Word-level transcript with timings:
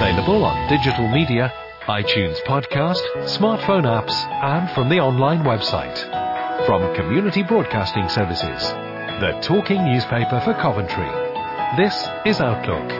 Available 0.00 0.46
on 0.46 0.66
digital 0.70 1.06
media, 1.08 1.52
iTunes 1.82 2.42
podcast, 2.44 3.02
smartphone 3.36 3.84
apps, 3.84 4.14
and 4.42 4.70
from 4.70 4.88
the 4.88 4.98
online 4.98 5.40
website. 5.40 5.94
From 6.64 6.94
Community 6.94 7.42
Broadcasting 7.42 8.08
Services, 8.08 8.62
the 9.20 9.38
talking 9.42 9.84
newspaper 9.84 10.40
for 10.42 10.54
Coventry. 10.54 11.04
This 11.76 12.08
is 12.24 12.40
Outlook. 12.40 12.90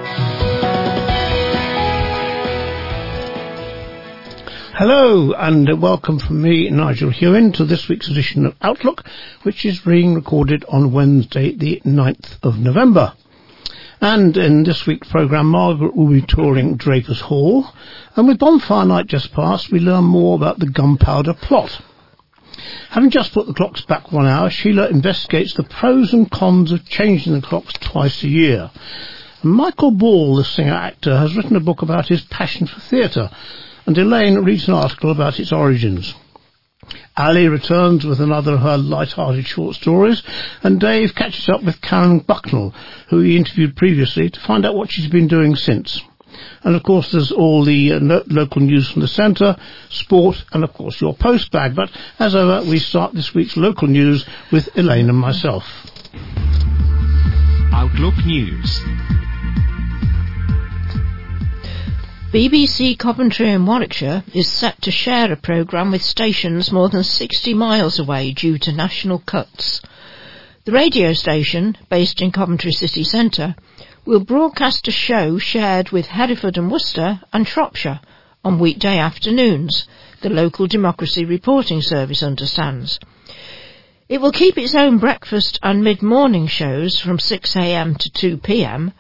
Hello 4.75 5.32
and 5.32 5.80
welcome 5.80 6.18
from 6.18 6.43
me, 6.43 6.68
Nigel 6.68 7.08
Hewen, 7.08 7.53
to 7.53 7.64
this 7.64 7.89
week's 7.89 8.11
edition 8.11 8.44
of 8.44 8.54
Outlook, 8.61 9.07
which 9.43 9.64
is 9.64 9.80
being 9.80 10.14
recorded 10.14 10.67
on 10.68 10.93
Wednesday, 10.93 11.57
the 11.57 11.80
9th 11.82 12.36
of 12.43 12.58
November. 12.58 13.14
And 14.03 14.35
in 14.39 14.63
this 14.63 14.86
week's 14.86 15.09
programme, 15.09 15.49
Margaret 15.49 15.95
will 15.95 16.08
be 16.08 16.22
touring 16.22 16.77
Drapers 16.77 17.21
Hall, 17.21 17.71
and 18.17 18.27
with 18.27 18.39
Bonfire 18.39 18.86
Night 18.86 19.07
just 19.07 19.31
past, 19.32 19.71
we 19.71 19.79
learn 19.79 20.04
more 20.04 20.36
about 20.36 20.58
the 20.58 20.71
gunpowder 20.71 21.35
plot. 21.35 21.82
Having 22.89 23.11
just 23.11 23.32
put 23.35 23.46
the 23.46 23.53
clocks 23.53 23.82
back 23.82 24.11
one 24.11 24.27
hour, 24.27 24.49
Sheila 24.49 24.89
investigates 24.89 25.53
the 25.53 25.64
pros 25.64 26.14
and 26.14 26.31
cons 26.31 26.72
of 26.72 26.89
changing 26.89 27.35
the 27.35 27.46
clocks 27.46 27.75
twice 27.75 28.22
a 28.22 28.29
year. 28.29 28.71
Michael 29.43 29.91
Ball, 29.91 30.36
the 30.36 30.44
singer-actor, 30.44 31.19
has 31.19 31.36
written 31.36 31.57
a 31.57 31.61
book 31.61 31.82
about 31.82 32.08
his 32.08 32.22
passion 32.22 32.67
for 32.67 32.80
theatre, 32.80 33.30
and 33.84 33.98
Elaine 33.98 34.36
reads 34.39 34.67
an 34.67 34.75
article 34.75 35.11
about 35.11 35.39
its 35.39 35.53
origins. 35.53 36.14
Ali 37.20 37.48
returns 37.48 38.06
with 38.06 38.19
another 38.19 38.55
of 38.55 38.60
her 38.60 38.78
light-hearted 38.78 39.47
short 39.47 39.77
stories, 39.77 40.22
and 40.62 40.80
Dave 40.80 41.14
catches 41.14 41.48
up 41.50 41.62
with 41.62 41.83
Karen 41.83 42.20
Bucknell, 42.20 42.74
who 43.08 43.20
he 43.20 43.36
interviewed 43.36 43.77
previously, 43.77 44.30
to 44.30 44.40
find 44.40 44.64
out 44.64 44.74
what 44.74 44.90
she's 44.90 45.08
been 45.08 45.28
doing 45.28 45.54
since. 45.54 46.00
And 46.62 46.74
of 46.74 46.82
course, 46.82 47.12
there's 47.12 47.30
all 47.30 47.64
the 47.64 47.92
uh, 47.92 48.20
local 48.27 48.62
news 48.62 48.90
from 48.90 49.02
the 49.02 49.08
centre, 49.08 49.56
sport, 49.90 50.42
and 50.52 50.64
of 50.64 50.72
course 50.72 50.98
your 51.00 51.14
post 51.14 51.50
bag. 51.50 51.74
But 51.74 51.90
as 52.18 52.34
ever, 52.34 52.62
we 52.62 52.78
start 52.78 53.12
this 53.12 53.34
week's 53.34 53.56
local 53.56 53.88
news 53.88 54.24
with 54.50 54.68
Elaine 54.77 55.10
and 55.10 55.18
myself. 55.18 55.64
Outlook 57.72 58.16
News. 58.24 58.82
BBC 62.33 62.97
Coventry 62.97 63.50
in 63.50 63.67
Warwickshire 63.67 64.23
is 64.33 64.47
set 64.47 64.81
to 64.83 64.92
share 64.92 65.33
a 65.33 65.36
programme 65.36 65.91
with 65.91 66.00
stations 66.00 66.70
more 66.70 66.89
than 66.89 67.03
60 67.03 67.55
miles 67.55 67.98
away 67.98 68.31
due 68.31 68.56
to 68.56 68.70
national 68.70 69.19
cuts. 69.19 69.83
The 70.64 70.70
radio 70.70 71.12
station, 71.12 71.77
based 71.89 72.23
in 72.23 72.31
Coventry 72.31 72.70
city 72.70 73.03
centre, 73.03 73.56
will 74.05 74.20
broadcast 74.20 74.86
a 74.86 74.92
show 74.92 75.39
shared 75.39 75.91
with 75.91 76.06
Hereford 76.06 76.56
and 76.56 76.70
Worcester 76.70 77.20
and 77.33 77.48
Shropshire 77.48 77.98
on 78.45 78.61
weekday 78.61 78.97
afternoons, 78.97 79.89
the 80.20 80.31
local 80.31 80.69
democracy 80.69 81.25
reporting 81.25 81.83
service 81.83 82.23
understands. 82.23 83.01
It 84.08 84.20
will 84.20 84.31
keep 84.31 84.56
its 84.56 84.77
own 84.77 84.98
breakfast 84.98 85.58
and 85.64 85.83
mid-morning 85.83 86.47
shows 86.47 86.97
from 87.01 87.19
6am 87.19 87.98
to 87.98 88.36
2pm, 88.39 88.92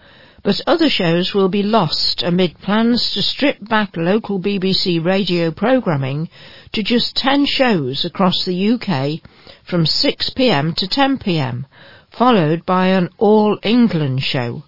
but 0.42 0.60
other 0.66 0.88
shows 0.88 1.34
will 1.34 1.48
be 1.48 1.62
lost 1.62 2.22
amid 2.22 2.58
plans 2.60 3.10
to 3.10 3.22
strip 3.22 3.56
back 3.68 3.96
local 3.96 4.40
BBC 4.40 5.04
radio 5.04 5.50
programming 5.50 6.28
to 6.72 6.82
just 6.82 7.14
10 7.16 7.44
shows 7.46 8.04
across 8.04 8.44
the 8.44 8.70
UK 8.72 9.20
from 9.64 9.84
6pm 9.84 10.74
to 10.76 10.86
10pm, 10.86 11.64
followed 12.10 12.64
by 12.64 12.86
an 12.88 13.08
All 13.18 13.58
England 13.62 14.22
show. 14.22 14.62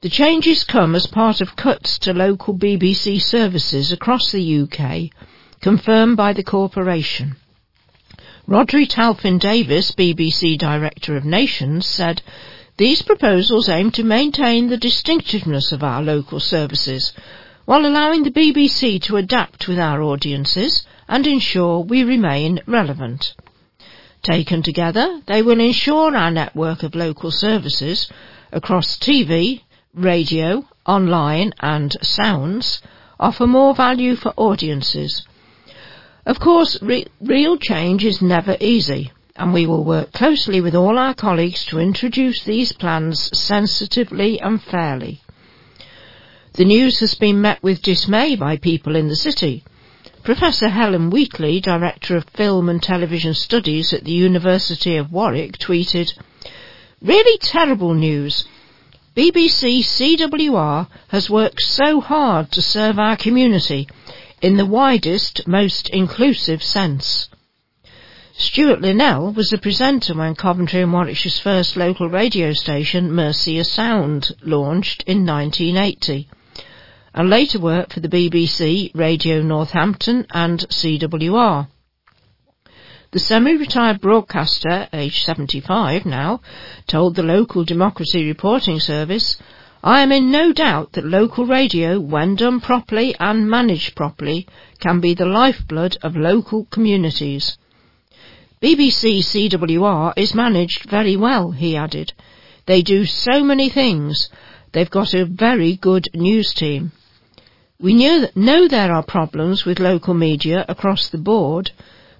The 0.00 0.10
changes 0.10 0.64
come 0.64 0.94
as 0.94 1.06
part 1.06 1.40
of 1.40 1.56
cuts 1.56 1.98
to 2.00 2.12
local 2.12 2.54
BBC 2.54 3.20
services 3.20 3.92
across 3.92 4.32
the 4.32 4.62
UK, 4.62 5.10
confirmed 5.60 6.16
by 6.16 6.32
the 6.32 6.44
corporation. 6.44 7.36
Rhodri 8.46 8.86
Talfan 8.86 9.40
Davies, 9.40 9.90
BBC 9.92 10.58
Director 10.58 11.16
of 11.16 11.24
Nations, 11.24 11.86
said, 11.86 12.22
these 12.76 13.02
proposals 13.02 13.68
aim 13.68 13.90
to 13.92 14.04
maintain 14.04 14.68
the 14.68 14.76
distinctiveness 14.76 15.72
of 15.72 15.82
our 15.82 16.02
local 16.02 16.40
services, 16.40 17.12
while 17.64 17.86
allowing 17.86 18.22
the 18.22 18.30
BBC 18.30 19.00
to 19.02 19.16
adapt 19.16 19.66
with 19.66 19.78
our 19.78 20.02
audiences 20.02 20.86
and 21.08 21.26
ensure 21.26 21.80
we 21.80 22.04
remain 22.04 22.60
relevant. 22.66 23.34
Taken 24.22 24.62
together, 24.62 25.20
they 25.26 25.42
will 25.42 25.60
ensure 25.60 26.14
our 26.14 26.30
network 26.30 26.82
of 26.82 26.94
local 26.94 27.30
services 27.30 28.10
across 28.52 28.98
TV, 28.98 29.62
radio, 29.94 30.64
online 30.86 31.52
and 31.60 31.96
sounds 32.02 32.82
offer 33.18 33.46
more 33.46 33.74
value 33.74 34.14
for 34.14 34.32
audiences. 34.36 35.26
Of 36.26 36.38
course, 36.40 36.78
re- 36.82 37.06
real 37.20 37.56
change 37.56 38.04
is 38.04 38.20
never 38.20 38.56
easy, 38.60 39.12
and 39.38 39.52
we 39.52 39.66
will 39.66 39.84
work 39.84 40.12
closely 40.12 40.60
with 40.60 40.74
all 40.74 40.98
our 40.98 41.14
colleagues 41.14 41.64
to 41.66 41.78
introduce 41.78 42.44
these 42.44 42.72
plans 42.72 43.30
sensitively 43.38 44.40
and 44.40 44.62
fairly. 44.62 45.22
The 46.54 46.64
news 46.64 47.00
has 47.00 47.14
been 47.14 47.40
met 47.40 47.62
with 47.62 47.82
dismay 47.82 48.34
by 48.34 48.56
people 48.56 48.96
in 48.96 49.08
the 49.08 49.16
city. 49.16 49.62
Professor 50.24 50.68
Helen 50.68 51.10
Wheatley, 51.10 51.60
Director 51.60 52.16
of 52.16 52.24
Film 52.30 52.68
and 52.68 52.82
Television 52.82 53.34
Studies 53.34 53.92
at 53.92 54.04
the 54.04 54.12
University 54.12 54.96
of 54.96 55.12
Warwick, 55.12 55.58
tweeted, 55.58 56.12
Really 57.02 57.38
terrible 57.38 57.94
news. 57.94 58.46
BBC 59.14 59.80
CWR 59.84 60.88
has 61.08 61.30
worked 61.30 61.60
so 61.60 62.00
hard 62.00 62.50
to 62.52 62.62
serve 62.62 62.98
our 62.98 63.16
community 63.16 63.86
in 64.40 64.56
the 64.56 64.66
widest, 64.66 65.46
most 65.46 65.88
inclusive 65.90 66.62
sense. 66.62 67.28
Stuart 68.38 68.82
Linnell 68.82 69.32
was 69.32 69.48
the 69.48 69.56
presenter 69.56 70.14
when 70.14 70.34
Coventry 70.34 70.82
and 70.82 70.92
Warwickshire's 70.92 71.38
first 71.38 71.74
local 71.74 72.10
radio 72.10 72.52
station, 72.52 73.10
Mercia 73.10 73.64
Sound, 73.64 74.36
launched 74.42 75.02
in 75.04 75.24
1980, 75.24 76.28
and 77.14 77.30
later 77.30 77.58
worked 77.58 77.94
for 77.94 78.00
the 78.00 78.10
BBC, 78.10 78.90
Radio 78.94 79.40
Northampton 79.40 80.26
and 80.32 80.60
CWR. 80.68 81.68
The 83.12 83.18
semi-retired 83.18 84.02
broadcaster, 84.02 84.86
aged 84.92 85.24
75 85.24 86.04
now, 86.04 86.42
told 86.86 87.14
the 87.16 87.22
local 87.22 87.64
Democracy 87.64 88.26
Reporting 88.26 88.80
Service, 88.80 89.38
I 89.82 90.02
am 90.02 90.12
in 90.12 90.30
no 90.30 90.52
doubt 90.52 90.92
that 90.92 91.06
local 91.06 91.46
radio, 91.46 91.98
when 91.98 92.36
done 92.36 92.60
properly 92.60 93.14
and 93.18 93.48
managed 93.48 93.96
properly, 93.96 94.46
can 94.78 95.00
be 95.00 95.14
the 95.14 95.24
lifeblood 95.24 95.96
of 96.02 96.16
local 96.16 96.66
communities. 96.66 97.56
BBC 98.66 99.20
CWR 99.20 100.12
is 100.16 100.34
managed 100.34 100.90
very 100.90 101.16
well, 101.16 101.52
he 101.52 101.76
added. 101.76 102.12
They 102.66 102.82
do 102.82 103.04
so 103.04 103.44
many 103.44 103.68
things. 103.68 104.28
They've 104.72 104.90
got 104.90 105.14
a 105.14 105.24
very 105.24 105.76
good 105.76 106.08
news 106.14 106.52
team. 106.52 106.90
We 107.78 107.94
knew, 107.94 108.26
know 108.34 108.66
there 108.66 108.92
are 108.92 109.04
problems 109.04 109.64
with 109.64 109.78
local 109.78 110.14
media 110.14 110.64
across 110.68 111.06
the 111.08 111.18
board, 111.18 111.70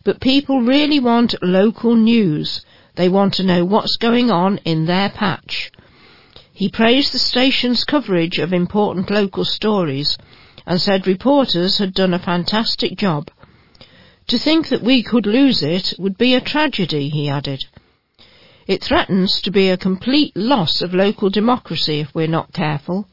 but 0.04 0.20
people 0.20 0.60
really 0.60 1.00
want 1.00 1.34
local 1.42 1.96
news. 1.96 2.64
They 2.94 3.08
want 3.08 3.34
to 3.34 3.42
know 3.42 3.64
what's 3.64 3.96
going 3.96 4.30
on 4.30 4.58
in 4.58 4.86
their 4.86 5.08
patch. 5.10 5.72
He 6.52 6.68
praised 6.68 7.12
the 7.12 7.18
station's 7.18 7.82
coverage 7.82 8.38
of 8.38 8.52
important 8.52 9.10
local 9.10 9.44
stories 9.44 10.16
and 10.64 10.80
said 10.80 11.08
reporters 11.08 11.78
had 11.78 11.92
done 11.92 12.14
a 12.14 12.20
fantastic 12.20 12.96
job. 12.96 13.32
To 14.28 14.38
think 14.38 14.68
that 14.70 14.82
we 14.82 15.04
could 15.04 15.24
lose 15.24 15.62
it 15.62 15.94
would 15.98 16.18
be 16.18 16.34
a 16.34 16.40
tragedy, 16.40 17.08
he 17.08 17.28
added. 17.28 17.64
It 18.66 18.82
threatens 18.82 19.40
to 19.42 19.52
be 19.52 19.68
a 19.68 19.76
complete 19.76 20.36
loss 20.36 20.82
of 20.82 20.92
local 20.92 21.30
democracy 21.30 22.00
if 22.00 22.12
we're 22.12 22.26
not 22.26 22.52
careful. 22.52 23.06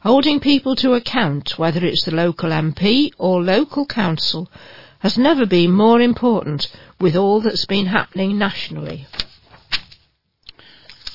Holding 0.00 0.40
people 0.40 0.74
to 0.76 0.94
account, 0.94 1.58
whether 1.58 1.84
it's 1.84 2.06
the 2.06 2.14
local 2.14 2.48
MP 2.48 3.10
or 3.18 3.42
local 3.42 3.84
council, 3.84 4.50
has 5.00 5.18
never 5.18 5.44
been 5.44 5.72
more 5.72 6.00
important 6.00 6.68
with 6.98 7.16
all 7.16 7.42
that's 7.42 7.66
been 7.66 7.86
happening 7.86 8.38
nationally. 8.38 9.06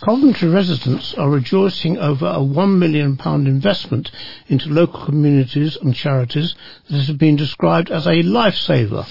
Coventry 0.05 0.49
residents 0.49 1.15
are 1.15 1.31
rejoicing 1.31 1.97
over 1.97 2.27
a 2.27 2.37
£1 2.37 2.77
million 2.77 3.17
investment 3.47 4.11
into 4.47 4.69
local 4.69 5.03
communities 5.03 5.77
and 5.77 5.95
charities 5.95 6.53
that 6.87 6.97
has 6.97 7.17
been 7.17 7.35
described 7.35 7.89
as 7.89 8.05
a 8.05 8.21
lifesaver. 8.21 9.03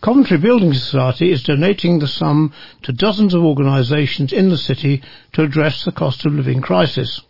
Coventry 0.00 0.38
Building 0.38 0.74
Society 0.74 1.30
is 1.30 1.44
donating 1.44 2.00
the 2.00 2.08
sum 2.08 2.52
to 2.82 2.92
dozens 2.92 3.32
of 3.32 3.44
organisations 3.44 4.32
in 4.32 4.48
the 4.48 4.58
city 4.58 5.04
to 5.34 5.44
address 5.44 5.84
the 5.84 5.92
cost 5.92 6.26
of 6.26 6.32
living 6.32 6.60
crisis. 6.60 7.20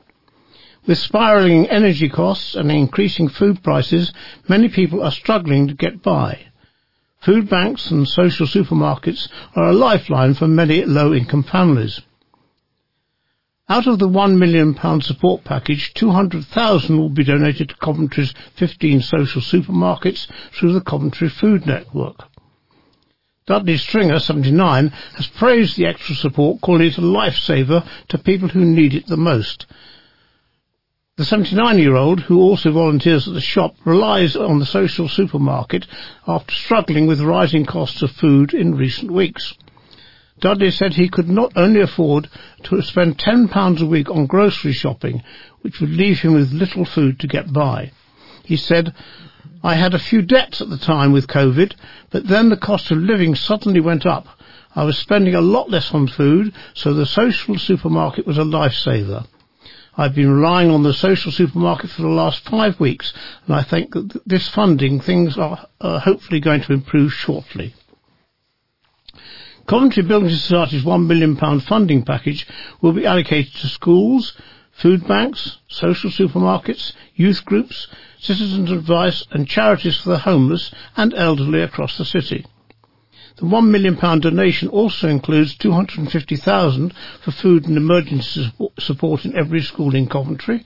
With 0.86 0.96
spiralling 0.96 1.68
energy 1.68 2.08
costs 2.08 2.54
and 2.54 2.72
increasing 2.72 3.28
food 3.28 3.62
prices, 3.62 4.14
many 4.48 4.70
people 4.70 5.02
are 5.02 5.10
struggling 5.10 5.68
to 5.68 5.74
get 5.74 6.00
by. 6.00 6.46
Food 7.20 7.50
banks 7.50 7.90
and 7.90 8.08
social 8.08 8.46
supermarkets 8.46 9.28
are 9.54 9.68
a 9.68 9.74
lifeline 9.74 10.32
for 10.32 10.48
many 10.48 10.86
low-income 10.86 11.42
families. 11.42 12.00
Out 13.66 13.86
of 13.86 13.98
the 13.98 14.08
£1 14.08 14.36
million 14.36 14.76
support 15.00 15.42
package, 15.42 15.94
200,000 15.94 16.98
will 16.98 17.08
be 17.08 17.24
donated 17.24 17.70
to 17.70 17.76
Coventry's 17.76 18.34
15 18.56 19.00
social 19.00 19.40
supermarkets 19.40 20.26
through 20.52 20.74
the 20.74 20.82
Coventry 20.82 21.30
Food 21.30 21.64
Network. 21.64 22.24
Dudley 23.46 23.78
Stringer, 23.78 24.18
79, 24.18 24.88
has 25.16 25.26
praised 25.28 25.78
the 25.78 25.86
extra 25.86 26.14
support, 26.14 26.60
calling 26.60 26.88
it 26.88 26.98
a 26.98 27.02
lifesaver 27.02 27.86
to 28.08 28.18
people 28.18 28.48
who 28.48 28.66
need 28.66 28.92
it 28.92 29.06
the 29.06 29.16
most. 29.16 29.64
The 31.16 31.24
79-year-old, 31.24 32.20
who 32.20 32.40
also 32.40 32.70
volunteers 32.70 33.26
at 33.26 33.32
the 33.32 33.40
shop, 33.40 33.76
relies 33.86 34.36
on 34.36 34.58
the 34.58 34.66
social 34.66 35.08
supermarket 35.08 35.86
after 36.26 36.52
struggling 36.52 37.06
with 37.06 37.20
rising 37.20 37.64
costs 37.64 38.02
of 38.02 38.10
food 38.10 38.52
in 38.52 38.74
recent 38.74 39.10
weeks. 39.10 39.54
Dudley 40.40 40.70
said 40.70 40.94
he 40.94 41.08
could 41.08 41.28
not 41.28 41.52
only 41.56 41.80
afford 41.80 42.28
to 42.64 42.82
spend 42.82 43.18
£10 43.18 43.80
a 43.80 43.86
week 43.86 44.10
on 44.10 44.26
grocery 44.26 44.72
shopping, 44.72 45.22
which 45.62 45.80
would 45.80 45.90
leave 45.90 46.20
him 46.20 46.34
with 46.34 46.52
little 46.52 46.84
food 46.84 47.18
to 47.20 47.26
get 47.26 47.52
by. 47.52 47.92
He 48.44 48.56
said, 48.56 48.92
I 49.62 49.74
had 49.74 49.94
a 49.94 49.98
few 49.98 50.20
debts 50.20 50.60
at 50.60 50.68
the 50.68 50.76
time 50.76 51.12
with 51.12 51.28
COVID, 51.28 51.74
but 52.10 52.26
then 52.26 52.50
the 52.50 52.56
cost 52.56 52.90
of 52.90 52.98
living 52.98 53.34
suddenly 53.34 53.80
went 53.80 54.04
up. 54.04 54.26
I 54.76 54.84
was 54.84 54.98
spending 54.98 55.34
a 55.34 55.40
lot 55.40 55.70
less 55.70 55.94
on 55.94 56.08
food, 56.08 56.52
so 56.74 56.92
the 56.92 57.06
social 57.06 57.56
supermarket 57.56 58.26
was 58.26 58.36
a 58.36 58.42
lifesaver. 58.42 59.26
I've 59.96 60.14
been 60.14 60.30
relying 60.30 60.70
on 60.70 60.82
the 60.82 60.92
social 60.92 61.30
supermarket 61.30 61.90
for 61.90 62.02
the 62.02 62.08
last 62.08 62.44
five 62.44 62.80
weeks, 62.80 63.14
and 63.46 63.54
I 63.54 63.62
think 63.62 63.94
that 63.94 64.20
this 64.26 64.48
funding 64.48 65.00
things 65.00 65.38
are 65.38 65.68
hopefully 65.80 66.40
going 66.40 66.62
to 66.62 66.72
improve 66.72 67.12
shortly. 67.12 67.74
Coventry 69.66 70.02
Building 70.02 70.28
Society's 70.28 70.84
£1 70.84 71.06
million 71.06 71.36
funding 71.60 72.04
package 72.04 72.46
will 72.82 72.92
be 72.92 73.06
allocated 73.06 73.54
to 73.54 73.68
schools, 73.68 74.34
food 74.72 75.06
banks, 75.08 75.58
social 75.68 76.10
supermarkets, 76.10 76.92
youth 77.14 77.44
groups, 77.44 77.86
citizens' 78.18 78.70
advice 78.70 79.26
and 79.30 79.48
charities 79.48 79.96
for 79.96 80.10
the 80.10 80.18
homeless 80.18 80.70
and 80.96 81.14
elderly 81.14 81.62
across 81.62 81.96
the 81.96 82.04
city. 82.04 82.44
The 83.36 83.46
£1 83.46 83.68
million 83.68 83.96
donation 84.20 84.68
also 84.68 85.08
includes 85.08 85.56
250000 85.56 86.94
for 87.20 87.30
food 87.32 87.66
and 87.66 87.76
emergency 87.76 88.52
support 88.78 89.24
in 89.24 89.36
every 89.36 89.60
school 89.60 89.96
in 89.96 90.06
Coventry, 90.06 90.64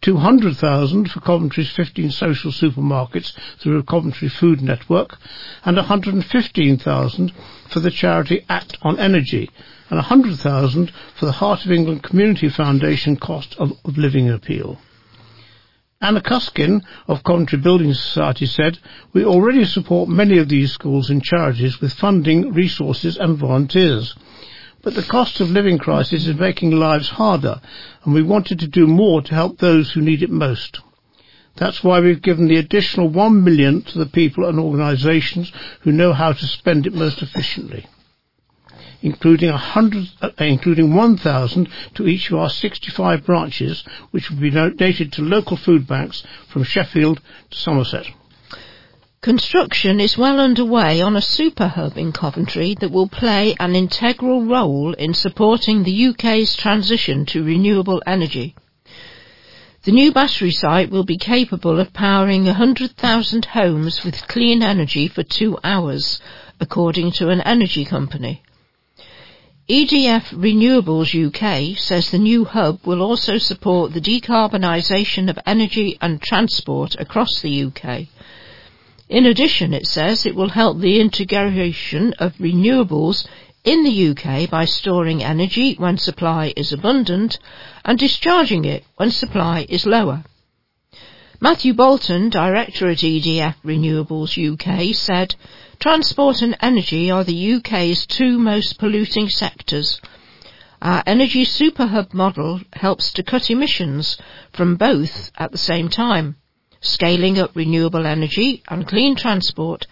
200,000 0.00 1.12
for 1.12 1.20
Coventry's 1.20 1.70
15 1.70 2.10
social 2.10 2.50
supermarkets 2.50 3.34
through 3.60 3.78
a 3.78 3.84
Coventry 3.84 4.28
Food 4.28 4.60
Network, 4.60 5.16
and 5.64 5.76
115,000 5.76 7.32
for 7.68 7.78
the 7.78 7.90
charity 7.92 8.44
Act 8.48 8.76
on 8.82 8.98
Energy, 8.98 9.48
and 9.88 9.98
100,000 9.98 10.90
for 11.14 11.26
the 11.26 11.32
Heart 11.32 11.66
of 11.66 11.70
England 11.70 12.02
Community 12.02 12.48
Foundation 12.48 13.16
cost 13.16 13.54
of, 13.60 13.78
of 13.84 13.96
living 13.96 14.28
appeal. 14.28 14.80
Anna 16.00 16.20
Cuskin 16.20 16.84
of 17.08 17.24
Coventry 17.24 17.58
Building 17.58 17.92
Society 17.92 18.46
said, 18.46 18.78
We 19.12 19.24
already 19.24 19.64
support 19.64 20.08
many 20.08 20.38
of 20.38 20.48
these 20.48 20.70
schools 20.70 21.10
and 21.10 21.20
charities 21.20 21.80
with 21.80 21.92
funding, 21.92 22.52
resources 22.52 23.16
and 23.16 23.36
volunteers. 23.36 24.14
But 24.80 24.94
the 24.94 25.02
cost 25.02 25.40
of 25.40 25.50
living 25.50 25.76
crisis 25.76 26.28
is 26.28 26.36
making 26.36 26.70
lives 26.70 27.08
harder, 27.08 27.60
and 28.04 28.14
we 28.14 28.22
wanted 28.22 28.60
to 28.60 28.68
do 28.68 28.86
more 28.86 29.22
to 29.22 29.34
help 29.34 29.58
those 29.58 29.90
who 29.90 30.00
need 30.00 30.22
it 30.22 30.30
most. 30.30 30.78
That's 31.56 31.82
why 31.82 31.98
we've 31.98 32.22
given 32.22 32.46
the 32.46 32.58
additional 32.58 33.08
one 33.08 33.42
million 33.42 33.82
to 33.82 33.98
the 33.98 34.06
people 34.06 34.44
and 34.44 34.60
organisations 34.60 35.50
who 35.80 35.90
know 35.90 36.12
how 36.12 36.32
to 36.32 36.46
spend 36.46 36.86
it 36.86 36.94
most 36.94 37.22
efficiently 37.22 37.86
including, 39.02 39.50
100, 39.50 40.08
uh, 40.20 40.30
including 40.38 40.94
1,000 40.94 41.68
to 41.94 42.06
each 42.06 42.30
of 42.30 42.38
our 42.38 42.50
65 42.50 43.24
branches, 43.24 43.84
which 44.10 44.30
will 44.30 44.38
be 44.38 44.50
donated 44.50 45.12
to 45.12 45.22
local 45.22 45.56
food 45.56 45.86
banks 45.86 46.22
from 46.48 46.64
Sheffield 46.64 47.20
to 47.50 47.58
Somerset. 47.58 48.06
Construction 49.20 49.98
is 49.98 50.16
well 50.16 50.38
underway 50.38 51.00
on 51.00 51.16
a 51.16 51.20
super 51.20 51.66
hub 51.66 51.98
in 51.98 52.12
Coventry 52.12 52.76
that 52.80 52.92
will 52.92 53.08
play 53.08 53.54
an 53.58 53.74
integral 53.74 54.44
role 54.44 54.92
in 54.92 55.12
supporting 55.12 55.82
the 55.82 56.06
UK's 56.06 56.54
transition 56.54 57.26
to 57.26 57.44
renewable 57.44 58.00
energy. 58.06 58.54
The 59.82 59.92
new 59.92 60.12
battery 60.12 60.52
site 60.52 60.90
will 60.90 61.04
be 61.04 61.18
capable 61.18 61.80
of 61.80 61.92
powering 61.92 62.44
100,000 62.44 63.44
homes 63.46 64.04
with 64.04 64.28
clean 64.28 64.62
energy 64.62 65.08
for 65.08 65.22
two 65.22 65.58
hours, 65.64 66.20
according 66.60 67.12
to 67.12 67.28
an 67.30 67.40
energy 67.40 67.84
company. 67.84 68.42
EDF 69.68 70.32
Renewables 70.32 71.12
UK 71.12 71.76
says 71.76 72.10
the 72.10 72.16
new 72.16 72.46
hub 72.46 72.80
will 72.86 73.02
also 73.02 73.36
support 73.36 73.92
the 73.92 74.00
decarbonisation 74.00 75.28
of 75.28 75.38
energy 75.44 75.98
and 76.00 76.22
transport 76.22 76.96
across 76.98 77.42
the 77.42 77.64
UK. 77.64 78.06
In 79.10 79.26
addition, 79.26 79.74
it 79.74 79.86
says 79.86 80.24
it 80.24 80.34
will 80.34 80.48
help 80.48 80.78
the 80.78 80.98
integration 80.98 82.14
of 82.18 82.32
renewables 82.38 83.26
in 83.62 83.84
the 83.84 84.08
UK 84.08 84.48
by 84.48 84.64
storing 84.64 85.22
energy 85.22 85.74
when 85.74 85.98
supply 85.98 86.54
is 86.56 86.72
abundant 86.72 87.38
and 87.84 87.98
discharging 87.98 88.64
it 88.64 88.84
when 88.96 89.10
supply 89.10 89.66
is 89.68 89.84
lower. 89.84 90.24
Matthew 91.40 91.74
Bolton, 91.74 92.30
director 92.30 92.88
at 92.88 93.04
EDF 93.04 93.56
Renewables 93.62 94.32
UK, 94.38 94.94
said, 94.94 95.34
Transport 95.80 96.42
and 96.42 96.56
energy 96.60 97.08
are 97.08 97.22
the 97.22 97.54
UK's 97.54 98.04
two 98.04 98.36
most 98.36 98.78
polluting 98.78 99.28
sectors. 99.28 100.00
Our 100.82 101.04
energy 101.06 101.44
superhub 101.44 102.12
model 102.12 102.60
helps 102.72 103.12
to 103.12 103.22
cut 103.22 103.48
emissions 103.48 104.18
from 104.52 104.74
both 104.74 105.30
at 105.38 105.52
the 105.52 105.58
same 105.58 105.88
time 105.88 106.34
scaling 106.80 107.38
up 107.38 107.54
renewable 107.54 108.06
energy 108.06 108.62
and 108.68 108.88
clean 108.88 109.14
transport 109.14 109.86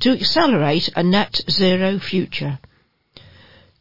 to 0.00 0.12
accelerate 0.12 0.88
a 0.94 1.02
net 1.02 1.40
zero 1.50 1.98
future. 1.98 2.60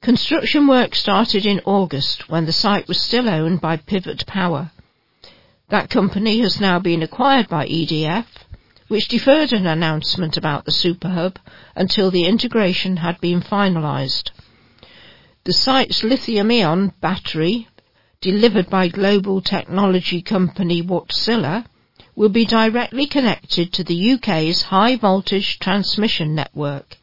Construction 0.02 0.66
work 0.68 0.96
started 0.96 1.46
in 1.46 1.62
August 1.66 2.28
when 2.28 2.46
the 2.46 2.52
site 2.52 2.88
was 2.88 3.00
still 3.00 3.30
owned 3.30 3.62
by 3.62 3.78
Pivot 3.78 4.26
Power. 4.26 4.72
That 5.70 5.92
company 5.92 6.40
has 6.40 6.60
now 6.60 6.80
been 6.80 7.04
acquired 7.04 7.48
by 7.50 7.68
EDF, 7.68 8.26
which 8.92 9.08
deferred 9.08 9.54
an 9.54 9.66
announcement 9.66 10.36
about 10.36 10.66
the 10.66 10.78
superhub 10.84 11.38
until 11.78 12.12
the 12.12 12.26
integration 12.26 12.98
had 12.98 13.18
been 13.22 13.40
finalised. 13.40 14.32
The 15.46 15.54
site's 15.54 16.04
lithium-ion 16.04 16.92
battery, 17.00 17.70
delivered 18.20 18.70
by 18.70 18.90
global 18.90 19.40
technology 19.40 20.22
company 20.22 20.84
Wärtsilä, 20.84 21.64
will 22.18 22.28
be 22.28 22.44
directly 22.44 23.08
connected 23.08 23.72
to 23.72 23.86
the 23.86 24.12
UK's 24.12 24.64
high 24.64 24.98
voltage 24.98 25.58
transmission 25.60 26.36
network. 26.36 26.98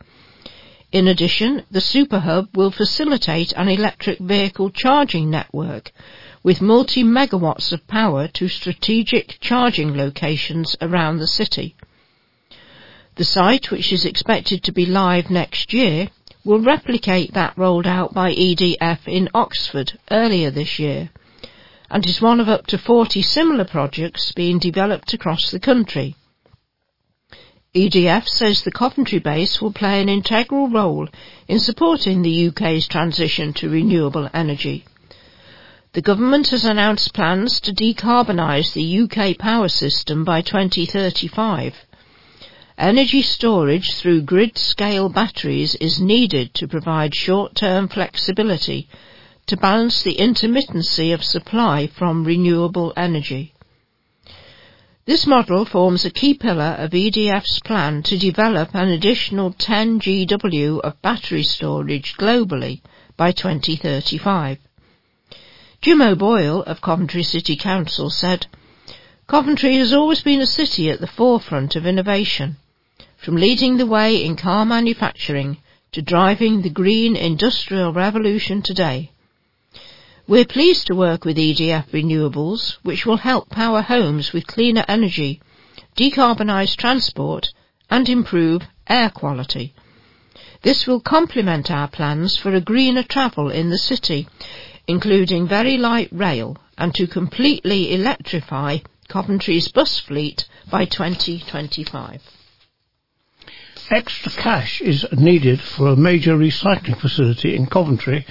In 0.92 1.08
addition, 1.08 1.62
the 1.70 1.80
Superhub 1.80 2.54
will 2.54 2.70
facilitate 2.70 3.52
an 3.52 3.68
electric 3.68 4.18
vehicle 4.18 4.68
charging 4.68 5.30
network 5.30 5.92
with 6.42 6.60
multi-megawatts 6.60 7.72
of 7.72 7.86
power 7.86 8.28
to 8.28 8.48
strategic 8.48 9.38
charging 9.40 9.96
locations 9.96 10.76
around 10.80 11.18
the 11.18 11.26
city. 11.26 11.74
The 13.16 13.24
site, 13.24 13.70
which 13.70 13.92
is 13.92 14.04
expected 14.04 14.62
to 14.62 14.72
be 14.72 14.86
live 14.86 15.30
next 15.30 15.72
year, 15.72 16.08
will 16.44 16.60
replicate 16.60 17.34
that 17.34 17.58
rolled 17.58 17.86
out 17.86 18.14
by 18.14 18.32
EDF 18.32 19.06
in 19.06 19.28
Oxford 19.34 19.98
earlier 20.10 20.50
this 20.50 20.78
year 20.78 21.10
and 21.90 22.06
is 22.06 22.20
one 22.20 22.40
of 22.40 22.48
up 22.48 22.66
to 22.66 22.78
40 22.78 23.22
similar 23.22 23.64
projects 23.64 24.32
being 24.32 24.58
developed 24.58 25.14
across 25.14 25.50
the 25.50 25.60
country. 25.60 26.14
EDF 27.74 28.26
says 28.26 28.62
the 28.62 28.70
Coventry 28.70 29.18
base 29.18 29.60
will 29.60 29.72
play 29.72 30.00
an 30.00 30.08
integral 30.08 30.68
role 30.68 31.08
in 31.46 31.58
supporting 31.58 32.22
the 32.22 32.48
UK's 32.48 32.88
transition 32.88 33.52
to 33.54 33.68
renewable 33.68 34.28
energy. 34.32 34.84
The 35.94 36.02
government 36.02 36.48
has 36.48 36.66
announced 36.66 37.14
plans 37.14 37.60
to 37.60 37.72
decarbonise 37.72 38.74
the 38.74 39.00
UK 39.00 39.38
power 39.38 39.68
system 39.68 40.22
by 40.22 40.42
2035. 40.42 41.74
Energy 42.76 43.22
storage 43.22 43.94
through 43.94 44.20
grid-scale 44.22 45.08
batteries 45.08 45.74
is 45.76 45.98
needed 45.98 46.52
to 46.54 46.68
provide 46.68 47.14
short-term 47.14 47.88
flexibility 47.88 48.86
to 49.46 49.56
balance 49.56 50.02
the 50.02 50.16
intermittency 50.16 51.14
of 51.14 51.24
supply 51.24 51.86
from 51.86 52.24
renewable 52.24 52.92
energy. 52.94 53.54
This 55.06 55.26
model 55.26 55.64
forms 55.64 56.04
a 56.04 56.10
key 56.10 56.34
pillar 56.34 56.76
of 56.78 56.90
EDF's 56.90 57.60
plan 57.60 58.02
to 58.02 58.18
develop 58.18 58.74
an 58.74 58.88
additional 58.90 59.54
10 59.54 60.00
GW 60.00 60.80
of 60.80 61.00
battery 61.00 61.44
storage 61.44 62.12
globally 62.18 62.82
by 63.16 63.32
2035. 63.32 64.58
Jim 65.80 66.02
O'Boyle 66.02 66.62
of 66.62 66.80
Coventry 66.80 67.22
City 67.22 67.54
Council 67.54 68.10
said, 68.10 68.48
Coventry 69.28 69.76
has 69.76 69.92
always 69.92 70.22
been 70.22 70.40
a 70.40 70.46
city 70.46 70.90
at 70.90 71.00
the 71.00 71.06
forefront 71.06 71.76
of 71.76 71.86
innovation, 71.86 72.56
from 73.16 73.36
leading 73.36 73.76
the 73.76 73.86
way 73.86 74.24
in 74.24 74.34
car 74.34 74.66
manufacturing 74.66 75.58
to 75.92 76.02
driving 76.02 76.62
the 76.62 76.68
green 76.68 77.14
industrial 77.14 77.92
revolution 77.92 78.60
today. 78.60 79.12
We're 80.26 80.44
pleased 80.44 80.88
to 80.88 80.96
work 80.96 81.24
with 81.24 81.36
EDF 81.36 81.90
Renewables, 81.92 82.78
which 82.82 83.06
will 83.06 83.18
help 83.18 83.48
power 83.48 83.80
homes 83.80 84.32
with 84.32 84.48
cleaner 84.48 84.84
energy, 84.88 85.40
decarbonise 85.96 86.74
transport, 86.74 87.52
and 87.88 88.08
improve 88.08 88.62
air 88.88 89.10
quality. 89.10 89.74
This 90.62 90.88
will 90.88 91.00
complement 91.00 91.70
our 91.70 91.86
plans 91.86 92.36
for 92.36 92.52
a 92.52 92.60
greener 92.60 93.04
travel 93.04 93.48
in 93.48 93.70
the 93.70 93.78
city, 93.78 94.26
including 94.88 95.46
very 95.46 95.76
light 95.76 96.08
rail 96.10 96.56
and 96.78 96.94
to 96.94 97.06
completely 97.06 97.92
electrify 97.92 98.78
Coventry's 99.08 99.68
bus 99.68 100.00
fleet 100.00 100.48
by 100.70 100.86
2025. 100.86 102.22
Extra 103.90 104.32
cash 104.32 104.80
is 104.80 105.06
needed 105.12 105.60
for 105.60 105.88
a 105.88 105.96
major 105.96 106.36
recycling 106.36 107.00
facility 107.00 107.54
in 107.54 107.66
Coventry, 107.66 108.26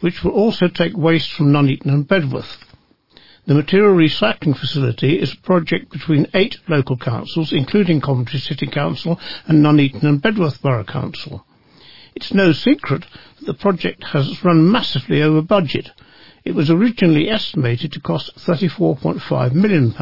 which 0.00 0.22
will 0.22 0.32
also 0.32 0.68
take 0.68 0.96
waste 0.96 1.32
from 1.32 1.52
Nuneaton 1.52 1.90
and 1.90 2.06
Bedworth. 2.06 2.58
The 3.46 3.54
material 3.54 3.94
recycling 3.94 4.56
facility 4.56 5.18
is 5.18 5.32
a 5.32 5.38
project 5.38 5.90
between 5.90 6.26
eight 6.34 6.58
local 6.68 6.98
councils, 6.98 7.52
including 7.52 8.02
Coventry 8.02 8.38
City 8.38 8.66
Council 8.66 9.18
and 9.46 9.62
Nuneaton 9.62 10.06
and 10.06 10.20
Bedworth 10.20 10.60
Borough 10.60 10.84
Council. 10.84 11.46
It's 12.14 12.34
no 12.34 12.52
secret 12.52 13.06
the 13.42 13.54
project 13.54 14.04
has 14.04 14.44
run 14.44 14.70
massively 14.70 15.22
over 15.22 15.42
budget. 15.42 15.90
It 16.44 16.54
was 16.54 16.70
originally 16.70 17.28
estimated 17.28 17.92
to 17.92 18.00
cost 18.00 18.34
£34.5 18.36 19.52
million, 19.52 19.94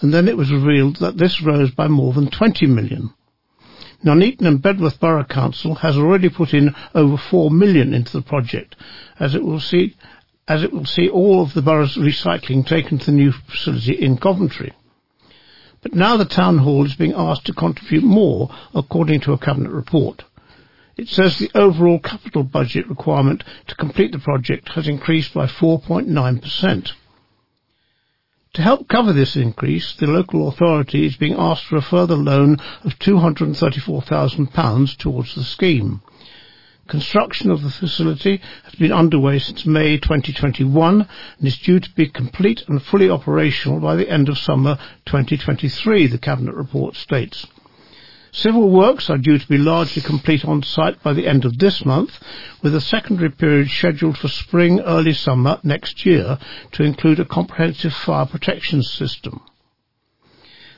and 0.00 0.14
then 0.14 0.28
it 0.28 0.36
was 0.36 0.52
revealed 0.52 0.96
that 0.96 1.16
this 1.16 1.42
rose 1.42 1.70
by 1.70 1.88
more 1.88 2.12
than 2.12 2.28
£20 2.28 2.68
million. 2.68 3.12
Nuneaton 4.04 4.46
and 4.46 4.62
Bedworth 4.62 5.00
Borough 5.00 5.24
Council 5.24 5.76
has 5.76 5.96
already 5.96 6.28
put 6.28 6.52
in 6.52 6.74
over 6.94 7.16
£4 7.16 7.50
million 7.50 7.94
into 7.94 8.12
the 8.12 8.22
project, 8.22 8.76
as 9.18 9.34
it 9.34 9.42
will 9.42 9.60
see 9.60 9.96
as 10.46 10.62
it 10.62 10.72
will 10.72 10.84
see 10.84 11.08
all 11.08 11.42
of 11.42 11.54
the 11.54 11.62
borough's 11.62 11.96
recycling 11.96 12.66
taken 12.66 12.98
to 12.98 13.06
the 13.06 13.12
new 13.12 13.32
facility 13.32 13.94
in 13.94 14.18
Coventry. 14.18 14.74
But 15.80 15.94
now 15.94 16.18
the 16.18 16.26
town 16.26 16.58
hall 16.58 16.84
is 16.84 16.94
being 16.96 17.14
asked 17.16 17.46
to 17.46 17.54
contribute 17.54 18.04
more, 18.04 18.50
according 18.74 19.20
to 19.20 19.32
a 19.32 19.38
cabinet 19.38 19.70
report. 19.70 20.24
It 20.96 21.08
says 21.08 21.38
the 21.38 21.50
overall 21.54 21.98
capital 21.98 22.44
budget 22.44 22.88
requirement 22.88 23.42
to 23.66 23.74
complete 23.74 24.12
the 24.12 24.18
project 24.20 24.68
has 24.74 24.86
increased 24.86 25.34
by 25.34 25.46
4.9%. 25.46 26.92
To 28.52 28.62
help 28.62 28.86
cover 28.86 29.12
this 29.12 29.34
increase, 29.34 29.96
the 29.96 30.06
local 30.06 30.46
authority 30.46 31.04
is 31.04 31.16
being 31.16 31.34
asked 31.36 31.64
for 31.64 31.76
a 31.76 31.82
further 31.82 32.14
loan 32.14 32.58
of 32.84 32.96
£234,000 33.00 34.96
towards 34.96 35.34
the 35.34 35.42
scheme. 35.42 36.00
Construction 36.86 37.50
of 37.50 37.62
the 37.62 37.70
facility 37.70 38.40
has 38.62 38.74
been 38.76 38.92
underway 38.92 39.40
since 39.40 39.66
May 39.66 39.96
2021 39.96 41.00
and 41.00 41.48
is 41.48 41.58
due 41.58 41.80
to 41.80 41.90
be 41.96 42.06
complete 42.06 42.62
and 42.68 42.80
fully 42.80 43.10
operational 43.10 43.80
by 43.80 43.96
the 43.96 44.08
end 44.08 44.28
of 44.28 44.38
summer 44.38 44.78
2023, 45.06 46.06
the 46.06 46.18
Cabinet 46.18 46.54
report 46.54 46.94
states. 46.94 47.48
Civil 48.36 48.68
works 48.68 49.08
are 49.10 49.16
due 49.16 49.38
to 49.38 49.46
be 49.46 49.58
largely 49.58 50.02
complete 50.02 50.44
on 50.44 50.64
site 50.64 51.00
by 51.04 51.12
the 51.12 51.28
end 51.28 51.44
of 51.44 51.56
this 51.58 51.84
month, 51.84 52.18
with 52.62 52.74
a 52.74 52.80
secondary 52.80 53.30
period 53.30 53.70
scheduled 53.70 54.18
for 54.18 54.26
spring, 54.26 54.80
early 54.80 55.12
summer 55.12 55.60
next 55.62 56.04
year 56.04 56.38
to 56.72 56.82
include 56.82 57.20
a 57.20 57.24
comprehensive 57.24 57.94
fire 57.94 58.26
protection 58.26 58.82
system. 58.82 59.40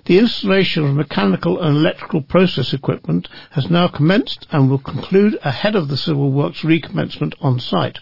The 0.05 0.19
installation 0.19 0.85
of 0.85 0.97
mechanical 0.97 1.59
and 1.59 1.79
electrical 1.79 2.21
process 2.21 2.75
equipment 2.75 3.27
has 3.53 3.71
now 3.71 3.89
commenced 3.89 4.47
and 4.51 4.69
will 4.69 4.77
conclude 4.77 5.39
ahead 5.43 5.75
of 5.75 5.89
the 5.89 5.97
civil 5.97 6.31
works 6.33 6.61
recommencement 6.61 7.33
on 7.41 7.59
site. 7.59 8.01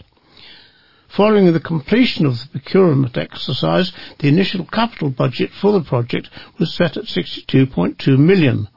Following 1.07 1.53
the 1.53 1.61
completion 1.61 2.25
of 2.25 2.41
the 2.41 2.59
procurement 2.59 3.17
exercise, 3.17 3.93
the 4.19 4.27
initial 4.27 4.65
capital 4.65 5.11
budget 5.11 5.51
for 5.53 5.71
the 5.71 5.81
project 5.81 6.29
was 6.59 6.73
set 6.73 6.97
at 6.97 7.05
62.2 7.05 8.17
million. 8.17 8.67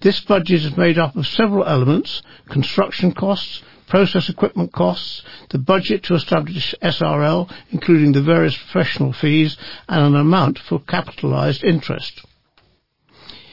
This 0.00 0.20
budget 0.20 0.64
is 0.64 0.76
made 0.76 0.96
up 0.96 1.16
of 1.16 1.26
several 1.26 1.64
elements, 1.64 2.22
construction 2.48 3.12
costs, 3.12 3.62
process 3.88 4.28
equipment 4.28 4.70
costs, 4.72 5.22
the 5.48 5.58
budget 5.58 6.04
to 6.04 6.14
establish 6.14 6.74
SRL, 6.80 7.50
including 7.70 8.12
the 8.12 8.22
various 8.22 8.56
professional 8.56 9.12
fees, 9.12 9.56
and 9.88 10.04
an 10.04 10.14
amount 10.14 10.58
for 10.58 10.78
capitalised 10.78 11.64
interest. 11.64 12.22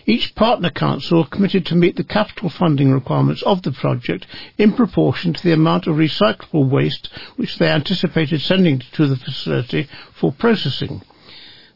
Each 0.06 0.36
partner 0.36 0.70
council 0.70 1.26
committed 1.26 1.66
to 1.66 1.76
meet 1.76 1.96
the 1.96 2.04
capital 2.04 2.50
funding 2.50 2.92
requirements 2.92 3.42
of 3.42 3.64
the 3.64 3.72
project 3.72 4.28
in 4.56 4.74
proportion 4.74 5.34
to 5.34 5.42
the 5.42 5.54
amount 5.54 5.88
of 5.88 5.96
recyclable 5.96 6.70
waste 6.70 7.10
which 7.38 7.58
they 7.58 7.70
anticipated 7.70 8.40
sending 8.42 8.84
to 8.92 9.08
the 9.08 9.16
facility 9.16 9.88
for 10.14 10.32
processing. 10.32 11.02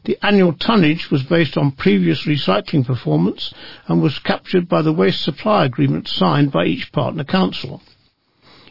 The 0.04 0.18
annual 0.22 0.54
tonnage 0.54 1.10
was 1.10 1.22
based 1.22 1.58
on 1.58 1.72
previous 1.72 2.24
recycling 2.24 2.86
performance 2.86 3.52
and 3.86 4.00
was 4.00 4.18
captured 4.18 4.68
by 4.68 4.82
the 4.82 4.92
waste 4.92 5.22
supply 5.22 5.64
agreement 5.66 6.08
signed 6.08 6.50
by 6.50 6.64
each 6.64 6.90
partner 6.90 7.24
council. 7.24 7.82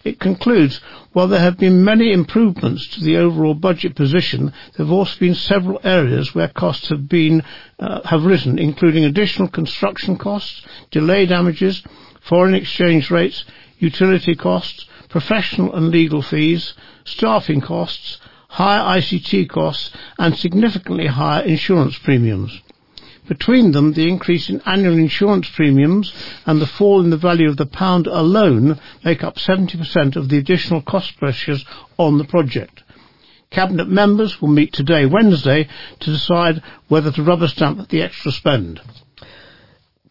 It 0.04 0.20
concludes, 0.20 0.80
while 1.12 1.28
there 1.28 1.42
have 1.42 1.58
been 1.58 1.84
many 1.84 2.12
improvements 2.14 2.88
to 2.88 3.04
the 3.04 3.18
overall 3.18 3.54
budget 3.54 3.96
position, 3.96 4.54
there 4.76 4.86
have 4.86 4.92
also 4.92 5.20
been 5.20 5.36
several 5.36 5.80
areas 5.84 6.34
where 6.34 6.48
costs 6.48 6.90
have 6.90 7.10
been 7.10 7.44
uh, 7.80 8.02
have 8.08 8.26
risen, 8.26 8.58
including 8.58 9.04
additional 9.04 9.50
construction 9.50 10.18
costs, 10.18 10.66
delay 10.90 11.26
damages, 11.26 11.84
foreign 12.22 12.56
exchange 12.56 13.12
rates, 13.12 13.44
utility 13.78 14.36
costs, 14.36 14.86
professional 15.10 15.76
and 15.76 15.90
legal 15.90 16.22
fees, 16.22 16.74
staffing 17.04 17.62
costs, 17.62 18.20
higher 18.50 19.00
ICT 19.00 19.48
costs, 19.48 19.92
and 20.18 20.36
significantly 20.36 21.08
higher 21.08 21.44
insurance 21.44 21.98
premiums. 21.98 22.62
Between 23.28 23.74
them, 23.74 23.94
the 23.94 24.10
increase 24.10 24.50
in 24.50 24.60
annual 24.66 24.98
insurance 24.98 25.48
premiums 25.50 26.12
and 26.48 26.60
the 26.60 26.66
fall 26.66 27.00
in 27.00 27.12
the 27.12 27.18
value 27.18 27.48
of 27.48 27.58
the 27.58 27.68
pound 27.68 28.08
alone 28.08 28.80
make 29.06 29.24
up 29.24 29.36
70% 29.36 30.16
of 30.16 30.30
the 30.30 30.40
additional 30.40 30.82
cost 30.82 31.16
pressures 31.18 31.64
on 31.98 32.18
the 32.18 32.24
project. 32.24 32.84
Cabinet 33.52 33.88
members 33.88 34.42
will 34.42 34.50
meet 34.50 34.74
today, 34.74 35.06
Wednesday, 35.06 35.68
to 36.00 36.12
decide 36.12 36.64
whether 36.88 37.12
to 37.12 37.24
rubber 37.24 37.48
stamp 37.48 37.88
the 37.90 38.02
extra 38.02 38.32
spend. 38.32 38.82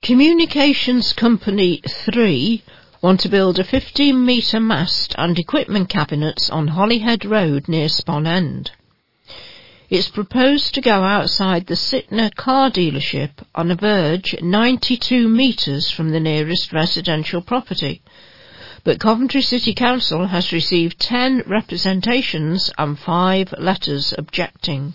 Communications 0.00 1.12
Company 1.12 1.82
3 1.86 2.62
want 3.00 3.20
to 3.20 3.28
build 3.28 3.58
a 3.60 3.64
15 3.64 4.24
metre 4.24 4.58
mast 4.58 5.14
and 5.16 5.38
equipment 5.38 5.88
cabinets 5.88 6.50
on 6.50 6.68
Holyhead 6.68 7.24
Road 7.24 7.68
near 7.68 7.88
Spon 7.88 8.26
End. 8.26 8.72
It's 9.88 10.08
proposed 10.08 10.74
to 10.74 10.80
go 10.80 11.04
outside 11.04 11.66
the 11.66 11.74
Sytner 11.74 12.34
car 12.34 12.70
dealership 12.70 13.30
on 13.54 13.70
a 13.70 13.76
verge 13.76 14.34
92 14.42 15.28
metres 15.28 15.90
from 15.90 16.10
the 16.10 16.20
nearest 16.20 16.72
residential 16.72 17.40
property. 17.40 18.02
But 18.82 19.00
Coventry 19.00 19.42
City 19.42 19.74
Council 19.74 20.26
has 20.26 20.52
received 20.52 20.98
10 20.98 21.44
representations 21.46 22.70
and 22.76 22.98
5 22.98 23.54
letters 23.58 24.12
objecting. 24.18 24.94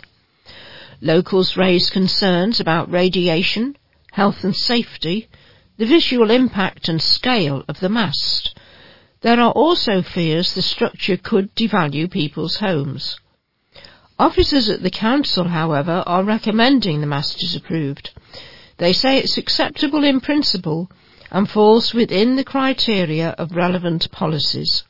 Locals 1.02 1.56
raise 1.56 1.90
concerns 1.90 2.60
about 2.60 2.92
radiation, 2.92 3.78
health 4.12 4.44
and 4.44 4.56
safety, 4.56 5.28
the 5.84 5.90
visual 5.90 6.32
impact 6.32 6.88
and 6.88 7.02
scale 7.02 7.62
of 7.68 7.82
the 7.82 7.90
mast. 7.90 8.58
There 9.20 9.38
are 9.38 9.52
also 9.52 10.02
fears 10.02 10.54
the 10.54 10.62
structure 10.62 11.18
could 11.18 11.54
devalue 11.56 12.10
people's 12.10 12.56
homes. 12.56 13.20
Officers 14.18 14.70
at 14.70 14.82
the 14.82 14.90
council, 14.90 15.50
however, 15.50 16.02
are 16.08 16.24
recommending 16.24 17.02
the 17.02 17.08
mast 17.08 17.44
is 17.44 17.54
approved. 17.54 18.12
They 18.78 18.94
say 18.94 19.18
it's 19.18 19.38
acceptable 19.38 20.06
in 20.06 20.22
principle 20.22 20.90
and 21.30 21.50
falls 21.50 21.94
within 21.94 22.38
the 22.38 22.46
criteria 22.46 23.32
of 23.32 23.54
relevant 23.54 24.10
policies. 24.10 24.86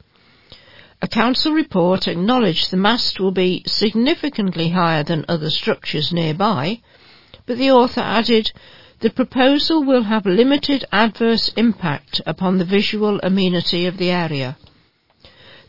A 1.02 1.08
council 1.08 1.54
report 1.54 2.08
acknowledged 2.08 2.70
the 2.70 2.78
mast 2.78 3.20
will 3.20 3.32
be 3.32 3.64
significantly 3.66 4.70
higher 4.70 5.02
than 5.02 5.26
other 5.28 5.50
structures 5.50 6.14
nearby, 6.14 6.82
but 7.48 7.58
the 7.58 7.72
author 7.72 8.02
added 8.02 8.52
the 9.04 9.10
proposal 9.10 9.84
will 9.84 10.04
have 10.04 10.26
limited 10.26 10.86
adverse 10.90 11.50
impact 11.58 12.22
upon 12.26 12.58
the 12.58 12.64
visual 12.64 13.20
amenity 13.22 13.86
of 13.86 13.98
the 13.98 14.10
area. 14.10 14.56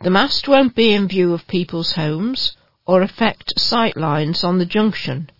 The 0.02 0.10
mast 0.10 0.46
won't 0.46 0.76
be 0.76 0.92
in 0.92 1.08
view 1.08 1.34
of 1.34 1.48
people's 1.48 1.94
homes 1.94 2.56
or 2.86 3.02
affect 3.02 3.58
sight 3.58 3.96
lines 3.96 4.44
on 4.44 4.58
the 4.58 4.64
junction. 4.64 5.30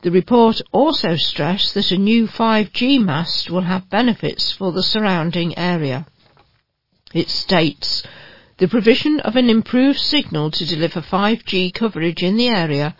The 0.00 0.10
report 0.10 0.62
also 0.72 1.16
stressed 1.16 1.74
that 1.74 1.90
a 1.90 1.98
new 1.98 2.26
5G 2.26 3.04
mast 3.04 3.50
will 3.50 3.68
have 3.72 3.90
benefits 3.90 4.50
for 4.52 4.72
the 4.72 4.82
surrounding 4.82 5.58
area. 5.58 6.06
It 7.12 7.28
states 7.28 8.04
the 8.56 8.68
provision 8.68 9.20
of 9.20 9.36
an 9.36 9.50
improved 9.50 9.98
signal 9.98 10.50
to 10.52 10.64
deliver 10.64 11.02
5G 11.02 11.74
coverage 11.74 12.22
in 12.22 12.38
the 12.38 12.48
area 12.48 12.96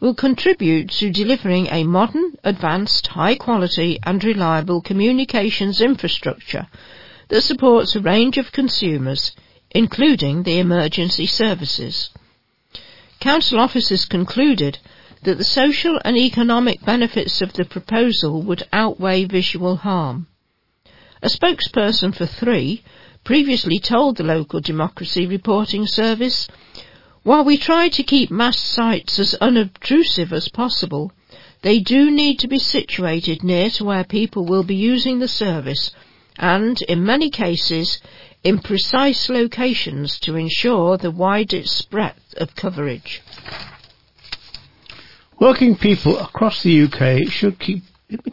will 0.00 0.14
contribute 0.14 0.90
to 0.90 1.10
delivering 1.10 1.66
a 1.70 1.84
modern, 1.84 2.32
advanced, 2.42 3.06
high 3.08 3.36
quality 3.36 3.98
and 4.02 4.24
reliable 4.24 4.80
communications 4.80 5.80
infrastructure 5.80 6.66
that 7.28 7.42
supports 7.42 7.94
a 7.94 8.00
range 8.00 8.38
of 8.38 8.50
consumers, 8.50 9.36
including 9.70 10.42
the 10.42 10.58
emergency 10.58 11.26
services. 11.26 12.10
Council 13.20 13.60
officers 13.60 14.06
concluded 14.06 14.78
that 15.22 15.36
the 15.36 15.44
social 15.44 16.00
and 16.04 16.16
economic 16.16 16.82
benefits 16.84 17.42
of 17.42 17.52
the 17.52 17.64
proposal 17.64 18.42
would 18.42 18.62
outweigh 18.72 19.24
visual 19.24 19.76
harm. 19.76 20.26
A 21.22 21.28
spokesperson 21.28 22.16
for 22.16 22.24
Three 22.24 22.82
previously 23.22 23.78
told 23.78 24.16
the 24.16 24.24
local 24.24 24.60
democracy 24.60 25.26
reporting 25.26 25.86
service, 25.86 26.48
while 27.22 27.44
we 27.44 27.58
try 27.58 27.88
to 27.90 28.02
keep 28.02 28.30
mass 28.30 28.58
sites 28.58 29.18
as 29.18 29.34
unobtrusive 29.34 30.32
as 30.32 30.48
possible, 30.48 31.12
they 31.62 31.78
do 31.78 32.10
need 32.10 32.38
to 32.38 32.48
be 32.48 32.58
situated 32.58 33.44
near 33.44 33.68
to 33.70 33.84
where 33.84 34.04
people 34.04 34.46
will 34.46 34.64
be 34.64 34.74
using 34.74 35.18
the 35.18 35.28
service 35.28 35.90
and, 36.38 36.80
in 36.82 37.04
many 37.04 37.28
cases, 37.28 38.00
in 38.42 38.58
precise 38.58 39.28
locations 39.28 40.18
to 40.20 40.36
ensure 40.36 40.96
the 40.96 41.10
widest 41.10 41.90
breadth 41.90 42.34
of 42.38 42.54
coverage. 42.54 43.22
Working 45.38 45.76
people 45.76 46.18
across 46.18 46.62
the 46.62 46.82
UK 46.82 47.30
should 47.30 47.58
keep, 47.58 47.82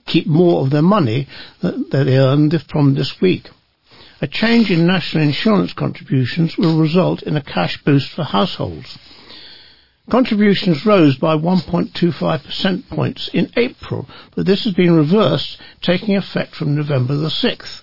keep 0.06 0.28
more 0.28 0.62
of 0.62 0.70
their 0.70 0.82
money 0.82 1.28
that 1.62 1.90
they 1.92 2.18
earned 2.18 2.62
from 2.70 2.96
this 2.96 3.20
week. 3.20 3.50
A 4.20 4.28
change 4.28 4.72
in 4.72 4.88
national 4.88 5.24
insurance 5.24 5.74
contributions 5.74 6.58
will 6.58 6.80
result 6.80 7.22
in 7.22 7.38
a 7.38 7.42
cash 7.42 7.84
boost 7.84 8.10
for 8.10 8.24
households. 8.24 8.98
Contributions 10.10 10.86
rose 10.86 11.18
by 11.18 11.36
1.25 11.36 12.44
percent 12.44 12.90
points 12.90 13.28
in 13.28 13.52
April, 13.56 14.10
but 14.36 14.46
this 14.48 14.64
has 14.64 14.74
been 14.74 14.94
reversed, 14.96 15.58
taking 15.82 16.16
effect 16.16 16.56
from 16.56 16.76
November 16.76 17.16
the 17.16 17.28
6th. 17.28 17.82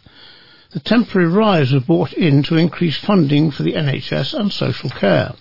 The 0.71 0.81
temporary 0.81 1.29
rise 1.29 1.73
was 1.73 1.85
brought 1.85 2.12
in 2.14 2.43
to 2.45 2.57
increase 2.57 2.97
funding 2.97 3.53
for 3.53 3.62
the 3.62 3.75
NHS 3.75 4.35
and 4.35 4.53
social 4.53 4.91
care. 4.91 5.35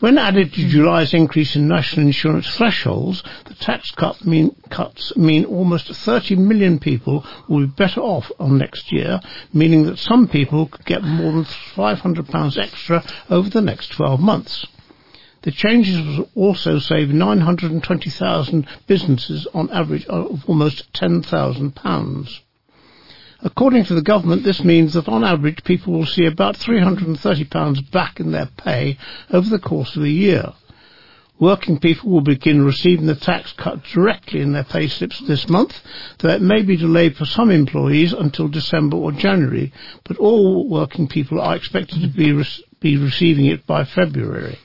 When 0.00 0.16
added 0.16 0.52
to 0.52 0.68
July's 0.68 1.12
increase 1.12 1.56
in 1.56 1.66
national 1.66 2.06
insurance 2.06 2.48
thresholds, 2.56 3.24
the 3.46 3.54
tax 3.54 3.90
cut 3.90 4.24
mean, 4.24 4.54
cuts 4.70 5.16
mean 5.16 5.44
almost 5.44 5.92
30 5.92 6.36
million 6.36 6.78
people 6.78 7.26
will 7.48 7.66
be 7.66 7.72
better 7.72 8.00
off 8.00 8.30
on 8.38 8.58
next 8.58 8.92
year, 8.92 9.20
meaning 9.52 9.86
that 9.86 9.98
some 9.98 10.28
people 10.28 10.66
could 10.66 10.86
get 10.86 11.02
more 11.02 11.32
than 11.32 11.44
£500 11.44 12.58
extra 12.58 13.04
over 13.28 13.50
the 13.50 13.60
next 13.60 13.88
12 13.88 14.20
months. 14.20 14.66
The 15.42 15.50
changes 15.50 16.00
will 16.00 16.28
also 16.36 16.78
save 16.78 17.08
920,000 17.08 18.68
businesses 18.86 19.48
on 19.52 19.68
average 19.70 20.06
of 20.06 20.44
almost 20.48 20.92
£10,000. 20.92 22.40
According 23.40 23.84
to 23.84 23.94
the 23.94 24.02
government, 24.02 24.42
this 24.42 24.64
means 24.64 24.94
that 24.94 25.08
on 25.08 25.22
average 25.22 25.62
people 25.62 25.92
will 25.92 26.06
see 26.06 26.26
about 26.26 26.56
£330 26.56 27.90
back 27.92 28.18
in 28.18 28.32
their 28.32 28.46
pay 28.56 28.98
over 29.30 29.48
the 29.48 29.60
course 29.60 29.94
of 29.94 30.02
a 30.02 30.08
year. 30.08 30.52
Working 31.38 31.78
people 31.78 32.10
will 32.10 32.20
begin 32.20 32.64
receiving 32.64 33.06
the 33.06 33.14
tax 33.14 33.52
cut 33.52 33.84
directly 33.84 34.40
in 34.40 34.52
their 34.52 34.64
pay 34.64 34.88
slips 34.88 35.20
this 35.20 35.48
month, 35.48 35.80
though 36.18 36.30
it 36.30 36.42
may 36.42 36.62
be 36.62 36.76
delayed 36.76 37.16
for 37.16 37.26
some 37.26 37.52
employees 37.52 38.12
until 38.12 38.48
December 38.48 38.96
or 38.96 39.12
January, 39.12 39.72
but 40.02 40.16
all 40.16 40.68
working 40.68 41.06
people 41.06 41.40
are 41.40 41.54
expected 41.54 42.02
to 42.02 42.08
be, 42.08 42.32
re- 42.32 42.64
be 42.80 42.96
receiving 42.96 43.46
it 43.46 43.64
by 43.68 43.84
February. 43.84 44.58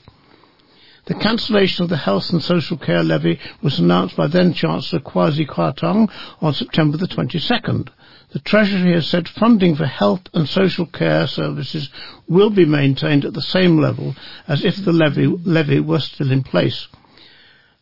The 1.06 1.14
cancellation 1.16 1.84
of 1.84 1.90
the 1.90 1.98
Health 1.98 2.32
and 2.32 2.42
Social 2.42 2.78
Care 2.78 3.04
Levy 3.04 3.38
was 3.62 3.78
announced 3.78 4.16
by 4.16 4.26
then 4.26 4.54
Chancellor 4.54 5.02
Kwasi 5.02 5.46
Kwarteng 5.46 6.10
on 6.42 6.54
September 6.54 6.98
the 6.98 7.08
22nd. 7.08 7.90
The 8.34 8.40
Treasury 8.40 8.94
has 8.94 9.06
said 9.06 9.30
funding 9.30 9.76
for 9.76 9.86
health 9.86 10.22
and 10.34 10.50
social 10.50 10.88
care 10.88 11.28
services 11.28 11.90
will 12.28 12.50
be 12.50 12.66
maintained 12.66 13.26
at 13.26 13.34
the 13.36 13.44
same 13.44 13.78
level 13.78 14.16
as 14.48 14.66
if 14.66 14.76
the 14.78 14.92
levy, 14.92 15.28
levy 15.28 15.80
were 15.80 16.00
still 16.00 16.32
in 16.32 16.42
place. 16.42 16.88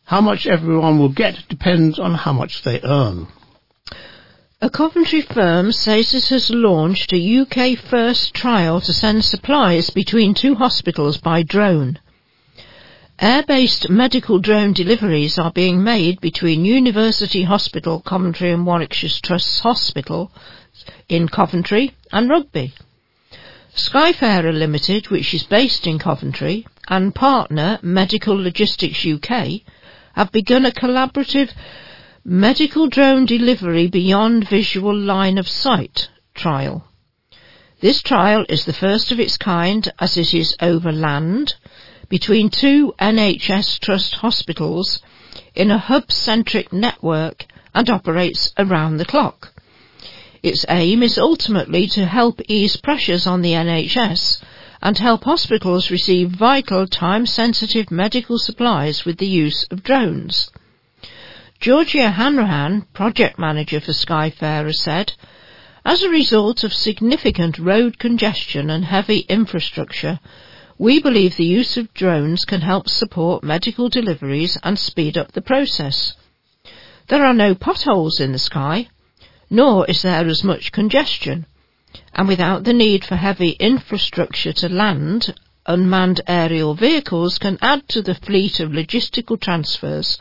How 0.04 0.20
much 0.20 0.46
everyone 0.46 0.98
will 0.98 1.08
get 1.08 1.48
depends 1.48 1.98
on 1.98 2.12
how 2.12 2.34
much 2.34 2.62
they 2.64 2.82
earn. 2.82 3.28
A 4.60 4.68
Coventry 4.68 5.22
firm 5.22 5.72
says 5.72 6.12
it 6.12 6.28
has 6.28 6.50
launched 6.50 7.14
a 7.14 7.38
UK 7.38 7.78
first 7.78 8.34
trial 8.34 8.82
to 8.82 8.92
send 8.92 9.24
supplies 9.24 9.88
between 9.88 10.34
two 10.34 10.56
hospitals 10.56 11.16
by 11.16 11.42
drone. 11.42 11.98
Air-based 13.22 13.88
medical 13.88 14.40
drone 14.40 14.72
deliveries 14.72 15.38
are 15.38 15.52
being 15.52 15.84
made 15.84 16.20
between 16.20 16.64
University 16.64 17.44
Hospital 17.44 18.00
Coventry 18.00 18.50
and 18.50 18.66
Warwickshire 18.66 19.10
Trust's 19.22 19.60
hospital 19.60 20.32
in 21.08 21.28
Coventry 21.28 21.94
and 22.10 22.28
Rugby. 22.28 22.74
Skyfarer 23.76 24.52
Limited, 24.52 25.08
which 25.10 25.32
is 25.34 25.44
based 25.44 25.86
in 25.86 26.00
Coventry, 26.00 26.66
and 26.88 27.14
partner 27.14 27.78
Medical 27.80 28.34
Logistics 28.34 29.06
UK 29.06 29.60
have 30.14 30.32
begun 30.32 30.66
a 30.66 30.72
collaborative 30.72 31.52
medical 32.24 32.88
drone 32.88 33.24
delivery 33.24 33.86
beyond 33.86 34.48
visual 34.48 34.98
line 34.98 35.38
of 35.38 35.46
sight 35.46 36.08
trial. 36.34 36.88
This 37.80 38.02
trial 38.02 38.44
is 38.48 38.64
the 38.64 38.72
first 38.72 39.12
of 39.12 39.20
its 39.20 39.36
kind 39.36 39.92
as 40.00 40.16
it 40.16 40.34
is 40.34 40.56
over 40.60 40.90
land 40.90 41.54
between 42.12 42.50
two 42.50 42.92
NHS 43.00 43.78
Trust 43.80 44.16
hospitals 44.16 45.00
in 45.54 45.70
a 45.70 45.78
hub-centric 45.78 46.70
network 46.70 47.46
and 47.74 47.88
operates 47.88 48.52
around 48.58 48.98
the 48.98 49.06
clock. 49.06 49.54
Its 50.42 50.66
aim 50.68 51.02
is 51.02 51.16
ultimately 51.16 51.86
to 51.86 52.04
help 52.04 52.38
ease 52.48 52.76
pressures 52.76 53.26
on 53.26 53.40
the 53.40 53.52
NHS 53.52 54.42
and 54.82 54.98
help 54.98 55.24
hospitals 55.24 55.90
receive 55.90 56.28
vital 56.28 56.86
time-sensitive 56.86 57.90
medical 57.90 58.38
supplies 58.38 59.06
with 59.06 59.16
the 59.16 59.26
use 59.26 59.66
of 59.70 59.82
drones. 59.82 60.50
Georgia 61.60 62.10
Hanrahan, 62.10 62.82
project 62.92 63.38
manager 63.38 63.80
for 63.80 63.92
Skyfarer, 63.92 64.74
said, 64.74 65.14
as 65.82 66.02
a 66.02 66.10
result 66.10 66.62
of 66.62 66.74
significant 66.74 67.58
road 67.58 67.98
congestion 67.98 68.68
and 68.68 68.84
heavy 68.84 69.20
infrastructure, 69.30 70.20
we 70.82 71.00
believe 71.00 71.36
the 71.36 71.44
use 71.44 71.76
of 71.76 71.94
drones 71.94 72.44
can 72.44 72.60
help 72.60 72.88
support 72.88 73.44
medical 73.44 73.88
deliveries 73.88 74.58
and 74.64 74.76
speed 74.76 75.16
up 75.16 75.30
the 75.30 75.40
process. 75.40 76.14
There 77.06 77.24
are 77.24 77.32
no 77.32 77.54
potholes 77.54 78.18
in 78.18 78.32
the 78.32 78.38
sky, 78.40 78.88
nor 79.48 79.86
is 79.86 80.02
there 80.02 80.26
as 80.26 80.42
much 80.42 80.72
congestion, 80.72 81.46
and 82.12 82.26
without 82.26 82.64
the 82.64 82.72
need 82.72 83.04
for 83.04 83.14
heavy 83.14 83.50
infrastructure 83.60 84.52
to 84.54 84.68
land, 84.68 85.32
unmanned 85.66 86.20
aerial 86.26 86.74
vehicles 86.74 87.38
can 87.38 87.58
add 87.62 87.88
to 87.90 88.02
the 88.02 88.16
fleet 88.16 88.58
of 88.58 88.72
logistical 88.72 89.40
transfers 89.40 90.18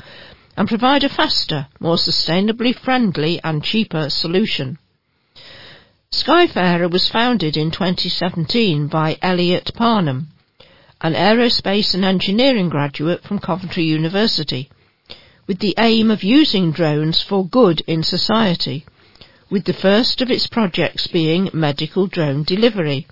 and 0.56 0.68
provide 0.68 1.04
a 1.04 1.10
faster, 1.10 1.66
more 1.80 1.96
sustainably 1.96 2.78
friendly 2.78 3.42
and 3.44 3.64
cheaper 3.64 4.12
solution. 4.12 4.78
Skyfarer 6.14 6.92
was 6.92 7.10
founded 7.10 7.58
in 7.58 7.72
2017 7.72 8.86
by 8.86 9.18
Elliot 9.24 9.72
Parnham, 9.74 10.31
an 11.04 11.14
aerospace 11.14 11.96
and 11.96 12.06
engineering 12.06 12.70
graduate 12.70 13.24
from 13.24 13.40
Coventry 13.40 13.84
University, 13.84 14.70
with 15.48 15.58
the 15.58 15.74
aim 15.80 16.12
of 16.12 16.24
using 16.24 16.72
drones 16.72 17.22
for 17.22 17.48
good 17.48 17.82
in 17.88 18.04
society, 18.04 18.86
with 19.50 19.66
the 19.66 19.74
first 19.74 20.22
of 20.22 20.30
its 20.30 20.46
projects 20.46 21.08
being 21.08 21.50
medical 21.54 22.06
drone 22.06 22.44
delivery. 22.44 23.08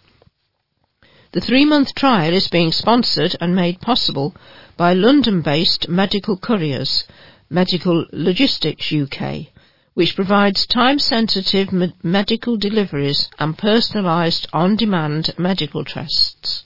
The 1.31 1.41
three-month 1.41 1.95
trial 1.95 2.33
is 2.33 2.47
being 2.47 2.71
sponsored 2.71 3.35
and 3.41 3.55
made 3.55 3.81
possible 3.81 4.35
by 4.77 4.93
London-based 4.93 5.89
Medical 5.89 6.37
Couriers, 6.37 7.05
Medical 7.49 8.05
Logistics 8.11 8.93
UK, 8.93 9.47
which 9.95 10.15
provides 10.15 10.67
time-sensitive 10.67 11.73
me- 11.73 11.93
medical 12.03 12.55
deliveries 12.55 13.29
and 13.39 13.57
personalised 13.57 14.45
on-demand 14.53 15.33
medical 15.37 15.83
tests. 15.83 16.63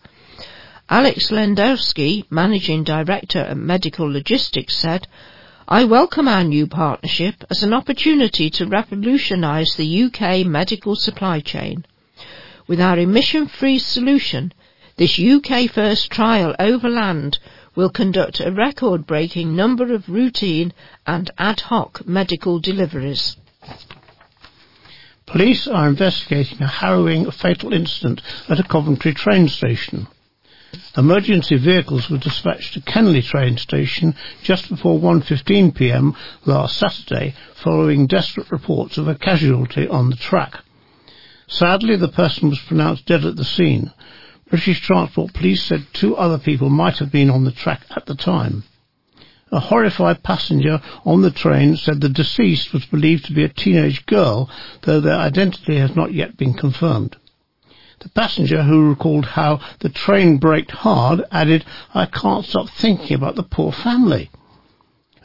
Alex 0.93 1.31
Lendowski, 1.31 2.23
Managing 2.29 2.83
Director 2.83 3.39
at 3.39 3.57
Medical 3.57 4.05
Logistics, 4.05 4.77
said, 4.77 5.07
I 5.67 5.85
welcome 5.85 6.27
our 6.27 6.43
new 6.43 6.67
partnership 6.67 7.43
as 7.49 7.63
an 7.63 7.73
opportunity 7.73 8.51
to 8.51 8.67
revolutionise 8.67 9.75
the 9.75 10.03
UK 10.03 10.45
medical 10.45 10.95
supply 10.95 11.39
chain. 11.39 11.83
With 12.67 12.79
our 12.79 12.99
emission-free 12.99 13.79
solution, 13.79 14.53
this 14.97 15.19
UK 15.19 15.67
first 15.71 16.11
trial 16.11 16.55
overland 16.59 17.39
will 17.73 17.89
conduct 17.89 18.39
a 18.39 18.51
record-breaking 18.51 19.55
number 19.55 19.95
of 19.95 20.07
routine 20.07 20.73
and 21.07 21.31
ad 21.39 21.61
hoc 21.61 22.05
medical 22.05 22.59
deliveries. 22.59 23.35
Police 25.25 25.65
are 25.65 25.87
investigating 25.87 26.61
a 26.61 26.67
harrowing 26.67 27.31
fatal 27.31 27.73
incident 27.73 28.21
at 28.47 28.59
a 28.59 28.63
Coventry 28.63 29.15
train 29.15 29.47
station. 29.47 30.05
Emergency 30.97 31.55
vehicles 31.55 32.09
were 32.09 32.17
dispatched 32.17 32.73
to 32.73 32.81
Canley 32.81 33.23
train 33.23 33.57
station 33.57 34.15
just 34.41 34.69
before 34.69 34.99
1.15pm 34.99 36.15
last 36.45 36.77
Saturday 36.77 37.33
following 37.55 38.07
desperate 38.07 38.51
reports 38.51 38.97
of 38.97 39.07
a 39.07 39.15
casualty 39.15 39.87
on 39.87 40.09
the 40.09 40.15
track. 40.15 40.63
Sadly, 41.47 41.95
the 41.95 42.07
person 42.07 42.49
was 42.49 42.59
pronounced 42.59 43.05
dead 43.05 43.25
at 43.25 43.35
the 43.35 43.43
scene. 43.43 43.91
British 44.49 44.81
Transport 44.81 45.33
Police 45.33 45.63
said 45.63 45.85
two 45.93 46.15
other 46.15 46.37
people 46.37 46.69
might 46.69 46.97
have 46.97 47.11
been 47.11 47.29
on 47.29 47.43
the 47.43 47.51
track 47.51 47.81
at 47.95 48.05
the 48.05 48.15
time. 48.15 48.63
A 49.51 49.59
horrified 49.59 50.23
passenger 50.23 50.81
on 51.05 51.21
the 51.21 51.29
train 51.29 51.75
said 51.75 52.01
the 52.01 52.09
deceased 52.09 52.73
was 52.73 52.85
believed 52.85 53.25
to 53.25 53.33
be 53.33 53.43
a 53.43 53.49
teenage 53.49 54.05
girl, 54.07 54.49
though 54.81 54.99
their 54.99 55.17
identity 55.17 55.77
has 55.77 55.95
not 55.95 56.13
yet 56.13 56.37
been 56.37 56.53
confirmed. 56.53 57.15
The 58.03 58.09
passenger, 58.09 58.63
who 58.63 58.89
recalled 58.89 59.25
how 59.25 59.61
the 59.79 59.87
train 59.87 60.35
braked 60.35 60.71
hard, 60.71 61.23
added, 61.31 61.63
I 61.93 62.05
can't 62.05 62.43
stop 62.43 62.69
thinking 62.69 63.15
about 63.15 63.35
the 63.35 63.43
poor 63.43 63.71
family. 63.71 64.29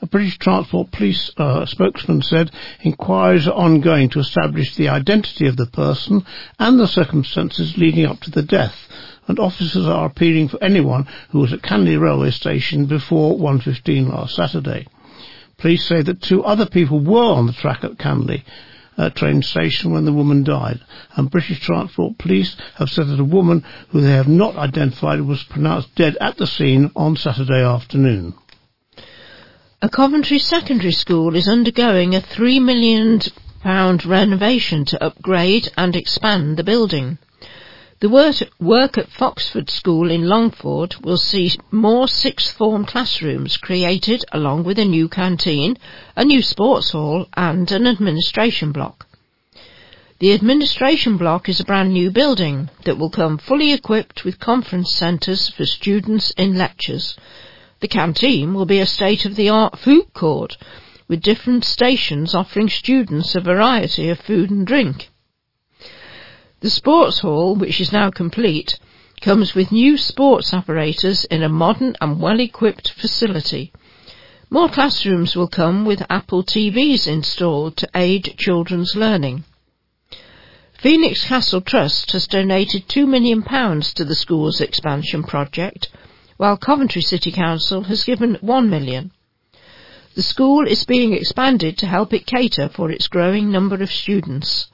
A 0.00 0.06
British 0.06 0.38
Transport 0.38 0.92
Police 0.92 1.32
uh, 1.38 1.66
spokesman 1.66 2.22
said 2.22 2.52
inquiries 2.82 3.48
are 3.48 3.54
ongoing 3.54 4.08
to 4.10 4.20
establish 4.20 4.76
the 4.76 4.88
identity 4.88 5.48
of 5.48 5.56
the 5.56 5.66
person 5.66 6.24
and 6.60 6.78
the 6.78 6.86
circumstances 6.86 7.76
leading 7.76 8.06
up 8.06 8.20
to 8.20 8.30
the 8.30 8.42
death, 8.42 8.86
and 9.26 9.40
officers 9.40 9.88
are 9.88 10.06
appealing 10.06 10.46
for 10.46 10.62
anyone 10.62 11.08
who 11.30 11.40
was 11.40 11.52
at 11.52 11.62
Canley 11.62 12.00
railway 12.00 12.30
station 12.30 12.86
before 12.86 13.36
1.15 13.36 14.08
last 14.08 14.36
Saturday. 14.36 14.86
Police 15.56 15.84
say 15.84 16.02
that 16.02 16.22
two 16.22 16.44
other 16.44 16.66
people 16.66 17.00
were 17.00 17.32
on 17.34 17.48
the 17.48 17.52
track 17.52 17.82
at 17.82 17.98
Canley 17.98 18.44
uh, 18.98 19.08
train 19.10 19.40
station 19.42 19.92
when 19.92 20.04
the 20.04 20.12
woman 20.12 20.44
died, 20.44 20.80
and 21.16 21.30
British 21.30 21.60
Transport 21.60 22.18
Police 22.18 22.56
have 22.74 22.90
said 22.90 23.06
that 23.06 23.20
a 23.20 23.24
woman 23.24 23.64
who 23.90 24.00
they 24.00 24.10
have 24.10 24.28
not 24.28 24.56
identified 24.56 25.20
was 25.20 25.44
pronounced 25.44 25.94
dead 25.94 26.16
at 26.20 26.36
the 26.36 26.46
scene 26.46 26.90
on 26.96 27.16
Saturday 27.16 27.62
afternoon. 27.62 28.34
A 29.80 29.88
Coventry 29.88 30.40
secondary 30.40 30.92
school 30.92 31.36
is 31.36 31.48
undergoing 31.48 32.14
a 32.16 32.20
£3 32.20 32.60
million 32.60 33.20
renovation 33.64 34.84
to 34.86 35.02
upgrade 35.02 35.70
and 35.76 35.94
expand 35.94 36.56
the 36.56 36.64
building. 36.64 37.18
The 38.00 38.08
work 38.08 38.98
at 38.98 39.10
Foxford 39.10 39.70
School 39.70 40.10
in 40.10 40.28
Longford 40.28 40.96
will 41.02 41.16
see 41.16 41.52
more 41.70 42.06
sixth 42.08 42.56
form 42.56 42.84
classrooms 42.84 43.56
created 43.56 44.24
along 44.32 44.64
with 44.64 44.78
a 44.78 44.84
new 44.84 45.08
canteen, 45.08 45.76
a 46.16 46.24
new 46.24 46.42
sports 46.42 46.90
hall 46.90 47.26
and 47.34 47.70
an 47.72 47.86
administration 47.86 48.72
block. 48.72 49.06
The 50.20 50.32
administration 50.32 51.16
block 51.16 51.48
is 51.48 51.60
a 51.60 51.64
brand 51.64 51.92
new 51.92 52.10
building 52.10 52.70
that 52.84 52.98
will 52.98 53.10
come 53.10 53.38
fully 53.38 53.72
equipped 53.72 54.24
with 54.24 54.38
conference 54.38 54.94
centres 54.94 55.48
for 55.48 55.64
students 55.64 56.30
in 56.32 56.56
lectures 56.56 57.16
the 57.80 57.88
canteen 57.88 58.54
will 58.54 58.66
be 58.66 58.80
a 58.80 58.86
state-of-the-art 58.86 59.78
food 59.78 60.12
court 60.12 60.56
with 61.06 61.22
different 61.22 61.64
stations 61.64 62.34
offering 62.34 62.68
students 62.68 63.36
a 63.36 63.40
variety 63.40 64.08
of 64.08 64.18
food 64.18 64.50
and 64.50 64.66
drink. 64.66 65.10
The 66.60 66.70
sports 66.70 67.20
hall, 67.20 67.54
which 67.54 67.80
is 67.80 67.92
now 67.92 68.10
complete, 68.10 68.80
comes 69.20 69.54
with 69.54 69.70
new 69.70 69.96
sports 69.96 70.52
apparatus 70.52 71.24
in 71.26 71.44
a 71.44 71.48
modern 71.48 71.94
and 72.00 72.20
well-equipped 72.20 72.90
facility. 72.90 73.72
More 74.50 74.68
classrooms 74.68 75.36
will 75.36 75.46
come 75.46 75.84
with 75.84 76.02
Apple 76.10 76.42
TVs 76.42 77.06
installed 77.06 77.76
to 77.76 77.88
aid 77.94 78.34
children's 78.38 78.96
learning. 78.96 79.44
Phoenix 80.80 81.24
Castle 81.26 81.60
Trust 81.60 82.10
has 82.10 82.26
donated 82.26 82.88
£2 82.88 83.06
million 83.06 83.42
to 83.42 84.04
the 84.04 84.16
school's 84.16 84.60
expansion 84.60 85.22
project 85.22 85.90
while 86.38 86.56
Coventry 86.56 87.02
City 87.02 87.30
Council 87.30 87.84
has 87.84 88.02
given 88.02 88.36
£1 88.36 88.68
million. 88.68 89.12
The 90.16 90.22
school 90.22 90.66
is 90.66 90.84
being 90.84 91.12
expanded 91.12 91.78
to 91.78 91.86
help 91.86 92.12
it 92.12 92.26
cater 92.26 92.68
for 92.68 92.90
its 92.90 93.06
growing 93.06 93.52
number 93.52 93.80
of 93.80 93.92
students. 93.92 94.68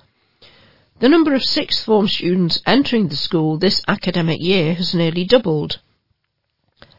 The 1.00 1.09
number 1.09 1.35
of 1.35 1.42
sixth 1.42 1.85
form 1.85 2.07
students 2.07 2.62
entering 2.64 3.09
the 3.09 3.16
school 3.16 3.59
this 3.59 3.83
academic 3.88 4.40
year 4.40 4.74
has 4.74 4.94
nearly 4.94 5.24
doubled. 5.24 5.80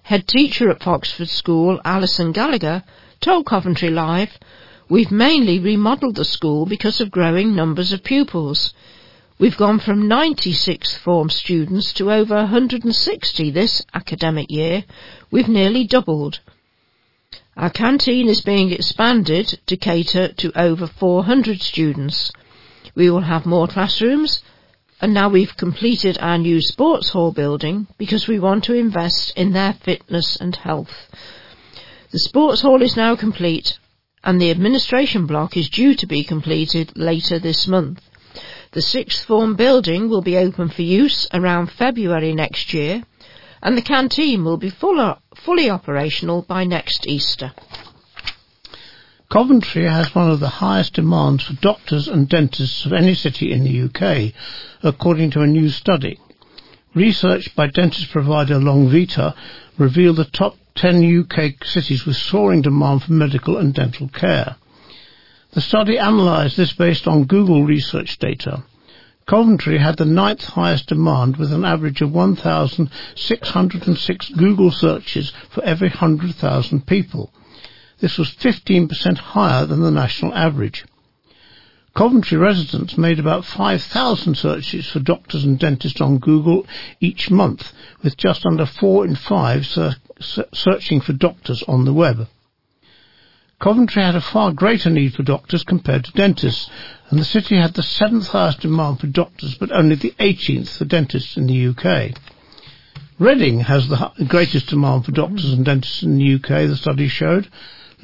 Head 0.03 0.27
teacher 0.27 0.69
at 0.69 0.81
Foxford 0.81 1.29
School, 1.29 1.79
Alison 1.85 2.33
Gallagher, 2.33 2.83
told 3.21 3.45
Coventry 3.45 3.89
Live, 3.89 4.37
We've 4.89 5.11
mainly 5.11 5.59
remodelled 5.59 6.15
the 6.15 6.25
school 6.25 6.65
because 6.65 6.99
of 6.99 7.09
growing 7.09 7.55
numbers 7.55 7.93
of 7.93 8.03
pupils. 8.03 8.73
We've 9.39 9.55
gone 9.55 9.79
from 9.79 10.09
96 10.09 10.97
form 10.97 11.29
students 11.29 11.93
to 11.93 12.11
over 12.11 12.35
160 12.35 13.49
this 13.51 13.81
academic 13.93 14.51
year. 14.51 14.83
We've 15.31 15.47
nearly 15.47 15.85
doubled. 15.85 16.41
Our 17.55 17.69
canteen 17.69 18.27
is 18.27 18.41
being 18.41 18.73
expanded 18.73 19.57
to 19.67 19.77
cater 19.77 20.33
to 20.33 20.51
over 20.59 20.85
400 20.85 21.61
students. 21.61 22.33
We 22.93 23.09
will 23.09 23.21
have 23.21 23.45
more 23.45 23.67
classrooms, 23.67 24.41
and 25.01 25.13
now 25.13 25.29
we've 25.29 25.57
completed 25.57 26.17
our 26.19 26.37
new 26.37 26.61
sports 26.61 27.09
hall 27.09 27.31
building 27.31 27.87
because 27.97 28.27
we 28.27 28.39
want 28.39 28.63
to 28.65 28.73
invest 28.73 29.33
in 29.35 29.51
their 29.51 29.73
fitness 29.73 30.35
and 30.35 30.55
health. 30.55 31.09
The 32.11 32.19
sports 32.19 32.61
hall 32.61 32.81
is 32.81 32.95
now 32.95 33.15
complete, 33.15 33.77
and 34.23 34.39
the 34.39 34.51
administration 34.51 35.25
block 35.25 35.57
is 35.57 35.69
due 35.69 35.95
to 35.95 36.07
be 36.07 36.23
completed 36.23 36.93
later 36.95 37.39
this 37.39 37.67
month. 37.67 38.01
The 38.71 38.81
sixth 38.81 39.25
form 39.25 39.55
building 39.55 40.09
will 40.09 40.21
be 40.21 40.37
open 40.37 40.69
for 40.69 40.81
use 40.81 41.27
around 41.33 41.71
February 41.71 42.33
next 42.33 42.73
year, 42.73 43.03
and 43.61 43.77
the 43.77 43.81
canteen 43.81 44.43
will 44.43 44.57
be 44.57 44.69
full, 44.69 45.17
fully 45.35 45.69
operational 45.69 46.41
by 46.41 46.63
next 46.65 47.07
Easter. 47.07 47.53
Coventry 49.29 49.85
has 49.85 50.13
one 50.13 50.29
of 50.29 50.39
the 50.39 50.47
highest 50.47 50.93
demands 50.93 51.43
for 51.43 51.53
doctors 51.53 52.07
and 52.07 52.29
dentists 52.29 52.85
of 52.85 52.93
any 52.93 53.15
city 53.15 53.51
in 53.51 53.63
the 53.63 53.81
UK, 53.81 54.31
according 54.83 55.31
to 55.31 55.41
a 55.41 55.47
new 55.47 55.69
study. 55.69 56.19
Research 56.93 57.55
by 57.55 57.65
dentist 57.67 58.11
provider 58.11 58.59
Longevita 58.59 59.33
revealed 59.77 60.17
the 60.17 60.25
top 60.25 60.57
10 60.75 61.21
UK 61.21 61.63
cities 61.63 62.05
with 62.05 62.15
soaring 62.15 62.61
demand 62.61 63.01
for 63.03 63.13
medical 63.13 63.57
and 63.57 63.73
dental 63.73 64.09
care. 64.09 64.57
The 65.53 65.61
study 65.61 65.97
analysed 65.97 66.57
this 66.57 66.73
based 66.73 67.07
on 67.07 67.23
Google 67.23 67.63
research 67.63 68.19
data. 68.19 68.63
Coventry 69.25 69.79
had 69.79 69.97
the 69.97 70.05
ninth 70.05 70.43
highest 70.43 70.85
demand 70.87 71.37
with 71.37 71.51
an 71.51 71.65
average 71.65 72.01
of 72.01 72.13
1,606 72.13 74.29
Google 74.29 74.69
searches 74.69 75.33
for 75.49 75.63
every 75.63 75.89
100,000 75.89 76.85
people. 76.85 77.31
This 77.99 78.17
was 78.17 78.31
15% 78.31 79.17
higher 79.17 79.65
than 79.65 79.81
the 79.81 79.91
national 79.91 80.33
average. 80.33 80.85
Coventry 81.95 82.37
residents 82.37 82.97
made 82.97 83.19
about 83.19 83.45
5,000 83.45 84.35
searches 84.35 84.89
for 84.89 84.99
doctors 84.99 85.45
and 85.45 85.57
dentists 85.57 86.01
on 86.01 86.17
Google 86.17 86.67
each 86.99 87.31
month, 87.31 87.71
with 88.03 88.17
just 88.17 88.45
under 88.45 88.65
4 88.65 89.05
in 89.05 89.15
5 89.15 89.65
ser- 89.65 89.95
searching 90.53 90.99
for 90.99 91.13
doctors 91.13 91.63
on 91.63 91.85
the 91.85 91.93
web. 91.93 92.27
Coventry 93.61 94.03
had 94.03 94.15
a 94.15 94.21
far 94.21 94.51
greater 94.51 94.89
need 94.89 95.13
for 95.13 95.23
doctors 95.23 95.63
compared 95.63 96.03
to 96.03 96.11
dentists, 96.11 96.69
and 97.09 97.17
the 97.17 97.23
city 97.23 97.55
had 97.55 97.73
the 97.75 97.83
seventh 97.83 98.27
highest 98.27 98.59
demand 98.59 98.99
for 98.99 99.07
doctors, 99.07 99.55
but 99.55 99.71
only 99.71 99.95
the 99.95 100.13
18th 100.19 100.77
for 100.77 100.83
dentists 100.83 101.37
in 101.37 101.47
the 101.47 101.67
UK. 101.67 102.11
Reading 103.17 103.61
has 103.61 103.87
the 103.87 104.11
greatest 104.27 104.67
demand 104.67 105.05
for 105.05 105.13
doctors 105.13 105.53
and 105.53 105.63
dentists 105.63 106.03
in 106.03 106.17
the 106.17 106.33
UK, 106.35 106.67
the 106.67 106.75
study 106.75 107.07
showed. 107.07 107.47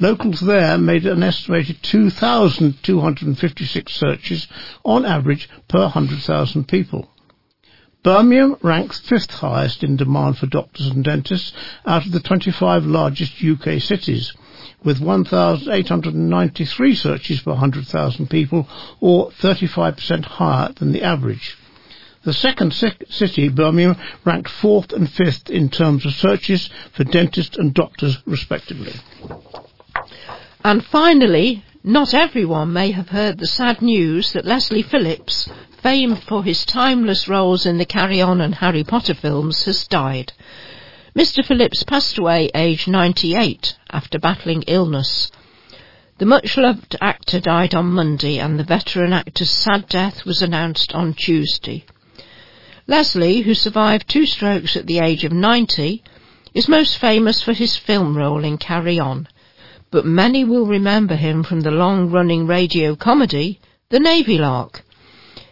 Locals 0.00 0.40
there 0.40 0.78
made 0.78 1.06
an 1.06 1.22
estimated 1.22 1.82
2,256 1.82 3.92
searches 3.92 4.48
on 4.84 5.04
average 5.04 5.48
per 5.68 5.82
100,000 5.82 6.66
people. 6.66 7.08
Birmingham 8.02 8.56
ranks 8.62 8.98
fifth 9.00 9.30
highest 9.30 9.84
in 9.84 9.96
demand 9.96 10.38
for 10.38 10.46
doctors 10.46 10.88
and 10.88 11.04
dentists 11.04 11.52
out 11.86 12.04
of 12.04 12.12
the 12.12 12.20
25 12.20 12.84
largest 12.84 13.44
UK 13.44 13.80
cities 13.80 14.32
with 14.82 15.00
1,893 15.00 16.94
searches 16.96 17.40
per 17.42 17.52
100,000 17.52 18.28
people, 18.28 18.68
or 19.00 19.30
35% 19.30 20.24
higher 20.24 20.72
than 20.76 20.92
the 20.92 21.02
average. 21.02 21.56
The 22.24 22.32
second 22.32 22.72
city, 22.72 23.48
Birmingham, 23.48 23.96
ranked 24.24 24.50
fourth 24.50 24.92
and 24.92 25.10
fifth 25.10 25.50
in 25.50 25.68
terms 25.68 26.06
of 26.06 26.14
searches 26.14 26.70
for 26.92 27.04
dentists 27.04 27.56
and 27.56 27.74
doctors, 27.74 28.18
respectively. 28.26 28.92
And 30.64 30.84
finally, 30.84 31.64
not 31.82 32.14
everyone 32.14 32.72
may 32.72 32.92
have 32.92 33.08
heard 33.08 33.38
the 33.38 33.48
sad 33.48 33.82
news 33.82 34.32
that 34.32 34.44
Leslie 34.44 34.82
Phillips, 34.82 35.48
famed 35.82 36.22
for 36.22 36.44
his 36.44 36.64
timeless 36.64 37.26
roles 37.26 37.66
in 37.66 37.78
the 37.78 37.84
Carry 37.84 38.22
On 38.22 38.40
and 38.40 38.54
Harry 38.54 38.84
Potter 38.84 39.14
films, 39.14 39.64
has 39.64 39.88
died. 39.88 40.32
Mr. 41.18 41.44
Phillips 41.44 41.82
passed 41.82 42.16
away 42.16 42.48
aged 42.54 42.86
98 42.86 43.76
after 43.90 44.20
battling 44.20 44.62
illness. 44.68 45.32
The 46.18 46.26
much 46.26 46.56
loved 46.56 46.94
actor 47.00 47.40
died 47.40 47.74
on 47.74 47.86
Monday 47.86 48.38
and 48.38 48.56
the 48.56 48.64
veteran 48.64 49.12
actor's 49.12 49.50
sad 49.50 49.88
death 49.88 50.24
was 50.24 50.42
announced 50.42 50.92
on 50.94 51.14
Tuesday. 51.14 51.84
Leslie, 52.86 53.40
who 53.40 53.54
survived 53.54 54.08
two 54.08 54.26
strokes 54.26 54.76
at 54.76 54.86
the 54.86 55.00
age 55.00 55.24
of 55.24 55.32
90, 55.32 56.04
is 56.54 56.68
most 56.68 56.98
famous 56.98 57.42
for 57.42 57.52
his 57.52 57.76
film 57.76 58.16
role 58.16 58.44
in 58.44 58.58
Carry 58.58 59.00
On, 59.00 59.26
but 59.92 60.06
many 60.06 60.42
will 60.42 60.64
remember 60.64 61.14
him 61.14 61.44
from 61.44 61.60
the 61.60 61.70
long-running 61.70 62.46
radio 62.46 62.96
comedy 62.96 63.60
The 63.90 64.00
Navy 64.00 64.38
Lark. 64.38 64.82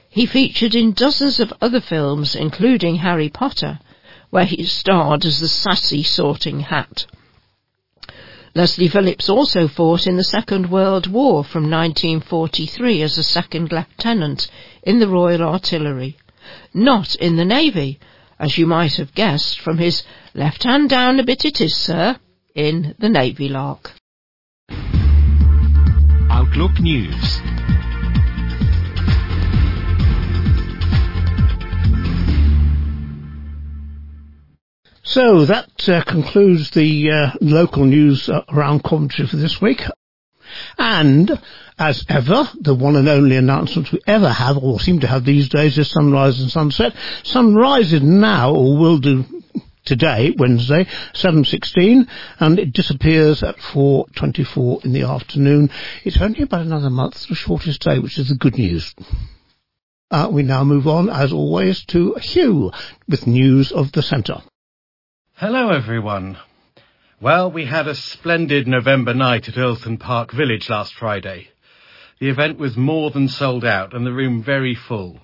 He 0.09 0.25
featured 0.25 0.75
in 0.75 0.93
dozens 0.93 1.39
of 1.39 1.53
other 1.61 1.81
films 1.81 2.35
including 2.35 2.97
Harry 2.97 3.29
Potter 3.29 3.79
where 4.31 4.47
he 4.47 4.65
starred 4.65 5.27
as 5.27 5.41
the 5.41 5.49
sassy 5.49 6.03
sorting 6.03 6.61
hat. 6.61 7.05
Leslie 8.55 8.89
Phillips 8.89 9.29
also 9.29 9.69
fought 9.69 10.07
in 10.07 10.17
the 10.17 10.25
Second 10.25 10.71
World 10.71 11.07
War 11.07 11.45
from 11.45 11.71
1943 11.71 13.03
as 13.03 13.19
a 13.19 13.23
second 13.23 13.71
lieutenant 13.71 14.49
in 14.83 15.01
the 15.01 15.09
Royal 15.09 15.43
Artillery, 15.43 16.17
not 16.73 17.15
in 17.17 17.37
the 17.37 17.45
Navy, 17.45 18.01
as 18.39 18.57
you 18.57 18.67
might 18.67 18.97
have 18.97 19.15
guessed 19.15 19.61
from 19.61 19.77
his 19.77 20.03
left 20.35 20.63
hand 20.63 20.89
down 20.89 21.21
a 21.21 21.25
bit 21.25 21.45
it 21.45 21.61
is, 21.61 21.77
sir, 21.77 22.17
in 22.55 22.95
the 22.99 23.09
Navy 23.11 23.49
Lark. 23.49 24.00
Outlook 26.51 26.81
News. 26.81 27.41
So 35.05 35.45
that 35.45 35.89
uh, 35.89 36.03
concludes 36.03 36.73
the 36.73 37.11
uh, 37.11 37.31
local 37.41 37.85
news 37.85 38.29
uh, 38.29 38.43
around 38.49 38.83
Coventry 38.83 39.29
for 39.29 39.37
this 39.37 39.61
week. 39.61 39.83
And, 40.77 41.41
as 41.79 42.05
ever, 42.09 42.51
the 42.61 42.75
one 42.75 42.97
and 42.97 43.09
only 43.09 43.37
announcement 43.37 43.93
we 43.93 44.01
ever 44.09 44.29
have, 44.29 44.57
or 44.57 44.81
seem 44.81 44.99
to 45.01 45.07
have 45.07 45.25
these 45.25 45.49
days, 45.49 45.79
is 45.79 45.89
sunrise 45.89 46.41
and 46.41 46.51
sunset. 46.51 46.95
Sunrise 47.23 47.93
is 47.93 48.03
now, 48.03 48.53
or 48.53 48.77
will 48.77 48.99
do 48.99 49.25
today, 49.85 50.35
Wednesday, 50.37 50.85
7.16, 51.15 52.09
and 52.39 52.59
it 52.59 52.73
disappears 52.73 53.43
at 53.43 53.57
4.24 53.57 54.85
in 54.85 54.93
the 54.93 55.03
afternoon. 55.03 55.71
It's 56.05 56.21
only 56.21 56.43
about 56.43 56.63
another 56.63 56.91
month, 56.91 57.27
the 57.29 57.35
shortest 57.35 57.83
day, 57.83 57.99
which 57.99 58.19
is 58.19 58.29
the 58.29 58.35
good 58.35 58.59
news. 58.59 58.95
Uh, 60.11 60.29
we 60.31 60.43
now 60.43 60.65
move 60.65 60.87
on, 60.89 61.09
as 61.09 61.33
always, 61.33 61.85
to 61.87 62.15
Hugh 62.15 62.73
with 63.09 63.27
news 63.27 63.71
of 63.71 63.93
the 63.93 64.03
centre. 64.03 64.43
Hello, 65.35 65.71
everyone. 65.71 66.37
Well, 67.21 67.51
we 67.51 67.67
had 67.67 67.87
a 67.87 67.95
splendid 67.95 68.67
November 68.67 69.15
night 69.15 69.49
at 69.49 69.55
Earlsdon 69.55 70.01
Park 70.01 70.33
Village 70.33 70.69
last 70.69 70.95
Friday. 70.95 71.49
The 72.19 72.29
event 72.29 72.59
was 72.59 72.77
more 72.77 73.11
than 73.11 73.29
sold 73.29 73.65
out 73.65 73.95
and 73.95 74.07
the 74.07 74.13
room 74.13 74.43
very 74.43 74.75
full. 74.75 75.21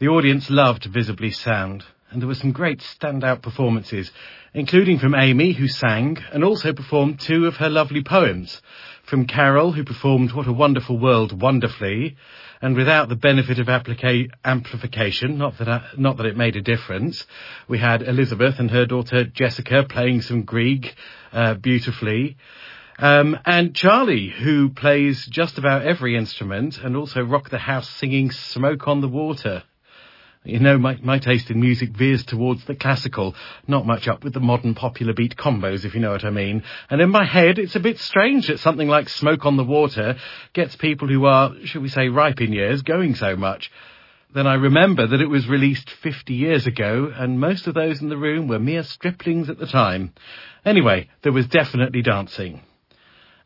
The 0.00 0.08
audience 0.08 0.50
loved 0.50 0.84
Visibly 0.84 1.30
Sound, 1.30 1.84
and 2.14 2.22
there 2.22 2.28
were 2.28 2.34
some 2.34 2.52
great 2.52 2.78
standout 2.78 3.42
performances, 3.42 4.10
including 4.54 5.00
from 5.00 5.16
Amy, 5.16 5.52
who 5.52 5.66
sang 5.66 6.16
and 6.32 6.44
also 6.44 6.72
performed 6.72 7.18
two 7.18 7.46
of 7.46 7.56
her 7.56 7.68
lovely 7.68 8.04
poems. 8.04 8.62
From 9.02 9.26
Carol, 9.26 9.72
who 9.72 9.84
performed 9.84 10.32
What 10.32 10.46
a 10.46 10.52
Wonderful 10.52 10.96
World 10.96 11.42
wonderfully, 11.42 12.16
and 12.62 12.76
without 12.76 13.08
the 13.08 13.16
benefit 13.16 13.58
of 13.58 13.66
applica- 13.66 14.30
amplification, 14.44 15.36
not 15.36 15.58
that, 15.58 15.68
I, 15.68 15.88
not 15.98 16.16
that 16.16 16.26
it 16.26 16.36
made 16.36 16.54
a 16.54 16.62
difference, 16.62 17.26
we 17.68 17.78
had 17.78 18.00
Elizabeth 18.00 18.60
and 18.60 18.70
her 18.70 18.86
daughter 18.86 19.24
Jessica 19.24 19.84
playing 19.86 20.22
some 20.22 20.44
Grieg 20.44 20.94
uh, 21.32 21.54
beautifully. 21.54 22.36
Um, 22.96 23.36
and 23.44 23.74
Charlie, 23.74 24.28
who 24.28 24.70
plays 24.70 25.26
just 25.26 25.58
about 25.58 25.84
every 25.84 26.16
instrument 26.16 26.78
and 26.78 26.96
also 26.96 27.22
rock 27.22 27.50
the 27.50 27.58
house 27.58 27.90
singing 27.90 28.30
Smoke 28.30 28.86
on 28.86 29.00
the 29.00 29.08
Water. 29.08 29.64
You 30.44 30.58
know, 30.58 30.76
my, 30.76 30.98
my 31.02 31.18
taste 31.18 31.50
in 31.50 31.58
music 31.58 31.96
veers 31.96 32.22
towards 32.22 32.66
the 32.66 32.74
classical, 32.74 33.34
not 33.66 33.86
much 33.86 34.06
up 34.06 34.22
with 34.22 34.34
the 34.34 34.40
modern 34.40 34.74
popular 34.74 35.14
beat 35.14 35.36
combos, 35.36 35.86
if 35.86 35.94
you 35.94 36.00
know 36.00 36.10
what 36.10 36.24
I 36.24 36.30
mean. 36.30 36.62
And 36.90 37.00
in 37.00 37.08
my 37.08 37.24
head, 37.24 37.58
it's 37.58 37.76
a 37.76 37.80
bit 37.80 37.98
strange 37.98 38.48
that 38.48 38.60
something 38.60 38.86
like 38.86 39.08
Smoke 39.08 39.46
on 39.46 39.56
the 39.56 39.64
Water 39.64 40.16
gets 40.52 40.76
people 40.76 41.08
who 41.08 41.24
are, 41.24 41.54
shall 41.64 41.80
we 41.80 41.88
say, 41.88 42.08
ripe 42.08 42.42
in 42.42 42.52
years 42.52 42.82
going 42.82 43.14
so 43.14 43.36
much. 43.36 43.70
Then 44.34 44.46
I 44.46 44.54
remember 44.54 45.06
that 45.06 45.20
it 45.22 45.30
was 45.30 45.48
released 45.48 45.88
50 45.88 46.34
years 46.34 46.66
ago, 46.66 47.10
and 47.14 47.40
most 47.40 47.66
of 47.66 47.72
those 47.72 48.02
in 48.02 48.10
the 48.10 48.16
room 48.18 48.46
were 48.46 48.58
mere 48.58 48.82
striplings 48.82 49.48
at 49.48 49.58
the 49.58 49.66
time. 49.66 50.12
Anyway, 50.62 51.08
there 51.22 51.32
was 51.32 51.46
definitely 51.46 52.02
dancing. 52.02 52.60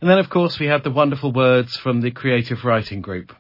And 0.00 0.10
then, 0.10 0.18
of 0.18 0.30
course, 0.30 0.58
we 0.58 0.66
had 0.66 0.82
the 0.82 0.90
wonderful 0.90 1.32
words 1.32 1.76
from 1.76 2.00
the 2.00 2.10
creative 2.10 2.64
writing 2.64 3.02
group. 3.02 3.32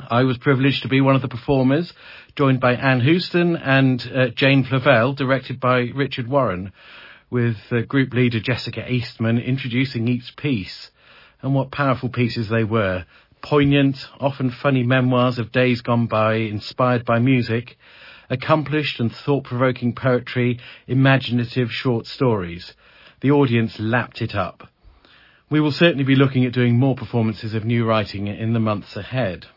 I 0.00 0.22
was 0.22 0.38
privileged 0.38 0.82
to 0.82 0.88
be 0.88 1.02
one 1.02 1.16
of 1.16 1.20
the 1.20 1.28
performers, 1.28 1.92
joined 2.34 2.60
by 2.60 2.76
Anne 2.76 3.02
Houston 3.02 3.56
and 3.56 4.10
uh, 4.14 4.28
Jane 4.28 4.64
Flavelle, 4.64 5.12
directed 5.12 5.60
by 5.60 5.80
Richard 5.94 6.28
Warren, 6.28 6.72
with 7.28 7.58
uh, 7.70 7.82
group 7.82 8.14
leader 8.14 8.40
Jessica 8.40 8.90
Eastman 8.90 9.38
introducing 9.38 10.08
each 10.08 10.34
piece. 10.36 10.90
And 11.42 11.54
what 11.54 11.70
powerful 11.70 12.08
pieces 12.08 12.48
they 12.48 12.64
were. 12.64 13.04
Poignant, 13.42 14.08
often 14.18 14.50
funny 14.50 14.82
memoirs 14.82 15.38
of 15.38 15.52
days 15.52 15.82
gone 15.82 16.06
by, 16.06 16.36
inspired 16.36 17.04
by 17.04 17.18
music, 17.18 17.76
accomplished 18.30 18.98
and 18.98 19.14
thought-provoking 19.14 19.94
poetry, 19.94 20.58
imaginative 20.86 21.70
short 21.70 22.06
stories. 22.06 22.74
The 23.20 23.32
audience 23.32 23.78
lapped 23.78 24.22
it 24.22 24.34
up. 24.34 24.68
We 25.50 25.60
will 25.60 25.72
certainly 25.72 26.04
be 26.04 26.16
looking 26.16 26.46
at 26.46 26.54
doing 26.54 26.78
more 26.78 26.94
performances 26.94 27.52
of 27.52 27.66
new 27.66 27.84
writing 27.84 28.28
in 28.28 28.54
the 28.54 28.60
months 28.60 28.96
ahead. 28.96 29.48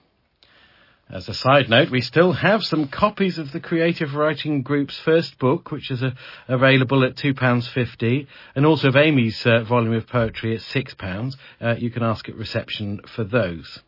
As 1.09 1.29
a 1.29 1.35
side 1.35 1.69
note, 1.69 1.91
we 1.91 2.01
still 2.01 2.31
have 2.33 2.63
some 2.63 2.87
copies 2.87 3.37
of 3.37 3.51
the 3.51 3.59
Creative 3.59 4.15
Writing 4.15 4.63
Group's 4.63 4.97
first 4.97 5.37
book, 5.37 5.69
which 5.69 5.91
is 5.91 6.01
uh, 6.01 6.11
available 6.47 7.03
at 7.03 7.15
£2.50, 7.15 8.25
and 8.55 8.65
also 8.65 8.87
of 8.87 8.95
Amy's 8.95 9.45
uh, 9.45 9.63
volume 9.63 9.93
of 9.93 10.07
poetry 10.07 10.55
at 10.55 10.61
£6. 10.61 11.35
Uh, 11.61 11.75
you 11.77 11.91
can 11.91 12.01
ask 12.01 12.27
at 12.27 12.35
reception 12.35 13.01
for 13.15 13.23
those. 13.23 13.83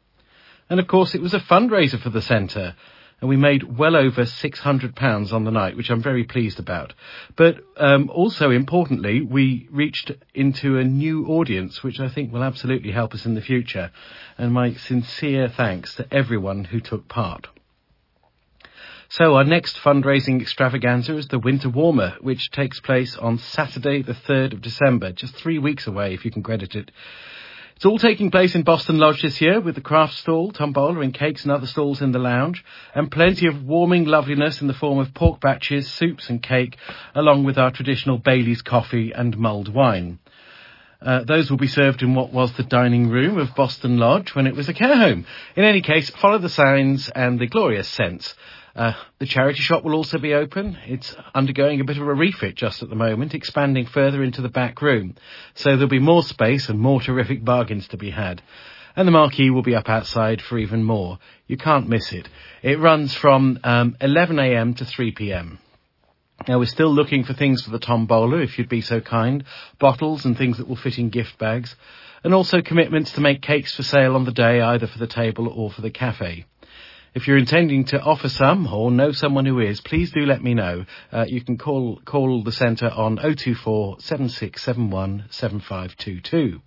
And 0.69 0.79
of 0.79 0.87
course, 0.87 1.15
it 1.15 1.21
was 1.21 1.33
a 1.33 1.39
fundraiser 1.39 1.99
for 1.99 2.11
the 2.11 2.21
centre 2.21 2.75
and 3.19 3.29
we 3.29 3.35
made 3.35 3.77
well 3.77 3.95
over 3.95 4.23
£600 4.23 5.33
on 5.33 5.43
the 5.43 5.51
night, 5.51 5.75
which 5.75 5.89
I'm 5.89 6.03
very 6.03 6.23
pleased 6.23 6.59
about. 6.59 6.93
But 7.35 7.57
um, 7.75 8.11
also 8.13 8.51
importantly, 8.51 9.21
we 9.21 9.67
reached 9.71 10.11
into 10.35 10.77
a 10.77 10.83
new 10.83 11.25
audience, 11.25 11.81
which 11.81 11.99
I 11.99 12.09
think 12.09 12.31
will 12.31 12.43
absolutely 12.43 12.91
help 12.91 13.13
us 13.13 13.25
in 13.25 13.33
the 13.33 13.41
future. 13.41 13.91
And 14.37 14.53
my 14.53 14.73
sincere 14.73 15.49
thanks 15.49 15.95
to 15.95 16.13
everyone 16.13 16.65
who 16.65 16.79
took 16.79 17.07
part. 17.07 17.47
So 19.09 19.35
our 19.35 19.45
next 19.45 19.77
fundraising 19.77 20.41
extravaganza 20.41 21.15
is 21.17 21.29
the 21.29 21.39
Winter 21.39 21.69
Warmer, 21.69 22.17
which 22.19 22.51
takes 22.51 22.81
place 22.81 23.15
on 23.15 23.37
Saturday 23.37 24.01
the 24.01 24.13
3rd 24.13 24.53
of 24.53 24.61
December, 24.61 25.13
just 25.13 25.33
three 25.33 25.57
weeks 25.57 25.87
away 25.87 26.13
if 26.13 26.25
you 26.25 26.29
can 26.29 26.43
credit 26.43 26.75
it. 26.75 26.91
It's 27.77 27.85
all 27.85 27.99
taking 27.99 28.31
place 28.31 28.55
in 28.55 28.63
Boston 28.63 28.97
Lodge 28.97 29.21
this 29.21 29.39
year 29.39 29.61
with 29.61 29.75
the 29.75 29.81
craft 29.81 30.15
stall, 30.15 30.51
tombola 30.51 31.01
and 31.01 31.13
cakes 31.13 31.43
and 31.43 31.51
other 31.51 31.67
stalls 31.67 32.01
in 32.01 32.11
the 32.11 32.17
lounge 32.17 32.65
and 32.95 33.11
plenty 33.11 33.45
of 33.45 33.65
warming 33.65 34.05
loveliness 34.05 34.61
in 34.61 34.67
the 34.67 34.73
form 34.73 34.97
of 34.97 35.13
pork 35.13 35.39
batches, 35.39 35.87
soups 35.87 36.27
and 36.27 36.41
cake 36.41 36.75
along 37.13 37.43
with 37.43 37.59
our 37.59 37.69
traditional 37.69 38.17
Bailey's 38.17 38.63
coffee 38.63 39.11
and 39.11 39.37
mulled 39.37 39.71
wine. 39.71 40.17
Uh, 40.99 41.23
those 41.25 41.51
will 41.51 41.59
be 41.59 41.67
served 41.67 42.01
in 42.01 42.15
what 42.15 42.33
was 42.33 42.51
the 42.53 42.63
dining 42.63 43.09
room 43.09 43.37
of 43.37 43.53
Boston 43.53 43.99
Lodge 43.99 44.33
when 44.33 44.47
it 44.47 44.55
was 44.55 44.67
a 44.67 44.73
care 44.73 44.97
home. 44.97 45.27
In 45.55 45.63
any 45.63 45.81
case, 45.81 46.09
follow 46.09 46.39
the 46.39 46.49
signs 46.49 47.09
and 47.09 47.37
the 47.37 47.45
glorious 47.45 47.87
scents. 47.87 48.33
Uh, 48.77 48.93
the 49.17 49.25
charity 49.25 49.59
shop 49.59 49.83
will 49.83 49.95
also 49.95 50.19
be 50.19 50.35
open. 50.35 50.77
It's 50.85 51.15
undergoing 51.33 51.81
a 51.81 51.83
bit 51.83 51.97
of 51.97 52.07
a 52.07 52.13
refit 52.13 52.53
just 52.53 52.83
at 52.83 52.89
the 52.89 52.95
moment, 52.95 53.33
expanding 53.33 53.87
further 53.87 54.21
into 54.21 54.43
the 54.43 54.49
back 54.49 54.83
room. 54.83 55.15
So 55.55 55.71
there'll 55.71 55.87
be 55.87 55.97
more 55.97 56.21
space 56.21 56.69
and 56.69 56.79
more 56.79 57.01
terrific 57.01 57.43
bargains 57.43 57.87
to 57.87 57.97
be 57.97 58.11
had. 58.11 58.43
And 58.95 59.07
the 59.07 59.11
marquee 59.11 59.49
will 59.49 59.63
be 59.63 59.75
up 59.75 59.89
outside 59.89 60.43
for 60.43 60.59
even 60.59 60.83
more. 60.83 61.17
You 61.47 61.57
can't 61.57 61.89
miss 61.89 62.13
it. 62.13 62.29
It 62.61 62.79
runs 62.79 63.15
from 63.15 63.59
um, 63.63 63.97
11am 63.99 64.77
to 64.77 64.85
3pm. 64.85 65.57
Now 66.47 66.59
we're 66.59 66.65
still 66.65 66.93
looking 66.93 67.23
for 67.23 67.33
things 67.33 67.63
for 67.63 67.71
the 67.71 67.79
tombola, 67.79 68.37
if 68.37 68.59
you'd 68.59 68.69
be 68.69 68.81
so 68.81 69.01
kind, 69.01 69.43
bottles 69.79 70.23
and 70.23 70.37
things 70.37 70.57
that 70.57 70.67
will 70.67 70.75
fit 70.75 70.99
in 70.99 71.09
gift 71.09 71.39
bags, 71.39 71.75
and 72.23 72.31
also 72.31 72.61
commitments 72.61 73.11
to 73.13 73.21
make 73.21 73.41
cakes 73.41 73.75
for 73.75 73.81
sale 73.81 74.13
on 74.13 74.25
the 74.25 74.31
day, 74.31 74.61
either 74.61 74.85
for 74.85 74.99
the 74.99 75.07
table 75.07 75.47
or 75.47 75.71
for 75.71 75.81
the 75.81 75.89
cafe. 75.89 76.45
If 77.17 77.27
you're 77.27 77.39
intending 77.39 77.85
to 77.85 77.99
offer 77.99 78.29
some 78.29 78.71
or 78.71 78.91
know 78.91 79.11
someone 79.11 79.47
who 79.47 79.59
is, 79.59 79.81
please 79.81 80.11
do 80.11 80.23
let 80.23 80.43
me 80.43 80.53
know. 80.53 80.85
Uh, 81.11 81.25
you 81.27 81.41
can 81.41 81.57
call 81.57 81.99
call 82.05 82.43
the 82.43 82.51
centre 82.51 82.91
on 82.91 83.15
024 83.15 83.99
7671 83.99 85.25
7522. 85.31 86.61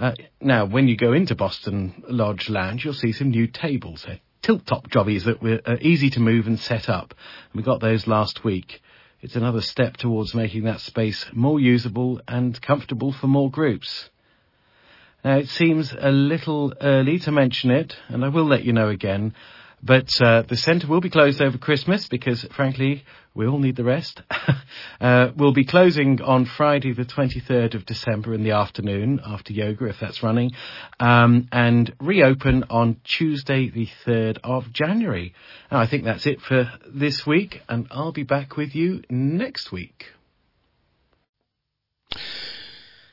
Uh, 0.00 0.14
now, 0.40 0.66
when 0.66 0.88
you 0.88 0.96
go 0.96 1.12
into 1.12 1.36
Boston 1.36 2.02
Lodge 2.08 2.48
Lounge, 2.48 2.84
you'll 2.84 2.92
see 2.92 3.12
some 3.12 3.30
new 3.30 3.46
tables. 3.46 4.02
They're 4.04 4.18
tilt-top 4.42 4.90
jobbies 4.90 5.26
that 5.26 5.40
were 5.40 5.60
uh, 5.64 5.76
easy 5.80 6.10
to 6.10 6.18
move 6.18 6.48
and 6.48 6.58
set 6.58 6.88
up. 6.88 7.14
We 7.54 7.62
got 7.62 7.80
those 7.80 8.08
last 8.08 8.42
week. 8.42 8.82
It's 9.20 9.36
another 9.36 9.60
step 9.60 9.96
towards 9.96 10.34
making 10.34 10.64
that 10.64 10.80
space 10.80 11.24
more 11.32 11.60
usable 11.60 12.20
and 12.26 12.60
comfortable 12.60 13.12
for 13.12 13.28
more 13.28 13.48
groups. 13.48 14.10
Now, 15.24 15.36
it 15.38 15.48
seems 15.48 15.92
a 15.98 16.10
little 16.10 16.72
early 16.80 17.18
to 17.20 17.32
mention 17.32 17.70
it, 17.70 17.96
and 18.08 18.24
I 18.24 18.28
will 18.28 18.46
let 18.46 18.64
you 18.64 18.72
know 18.72 18.88
again, 18.88 19.34
But 19.82 20.20
uh, 20.20 20.42
the 20.42 20.56
centre 20.56 20.88
will 20.88 21.00
be 21.00 21.10
closed 21.10 21.40
over 21.40 21.56
Christmas 21.56 22.08
because, 22.08 22.44
frankly, 22.52 23.04
we 23.34 23.46
all 23.46 23.58
need 23.58 23.76
the 23.76 23.84
rest. 23.84 24.22
uh, 25.00 25.30
we'll 25.36 25.52
be 25.52 25.64
closing 25.64 26.20
on 26.20 26.46
Friday, 26.46 26.92
the 26.92 27.04
23rd 27.04 27.74
of 27.74 27.86
December 27.86 28.34
in 28.34 28.42
the 28.42 28.50
afternoon 28.50 29.20
after 29.24 29.52
yoga, 29.52 29.86
if 29.86 30.00
that's 30.00 30.22
running, 30.22 30.50
um, 30.98 31.48
and 31.52 31.94
reopen 32.00 32.64
on 32.70 33.00
Tuesday, 33.04 33.70
the 33.70 33.88
3rd 34.04 34.38
of 34.42 34.72
January. 34.72 35.32
And 35.70 35.78
I 35.78 35.86
think 35.86 36.04
that's 36.04 36.26
it 36.26 36.40
for 36.40 36.72
this 36.88 37.24
week, 37.24 37.62
and 37.68 37.86
I'll 37.90 38.12
be 38.12 38.24
back 38.24 38.56
with 38.56 38.74
you 38.74 39.02
next 39.08 39.70
week. 39.70 40.06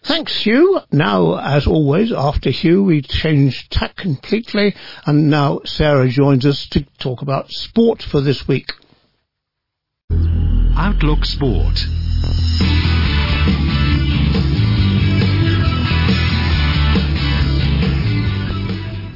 Thanks, 0.05 0.43
Hugh. 0.43 0.81
Now, 0.91 1.39
as 1.39 1.65
always, 1.65 2.11
after 2.11 2.51
Hugh, 2.51 2.83
we 2.83 3.01
change 3.01 3.69
tack 3.69 3.95
completely, 3.95 4.75
and 5.07 5.31
now 5.31 5.61
Sarah 5.65 6.07
joins 6.07 6.45
us 6.45 6.67
to 6.67 6.85
talk 6.99 7.23
about 7.23 7.49
sport 7.49 8.03
for 8.03 8.21
this 8.21 8.47
week. 8.47 8.71
Outlook 10.77 11.25
Sport. 11.25 11.87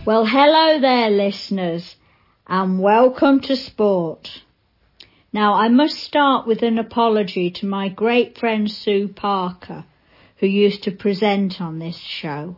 Well, 0.08 0.26
hello 0.26 0.80
there, 0.82 1.12
listeners, 1.12 1.98
and 2.48 2.82
welcome 2.82 3.42
to 3.42 3.56
sport. 3.56 4.42
Now, 5.32 5.54
I 5.54 5.68
must 5.68 6.00
start 6.00 6.48
with 6.48 6.64
an 6.64 6.80
apology 6.80 7.52
to 7.52 7.68
my 7.68 7.90
great 7.90 8.40
friend 8.40 8.72
Sue 8.72 9.08
Parker 9.08 9.86
who 10.40 10.48
used 10.48 10.84
to 10.84 10.92
present 10.92 11.60
on 11.60 11.80
this 11.80 11.98
show. 11.98 12.56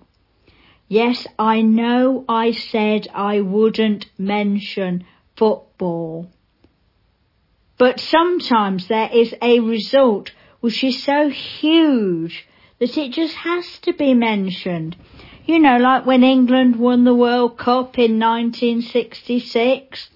Yes, 0.88 1.26
I 1.40 1.62
know 1.62 2.26
I 2.28 2.52
said 2.52 3.08
I 3.14 3.42
wouldn't 3.42 4.08
mention 4.18 5.06
football. 5.36 6.30
But 7.78 8.00
sometimes 8.00 8.88
there 8.88 9.10
is 9.12 9.34
a 9.42 9.60
result 9.60 10.32
which 10.60 10.84
is 10.84 11.02
so 11.02 11.30
huge 11.30 12.48
that 12.80 12.98
it 12.98 13.14
just 13.14 13.36
has 13.36 13.80
to 13.80 13.94
be 13.94 14.14
mentioned. 14.14 14.96
You 15.46 15.60
know, 15.60 15.78
like 15.78 16.06
when 16.06 16.24
England 16.24 16.76
won 16.76 17.04
the 17.04 17.16
World 17.16 17.58
Cup 17.58 17.98
in 17.98 18.20
1966, 18.20 20.10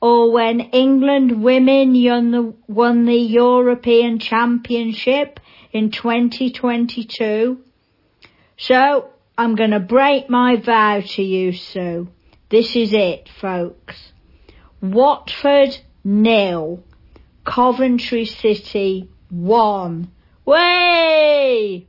or 0.00 0.30
when 0.30 0.60
England 0.60 1.42
women 1.42 1.92
won 2.04 2.30
the, 2.30 2.54
won 2.66 3.04
the 3.06 3.14
European 3.16 4.18
Championship 4.18 5.40
in 5.76 5.90
2022. 5.90 7.58
So 8.56 9.10
I'm 9.38 9.54
going 9.54 9.70
to 9.70 9.80
break 9.80 10.30
my 10.30 10.56
vow 10.56 11.00
to 11.00 11.22
you, 11.22 11.52
Sue. 11.52 12.08
This 12.48 12.74
is 12.74 12.92
it, 12.92 13.28
folks. 13.40 14.12
Watford 14.80 15.78
nil. 16.04 16.82
Coventry 17.44 18.24
City 18.24 19.08
one. 19.30 20.10
Way! 20.44 21.86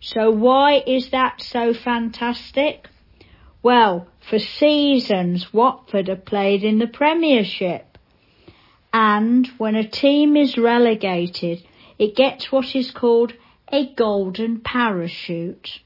So 0.00 0.30
why 0.30 0.82
is 0.86 1.10
that 1.10 1.40
so 1.40 1.72
fantastic? 1.74 2.88
Well, 3.62 4.08
for 4.28 4.38
seasons 4.38 5.52
Watford 5.52 6.08
have 6.08 6.24
played 6.24 6.64
in 6.64 6.78
the 6.78 6.86
Premiership. 6.86 7.98
And 8.92 9.46
when 9.58 9.74
a 9.74 9.88
team 9.88 10.36
is 10.36 10.58
relegated, 10.58 11.64
it 12.02 12.16
gets 12.16 12.50
what 12.50 12.74
is 12.74 12.90
called 12.90 13.32
a 13.70 13.86
golden 13.94 14.58
parachute. 14.60 15.78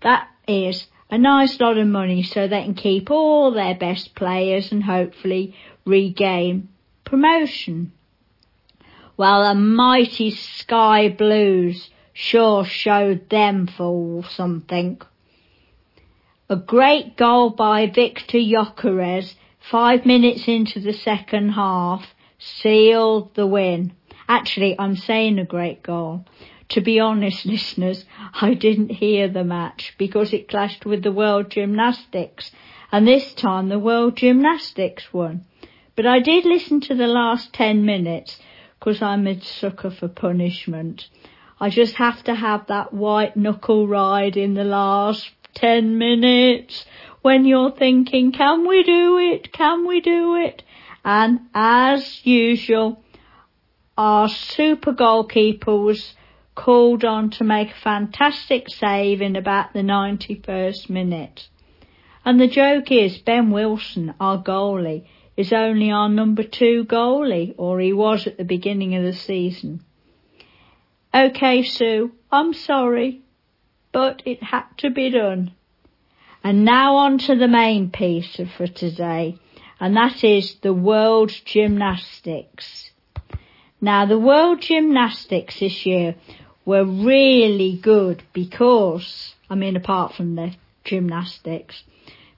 That 0.00 0.26
is 0.48 0.86
a 1.10 1.18
nice 1.18 1.60
lot 1.60 1.76
of 1.76 1.86
money 1.86 2.22
so 2.22 2.48
they 2.48 2.62
can 2.62 2.72
keep 2.72 3.10
all 3.10 3.50
their 3.50 3.74
best 3.74 4.14
players 4.14 4.72
and 4.72 4.82
hopefully 4.82 5.54
regain 5.84 6.70
promotion. 7.04 7.92
Well, 9.18 9.46
the 9.46 9.60
mighty 9.60 10.30
Sky 10.30 11.10
Blues 11.10 11.90
sure 12.14 12.64
showed 12.64 13.28
them 13.28 13.66
for 13.66 14.24
something. 14.24 15.02
A 16.48 16.56
great 16.56 17.18
goal 17.18 17.50
by 17.50 17.88
Victor 17.88 18.38
Gyökeres 18.38 19.34
five 19.70 20.06
minutes 20.06 20.48
into 20.48 20.80
the 20.80 20.94
second 20.94 21.50
half 21.50 22.06
sealed 22.38 23.34
the 23.34 23.46
win. 23.46 23.92
Actually, 24.32 24.74
I'm 24.78 24.96
saying 24.96 25.38
a 25.38 25.44
great 25.44 25.82
goal. 25.82 26.24
To 26.70 26.80
be 26.80 26.98
honest, 26.98 27.44
listeners, 27.54 28.06
I 28.40 28.54
didn't 28.54 28.88
hear 28.88 29.28
the 29.28 29.44
match 29.44 29.94
because 29.98 30.32
it 30.32 30.48
clashed 30.48 30.86
with 30.86 31.02
the 31.02 31.12
World 31.12 31.50
Gymnastics, 31.50 32.50
and 32.90 33.06
this 33.06 33.34
time 33.34 33.68
the 33.68 33.78
World 33.78 34.16
Gymnastics 34.16 35.12
won. 35.12 35.44
But 35.96 36.06
I 36.06 36.20
did 36.20 36.46
listen 36.46 36.80
to 36.80 36.94
the 36.94 37.08
last 37.08 37.52
ten 37.52 37.84
minutes 37.84 38.38
because 38.78 39.02
I'm 39.02 39.26
a 39.26 39.38
sucker 39.38 39.90
for 39.90 40.08
punishment. 40.08 41.08
I 41.60 41.68
just 41.68 41.96
have 41.96 42.24
to 42.24 42.34
have 42.34 42.68
that 42.68 42.94
white 42.94 43.36
knuckle 43.36 43.86
ride 43.86 44.38
in 44.38 44.54
the 44.54 44.64
last 44.64 45.30
ten 45.52 45.98
minutes 45.98 46.86
when 47.20 47.44
you're 47.44 47.70
thinking, 47.70 48.32
can 48.32 48.66
we 48.66 48.82
do 48.82 49.18
it? 49.18 49.52
Can 49.52 49.86
we 49.86 50.00
do 50.00 50.36
it? 50.36 50.62
And 51.04 51.40
as 51.52 52.24
usual, 52.24 53.02
our 53.96 54.28
super 54.28 54.92
goalkeeper 54.92 55.76
was 55.76 56.14
called 56.54 57.04
on 57.04 57.30
to 57.30 57.44
make 57.44 57.70
a 57.70 57.80
fantastic 57.80 58.68
save 58.68 59.20
in 59.20 59.36
about 59.36 59.72
the 59.72 59.80
91st 59.80 60.88
minute. 60.90 61.48
And 62.24 62.40
the 62.40 62.48
joke 62.48 62.90
is 62.92 63.18
Ben 63.18 63.50
Wilson, 63.50 64.14
our 64.20 64.42
goalie, 64.42 65.06
is 65.36 65.52
only 65.52 65.90
our 65.90 66.08
number 66.08 66.42
two 66.42 66.84
goalie, 66.84 67.54
or 67.56 67.80
he 67.80 67.92
was 67.92 68.26
at 68.26 68.36
the 68.36 68.44
beginning 68.44 68.94
of 68.94 69.02
the 69.02 69.12
season. 69.12 69.84
Okay, 71.14 71.62
Sue, 71.62 72.12
I'm 72.30 72.54
sorry, 72.54 73.22
but 73.92 74.22
it 74.24 74.42
had 74.42 74.64
to 74.78 74.90
be 74.90 75.10
done. 75.10 75.52
And 76.44 76.64
now 76.64 76.96
on 76.96 77.18
to 77.18 77.36
the 77.36 77.48
main 77.48 77.90
piece 77.90 78.40
for 78.56 78.66
today, 78.66 79.38
and 79.78 79.96
that 79.96 80.24
is 80.24 80.56
the 80.56 80.72
World 80.72 81.32
Gymnastics. 81.44 82.91
Now 83.84 84.06
the 84.06 84.18
World 84.18 84.60
Gymnastics 84.60 85.58
this 85.58 85.84
year 85.84 86.14
were 86.64 86.84
really 86.84 87.76
good 87.76 88.22
because, 88.32 89.34
I 89.50 89.56
mean 89.56 89.74
apart 89.74 90.14
from 90.14 90.36
the 90.36 90.54
gymnastics, 90.84 91.82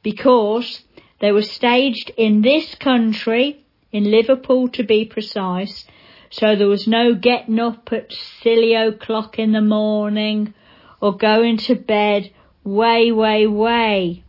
because 0.02 0.80
they 1.20 1.32
were 1.32 1.42
staged 1.42 2.10
in 2.16 2.40
this 2.40 2.74
country, 2.76 3.62
in 3.92 4.10
Liverpool 4.10 4.68
to 4.70 4.84
be 4.84 5.04
precise, 5.04 5.84
so 6.30 6.56
there 6.56 6.66
was 6.66 6.88
no 6.88 7.14
getting 7.14 7.60
up 7.60 7.92
at 7.92 8.10
silly 8.42 8.72
o'clock 8.74 9.38
in 9.38 9.52
the 9.52 9.60
morning 9.60 10.54
or 11.02 11.14
going 11.14 11.58
to 11.58 11.74
bed 11.74 12.32
way, 12.64 13.12
way, 13.12 13.46
way 13.46 14.24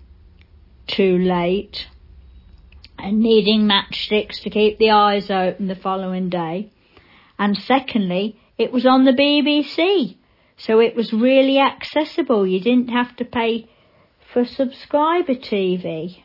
too 0.86 1.18
late 1.18 1.88
and 3.00 3.22
needing 3.22 3.62
matchsticks 3.62 4.42
to 4.42 4.50
keep 4.50 4.78
the 4.80 4.92
eyes 4.92 5.32
open 5.32 5.68
the 5.68 5.76
following 5.76 6.28
day. 6.28 6.70
And 7.38 7.58
secondly, 7.58 8.40
it 8.58 8.72
was 8.72 8.86
on 8.86 9.06
the 9.06 9.12
BBC. 9.12 10.18
So 10.58 10.80
it 10.80 10.96
was 10.96 11.12
really 11.12 11.60
accessible. 11.60 12.48
You 12.48 12.60
didn't 12.60 12.90
have 12.90 13.16
to 13.18 13.26
pay 13.26 13.68
for 14.34 14.46
subscriber 14.46 15.36
TV. 15.36 16.24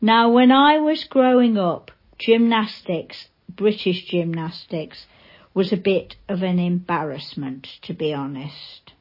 Now 0.00 0.30
when 0.30 0.50
I 0.50 0.78
was 0.78 1.04
growing 1.04 1.58
up, 1.58 1.90
gymnastics, 2.18 3.28
British 3.48 4.04
gymnastics, 4.06 5.06
was 5.54 5.72
a 5.72 5.76
bit 5.76 6.16
of 6.28 6.42
an 6.42 6.58
embarrassment, 6.58 7.68
to 7.82 7.92
be 7.92 8.14
honest. 8.14 8.92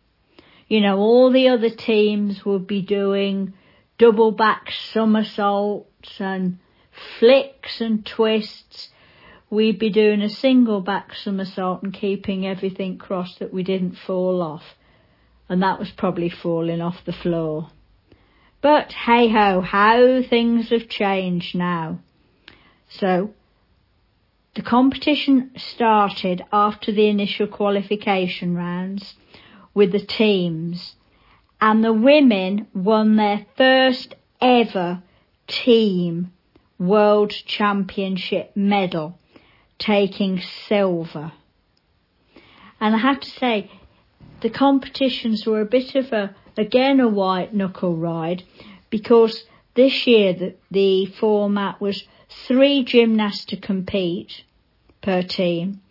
You 0.67 0.81
know, 0.81 0.97
all 0.99 1.31
the 1.31 1.49
other 1.49 1.69
teams 1.69 2.45
would 2.45 2.67
be 2.67 2.81
doing 2.81 3.53
double 3.97 4.31
back 4.31 4.71
somersaults 4.93 6.19
and 6.19 6.59
flicks 7.19 7.81
and 7.81 8.05
twists 8.05 8.89
we'd 9.51 9.77
be 9.77 9.89
doing 9.89 10.21
a 10.21 10.29
single 10.29 10.79
back 10.79 11.13
somersault 11.13 11.83
and 11.83 11.93
keeping 11.93 12.47
everything 12.47 12.97
crossed 12.97 13.39
that 13.39 13.53
we 13.53 13.61
didn't 13.61 13.97
fall 13.97 14.41
off. 14.41 14.63
And 15.49 15.61
that 15.61 15.77
was 15.77 15.91
probably 15.91 16.29
falling 16.29 16.79
off 16.79 17.03
the 17.05 17.11
floor. 17.11 17.69
But 18.61 18.93
hey 18.93 19.27
ho, 19.27 19.59
how 19.59 20.21
things 20.23 20.69
have 20.69 20.87
changed 20.87 21.53
now. 21.53 21.99
So, 22.87 23.33
the 24.55 24.61
competition 24.61 25.51
started 25.57 26.43
after 26.51 26.91
the 26.91 27.07
initial 27.07 27.47
qualification 27.47 28.55
rounds 28.55 29.15
with 29.73 29.91
the 29.91 29.99
teams 29.99 30.95
and 31.59 31.83
the 31.83 31.93
women 31.93 32.67
won 32.73 33.17
their 33.17 33.45
first 33.57 34.15
ever 34.39 35.03
team 35.47 36.31
world 36.77 37.31
championship 37.31 38.51
medal 38.55 39.17
taking 39.81 40.39
silver. 40.67 41.33
And 42.79 42.95
I 42.95 42.99
have 42.99 43.19
to 43.19 43.29
say, 43.29 43.71
the 44.41 44.49
competitions 44.49 45.45
were 45.45 45.61
a 45.61 45.65
bit 45.65 45.95
of 45.95 46.13
a, 46.13 46.35
again, 46.57 46.99
a 46.99 47.07
white 47.07 47.53
knuckle 47.53 47.95
ride 47.95 48.43
because 48.89 49.43
this 49.75 50.05
year 50.07 50.33
the, 50.33 50.55
the 50.69 51.05
format 51.07 51.81
was 51.81 52.05
three 52.47 52.83
gymnasts 52.83 53.45
to 53.45 53.57
compete 53.57 54.43
per 55.01 55.23
team, 55.23 55.81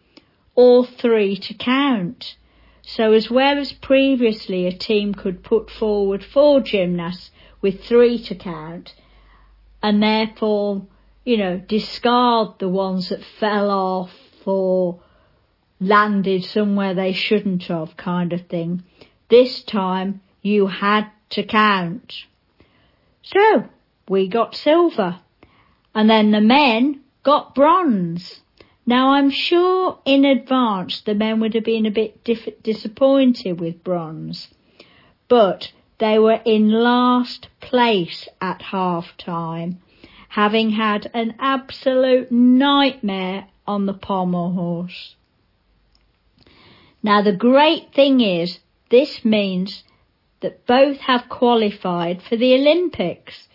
all 0.55 0.84
three 0.84 1.36
to 1.36 1.55
count. 1.55 2.36
So 2.82 3.12
as 3.12 3.30
whereas 3.30 3.72
previously 3.72 4.66
a 4.66 4.72
team 4.72 5.14
could 5.14 5.43
put 5.43 5.70
forward 5.70 6.24
four 6.24 6.61
gymnasts 6.61 7.30
with 7.61 7.84
three 7.84 8.22
to 8.24 8.34
count, 8.34 8.95
and 9.82 10.03
therefore, 10.03 10.86
you 11.30 11.36
know, 11.36 11.58
discard 11.58 12.58
the 12.58 12.68
ones 12.68 13.10
that 13.10 13.22
fell 13.22 13.70
off 13.70 14.10
or 14.44 14.98
landed 15.78 16.42
somewhere 16.42 16.92
they 16.92 17.12
shouldn't 17.12 17.62
have 17.62 17.96
kind 17.96 18.32
of 18.32 18.48
thing. 18.48 18.82
This 19.28 19.62
time 19.62 20.22
you 20.42 20.66
had 20.66 21.08
to 21.28 21.44
count. 21.44 22.24
So 23.22 23.66
we 24.08 24.26
got 24.26 24.56
silver 24.56 25.20
and 25.94 26.10
then 26.10 26.32
the 26.32 26.40
men 26.40 27.00
got 27.22 27.54
bronze. 27.54 28.40
Now 28.84 29.10
I'm 29.10 29.30
sure 29.30 30.00
in 30.04 30.24
advance 30.24 31.00
the 31.00 31.14
men 31.14 31.38
would 31.38 31.54
have 31.54 31.62
been 31.62 31.86
a 31.86 31.92
bit 31.92 32.24
disappointed 32.64 33.60
with 33.60 33.84
bronze, 33.84 34.48
but 35.28 35.70
they 35.98 36.18
were 36.18 36.40
in 36.44 36.72
last 36.72 37.46
place 37.60 38.26
at 38.40 38.62
half 38.62 39.16
time, 39.16 39.78
having 40.30 40.70
had 40.70 41.10
an 41.12 41.34
absolute 41.40 42.30
nightmare 42.30 43.48
on 43.66 43.86
the 43.86 43.92
pommel 43.92 44.52
horse. 44.52 45.16
Now 47.02 47.20
the 47.22 47.32
great 47.32 47.92
thing 47.92 48.20
is 48.20 48.60
this 48.90 49.24
means 49.24 49.82
that 50.40 50.66
both 50.66 50.98
have 50.98 51.28
qualified 51.28 52.22
for 52.22 52.36
the 52.36 52.54
Olympics. 52.54 53.48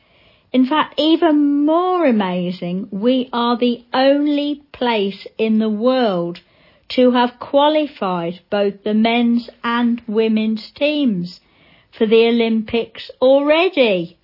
In 0.51 0.65
fact, 0.65 0.95
even 0.97 1.65
more 1.65 2.05
amazing, 2.05 2.89
we 2.91 3.29
are 3.31 3.57
the 3.57 3.83
only 3.93 4.63
place 4.73 5.27
in 5.37 5.59
the 5.59 5.69
world 5.69 6.41
to 6.89 7.11
have 7.11 7.39
qualified 7.39 8.41
both 8.49 8.83
the 8.83 8.93
men's 8.93 9.49
and 9.63 10.01
women's 10.07 10.71
teams 10.71 11.39
for 11.97 12.05
the 12.05 12.27
Olympics 12.27 13.09
already. 13.21 14.17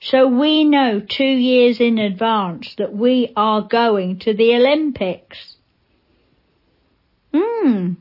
So 0.00 0.28
we 0.28 0.64
know 0.64 1.00
two 1.00 1.24
years 1.24 1.80
in 1.80 1.98
advance 1.98 2.74
that 2.76 2.94
we 2.94 3.32
are 3.36 3.62
going 3.62 4.20
to 4.20 4.34
the 4.34 4.54
Olympics. 4.54 5.56
Hmm. 7.34 7.94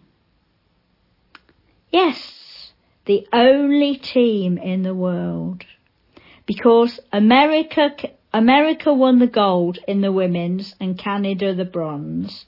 Yes, 1.92 2.72
the 3.06 3.28
only 3.34 3.96
team 3.96 4.58
in 4.58 4.84
the 4.84 4.94
world 4.94 5.64
because 6.46 7.00
America 7.12 7.92
America 8.34 8.94
won 8.94 9.20
the 9.20 9.28
gold 9.28 9.80
in 9.88 10.02
the 10.02 10.12
women's 10.12 10.76
and 10.80 10.98
Canada 10.98 11.54
the 11.56 11.66
bronze. 11.66 12.46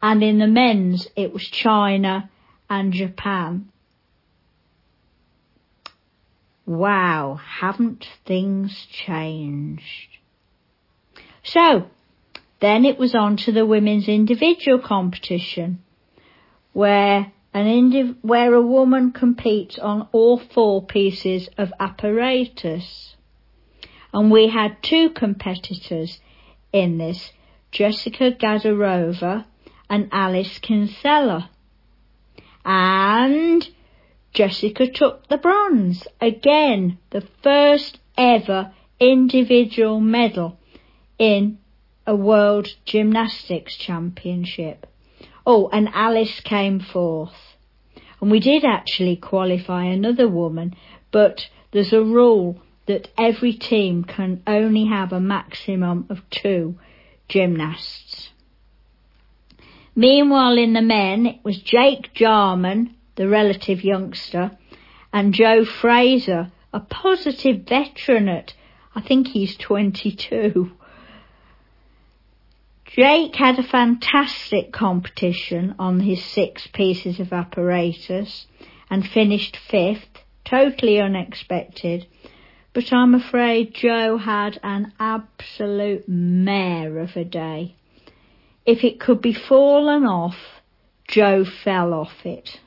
And 0.00 0.22
in 0.22 0.38
the 0.38 0.46
men's 0.46 1.08
it 1.16 1.32
was 1.32 1.44
China 1.44 2.30
and 2.70 2.92
Japan. 2.92 3.71
Wow, 6.66 7.40
haven't 7.60 8.06
things 8.24 8.86
changed? 8.90 10.18
So, 11.42 11.86
then 12.60 12.84
it 12.84 12.98
was 12.98 13.14
on 13.14 13.36
to 13.38 13.52
the 13.52 13.66
women's 13.66 14.08
individual 14.08 14.78
competition, 14.78 15.82
where 16.72 17.32
an 17.52 17.66
indiv- 17.66 18.16
where 18.22 18.54
a 18.54 18.62
woman 18.62 19.12
competes 19.12 19.78
on 19.78 20.08
all 20.12 20.38
four 20.38 20.84
pieces 20.86 21.48
of 21.58 21.72
apparatus 21.80 23.16
and 24.12 24.30
we 24.30 24.48
had 24.48 24.82
two 24.82 25.10
competitors 25.10 26.20
in 26.72 26.98
this, 26.98 27.32
Jessica 27.70 28.32
Gadirova 28.32 29.46
and 29.88 30.08
Alice 30.12 30.58
Kinsella. 30.58 31.50
And 32.64 33.66
Jessica 34.32 34.86
took 34.88 35.28
the 35.28 35.36
bronze. 35.36 36.06
Again, 36.20 36.98
the 37.10 37.26
first 37.42 37.98
ever 38.16 38.72
individual 38.98 40.00
medal 40.00 40.58
in 41.18 41.58
a 42.06 42.16
World 42.16 42.68
Gymnastics 42.84 43.76
Championship. 43.76 44.86
Oh, 45.46 45.68
and 45.72 45.88
Alice 45.92 46.40
came 46.40 46.80
fourth. 46.80 47.56
And 48.20 48.30
we 48.30 48.40
did 48.40 48.64
actually 48.64 49.16
qualify 49.16 49.84
another 49.84 50.28
woman, 50.28 50.74
but 51.10 51.48
there's 51.72 51.92
a 51.92 52.02
rule 52.02 52.60
that 52.86 53.08
every 53.18 53.52
team 53.52 54.04
can 54.04 54.42
only 54.46 54.86
have 54.86 55.12
a 55.12 55.20
maximum 55.20 56.06
of 56.08 56.18
two 56.30 56.76
gymnasts. 57.28 58.30
Meanwhile, 59.94 60.56
in 60.56 60.72
the 60.72 60.82
men, 60.82 61.26
it 61.26 61.40
was 61.44 61.58
Jake 61.58 62.14
Jarman, 62.14 62.94
the 63.16 63.28
relative 63.28 63.84
youngster, 63.84 64.56
and 65.12 65.34
Joe 65.34 65.64
Fraser, 65.64 66.50
a 66.72 66.80
positive 66.80 67.62
veteran 67.68 68.28
at, 68.28 68.54
I 68.94 69.00
think 69.00 69.28
he's 69.28 69.56
22. 69.56 70.72
Jake 72.86 73.36
had 73.36 73.58
a 73.58 73.62
fantastic 73.62 74.72
competition 74.72 75.74
on 75.78 76.00
his 76.00 76.22
six 76.22 76.66
pieces 76.66 77.20
of 77.20 77.32
apparatus 77.32 78.46
and 78.90 79.06
finished 79.06 79.56
fifth, 79.56 80.18
totally 80.44 81.00
unexpected, 81.00 82.06
but 82.74 82.92
I'm 82.92 83.14
afraid 83.14 83.74
Joe 83.74 84.18
had 84.18 84.58
an 84.62 84.92
absolute 84.98 86.06
mare 86.06 86.98
of 86.98 87.16
a 87.16 87.24
day. 87.24 87.76
If 88.64 88.84
it 88.84 89.00
could 89.00 89.20
be 89.20 89.32
fallen 89.32 90.04
off, 90.04 90.36
Joe 91.08 91.44
fell 91.44 91.92
off 91.94 92.24
it. 92.24 92.60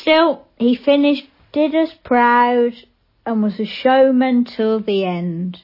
Still, 0.00 0.46
he 0.58 0.74
finished, 0.74 1.26
did 1.52 1.74
us 1.74 1.92
proud, 2.02 2.72
and 3.26 3.42
was 3.42 3.60
a 3.60 3.66
showman 3.66 4.44
till 4.44 4.80
the 4.80 5.04
end. 5.04 5.62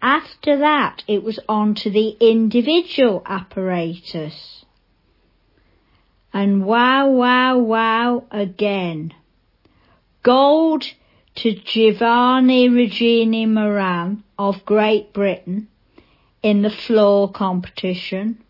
After 0.00 0.58
that, 0.58 1.02
it 1.06 1.22
was 1.22 1.38
on 1.48 1.74
to 1.76 1.90
the 1.90 2.16
individual 2.20 3.22
apparatus. 3.26 4.64
And 6.32 6.64
wow, 6.64 7.10
wow, 7.10 7.58
wow 7.58 8.24
again. 8.30 9.12
Gold 10.22 10.84
to 11.36 11.52
Giovanni 11.52 12.68
Regini 12.68 13.46
Moran 13.46 14.22
of 14.38 14.64
Great 14.64 15.12
Britain 15.12 15.68
in 16.42 16.62
the 16.62 16.70
floor 16.70 17.30
competition. 17.30 18.42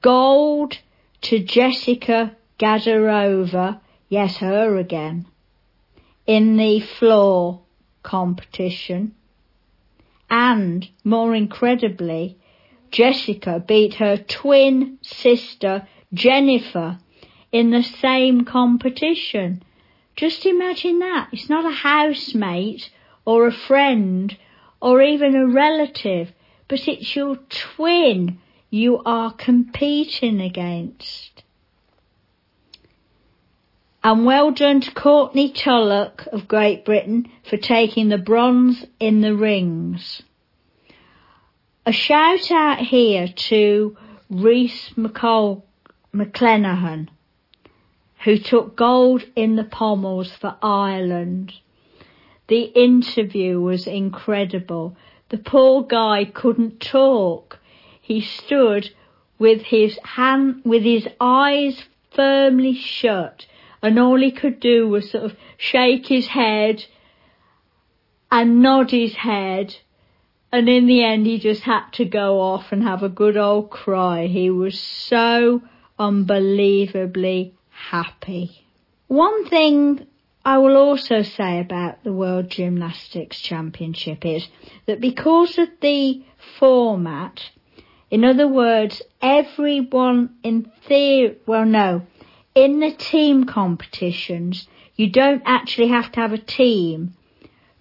Gold 0.00 0.78
to 1.22 1.38
Jessica 1.38 2.36
Gadirova, 2.58 3.80
yes, 4.08 4.36
her 4.38 4.76
again, 4.76 5.26
in 6.26 6.56
the 6.56 6.80
floor 6.80 7.62
competition. 8.02 9.14
And, 10.28 10.88
more 11.04 11.34
incredibly, 11.34 12.36
Jessica 12.90 13.62
beat 13.66 13.94
her 13.94 14.16
twin 14.16 14.98
sister 15.02 15.86
Jennifer 16.12 16.98
in 17.52 17.70
the 17.70 17.82
same 17.82 18.44
competition 18.44 19.62
just 20.16 20.46
imagine 20.46 20.98
that. 21.00 21.28
It's 21.30 21.50
not 21.50 21.66
a 21.66 21.76
housemate 21.76 22.90
or 23.26 23.46
a 23.46 23.52
friend 23.52 24.36
or 24.80 25.02
even 25.02 25.36
a 25.36 25.46
relative, 25.46 26.32
but 26.68 26.88
it's 26.88 27.14
your 27.14 27.36
twin 27.50 28.38
you 28.70 29.02
are 29.04 29.32
competing 29.32 30.40
against. 30.40 31.42
And 34.02 34.24
well 34.24 34.52
done 34.52 34.80
to 34.82 34.92
Courtney 34.92 35.52
Tulloch 35.52 36.28
of 36.32 36.46
Great 36.46 36.84
Britain 36.84 37.30
for 37.48 37.56
taking 37.56 38.08
the 38.08 38.18
bronze 38.18 38.84
in 39.00 39.20
the 39.20 39.34
rings. 39.34 40.22
A 41.84 41.92
shout 41.92 42.50
out 42.50 42.78
here 42.78 43.28
to 43.48 43.96
Rhys 44.30 44.90
McCall, 44.96 45.62
McClenaghan 46.14 47.08
who 48.26 48.36
took 48.36 48.76
gold 48.76 49.24
in 49.36 49.54
the 49.54 49.62
pommels 49.62 50.32
for 50.32 50.56
Ireland. 50.60 51.52
The 52.48 52.62
interview 52.62 53.60
was 53.60 53.86
incredible. 53.86 54.96
The 55.28 55.38
poor 55.38 55.84
guy 55.84 56.24
couldn't 56.24 56.80
talk. 56.80 57.60
He 58.06 58.20
stood 58.20 58.90
with 59.36 59.62
his 59.62 59.98
hand, 60.04 60.62
with 60.64 60.84
his 60.84 61.08
eyes 61.20 61.82
firmly 62.14 62.74
shut 62.74 63.46
and 63.82 63.98
all 63.98 64.20
he 64.20 64.30
could 64.30 64.60
do 64.60 64.88
was 64.88 65.10
sort 65.10 65.24
of 65.24 65.36
shake 65.56 66.06
his 66.06 66.28
head 66.28 66.84
and 68.30 68.62
nod 68.62 68.92
his 68.92 69.14
head 69.14 69.76
and 70.52 70.68
in 70.68 70.86
the 70.86 71.02
end 71.02 71.26
he 71.26 71.38
just 71.38 71.62
had 71.62 71.90
to 71.94 72.04
go 72.04 72.40
off 72.40 72.70
and 72.70 72.84
have 72.84 73.02
a 73.02 73.08
good 73.08 73.36
old 73.36 73.70
cry. 73.70 74.26
He 74.26 74.50
was 74.50 74.78
so 74.78 75.62
unbelievably 75.98 77.54
happy. 77.70 78.64
One 79.08 79.48
thing 79.48 80.06
I 80.44 80.58
will 80.58 80.76
also 80.76 81.22
say 81.22 81.58
about 81.58 82.04
the 82.04 82.12
World 82.12 82.50
Gymnastics 82.50 83.40
Championship 83.40 84.24
is 84.24 84.46
that 84.86 85.00
because 85.00 85.58
of 85.58 85.68
the 85.80 86.22
format, 86.60 87.50
in 88.10 88.24
other 88.24 88.48
words, 88.48 89.02
everyone 89.20 90.36
in 90.42 90.70
theory, 90.86 91.36
well 91.46 91.64
no, 91.64 92.02
in 92.54 92.80
the 92.80 92.92
team 92.92 93.44
competitions, 93.44 94.68
you 94.94 95.10
don't 95.10 95.42
actually 95.44 95.88
have 95.88 96.10
to 96.12 96.20
have 96.20 96.32
a 96.32 96.38
team 96.38 97.14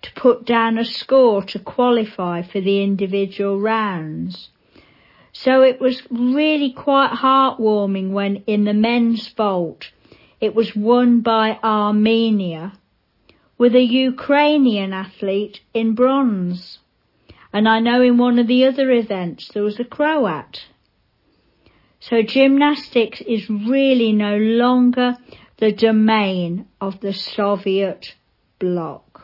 to 0.01 0.11
put 0.13 0.45
down 0.45 0.77
a 0.77 0.85
score 0.85 1.43
to 1.43 1.59
qualify 1.59 2.41
for 2.41 2.61
the 2.61 2.83
individual 2.83 3.59
rounds. 3.59 4.49
So 5.31 5.61
it 5.63 5.81
was 5.81 6.01
really 6.09 6.71
quite 6.71 7.11
heartwarming 7.11 8.11
when 8.11 8.43
in 8.47 8.63
the 8.65 8.73
men's 8.73 9.27
vault 9.29 9.91
it 10.39 10.53
was 10.53 10.75
won 10.75 11.21
by 11.21 11.59
Armenia 11.63 12.73
with 13.57 13.75
a 13.75 13.81
Ukrainian 13.81 14.93
athlete 14.93 15.61
in 15.73 15.95
bronze. 15.95 16.79
And 17.55 17.69
I 17.69 17.79
know 17.79 18.01
in 18.01 18.17
one 18.17 18.37
of 18.37 18.47
the 18.47 18.65
other 18.65 18.91
events 18.91 19.47
there 19.53 19.63
was 19.63 19.79
a 19.79 19.85
Croat. 19.85 20.65
So 22.01 22.21
gymnastics 22.21 23.21
is 23.21 23.49
really 23.49 24.11
no 24.11 24.35
longer 24.35 25.15
the 25.59 25.71
domain 25.71 26.67
of 26.81 26.99
the 26.99 27.13
Soviet 27.13 28.13
bloc. 28.59 29.21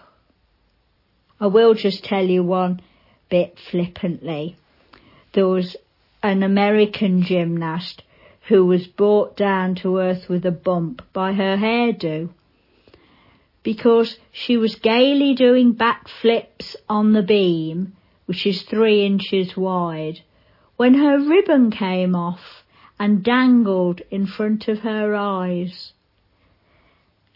I 1.42 1.48
will 1.48 1.74
just 1.74 2.06
tell 2.06 2.26
you 2.26 2.42
one 2.42 2.80
bit 3.30 3.60
flippantly. 3.70 4.56
There 5.34 5.50
was 5.50 5.76
an 6.24 6.42
American 6.42 7.24
gymnast 7.24 8.02
who 8.48 8.66
was 8.66 8.88
brought 8.88 9.36
down 9.36 9.76
to 9.76 9.98
earth 9.98 10.30
with 10.30 10.46
a 10.46 10.52
bump 10.52 11.02
by 11.12 11.34
her 11.34 11.58
hairdo 11.58 12.30
because 13.62 14.18
she 14.32 14.56
was 14.56 14.76
gaily 14.76 15.36
doing 15.36 15.76
backflips 15.76 16.78
on 16.88 17.12
the 17.12 17.24
beam, 17.24 17.98
which 18.32 18.46
is 18.46 18.62
three 18.62 19.06
inches 19.06 19.58
wide, 19.58 20.22
when 20.78 20.94
her 20.94 21.20
ribbon 21.20 21.70
came 21.70 22.16
off 22.16 22.64
and 22.98 23.26
dangled 23.26 24.00
in 24.10 24.26
front 24.26 24.70
of 24.70 24.80
her 24.80 25.14
eyes. 25.14 25.92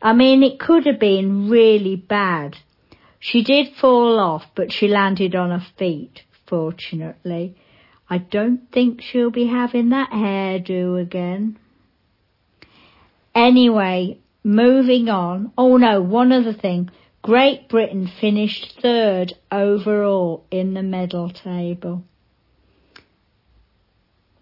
I 0.02 0.14
mean, 0.14 0.42
it 0.42 0.58
could 0.58 0.86
have 0.86 0.98
been 0.98 1.50
really 1.50 1.98
bad. 1.98 2.56
She 3.20 3.44
did 3.44 3.76
fall 3.76 4.18
off, 4.22 4.46
but 4.56 4.72
she 4.72 4.88
landed 4.88 5.36
on 5.36 5.50
her 5.50 5.68
feet, 5.78 6.24
fortunately. 6.48 7.58
I 8.10 8.20
don't 8.20 8.72
think 8.72 9.02
she'll 9.02 9.32
be 9.32 9.48
having 9.48 9.90
that 9.90 10.12
hairdo 10.12 11.02
again. 11.02 11.60
Anyway, 13.36 14.20
moving 14.46 15.10
on. 15.10 15.52
Oh 15.58 15.76
no, 15.76 16.00
one 16.00 16.32
other 16.32 16.54
thing. 16.54 16.90
Great 17.26 17.68
Britain 17.70 18.06
finished 18.06 18.80
third 18.84 19.34
overall 19.52 20.46
in 20.52 20.76
the 20.76 20.84
medal 20.84 21.32
table. 21.32 22.04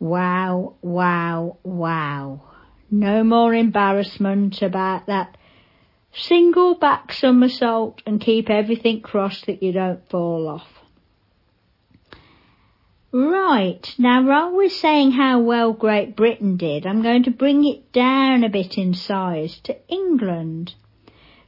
Wow, 0.02 0.74
wow, 0.82 1.60
wow. 1.64 2.42
No 2.92 3.24
more 3.24 3.56
embarrassment 3.56 4.62
about 4.62 5.06
that 5.06 5.38
single 6.12 6.76
back 6.76 7.14
somersault 7.14 8.02
and 8.06 8.20
keep 8.20 8.50
everything 8.50 9.00
crossed 9.00 9.46
that 9.46 9.64
you 9.64 9.72
don't 9.72 10.06
fall 10.10 10.50
off. 10.50 10.68
Right, 13.14 13.96
now 13.98 14.28
rather 14.28 14.58
than 14.58 14.70
saying 14.70 15.12
how 15.14 15.40
well 15.40 15.72
Great 15.72 16.18
Britain 16.18 16.58
did, 16.58 16.86
I'm 16.86 17.02
going 17.02 17.24
to 17.24 17.32
bring 17.32 17.64
it 17.64 17.94
down 17.94 18.44
a 18.44 18.50
bit 18.50 18.78
in 18.78 18.94
size 18.94 19.62
to 19.64 19.78
England. 19.88 20.74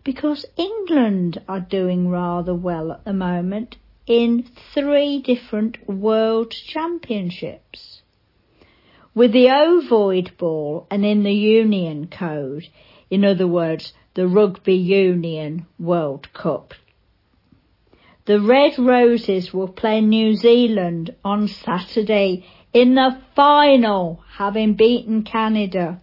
Because 0.06 0.45
England 0.56 1.41
are 1.49 1.60
doing 1.60 2.08
rather 2.08 2.56
well 2.56 2.93
at 2.93 3.03
the 3.03 3.12
moment 3.12 3.76
in 4.08 4.45
three 4.74 5.22
different 5.22 5.89
world 5.89 6.51
championships. 6.51 8.01
With 9.14 9.34
the 9.34 9.49
ovoid 9.49 10.38
ball 10.38 10.88
and 10.89 11.06
in 11.06 11.24
the 11.24 11.34
union 11.34 12.08
code, 12.08 12.70
in 13.10 13.26
other 13.26 13.47
words, 13.47 13.91
the 14.14 14.30
Rugby 14.30 14.76
Union 14.76 15.66
World 15.78 16.32
Cup 16.32 16.74
the 18.26 18.41
Red 18.41 18.80
Roses 18.80 19.53
will 19.53 19.68
play 19.68 20.01
New 20.01 20.34
Zealand 20.34 21.16
on 21.24 21.47
Saturday 21.47 22.43
in 22.74 22.95
the 22.95 23.22
final, 23.36 24.24
having 24.38 24.74
beaten 24.74 25.22
Canada. 25.24 26.01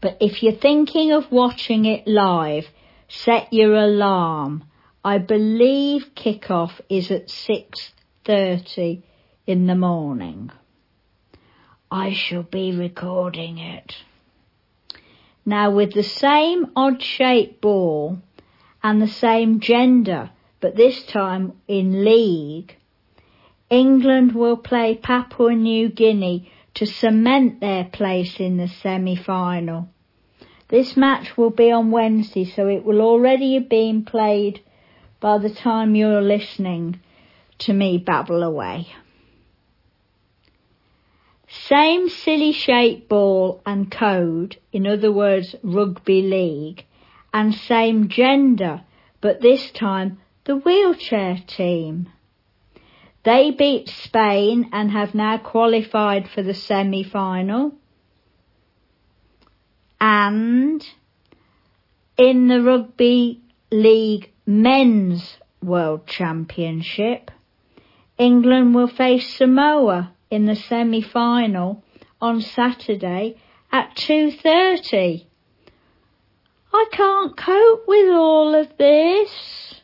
But 0.00 0.16
if 0.20 0.42
you're 0.42 0.52
thinking 0.52 1.12
of 1.12 1.30
watching 1.30 1.84
it 1.84 2.06
live, 2.06 2.66
set 3.08 3.52
your 3.52 3.74
alarm. 3.74 4.64
I 5.04 5.18
believe 5.18 6.14
kickoff 6.14 6.80
is 6.88 7.10
at 7.10 7.28
6.30 7.28 9.02
in 9.46 9.66
the 9.66 9.74
morning. 9.74 10.50
I 11.90 12.12
shall 12.12 12.44
be 12.44 12.76
recording 12.76 13.58
it. 13.58 13.96
Now 15.44 15.70
with 15.70 15.92
the 15.92 16.02
same 16.02 16.70
odd 16.76 17.02
shaped 17.02 17.60
ball 17.60 18.18
and 18.82 19.02
the 19.02 19.08
same 19.08 19.60
gender 19.60 20.30
but 20.60 20.76
this 20.76 21.02
time 21.04 21.54
in 21.66 22.04
league. 22.04 22.76
England 23.70 24.34
will 24.34 24.56
play 24.56 24.94
Papua 24.96 25.54
New 25.54 25.88
Guinea 25.88 26.50
to 26.74 26.86
cement 26.86 27.60
their 27.60 27.84
place 27.84 28.38
in 28.38 28.56
the 28.56 28.68
semi-final. 28.68 29.88
This 30.68 30.96
match 30.96 31.36
will 31.36 31.50
be 31.50 31.72
on 31.72 31.90
Wednesday, 31.90 32.44
so 32.44 32.68
it 32.68 32.84
will 32.84 33.00
already 33.00 33.54
have 33.54 33.68
been 33.68 34.04
played 34.04 34.60
by 35.18 35.38
the 35.38 35.50
time 35.50 35.94
you're 35.94 36.22
listening 36.22 37.00
to 37.58 37.72
me 37.72 37.98
babble 37.98 38.42
away. 38.42 38.88
Same 41.48 42.08
silly 42.08 42.52
shape 42.52 43.08
ball 43.08 43.60
and 43.66 43.90
code, 43.90 44.58
in 44.72 44.86
other 44.86 45.10
words, 45.10 45.56
rugby 45.64 46.22
league, 46.22 46.84
and 47.34 47.52
same 47.52 48.08
gender, 48.08 48.82
but 49.20 49.40
this 49.40 49.70
time 49.72 50.18
the 50.44 50.56
wheelchair 50.56 51.42
team. 51.46 52.08
They 53.22 53.50
beat 53.50 53.88
Spain 53.88 54.70
and 54.72 54.90
have 54.90 55.14
now 55.14 55.36
qualified 55.38 56.28
for 56.30 56.42
the 56.42 56.54
semi-final. 56.54 57.74
And 60.00 60.86
in 62.16 62.48
the 62.48 62.62
Rugby 62.62 63.42
League 63.70 64.32
Men's 64.46 65.36
World 65.62 66.06
Championship, 66.06 67.30
England 68.16 68.74
will 68.74 68.88
face 68.88 69.36
Samoa 69.36 70.12
in 70.30 70.46
the 70.46 70.56
semi-final 70.56 71.84
on 72.20 72.40
Saturday 72.40 73.36
at 73.70 73.94
2.30. 73.96 75.26
I 76.72 76.86
can't 76.92 77.36
cope 77.36 77.84
with 77.86 78.10
all 78.10 78.54
of 78.54 78.76
this. 78.78 79.79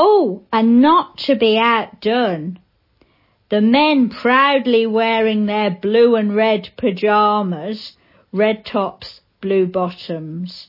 Oh, 0.00 0.44
and 0.52 0.80
not 0.80 1.18
to 1.26 1.34
be 1.34 1.58
outdone, 1.58 2.60
the 3.48 3.60
men 3.60 4.10
proudly 4.10 4.86
wearing 4.86 5.46
their 5.46 5.72
blue 5.72 6.14
and 6.14 6.36
red 6.36 6.70
pyjamas, 6.76 7.96
red 8.30 8.64
tops, 8.64 9.22
blue 9.40 9.66
bottoms. 9.66 10.68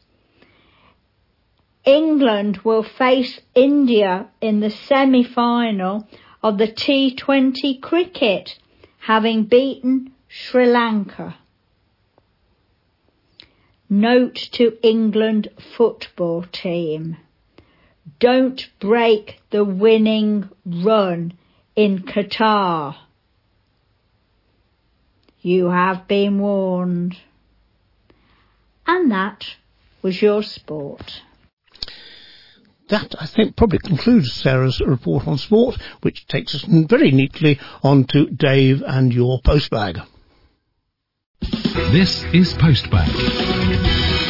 England 1.86 2.62
will 2.64 2.82
face 2.82 3.40
India 3.54 4.30
in 4.42 4.62
the 4.62 4.72
semi-final 4.72 6.08
of 6.42 6.58
the 6.58 6.68
T20 6.68 7.80
cricket, 7.82 8.58
having 9.02 9.44
beaten 9.44 10.12
Sri 10.28 10.66
Lanka. 10.66 11.38
Note 13.88 14.50
to 14.54 14.76
England 14.82 15.50
football 15.78 16.46
team. 16.52 17.18
Don't 18.20 18.62
break 18.80 19.40
the 19.50 19.64
winning 19.64 20.50
run 20.66 21.34
in 21.76 22.00
Qatar. 22.00 22.96
You 25.42 25.70
have 25.70 26.08
been 26.08 26.40
warned. 26.40 27.16
And 28.86 29.12
that 29.12 29.46
was 30.02 30.22
your 30.22 30.44
sport. 30.44 31.22
That, 32.90 33.14
I 33.20 33.28
think, 33.28 33.56
probably 33.56 33.80
concludes 33.80 34.34
Sarah's 34.34 34.82
report 34.82 35.28
on 35.28 35.38
sport, 35.38 35.76
which 36.02 36.28
takes 36.28 36.56
us 36.56 36.66
very 36.68 37.12
neatly 37.12 37.60
on 37.84 38.06
to 38.06 38.26
Dave 38.26 38.82
and 38.86 39.14
your 39.14 39.40
postbag. 39.42 40.04
This 41.92 42.24
is 42.34 42.54
Postbag. 42.56 44.29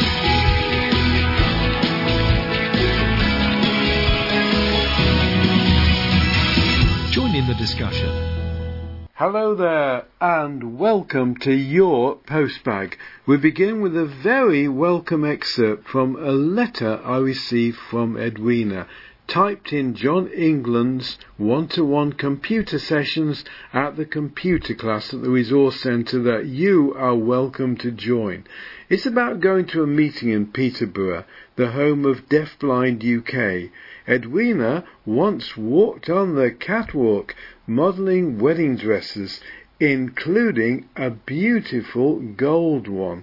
The 7.50 7.56
discussion. 7.56 9.08
Hello 9.14 9.56
there 9.56 10.04
and 10.20 10.78
welcome 10.78 11.34
to 11.38 11.52
your 11.52 12.14
postbag. 12.14 12.94
We 13.26 13.38
begin 13.38 13.80
with 13.80 13.96
a 13.96 14.06
very 14.06 14.68
welcome 14.68 15.24
excerpt 15.24 15.88
from 15.88 16.14
a 16.14 16.30
letter 16.30 17.00
I 17.04 17.16
received 17.16 17.76
from 17.76 18.16
Edwina, 18.16 18.86
typed 19.26 19.72
in 19.72 19.96
John 19.96 20.28
England's 20.28 21.18
one-to-one 21.38 22.12
computer 22.12 22.78
sessions 22.78 23.44
at 23.72 23.96
the 23.96 24.04
computer 24.04 24.76
class 24.76 25.12
at 25.12 25.20
the 25.20 25.30
resource 25.30 25.80
centre 25.80 26.22
that 26.22 26.46
you 26.46 26.94
are 26.96 27.16
welcome 27.16 27.76
to 27.78 27.90
join. 27.90 28.44
It's 28.88 29.06
about 29.06 29.40
going 29.40 29.66
to 29.68 29.82
a 29.82 29.88
meeting 29.88 30.30
in 30.30 30.52
Peterborough, 30.52 31.24
the 31.56 31.72
home 31.72 32.06
of 32.06 32.28
Deafblind 32.28 33.02
UK. 33.02 33.72
Edwina 34.10 34.84
once 35.06 35.56
walked 35.56 36.10
on 36.10 36.34
the 36.34 36.50
catwalk 36.50 37.32
modelling 37.64 38.40
wedding 38.40 38.74
dresses, 38.74 39.40
including 39.78 40.86
a 40.96 41.10
beautiful 41.10 42.18
gold 42.18 42.88
one 42.88 43.22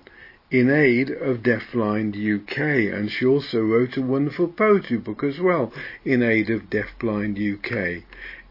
in 0.50 0.70
aid 0.70 1.10
of 1.10 1.44
Deafblind 1.44 2.16
UK, 2.16 2.58
and 2.94 3.12
she 3.12 3.26
also 3.26 3.62
wrote 3.62 3.98
a 3.98 4.02
wonderful 4.02 4.48
poetry 4.48 4.98
book 4.98 5.26
as 5.26 5.42
well 5.42 5.74
in 6.06 6.24
aid 6.24 6.50
of 6.50 6.70
Deafblind 6.70 7.38
UK. 7.38 8.04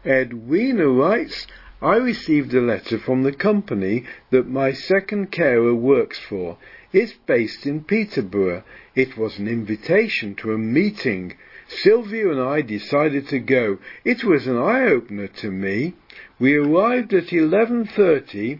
Edwina 0.05 0.87
writes, 0.89 1.47
I 1.81 1.95
received 1.95 2.53
a 2.53 2.61
letter 2.61 2.99
from 2.99 3.23
the 3.23 3.31
company 3.31 4.03
that 4.29 4.47
my 4.47 4.73
second 4.73 5.31
carer 5.31 5.73
works 5.73 6.19
for. 6.19 6.59
It's 6.93 7.13
based 7.13 7.65
in 7.65 7.83
Peterborough. 7.83 8.63
It 8.93 9.17
was 9.17 9.39
an 9.39 9.47
invitation 9.47 10.35
to 10.35 10.53
a 10.53 10.59
meeting 10.59 11.35
Sylvia 11.67 12.31
and 12.31 12.41
I 12.41 12.61
decided 12.61 13.27
to 13.27 13.39
go. 13.39 13.79
It 14.05 14.23
was 14.23 14.47
an 14.47 14.57
eye-opener 14.57 15.27
to 15.27 15.51
me. 15.51 15.93
We 16.39 16.55
arrived 16.55 17.13
at 17.13 17.27
11.30, 17.27 18.59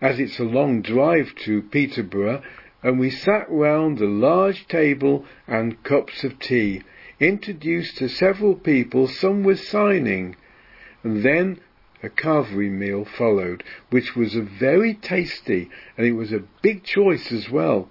as 0.00 0.20
it's 0.20 0.38
a 0.38 0.44
long 0.44 0.80
drive 0.80 1.34
to 1.44 1.62
Peterborough, 1.62 2.42
and 2.82 2.98
we 2.98 3.10
sat 3.10 3.50
round 3.50 4.00
a 4.00 4.06
large 4.06 4.68
table 4.68 5.24
and 5.48 5.82
cups 5.82 6.22
of 6.22 6.38
tea, 6.38 6.82
introduced 7.18 7.96
to 7.98 8.08
several 8.08 8.54
people, 8.54 9.08
some 9.08 9.42
with 9.42 9.60
signing. 9.60 10.36
And 11.02 11.22
then 11.22 11.60
a 12.02 12.08
cavalry 12.10 12.68
meal 12.68 13.04
followed, 13.04 13.64
which 13.90 14.14
was 14.14 14.34
very 14.34 14.94
tasty, 14.94 15.70
and 15.96 16.06
it 16.06 16.12
was 16.12 16.32
a 16.32 16.44
big 16.62 16.84
choice 16.84 17.32
as 17.32 17.50
well. 17.50 17.88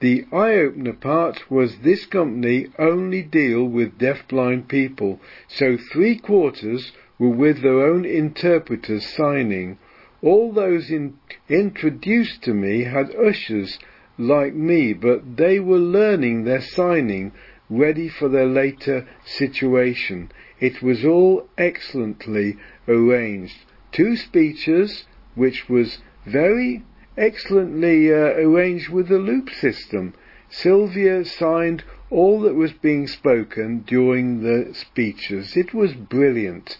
The 0.00 0.26
eye-opener 0.30 0.92
part 0.92 1.50
was 1.50 1.78
this 1.78 2.04
company 2.04 2.66
only 2.78 3.22
deal 3.22 3.64
with 3.64 3.96
deaf-blind 3.96 4.68
people, 4.68 5.20
so 5.48 5.78
three 5.78 6.16
quarters 6.16 6.92
were 7.18 7.30
with 7.30 7.62
their 7.62 7.80
own 7.80 8.04
interpreters 8.04 9.06
signing. 9.06 9.78
All 10.20 10.52
those 10.52 10.90
in, 10.90 11.14
introduced 11.48 12.42
to 12.42 12.52
me 12.52 12.84
had 12.84 13.14
Usher's 13.14 13.78
like 14.18 14.52
me, 14.54 14.92
but 14.92 15.38
they 15.38 15.58
were 15.60 15.78
learning 15.78 16.44
their 16.44 16.60
signing, 16.60 17.32
ready 17.70 18.08
for 18.08 18.28
their 18.28 18.44
later 18.44 19.06
situation. 19.24 20.30
It 20.60 20.82
was 20.82 21.06
all 21.06 21.48
excellently 21.56 22.58
arranged. 22.86 23.64
Two 23.92 24.16
speeches, 24.16 25.06
which 25.34 25.70
was 25.70 26.02
very 26.26 26.82
excellently 27.16 28.12
uh, 28.12 28.16
arranged 28.16 28.90
with 28.90 29.08
the 29.08 29.18
loop 29.18 29.50
system. 29.50 30.14
Sylvia 30.48 31.24
signed 31.24 31.82
all 32.10 32.40
that 32.42 32.54
was 32.54 32.72
being 32.72 33.06
spoken 33.06 33.80
during 33.80 34.42
the 34.42 34.74
speeches. 34.74 35.56
It 35.56 35.74
was 35.74 35.94
brilliant. 35.94 36.78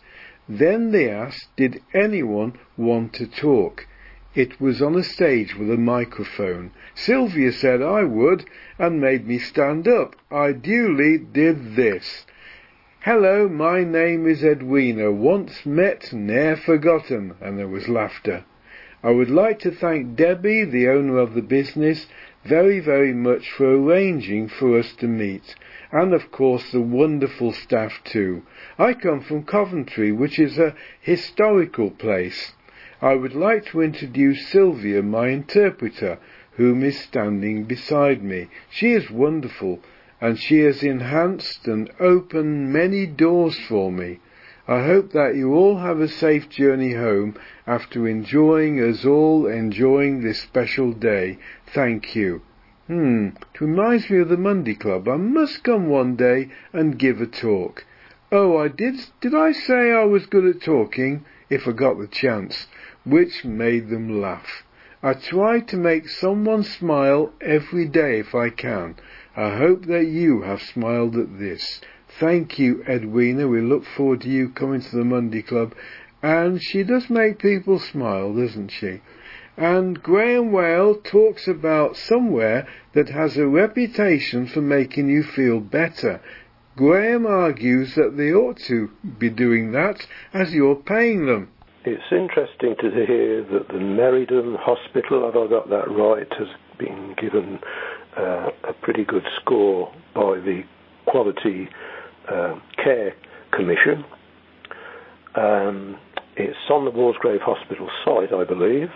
Then 0.48 0.92
they 0.92 1.10
asked, 1.10 1.48
did 1.56 1.82
anyone 1.92 2.54
want 2.76 3.12
to 3.14 3.26
talk? 3.26 3.86
It 4.34 4.60
was 4.60 4.82
on 4.82 4.94
a 4.94 5.02
stage 5.02 5.56
with 5.56 5.70
a 5.70 5.78
microphone. 5.78 6.70
Sylvia 6.94 7.52
said 7.52 7.82
I 7.82 8.04
would 8.04 8.44
and 8.78 9.00
made 9.00 9.26
me 9.26 9.38
stand 9.38 9.88
up. 9.88 10.14
I 10.30 10.52
duly 10.52 11.18
did 11.18 11.74
this. 11.74 12.26
Hello, 13.00 13.48
my 13.48 13.82
name 13.82 14.26
is 14.26 14.44
Edwina, 14.44 15.10
once 15.10 15.64
met, 15.64 16.12
ne'er 16.12 16.56
forgotten, 16.56 17.34
and 17.40 17.58
there 17.58 17.68
was 17.68 17.88
laughter. 17.88 18.44
I 19.06 19.10
would 19.10 19.30
like 19.30 19.60
to 19.60 19.70
thank 19.70 20.16
Debbie, 20.16 20.64
the 20.64 20.88
owner 20.88 21.18
of 21.18 21.34
the 21.34 21.40
business, 21.40 22.08
very, 22.44 22.80
very 22.80 23.12
much 23.12 23.48
for 23.52 23.76
arranging 23.76 24.48
for 24.48 24.76
us 24.76 24.94
to 24.94 25.06
meet. 25.06 25.54
And 25.92 26.12
of 26.12 26.32
course 26.32 26.72
the 26.72 26.80
wonderful 26.80 27.52
staff 27.52 28.02
too. 28.02 28.42
I 28.76 28.94
come 28.94 29.20
from 29.20 29.44
Coventry, 29.44 30.10
which 30.10 30.40
is 30.40 30.58
a 30.58 30.74
historical 31.00 31.92
place. 31.92 32.54
I 33.00 33.14
would 33.14 33.36
like 33.36 33.66
to 33.66 33.80
introduce 33.80 34.48
Sylvia, 34.48 35.04
my 35.04 35.28
interpreter, 35.28 36.18
whom 36.56 36.82
is 36.82 36.98
standing 36.98 37.62
beside 37.62 38.24
me. 38.24 38.48
She 38.70 38.90
is 38.90 39.08
wonderful, 39.08 39.78
and 40.20 40.36
she 40.36 40.62
has 40.62 40.82
enhanced 40.82 41.68
and 41.68 41.92
opened 42.00 42.72
many 42.72 43.06
doors 43.06 43.56
for 43.68 43.92
me. 43.92 44.18
I 44.68 44.82
hope 44.84 45.12
that 45.12 45.36
you 45.36 45.54
all 45.54 45.78
have 45.78 46.00
a 46.00 46.08
safe 46.08 46.48
journey 46.48 46.94
home 46.94 47.36
after 47.68 48.08
enjoying 48.08 48.80
us 48.80 49.04
all 49.04 49.46
enjoying 49.46 50.22
this 50.22 50.40
special 50.40 50.92
day. 50.92 51.38
Thank 51.72 52.16
you. 52.16 52.42
Hmm, 52.88 53.28
it 53.54 53.60
reminds 53.60 54.10
me 54.10 54.18
of 54.18 54.28
the 54.28 54.36
Monday 54.36 54.74
Club. 54.74 55.08
I 55.08 55.16
must 55.16 55.62
come 55.62 55.88
one 55.88 56.16
day 56.16 56.48
and 56.72 56.98
give 56.98 57.20
a 57.20 57.26
talk. 57.26 57.84
Oh, 58.32 58.56
I 58.56 58.66
did, 58.66 58.96
did 59.20 59.34
I 59.36 59.52
say 59.52 59.92
I 59.92 60.02
was 60.02 60.26
good 60.26 60.44
at 60.44 60.62
talking? 60.62 61.24
If 61.48 61.68
I 61.68 61.72
got 61.72 61.98
the 61.98 62.08
chance. 62.08 62.66
Which 63.04 63.44
made 63.44 63.88
them 63.88 64.20
laugh. 64.20 64.64
I 65.00 65.14
try 65.14 65.60
to 65.60 65.76
make 65.76 66.08
someone 66.08 66.64
smile 66.64 67.32
every 67.40 67.86
day 67.86 68.18
if 68.18 68.34
I 68.34 68.50
can. 68.50 68.96
I 69.36 69.56
hope 69.56 69.86
that 69.86 70.06
you 70.06 70.42
have 70.42 70.60
smiled 70.60 71.16
at 71.16 71.38
this. 71.38 71.80
Thank 72.18 72.58
you, 72.58 72.82
Edwina. 72.88 73.46
We 73.46 73.60
look 73.60 73.84
forward 73.84 74.22
to 74.22 74.28
you 74.28 74.48
coming 74.48 74.80
to 74.80 74.96
the 74.96 75.04
Monday 75.04 75.42
Club. 75.42 75.74
And 76.22 76.62
she 76.62 76.82
does 76.82 77.10
make 77.10 77.38
people 77.38 77.78
smile, 77.78 78.34
doesn't 78.34 78.70
she? 78.70 79.02
And 79.56 80.02
Graham 80.02 80.50
Whale 80.50 80.94
talks 80.96 81.46
about 81.46 81.96
somewhere 81.96 82.66
that 82.94 83.10
has 83.10 83.36
a 83.36 83.46
reputation 83.46 84.46
for 84.46 84.62
making 84.62 85.08
you 85.08 85.22
feel 85.22 85.60
better. 85.60 86.22
Graham 86.74 87.26
argues 87.26 87.94
that 87.94 88.16
they 88.16 88.32
ought 88.32 88.58
to 88.60 88.90
be 89.18 89.30
doing 89.30 89.72
that 89.72 90.06
as 90.32 90.52
you're 90.52 90.74
paying 90.74 91.26
them. 91.26 91.50
It's 91.84 92.02
interesting 92.10 92.76
to 92.80 93.06
hear 93.06 93.44
that 93.44 93.68
the 93.68 93.78
Meriden 93.78 94.56
Hospital, 94.58 95.24
have 95.26 95.36
I 95.36 95.46
got 95.48 95.68
that 95.70 95.90
right, 95.90 96.26
has 96.38 96.48
been 96.78 97.14
given 97.20 97.58
uh, 98.18 98.50
a 98.68 98.72
pretty 98.82 99.04
good 99.04 99.24
score 99.40 99.92
by 100.14 100.40
the 100.40 100.64
Quality 101.06 101.68
uh, 102.30 102.54
Care 102.82 103.14
Commission. 103.52 104.04
Um, 105.34 105.98
it's 106.36 106.56
on 106.70 106.84
the 106.84 106.90
Walsgrave 106.90 107.40
Hospital 107.40 107.88
site, 108.04 108.32
I 108.32 108.44
believe, 108.44 108.88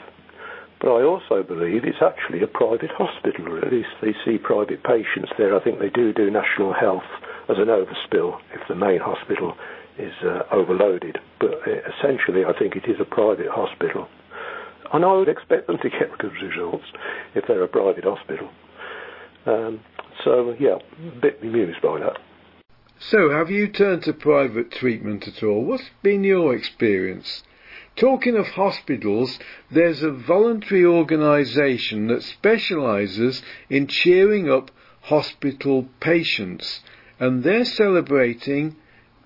but 0.80 0.88
I 0.88 1.02
also 1.02 1.42
believe 1.42 1.84
it's 1.84 2.02
actually 2.02 2.42
a 2.42 2.46
private 2.46 2.90
hospital. 2.96 3.58
At 3.58 3.72
least 3.72 3.88
they 4.00 4.14
see 4.24 4.38
private 4.38 4.82
patients 4.82 5.30
there. 5.36 5.54
I 5.56 5.62
think 5.62 5.78
they 5.78 5.90
do 5.90 6.12
do 6.12 6.30
national 6.30 6.72
health 6.72 7.08
as 7.48 7.56
an 7.58 7.66
overspill 7.66 8.38
if 8.54 8.66
the 8.68 8.74
main 8.74 9.00
hospital 9.00 9.54
is 9.98 10.12
uh, 10.24 10.42
overloaded. 10.52 11.18
But 11.38 11.54
uh, 11.66 11.84
essentially, 11.96 12.44
I 12.44 12.56
think 12.58 12.76
it 12.76 12.88
is 12.88 12.96
a 13.00 13.04
private 13.04 13.48
hospital. 13.50 14.08
And 14.92 15.04
I 15.04 15.12
would 15.12 15.28
expect 15.28 15.66
them 15.66 15.78
to 15.82 15.90
get 15.90 16.12
good 16.18 16.32
results 16.42 16.84
if 17.34 17.44
they're 17.46 17.62
a 17.62 17.68
private 17.68 18.04
hospital. 18.04 18.48
Um, 19.46 19.80
so, 20.24 20.54
yeah, 20.58 20.76
a 20.76 21.20
bit 21.20 21.40
bemused 21.40 21.80
by 21.82 21.98
that. 22.00 22.18
So, 23.02 23.30
have 23.30 23.50
you 23.50 23.66
turned 23.66 24.02
to 24.02 24.12
private 24.12 24.70
treatment 24.70 25.26
at 25.26 25.42
all? 25.42 25.64
What's 25.64 25.88
been 26.02 26.22
your 26.22 26.54
experience? 26.54 27.42
Talking 27.96 28.36
of 28.36 28.46
hospitals, 28.48 29.38
there's 29.70 30.02
a 30.02 30.10
voluntary 30.10 30.84
organisation 30.84 32.08
that 32.08 32.22
specialises 32.22 33.42
in 33.70 33.86
cheering 33.86 34.50
up 34.50 34.70
hospital 35.00 35.88
patients, 36.00 36.82
and 37.18 37.42
they're 37.42 37.64
celebrating 37.64 38.76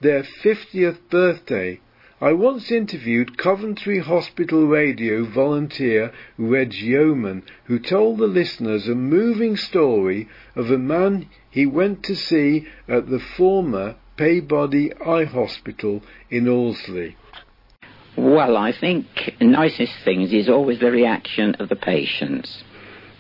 their 0.01 0.23
50th 0.23 0.99
birthday 1.11 1.81
I 2.25 2.33
once 2.33 2.73
interviewed 2.73 3.37
Coventry 3.37 3.99
Hospital 3.99 4.67
Radio 4.67 5.27
volunteer 5.27 6.11
Reg 6.39 6.73
Yeoman, 6.73 7.43
who 7.65 7.79
told 7.79 8.17
the 8.17 8.27
listeners 8.27 8.89
a 8.89 8.95
moving 8.95 9.59
story 9.59 10.31
of 10.57 10.71
a 10.71 10.79
man 10.79 11.29
he 11.51 11.67
went 11.67 12.03
to 12.05 12.17
see 12.17 12.67
at 12.89 13.11
the 13.11 13.19
former 13.19 13.97
Peabody 14.17 14.91
Eye 15.07 15.25
Hospital 15.25 16.01
in 16.31 16.47
Allesley. 16.47 17.17
Well, 18.17 18.57
I 18.57 18.73
think 18.73 19.05
nicest 19.43 19.93
things 20.03 20.33
is 20.33 20.49
always 20.49 20.81
the 20.81 20.91
reaction 20.91 21.57
of 21.57 21.69
the 21.69 21.77
patients. 21.77 22.65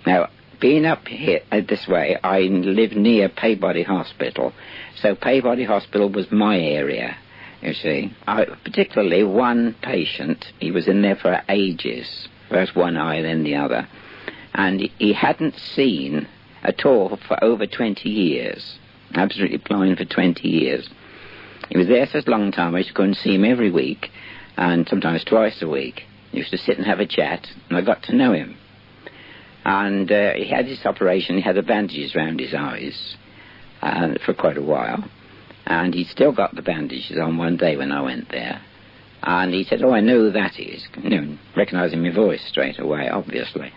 Now, 0.06 0.30
being 0.62 0.86
up 0.86 1.06
here 1.08 1.40
uh, 1.52 1.60
this 1.68 1.86
way, 1.86 2.16
I 2.24 2.40
live 2.40 2.92
near 2.92 3.28
Peabody 3.28 3.82
Hospital, 3.82 4.54
so 5.02 5.14
Peabody 5.14 5.64
Hospital 5.64 6.08
was 6.08 6.32
my 6.32 6.58
area 6.58 7.18
you 7.64 7.74
see. 7.74 8.14
I, 8.26 8.44
particularly 8.44 9.24
one 9.24 9.74
patient, 9.82 10.52
he 10.58 10.70
was 10.70 10.86
in 10.86 11.02
there 11.02 11.16
for 11.16 11.42
ages, 11.48 12.28
first 12.48 12.76
one 12.76 12.96
eye, 12.96 13.22
then 13.22 13.44
the 13.44 13.56
other, 13.56 13.88
and 14.54 14.80
he 14.98 15.12
hadn't 15.12 15.56
seen 15.56 16.28
at 16.62 16.84
all 16.84 17.18
for 17.28 17.42
over 17.42 17.66
20 17.66 18.08
years, 18.08 18.78
absolutely 19.14 19.58
blind 19.58 19.98
for 19.98 20.04
20 20.04 20.48
years. 20.48 20.88
He 21.70 21.78
was 21.78 21.88
there 21.88 22.06
such 22.06 22.26
a 22.26 22.30
long 22.30 22.52
time, 22.52 22.74
I 22.74 22.78
used 22.78 22.90
to 22.90 22.94
go 22.94 23.04
and 23.04 23.16
see 23.16 23.34
him 23.34 23.44
every 23.44 23.70
week, 23.70 24.10
and 24.56 24.88
sometimes 24.88 25.24
twice 25.24 25.60
a 25.62 25.68
week. 25.68 26.02
He 26.30 26.38
used 26.38 26.50
to 26.50 26.58
sit 26.58 26.76
and 26.76 26.86
have 26.86 27.00
a 27.00 27.06
chat, 27.06 27.48
and 27.68 27.78
I 27.78 27.80
got 27.80 28.02
to 28.04 28.16
know 28.16 28.32
him. 28.32 28.56
And 29.64 30.12
uh, 30.12 30.34
he 30.34 30.46
had 30.46 30.66
this 30.66 30.84
operation, 30.84 31.36
he 31.36 31.42
had 31.42 31.56
the 31.56 31.62
bandages 31.62 32.14
around 32.14 32.40
his 32.40 32.54
eyes 32.54 33.16
uh, 33.80 34.14
for 34.24 34.34
quite 34.34 34.58
a 34.58 34.62
while. 34.62 35.04
And 35.66 35.94
he 35.94 36.04
still 36.04 36.32
got 36.32 36.54
the 36.54 36.62
bandages 36.62 37.18
on 37.18 37.38
one 37.38 37.56
day 37.56 37.76
when 37.76 37.92
I 37.92 38.02
went 38.02 38.30
there. 38.30 38.60
And 39.22 39.54
he 39.54 39.64
said, 39.64 39.82
Oh, 39.82 39.92
I 39.92 40.00
know 40.00 40.26
who 40.26 40.32
that 40.32 40.58
is. 40.58 40.86
You 41.02 41.10
know, 41.10 41.38
recognizing 41.56 42.02
my 42.02 42.12
voice 42.14 42.44
straight 42.48 42.78
away, 42.78 43.08
obviously. 43.08 43.72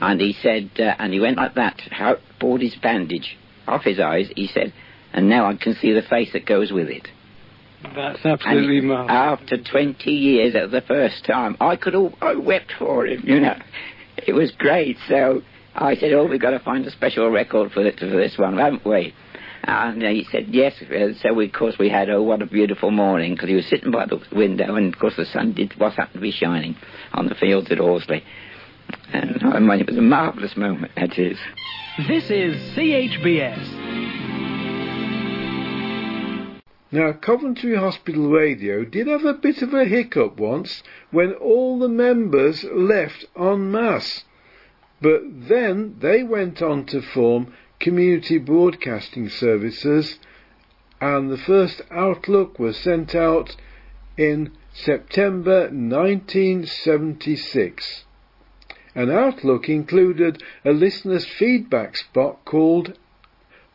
And 0.00 0.20
he 0.20 0.34
said, 0.42 0.70
uh, 0.78 0.94
and 0.98 1.12
he 1.12 1.20
went 1.20 1.36
like 1.36 1.54
that, 1.54 1.80
how, 1.90 2.16
pulled 2.38 2.62
his 2.62 2.74
bandage 2.82 3.36
off 3.66 3.84
his 3.84 4.00
eyes. 4.00 4.30
He 4.34 4.46
said, 4.46 4.72
and 5.12 5.28
now 5.28 5.46
I 5.46 5.56
can 5.56 5.74
see 5.74 5.92
the 5.92 6.02
face 6.02 6.32
that 6.32 6.46
goes 6.46 6.72
with 6.72 6.88
it. 6.88 7.08
That's 7.82 8.24
absolutely 8.24 8.78
and 8.78 8.88
marvelous. 8.88 9.40
After 9.40 9.56
20 9.62 10.10
years, 10.10 10.54
at 10.54 10.70
the 10.70 10.82
first 10.82 11.24
time, 11.24 11.56
I 11.60 11.76
could 11.76 11.94
all, 11.94 12.14
I 12.20 12.34
wept 12.34 12.72
for 12.78 13.06
him, 13.06 13.22
you 13.24 13.40
know. 13.40 13.58
It 14.26 14.32
was 14.32 14.52
great. 14.58 14.96
So 15.08 15.42
I 15.74 15.96
said, 15.96 16.12
oh, 16.12 16.26
we've 16.26 16.40
got 16.40 16.50
to 16.50 16.60
find 16.60 16.84
a 16.86 16.90
special 16.90 17.30
record 17.30 17.72
for 17.72 17.82
this 17.82 18.34
one, 18.36 18.58
haven't 18.58 18.84
we? 18.84 19.14
Ah, 19.64 19.90
and 19.90 20.02
he 20.02 20.26
said, 20.30 20.48
yes. 20.48 20.74
Uh, 20.82 21.12
so, 21.20 21.34
we, 21.34 21.46
of 21.46 21.52
course, 21.52 21.78
we 21.78 21.88
had, 21.88 22.08
oh, 22.08 22.22
what 22.22 22.40
a 22.40 22.46
beautiful 22.46 22.90
morning, 22.90 23.34
because 23.34 23.48
he 23.48 23.54
was 23.54 23.66
sitting 23.66 23.90
by 23.90 24.06
the 24.06 24.20
window, 24.32 24.74
and, 24.74 24.92
of 24.92 24.98
course, 24.98 25.16
the 25.16 25.26
sun 25.26 25.52
did, 25.52 25.78
was 25.78 25.94
happened 25.94 26.14
to 26.14 26.20
be 26.20 26.30
shining 26.30 26.76
on 27.12 27.26
the 27.26 27.34
fields 27.34 27.70
at 27.70 27.78
Horsley. 27.78 28.24
And 29.12 29.42
I 29.44 29.58
mean, 29.58 29.80
it 29.80 29.86
was 29.86 29.98
a 29.98 30.02
marvellous 30.02 30.56
moment, 30.56 30.92
that 30.96 31.18
is. 31.18 31.38
This 32.08 32.30
is 32.30 32.56
CHBS. 32.74 33.90
Now, 36.92 37.12
Coventry 37.12 37.76
Hospital 37.76 38.30
Radio 38.30 38.84
did 38.84 39.06
have 39.06 39.24
a 39.24 39.34
bit 39.34 39.62
of 39.62 39.72
a 39.72 39.84
hiccup 39.84 40.40
once 40.40 40.82
when 41.12 41.34
all 41.34 41.78
the 41.78 41.88
members 41.88 42.64
left 42.64 43.26
en 43.38 43.70
masse. 43.70 44.24
But 45.00 45.22
then 45.48 45.96
they 46.00 46.24
went 46.24 46.60
on 46.60 46.86
to 46.86 47.00
form 47.00 47.54
community 47.80 48.38
broadcasting 48.38 49.28
services, 49.28 50.18
and 51.00 51.30
the 51.30 51.38
first 51.38 51.82
Outlook 51.90 52.58
was 52.58 52.76
sent 52.76 53.14
out 53.14 53.56
in 54.16 54.52
September 54.72 55.68
1976. 55.70 58.04
An 58.94 59.10
Outlook 59.10 59.68
included 59.68 60.42
a 60.64 60.72
listener's 60.72 61.26
feedback 61.26 61.96
spot 61.96 62.44
called 62.44 62.96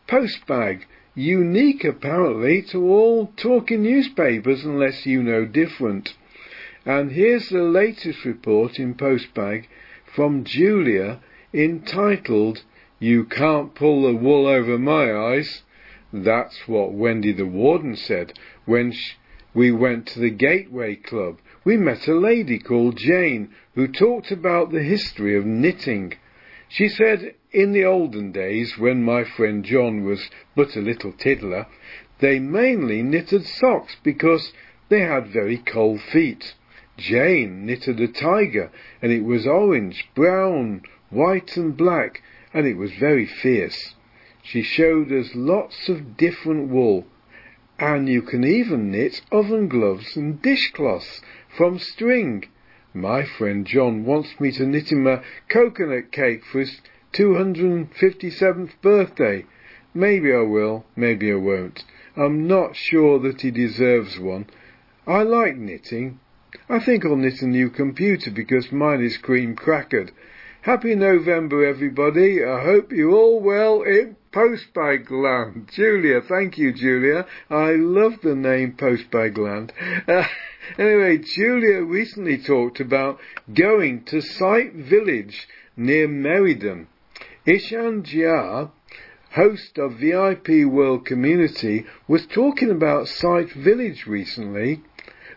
Postbag, 0.08 0.84
unique 1.16 1.84
apparently 1.84 2.62
to 2.62 2.84
all 2.84 3.34
talking 3.38 3.82
newspapers 3.82 4.64
unless 4.64 5.06
you 5.06 5.24
know 5.24 5.46
different. 5.46 6.14
And 6.86 7.12
here's 7.12 7.50
the 7.50 7.64
latest 7.64 8.24
report 8.24 8.78
in 8.78 8.94
Postbag 8.94 9.66
from 10.06 10.44
Julia 10.44 11.20
entitled 11.54 12.64
You 13.00 13.26
Can't 13.26 13.76
Pull 13.76 14.04
the 14.04 14.16
Wool 14.16 14.48
Over 14.48 14.80
My 14.80 15.14
Eyes. 15.14 15.64
That's 16.14 16.66
what 16.66 16.94
Wendy 16.94 17.34
the 17.34 17.46
Warden 17.46 17.98
said 17.98 18.40
when 18.64 18.94
we 19.54 19.70
went 19.70 20.08
to 20.08 20.20
the 20.20 20.30
Gateway 20.30 20.96
Club. 20.96 21.40
We 21.66 21.76
met 21.76 22.08
a 22.08 22.14
lady 22.14 22.58
called 22.58 22.96
Jane 22.96 23.50
who 23.74 23.90
talked 23.90 24.32
about 24.32 24.72
the 24.72 24.82
history 24.82 25.36
of 25.36 25.46
knitting. 25.46 26.14
She 26.70 26.88
said 26.88 27.36
in 27.52 27.74
the 27.74 27.84
olden 27.84 28.32
days, 28.32 28.78
when 28.78 29.04
my 29.04 29.26
friend 29.26 29.66
John 29.66 30.06
was 30.06 30.30
but 30.56 30.78
a 30.78 30.82
little 30.82 31.12
tiddler, 31.12 31.68
they 32.20 32.40
mainly 32.40 33.04
knitted 33.04 33.46
socks 33.46 33.98
because 34.04 34.54
they 34.88 35.02
had 35.02 35.28
very 35.28 35.58
cold 35.58 36.00
feet. 36.00 36.56
Jane 36.98 37.66
knitted 37.66 38.00
a 38.00 38.08
tiger, 38.08 38.72
and 39.02 39.12
it 39.12 39.26
was 39.26 39.46
orange, 39.46 40.08
brown, 40.16 40.84
white, 41.10 41.58
and 41.58 41.76
black, 41.76 42.22
and 42.56 42.66
it 42.66 42.78
was 42.78 42.94
very 42.94 43.26
fierce. 43.26 43.94
She 44.42 44.62
showed 44.62 45.12
us 45.12 45.36
lots 45.36 45.90
of 45.90 46.16
different 46.16 46.70
wool, 46.70 47.06
and 47.78 48.08
you 48.08 48.22
can 48.22 48.46
even 48.46 48.92
knit 48.92 49.22
oven 49.30 49.68
gloves 49.68 50.16
and 50.16 50.42
dishcloths 50.42 51.22
from 51.58 51.80
string. 51.80 52.46
My 52.94 53.26
friend 53.26 53.68
John 53.68 54.06
wants 54.06 54.40
me 54.40 54.54
to 54.54 54.66
knit 54.66 54.90
him 54.90 55.06
a 55.06 55.22
coconut 55.50 56.14
cake 56.14 56.46
for 56.46 56.62
his 56.62 56.80
257th 57.12 58.82
birthday. 58.82 59.44
Maybe 59.94 60.32
I 60.32 60.44
will, 60.44 60.86
maybe 60.96 61.30
I 61.34 61.36
won't. 61.36 61.84
I'm 62.16 62.48
not 62.48 62.78
sure 62.78 63.20
that 63.20 63.42
he 63.42 63.52
deserves 63.52 64.18
one. 64.18 64.46
I 65.06 65.24
like 65.24 65.58
knitting, 65.58 66.20
I 66.70 66.80
think 66.80 67.06
I'll 67.06 67.18
knit 67.18 67.42
a 67.42 67.48
new 67.48 67.70
computer 67.70 68.32
because 68.32 68.72
mine 68.72 69.02
is 69.02 69.18
cream 69.18 69.58
crackered. 69.58 70.12
Happy 70.66 70.96
November, 70.96 71.64
everybody. 71.64 72.44
I 72.44 72.64
hope 72.64 72.92
you're 72.92 73.14
all 73.14 73.40
well 73.40 73.84
in 73.84 74.16
Postbag 74.34 75.12
Land. 75.12 75.70
Julia, 75.72 76.22
thank 76.22 76.58
you, 76.58 76.74
Julia. 76.74 77.28
I 77.52 77.74
love 77.74 78.14
the 78.24 78.34
name 78.34 78.72
Postbag 78.72 79.38
Land. 79.38 79.72
Uh, 80.08 80.24
anyway, 80.80 81.20
Julia 81.20 81.84
recently 81.84 82.40
talked 82.40 82.80
about 82.80 83.20
going 83.54 84.06
to 84.06 84.22
Sight 84.22 84.74
Village 84.74 85.48
near 85.78 86.08
Meriden. 86.08 86.88
Ishan 87.46 88.02
Jia, 88.02 88.72
host 89.34 89.78
of 89.78 90.00
VIP 90.00 90.66
World 90.66 91.06
Community, 91.06 91.86
was 92.08 92.26
talking 92.26 92.72
about 92.72 93.08
Sight 93.08 93.54
Village 93.54 94.08
recently 94.08 94.82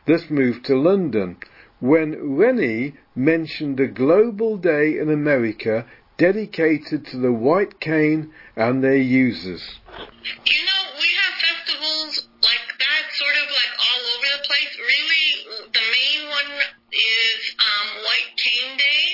thus 0.08 0.30
moved 0.30 0.64
to 0.64 0.74
London, 0.74 1.36
when 1.80 2.36
Rennie 2.36 2.94
mentioned 3.14 3.78
a 3.80 3.86
global 3.86 4.56
day 4.56 4.98
in 4.98 5.10
America 5.10 5.86
dedicated 6.18 7.06
to 7.06 7.16
the 7.16 7.32
white 7.32 7.78
cane 7.78 8.32
and 8.56 8.82
their 8.82 8.98
users. 8.98 9.62
You 9.94 10.62
know, 10.66 10.82
we 10.98 11.08
have 11.14 11.34
festivals 11.38 12.28
like 12.42 12.66
that, 12.78 13.02
sort 13.14 13.36
of 13.38 13.46
like 13.54 13.72
all 13.78 14.02
over 14.18 14.26
the 14.34 14.42
place. 14.42 14.72
Really, 14.74 15.26
the 15.70 15.84
main 15.94 16.28
one 16.28 16.50
is 16.90 17.38
um, 17.54 17.88
White 18.02 18.34
Cane 18.34 18.74
Day, 18.76 19.06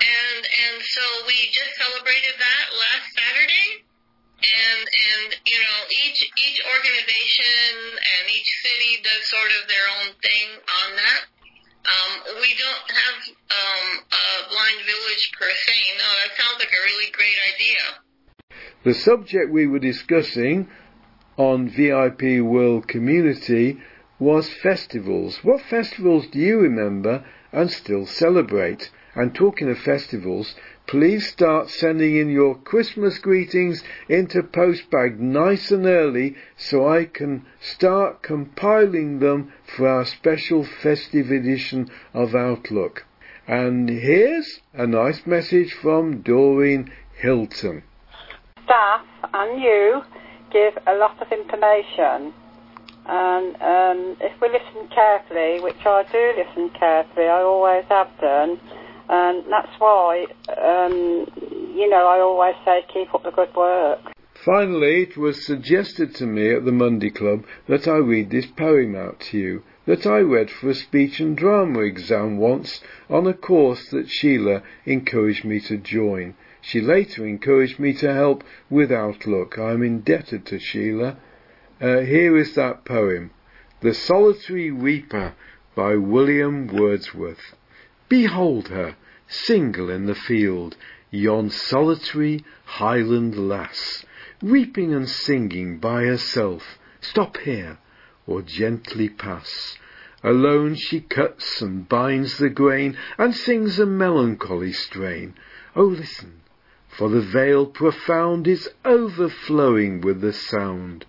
and 0.00 0.40
and 0.40 0.76
so 0.80 1.04
we 1.28 1.36
just 1.52 1.76
celebrated 1.76 2.36
that 2.40 2.66
last 2.72 3.06
Saturday 3.12 3.84
and 4.36 4.80
and 4.84 5.28
you 5.44 5.58
know 5.60 5.78
each 6.04 6.20
each 6.20 6.58
organization 6.64 7.96
and 7.96 8.24
each 8.32 8.50
city 8.64 9.00
does 9.04 9.22
sort 9.28 9.50
of 9.60 9.68
their 9.68 9.86
own 10.00 10.08
thing 10.20 10.48
on 10.84 10.96
that. 10.96 11.20
Um, 11.86 12.40
we 12.40 12.50
don't 12.58 12.90
have 12.90 13.18
um, 13.30 13.86
a 14.10 14.48
blind 14.50 14.84
village 14.84 15.30
per 15.38 15.50
se. 15.50 15.74
No, 15.98 16.08
that 16.22 16.36
sounds 16.36 16.58
like 16.58 16.72
a 16.72 16.82
really 16.84 17.10
great 17.12 17.38
idea. 17.54 17.82
The 18.84 18.94
subject 18.94 19.52
we 19.52 19.66
were 19.66 19.78
discussing 19.78 20.68
on 21.36 21.68
VIP 21.68 22.42
World 22.42 22.88
Community 22.88 23.78
was 24.18 24.52
festivals. 24.62 25.44
What 25.44 25.60
festivals 25.62 26.26
do 26.28 26.38
you 26.38 26.58
remember 26.58 27.24
and 27.52 27.70
still 27.70 28.06
celebrate? 28.06 28.90
And 29.14 29.34
talking 29.34 29.70
of 29.70 29.78
festivals, 29.78 30.54
please 30.86 31.26
start 31.28 31.68
sending 31.68 32.16
in 32.16 32.30
your 32.30 32.56
Christmas 32.56 33.18
greetings 33.18 33.82
into 34.08 34.42
postbag 34.42 35.18
nice 35.18 35.70
and 35.70 35.86
early 35.86 36.36
so 36.56 36.88
I 36.88 37.04
can 37.04 37.44
start 37.60 38.22
compiling 38.22 39.18
them 39.18 39.52
for 39.76 39.88
our 39.88 40.04
special 40.04 40.64
festive 40.64 41.30
edition 41.30 41.90
of 42.14 42.34
Outlook. 42.34 43.04
And 43.48 43.88
here's 43.88 44.60
a 44.74 44.86
nice 44.86 45.26
message 45.26 45.72
from 45.72 46.22
Doreen 46.22 46.92
Hilton. 47.18 47.82
Staff 48.64 49.06
and 49.34 49.60
you 49.60 50.02
give 50.52 50.78
a 50.86 50.94
lot 50.94 51.20
of 51.20 51.30
information 51.32 52.32
and 53.08 53.54
um, 53.62 54.16
if 54.20 54.40
we 54.40 54.48
listen 54.48 54.88
carefully, 54.92 55.60
which 55.60 55.78
I 55.86 56.02
do 56.10 56.32
listen 56.36 56.70
carefully, 56.70 57.26
I 57.26 57.40
always 57.40 57.84
have 57.88 58.08
done, 58.20 58.58
and 59.08 59.44
that's 59.50 59.72
why, 59.78 60.26
um, 60.48 61.26
you 61.74 61.88
know, 61.88 62.06
I 62.06 62.20
always 62.20 62.54
say 62.64 62.84
keep 62.92 63.14
up 63.14 63.22
the 63.22 63.30
good 63.30 63.54
work. 63.54 64.00
Finally, 64.44 65.02
it 65.02 65.16
was 65.16 65.46
suggested 65.46 66.14
to 66.16 66.26
me 66.26 66.50
at 66.52 66.64
the 66.64 66.72
Monday 66.72 67.10
Club 67.10 67.44
that 67.68 67.88
I 67.88 67.96
read 67.96 68.30
this 68.30 68.46
poem 68.46 68.94
out 68.94 69.20
to 69.30 69.38
you 69.38 69.62
that 69.86 70.06
I 70.06 70.18
read 70.18 70.50
for 70.50 70.68
a 70.68 70.74
speech 70.74 71.20
and 71.20 71.36
drama 71.36 71.80
exam 71.80 72.38
once 72.38 72.80
on 73.08 73.26
a 73.26 73.34
course 73.34 73.88
that 73.90 74.10
Sheila 74.10 74.62
encouraged 74.84 75.44
me 75.44 75.60
to 75.60 75.76
join. 75.76 76.34
She 76.60 76.80
later 76.80 77.24
encouraged 77.24 77.78
me 77.78 77.92
to 77.94 78.12
help 78.12 78.42
with 78.68 78.90
Outlook. 78.90 79.58
I 79.58 79.70
am 79.70 79.82
indebted 79.82 80.44
to 80.46 80.58
Sheila. 80.58 81.16
Uh, 81.80 82.00
here 82.00 82.36
is 82.36 82.54
that 82.56 82.84
poem. 82.84 83.30
The 83.80 83.90
The 83.90 83.94
Solitary 83.94 84.70
Reaper 84.70 85.34
by 85.76 85.94
William 85.94 86.66
Wordsworth. 86.66 87.54
Behold 88.08 88.68
her, 88.68 88.94
single 89.26 89.90
in 89.90 90.06
the 90.06 90.14
field, 90.14 90.76
yon 91.10 91.50
solitary 91.50 92.44
Highland 92.64 93.36
lass, 93.48 94.04
reaping 94.40 94.94
and 94.94 95.08
singing 95.08 95.78
by 95.78 96.04
herself. 96.04 96.78
Stop 97.00 97.36
here, 97.38 97.78
or 98.24 98.42
gently 98.42 99.08
pass. 99.08 99.76
Alone 100.22 100.76
she 100.76 101.00
cuts 101.00 101.60
and 101.60 101.88
binds 101.88 102.38
the 102.38 102.48
grain, 102.48 102.96
and 103.18 103.34
sings 103.34 103.80
a 103.80 103.86
melancholy 103.86 104.72
strain. 104.72 105.34
Oh, 105.74 105.86
listen, 105.86 106.42
for 106.88 107.08
the 107.08 107.20
vale 107.20 107.66
profound 107.66 108.46
is 108.46 108.70
overflowing 108.84 110.00
with 110.00 110.20
the 110.20 110.32
sound. 110.32 111.06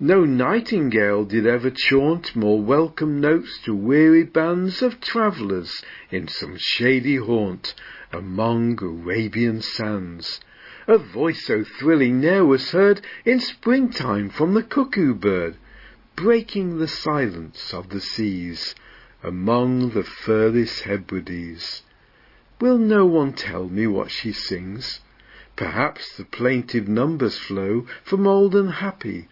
No 0.00 0.24
nightingale 0.24 1.24
did 1.24 1.44
ever 1.44 1.72
chaunt 1.72 2.36
more 2.36 2.62
welcome 2.62 3.20
notes 3.20 3.58
to 3.64 3.74
weary 3.74 4.22
bands 4.22 4.80
of 4.80 5.00
travellers 5.00 5.82
in 6.12 6.28
some 6.28 6.54
shady 6.56 7.16
haunt 7.16 7.74
among 8.12 8.80
Arabian 8.80 9.60
sands. 9.60 10.40
A 10.86 10.98
voice 10.98 11.44
so 11.46 11.64
thrilling 11.64 12.20
ne'er 12.20 12.44
was 12.44 12.70
heard 12.70 13.00
in 13.24 13.40
springtime 13.40 14.30
from 14.30 14.54
the 14.54 14.62
cuckoo 14.62 15.14
bird, 15.14 15.56
breaking 16.14 16.78
the 16.78 16.86
silence 16.86 17.74
of 17.74 17.88
the 17.88 18.00
seas 18.00 18.76
among 19.24 19.90
the 19.90 20.04
furthest 20.04 20.82
Hebrides. 20.82 21.82
Will 22.60 22.78
no 22.78 23.04
one 23.04 23.32
tell 23.32 23.68
me 23.68 23.88
what 23.88 24.12
she 24.12 24.30
sings? 24.30 25.00
Perhaps 25.56 26.16
the 26.16 26.24
plaintive 26.24 26.86
numbers 26.86 27.36
flow 27.36 27.84
from 28.04 28.28
old 28.28 28.54
and 28.54 28.74
happy, 28.74 29.26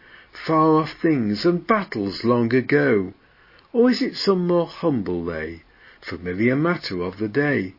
far 0.44 0.76
off 0.76 0.92
things 0.92 1.44
and 1.44 1.66
battles 1.66 2.22
long 2.22 2.54
ago? 2.54 3.12
Or 3.72 3.90
is 3.90 4.00
it 4.00 4.16
some 4.16 4.46
more 4.46 4.66
humble 4.66 5.22
lay, 5.22 5.64
familiar 6.00 6.54
matter 6.56 7.02
of 7.02 7.18
the 7.18 7.28
day? 7.28 7.74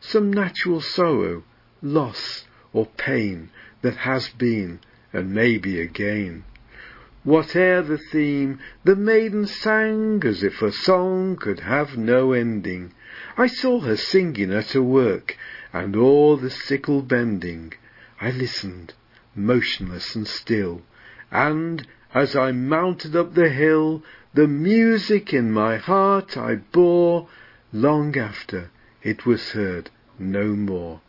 Some 0.00 0.32
natural 0.32 0.80
sorrow, 0.80 1.44
loss, 1.82 2.46
or 2.72 2.86
pain 2.86 3.50
that 3.82 3.96
has 3.96 4.28
been 4.28 4.80
and 5.12 5.32
may 5.32 5.58
be 5.58 5.80
again? 5.80 6.44
Whate'er 7.24 7.82
the 7.82 7.98
theme, 7.98 8.58
the 8.84 8.96
maiden 8.96 9.46
sang 9.46 10.22
as 10.24 10.42
if 10.42 10.56
her 10.56 10.72
song 10.72 11.36
could 11.36 11.60
have 11.60 11.98
no 11.98 12.32
ending. 12.32 12.94
I 13.36 13.48
saw 13.48 13.80
her 13.80 13.96
singing 13.96 14.52
at 14.52 14.72
her 14.72 14.82
work, 14.82 15.36
and 15.72 15.94
o'er 15.94 16.36
the 16.36 16.50
sickle 16.50 17.02
bending. 17.02 17.74
I 18.20 18.30
listened, 18.30 18.94
motionless 19.34 20.14
and 20.14 20.26
still, 20.26 20.82
and 21.30 21.86
as 22.14 22.34
I 22.36 22.52
mounted 22.52 23.14
up 23.14 23.34
the 23.34 23.50
hill, 23.50 24.02
the 24.34 24.48
music 24.48 25.32
in 25.32 25.52
my 25.52 25.76
heart 25.76 26.36
I 26.36 26.56
bore, 26.56 27.28
long 27.72 28.16
after 28.16 28.70
it 29.02 29.26
was 29.26 29.50
heard 29.50 29.90
no 30.18 30.54
more. 30.54 31.00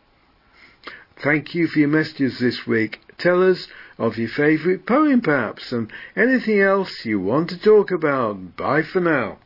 Thank 1.17 1.53
you 1.53 1.67
for 1.67 1.79
your 1.79 1.89
messages 1.89 2.39
this 2.39 2.65
week. 2.65 3.01
Tell 3.17 3.43
us 3.43 3.67
of 3.97 4.17
your 4.17 4.29
favourite 4.29 4.85
poem 4.85 5.21
perhaps, 5.21 5.73
and 5.73 5.91
anything 6.15 6.59
else 6.59 7.05
you 7.05 7.19
want 7.19 7.49
to 7.49 7.59
talk 7.59 7.91
about. 7.91 8.55
Bye 8.55 8.83
for 8.83 9.01
now. 9.01 9.39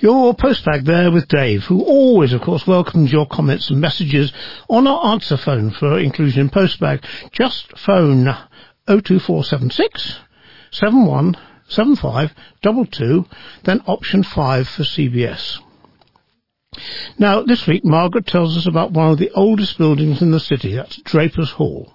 Your 0.00 0.32
postbag 0.32 0.84
there 0.84 1.10
with 1.10 1.26
Dave, 1.26 1.64
who 1.64 1.82
always, 1.82 2.32
of 2.32 2.40
course, 2.40 2.68
welcomes 2.68 3.10
your 3.10 3.26
comments 3.26 3.68
and 3.68 3.80
messages 3.80 4.32
on 4.68 4.86
our 4.86 5.12
answer 5.12 5.36
phone 5.36 5.72
for 5.72 5.98
inclusion 5.98 6.42
in 6.42 6.50
postbag. 6.50 7.04
Just 7.32 7.76
phone 7.76 8.26
02476 8.86 10.20
717522, 10.70 13.26
then 13.64 13.82
option 13.88 14.22
5 14.22 14.68
for 14.68 14.84
CBS. 14.84 15.58
Now, 17.18 17.42
this 17.42 17.66
week, 17.66 17.84
Margaret 17.84 18.28
tells 18.28 18.56
us 18.56 18.68
about 18.68 18.92
one 18.92 19.10
of 19.10 19.18
the 19.18 19.32
oldest 19.32 19.78
buildings 19.78 20.22
in 20.22 20.30
the 20.30 20.38
city. 20.38 20.76
That's 20.76 20.96
Drapers 20.98 21.50
Hall. 21.50 21.92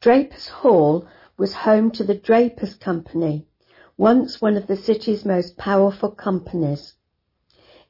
Drapers 0.00 0.46
Hall 0.46 1.08
was 1.36 1.52
home 1.52 1.90
to 1.90 2.04
the 2.04 2.14
Drapers 2.14 2.76
Company, 2.76 3.44
once 3.96 4.40
one 4.40 4.56
of 4.56 4.68
the 4.68 4.76
city's 4.76 5.24
most 5.24 5.56
powerful 5.56 6.12
companies. 6.12 6.94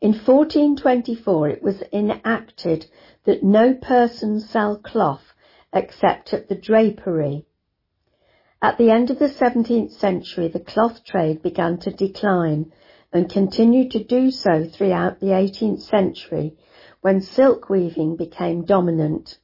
In 0.00 0.12
1424 0.12 1.48
it 1.48 1.62
was 1.62 1.82
enacted 1.92 2.86
that 3.24 3.42
no 3.42 3.74
person 3.74 4.38
sell 4.38 4.76
cloth 4.76 5.34
except 5.72 6.32
at 6.32 6.48
the 6.48 6.54
drapery. 6.54 7.46
At 8.62 8.78
the 8.78 8.92
end 8.92 9.10
of 9.10 9.18
the 9.18 9.28
17th 9.28 9.90
century 9.90 10.46
the 10.46 10.60
cloth 10.60 11.02
trade 11.02 11.42
began 11.42 11.78
to 11.78 11.90
decline 11.90 12.70
and 13.12 13.28
continued 13.28 13.90
to 13.90 14.04
do 14.04 14.30
so 14.30 14.64
throughout 14.66 15.18
the 15.18 15.32
18th 15.32 15.80
century 15.80 16.56
when 17.00 17.20
silk 17.20 17.68
weaving 17.68 18.14
became 18.14 18.64
dominant. 18.64 19.38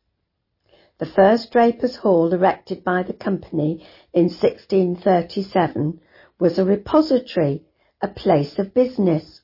The 0.98 1.06
first 1.06 1.50
Drapers' 1.50 1.96
Hall 1.96 2.32
erected 2.32 2.84
by 2.84 3.02
the 3.02 3.12
company 3.12 3.84
in 4.12 4.24
1637 4.24 6.00
was 6.38 6.60
a 6.60 6.64
repository, 6.64 7.64
a 8.00 8.06
place 8.06 8.56
of 8.60 8.72
business. 8.72 9.40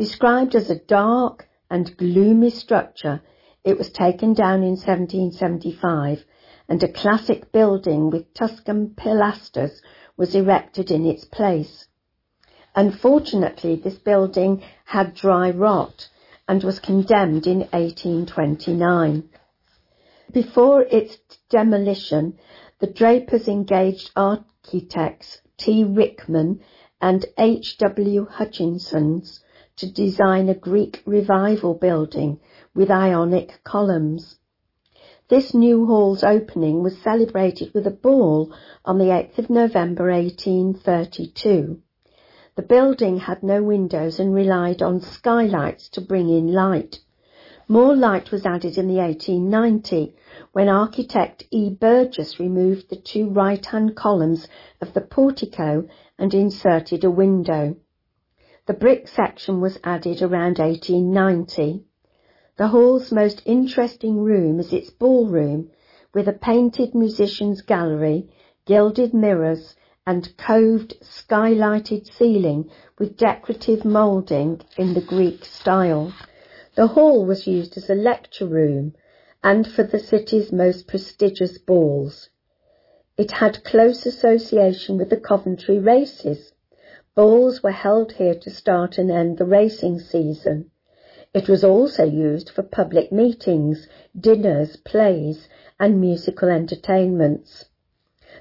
Described 0.00 0.54
as 0.54 0.70
a 0.70 0.78
dark 0.78 1.46
and 1.68 1.94
gloomy 1.98 2.48
structure, 2.48 3.20
it 3.64 3.76
was 3.76 3.90
taken 3.90 4.32
down 4.32 4.62
in 4.62 4.70
1775 4.70 6.24
and 6.70 6.82
a 6.82 6.90
classic 6.90 7.52
building 7.52 8.08
with 8.08 8.32
Tuscan 8.32 8.94
pilasters 8.96 9.82
was 10.16 10.34
erected 10.34 10.90
in 10.90 11.04
its 11.04 11.26
place. 11.26 11.86
Unfortunately, 12.74 13.76
this 13.76 13.98
building 13.98 14.62
had 14.86 15.12
dry 15.12 15.50
rot 15.50 16.08
and 16.48 16.64
was 16.64 16.80
condemned 16.80 17.46
in 17.46 17.58
1829. 17.58 19.28
Before 20.32 20.80
its 20.80 21.18
demolition, 21.50 22.38
the 22.78 22.86
Drapers 22.86 23.48
engaged 23.48 24.12
architects 24.16 25.42
T. 25.58 25.84
Rickman 25.84 26.62
and 27.02 27.26
H. 27.36 27.76
W. 27.76 28.24
Hutchinsons 28.24 29.40
to 29.80 29.90
design 29.90 30.46
a 30.50 30.54
Greek 30.54 31.02
revival 31.06 31.72
building 31.72 32.38
with 32.74 32.90
ionic 32.90 33.58
columns. 33.64 34.38
This 35.28 35.54
new 35.54 35.86
hall's 35.86 36.22
opening 36.22 36.82
was 36.82 36.98
celebrated 36.98 37.72
with 37.72 37.86
a 37.86 37.90
ball 37.90 38.54
on 38.84 38.98
the 38.98 39.06
8th 39.06 39.38
of 39.38 39.48
November 39.48 40.10
1832. 40.10 41.80
The 42.56 42.62
building 42.62 43.16
had 43.20 43.42
no 43.42 43.62
windows 43.62 44.20
and 44.20 44.34
relied 44.34 44.82
on 44.82 45.00
skylights 45.00 45.88
to 45.90 46.02
bring 46.02 46.28
in 46.28 46.52
light. 46.52 46.98
More 47.66 47.96
light 47.96 48.30
was 48.30 48.44
added 48.44 48.76
in 48.76 48.86
the 48.86 48.96
1890 48.96 50.14
when 50.52 50.68
architect 50.68 51.44
E. 51.50 51.70
Burgess 51.70 52.38
removed 52.38 52.90
the 52.90 52.96
two 52.96 53.30
right-hand 53.30 53.96
columns 53.96 54.46
of 54.82 54.92
the 54.92 55.00
portico 55.00 55.88
and 56.18 56.34
inserted 56.34 57.02
a 57.02 57.10
window. 57.10 57.76
The 58.66 58.74
brick 58.74 59.08
section 59.08 59.62
was 59.62 59.78
added 59.82 60.20
around 60.20 60.58
1890. 60.58 61.82
The 62.58 62.68
hall's 62.68 63.10
most 63.10 63.40
interesting 63.46 64.18
room 64.18 64.60
is 64.60 64.70
its 64.70 64.90
ballroom, 64.90 65.70
with 66.12 66.28
a 66.28 66.34
painted 66.34 66.94
musician's 66.94 67.62
gallery, 67.62 68.28
gilded 68.66 69.14
mirrors, 69.14 69.76
and 70.06 70.36
coved 70.36 71.00
skylighted 71.00 72.06
ceiling 72.12 72.68
with 72.98 73.16
decorative 73.16 73.86
moulding 73.86 74.60
in 74.76 74.92
the 74.92 75.00
Greek 75.00 75.46
style. 75.46 76.12
The 76.74 76.88
hall 76.88 77.24
was 77.24 77.46
used 77.46 77.78
as 77.78 77.88
a 77.88 77.94
lecture 77.94 78.46
room 78.46 78.92
and 79.42 79.66
for 79.66 79.84
the 79.84 79.98
city's 79.98 80.52
most 80.52 80.86
prestigious 80.86 81.56
balls. 81.56 82.28
It 83.16 83.30
had 83.30 83.64
close 83.64 84.04
association 84.04 84.98
with 84.98 85.08
the 85.08 85.16
Coventry 85.16 85.78
races, 85.78 86.52
Balls 87.20 87.62
were 87.62 87.70
held 87.70 88.12
here 88.12 88.34
to 88.34 88.48
start 88.48 88.96
and 88.96 89.10
end 89.10 89.36
the 89.36 89.44
racing 89.44 89.98
season. 89.98 90.70
It 91.34 91.50
was 91.50 91.62
also 91.62 92.02
used 92.02 92.48
for 92.48 92.62
public 92.62 93.12
meetings, 93.12 93.86
dinners, 94.18 94.76
plays, 94.76 95.46
and 95.78 96.00
musical 96.00 96.48
entertainments. 96.48 97.66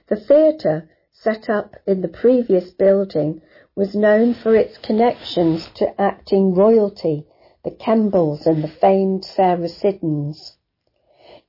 The 0.07 0.15
theatre, 0.15 0.89
set 1.11 1.49
up 1.49 1.75
in 1.85 1.99
the 1.99 2.07
previous 2.07 2.71
building, 2.71 3.41
was 3.75 3.97
known 3.97 4.33
for 4.33 4.55
its 4.55 4.77
connections 4.77 5.67
to 5.73 5.99
acting 5.99 6.53
royalty, 6.53 7.27
the 7.65 7.71
Kembles 7.71 8.47
and 8.47 8.63
the 8.63 8.69
famed 8.69 9.25
Sarah 9.25 9.67
Siddons. 9.67 10.55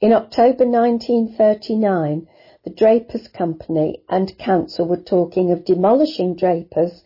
In 0.00 0.12
October 0.12 0.66
1939, 0.66 2.26
the 2.64 2.70
Drapers 2.70 3.28
Company 3.28 4.02
and 4.08 4.36
Council 4.36 4.84
were 4.84 4.96
talking 4.96 5.52
of 5.52 5.64
demolishing 5.64 6.34
Drapers 6.34 7.04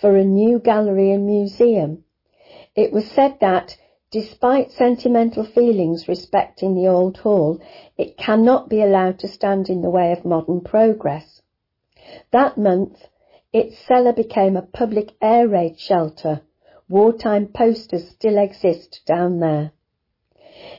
for 0.00 0.16
a 0.16 0.24
new 0.24 0.58
gallery 0.58 1.10
and 1.10 1.26
museum. 1.26 2.04
It 2.74 2.92
was 2.92 3.10
said 3.10 3.38
that, 3.40 3.76
despite 4.10 4.70
sentimental 4.70 5.44
feelings 5.44 6.08
respecting 6.08 6.74
the 6.74 6.88
old 6.88 7.16
hall, 7.18 7.60
it 7.96 8.16
cannot 8.16 8.68
be 8.68 8.82
allowed 8.82 9.18
to 9.20 9.28
stand 9.28 9.70
in 9.70 9.82
the 9.82 9.90
way 9.90 10.12
of 10.12 10.24
modern 10.24 10.60
progress. 10.60 11.40
That 12.30 12.58
month, 12.58 13.08
its 13.52 13.78
cellar 13.78 14.12
became 14.12 14.56
a 14.56 14.62
public 14.62 15.14
air 15.22 15.48
raid 15.48 15.80
shelter. 15.80 16.42
Wartime 16.88 17.48
posters 17.48 18.08
still 18.10 18.38
exist 18.38 19.00
down 19.06 19.40
there. 19.40 19.72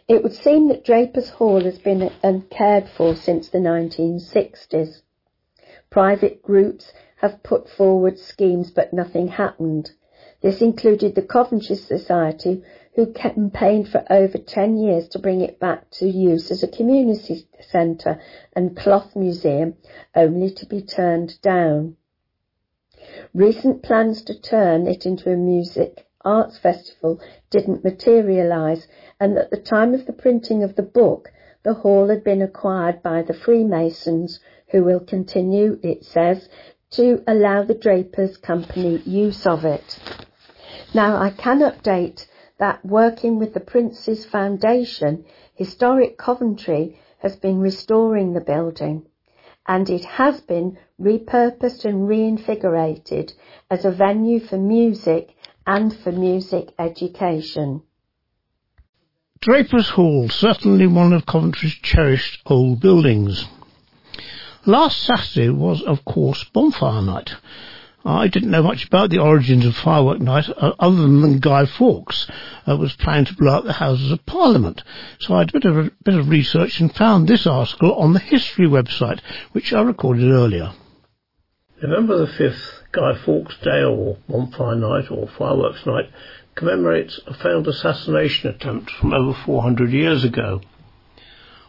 It 0.07 0.23
would 0.23 0.33
seem 0.33 0.67
that 0.69 0.85
Draper's 0.85 1.29
Hall 1.29 1.61
has 1.61 1.79
been 1.79 2.11
uncared 2.23 2.87
for 2.87 3.15
since 3.15 3.49
the 3.49 3.57
1960s. 3.57 5.01
Private 5.89 6.41
groups 6.41 6.93
have 7.17 7.43
put 7.43 7.69
forward 7.69 8.17
schemes 8.17 8.71
but 8.71 8.93
nothing 8.93 9.27
happened. 9.27 9.91
This 10.41 10.61
included 10.61 11.15
the 11.15 11.21
Coventry 11.23 11.75
Society 11.75 12.63
who 12.95 13.11
campaigned 13.13 13.89
for 13.89 14.03
over 14.09 14.37
10 14.37 14.77
years 14.77 15.07
to 15.09 15.19
bring 15.19 15.41
it 15.41 15.59
back 15.59 15.89
to 15.91 16.07
use 16.07 16.49
as 16.51 16.63
a 16.63 16.67
community 16.67 17.47
centre 17.59 18.19
and 18.55 18.77
cloth 18.77 19.15
museum 19.15 19.75
only 20.15 20.49
to 20.51 20.65
be 20.65 20.81
turned 20.81 21.41
down. 21.41 21.95
Recent 23.33 23.83
plans 23.83 24.23
to 24.23 24.39
turn 24.39 24.87
it 24.87 25.05
into 25.05 25.31
a 25.31 25.35
music 25.35 26.07
arts 26.25 26.57
festival 26.57 27.19
didn't 27.49 27.83
materialise 27.83 28.87
and 29.19 29.37
at 29.37 29.49
the 29.49 29.57
time 29.57 29.93
of 29.93 30.05
the 30.05 30.13
printing 30.13 30.63
of 30.63 30.75
the 30.75 30.83
book, 30.83 31.31
the 31.63 31.73
hall 31.73 32.09
had 32.09 32.23
been 32.23 32.41
acquired 32.41 33.01
by 33.01 33.21
the 33.21 33.33
Freemasons, 33.33 34.39
who 34.71 34.83
will 34.83 34.99
continue, 34.99 35.79
it 35.83 36.03
says, 36.03 36.49
to 36.91 37.23
allow 37.27 37.63
the 37.63 37.73
Drapers 37.73 38.37
Company 38.37 38.97
use 39.05 39.45
of 39.45 39.65
it. 39.65 39.99
Now, 40.93 41.17
I 41.17 41.31
can 41.31 41.59
update 41.59 42.25
that 42.59 42.85
working 42.85 43.39
with 43.39 43.53
the 43.53 43.59
Prince's 43.59 44.25
Foundation, 44.25 45.25
Historic 45.53 46.17
Coventry 46.17 46.99
has 47.19 47.35
been 47.35 47.59
restoring 47.59 48.33
the 48.33 48.41
building 48.41 49.05
and 49.67 49.89
it 49.89 50.05
has 50.05 50.39
been 50.41 50.77
repurposed 50.99 51.83
and 51.83 52.07
reinvigorated 52.07 53.33
as 53.69 53.83
a 53.83 53.91
venue 53.91 54.39
for 54.39 54.57
music 54.57 55.35
and 55.65 55.95
for 55.97 56.11
music 56.11 56.73
education. 56.79 57.81
Draper's 59.41 59.89
Hall, 59.89 60.29
certainly 60.29 60.87
one 60.87 61.13
of 61.13 61.25
Coventry's 61.25 61.75
cherished 61.75 62.41
old 62.45 62.79
buildings. 62.79 63.45
Last 64.67 65.03
Saturday 65.03 65.49
was, 65.49 65.81
of 65.81 66.03
course, 66.03 66.43
Bonfire 66.51 67.01
Night. 67.01 67.33
I 68.03 68.27
didn't 68.27 68.51
know 68.51 68.63
much 68.63 68.85
about 68.85 69.09
the 69.09 69.19
origins 69.19 69.65
of 69.65 69.77
Firework 69.77 70.19
Night 70.19 70.49
uh, 70.49 70.73
other 70.77 71.03
than 71.03 71.39
Guy 71.39 71.65
Fawkes 71.65 72.27
uh, 72.67 72.75
was 72.75 72.93
planning 72.97 73.23
to 73.27 73.35
blow 73.35 73.59
up 73.59 73.63
the 73.63 73.71
Houses 73.71 74.11
of 74.11 74.25
Parliament. 74.25 74.83
So 75.19 75.35
I 75.35 75.45
did 75.45 75.55
a 75.55 75.59
bit, 75.59 75.65
of, 75.65 75.77
a 75.77 75.91
bit 76.03 76.15
of 76.15 76.27
research 76.27 76.81
and 76.81 76.93
found 76.93 77.29
this 77.29 77.47
article 77.47 77.93
on 77.93 78.11
the 78.11 78.19
History 78.19 78.67
website, 78.67 79.21
which 79.53 79.71
I 79.71 79.79
recorded 79.79 80.29
earlier. 80.29 80.73
November 81.81 82.25
the 82.25 82.33
5th, 82.33 82.91
Guy 82.91 83.13
Fawkes 83.23 83.55
Day 83.63 83.83
or 83.83 84.17
Bonfire 84.27 84.75
Night 84.75 85.09
or 85.09 85.29
Fireworks 85.29 85.85
Night 85.85 86.09
commemorates 86.55 87.21
a 87.25 87.33
failed 87.33 87.69
assassination 87.69 88.49
attempt 88.49 88.91
from 88.91 89.13
over 89.13 89.33
400 89.45 89.93
years 89.93 90.25
ago. 90.25 90.59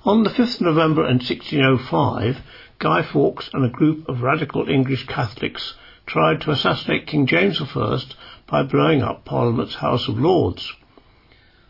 On 0.05 0.25
the 0.25 0.31
5th 0.31 0.57
of 0.57 0.63
November 0.63 1.03
in 1.03 1.19
1605, 1.19 2.39
Guy 2.81 3.03
Fawkes 3.03 3.51
and 3.53 3.65
a 3.65 3.69
group 3.69 4.09
of 4.09 4.23
radical 4.23 4.69
English 4.69 5.07
Catholics 5.09 5.75
tried 6.07 6.41
to 6.43 6.53
assassinate 6.53 7.09
King 7.09 7.27
James 7.27 7.61
I 7.61 8.01
by 8.47 8.63
blowing 8.63 9.03
up 9.03 9.25
Parliament's 9.25 9.75
House 9.75 10.07
of 10.07 10.17
Lords. 10.17 10.73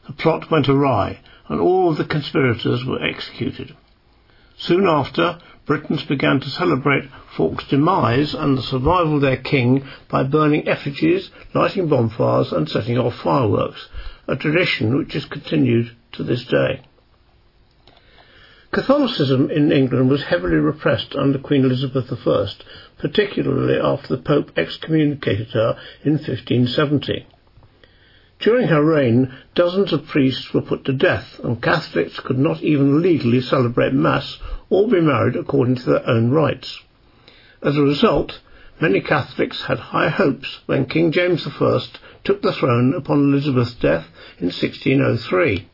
The 0.06 0.12
plot 0.12 0.50
went 0.50 0.68
awry 0.68 1.20
and 1.48 1.60
all 1.60 1.88
of 1.88 1.96
the 1.96 2.04
conspirators 2.04 2.84
were 2.84 3.02
executed. 3.02 3.74
Soon 4.58 4.86
after, 4.86 5.38
Britons 5.64 6.02
began 6.02 6.40
to 6.40 6.50
celebrate 6.50 7.08
Fawkes' 7.34 7.64
demise 7.68 8.34
and 8.34 8.58
the 8.58 8.62
survival 8.62 9.14
of 9.14 9.22
their 9.22 9.38
king 9.38 9.86
by 10.10 10.24
burning 10.24 10.68
effigies, 10.68 11.30
lighting 11.54 11.88
bonfires 11.88 12.52
and 12.52 12.68
setting 12.68 12.98
off 12.98 13.14
fireworks, 13.14 13.88
a 14.26 14.36
tradition 14.36 14.98
which 14.98 15.14
has 15.14 15.24
continued 15.24 15.96
to 16.12 16.22
this 16.22 16.44
day. 16.44 16.82
Catholicism 18.70 19.50
in 19.50 19.72
England 19.72 20.10
was 20.10 20.24
heavily 20.24 20.56
repressed 20.56 21.16
under 21.16 21.38
Queen 21.38 21.64
Elizabeth 21.64 22.12
I, 22.12 22.46
particularly 22.98 23.80
after 23.80 24.14
the 24.14 24.22
Pope 24.22 24.52
excommunicated 24.58 25.48
her 25.52 25.78
in 26.04 26.12
1570. 26.12 27.26
During 28.38 28.68
her 28.68 28.84
reign, 28.84 29.34
dozens 29.54 29.92
of 29.92 30.06
priests 30.06 30.52
were 30.52 30.60
put 30.60 30.84
to 30.84 30.92
death, 30.92 31.40
and 31.42 31.62
Catholics 31.62 32.20
could 32.20 32.38
not 32.38 32.62
even 32.62 33.00
legally 33.00 33.40
celebrate 33.40 33.94
Mass 33.94 34.38
or 34.68 34.86
be 34.86 35.00
married 35.00 35.34
according 35.34 35.76
to 35.76 35.90
their 35.90 36.06
own 36.06 36.30
rites. 36.30 36.82
As 37.62 37.76
a 37.76 37.82
result, 37.82 38.38
many 38.80 39.00
Catholics 39.00 39.62
had 39.62 39.78
high 39.78 40.10
hopes 40.10 40.60
when 40.66 40.84
King 40.84 41.10
James 41.10 41.46
I 41.46 41.80
took 42.22 42.42
the 42.42 42.52
throne 42.52 42.94
upon 42.94 43.32
Elizabeth's 43.32 43.74
death 43.74 44.06
in 44.38 44.48
1603. 44.48 45.66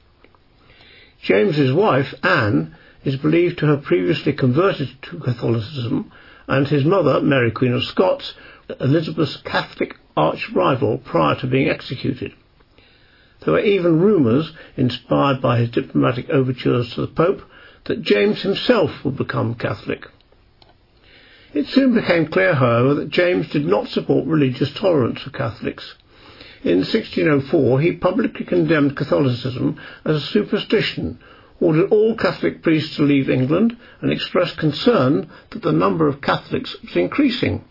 James's 1.20 1.72
wife, 1.72 2.14
Anne, 2.22 2.76
is 3.04 3.16
believed 3.16 3.58
to 3.58 3.66
have 3.66 3.82
previously 3.82 4.32
converted 4.32 4.90
to 5.02 5.18
Catholicism, 5.18 6.10
and 6.46 6.68
his 6.68 6.84
mother, 6.84 7.20
Mary 7.20 7.50
Queen 7.50 7.72
of 7.72 7.84
Scots, 7.84 8.34
Elizabeth's 8.80 9.36
Catholic 9.36 9.96
arch 10.16 10.50
rival 10.50 10.98
prior 10.98 11.34
to 11.36 11.46
being 11.46 11.68
executed. 11.68 12.32
There 13.40 13.54
were 13.54 13.60
even 13.60 14.00
rumours, 14.00 14.52
inspired 14.76 15.42
by 15.42 15.58
his 15.58 15.70
diplomatic 15.70 16.30
overtures 16.30 16.94
to 16.94 17.02
the 17.02 17.06
Pope, 17.08 17.42
that 17.84 18.02
James 18.02 18.40
himself 18.42 19.04
would 19.04 19.16
become 19.16 19.54
Catholic. 19.54 20.08
It 21.52 21.66
soon 21.66 21.94
became 21.94 22.26
clear, 22.26 22.54
however, 22.54 22.94
that 22.94 23.10
James 23.10 23.48
did 23.50 23.66
not 23.66 23.88
support 23.88 24.26
religious 24.26 24.72
tolerance 24.72 25.20
for 25.20 25.30
Catholics. 25.30 25.94
In 26.64 26.78
1604 26.78 27.80
he 27.80 27.92
publicly 27.92 28.46
condemned 28.46 28.96
Catholicism 28.96 29.78
as 30.04 30.16
a 30.16 30.20
superstition, 30.20 31.18
ordered 31.60 31.90
all 31.90 32.16
Catholic 32.16 32.62
priests 32.62 32.96
to 32.96 33.02
leave 33.02 33.30
England, 33.30 33.76
and 34.00 34.12
expressed 34.12 34.56
concern 34.56 35.30
that 35.50 35.62
the 35.62 35.72
number 35.72 36.08
of 36.08 36.20
Catholics 36.20 36.76
was 36.82 36.96
increasing. 36.96 37.64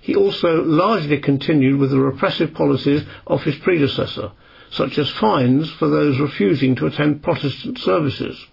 He 0.00 0.16
also 0.16 0.64
largely 0.64 1.18
continued 1.18 1.78
with 1.78 1.90
the 1.90 2.00
repressive 2.00 2.54
policies 2.54 3.04
of 3.26 3.44
his 3.44 3.56
predecessor, 3.56 4.32
such 4.70 4.98
as 4.98 5.10
fines 5.10 5.70
for 5.70 5.88
those 5.88 6.18
refusing 6.18 6.74
to 6.76 6.86
attend 6.86 7.22
Protestant 7.22 7.78
services. 7.78 8.46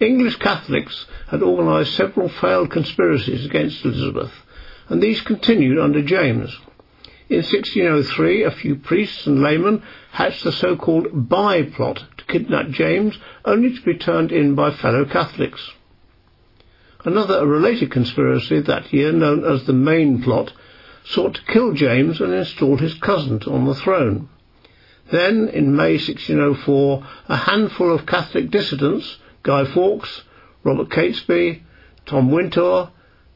English 0.00 0.36
Catholics 0.36 1.06
had 1.28 1.42
organised 1.42 1.94
several 1.94 2.28
failed 2.28 2.70
conspiracies 2.70 3.44
against 3.44 3.84
Elizabeth, 3.84 4.32
and 4.88 5.02
these 5.02 5.20
continued 5.22 5.78
under 5.78 6.02
James. 6.02 6.56
In 7.30 7.42
1603, 7.42 8.42
a 8.44 8.50
few 8.50 8.76
priests 8.76 9.26
and 9.26 9.42
laymen 9.42 9.82
hatched 10.12 10.44
the 10.44 10.52
so-called 10.52 11.28
Bye 11.28 11.64
plot 11.64 12.04
to 12.16 12.24
kidnap 12.24 12.70
James, 12.70 13.18
only 13.44 13.74
to 13.74 13.82
be 13.82 13.98
turned 13.98 14.32
in 14.32 14.54
by 14.54 14.70
fellow 14.70 15.04
Catholics. 15.04 15.72
Another 17.04 17.46
related 17.46 17.90
conspiracy 17.90 18.60
that 18.60 18.94
year, 18.94 19.12
known 19.12 19.44
as 19.44 19.66
the 19.66 19.74
Main 19.74 20.22
Plot, 20.22 20.54
sought 21.04 21.34
to 21.34 21.44
kill 21.44 21.74
James 21.74 22.18
and 22.20 22.32
install 22.32 22.78
his 22.78 22.94
cousin 22.94 23.42
on 23.46 23.66
the 23.66 23.74
throne. 23.74 24.30
Then, 25.10 25.48
in 25.48 25.76
May 25.76 25.92
1604, 25.92 27.06
a 27.28 27.36
handful 27.36 27.92
of 27.94 28.06
Catholic 28.06 28.50
dissidents 28.50 29.18
Guy 29.42 29.64
Fawkes, 29.66 30.22
Robert 30.64 30.88
Catesby, 30.88 31.62
Tom 32.06 32.30
Wintour, 32.30 32.90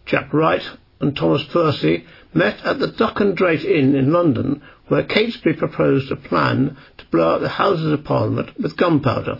Jack 0.06 0.32
Wright, 0.32 0.68
and 1.00 1.16
Thomas 1.16 1.44
Percy 1.44 2.06
met 2.34 2.60
at 2.64 2.78
the 2.78 2.86
Duck 2.86 3.20
and 3.20 3.36
Drake 3.36 3.64
Inn 3.64 3.94
in 3.94 4.12
London, 4.12 4.62
where 4.88 5.02
Catesby 5.02 5.58
proposed 5.58 6.10
a 6.10 6.16
plan 6.16 6.76
to 6.98 7.04
blow 7.06 7.36
up 7.36 7.40
the 7.40 7.48
Houses 7.48 7.92
of 7.92 8.04
Parliament 8.04 8.58
with 8.60 8.76
gunpowder. 8.76 9.38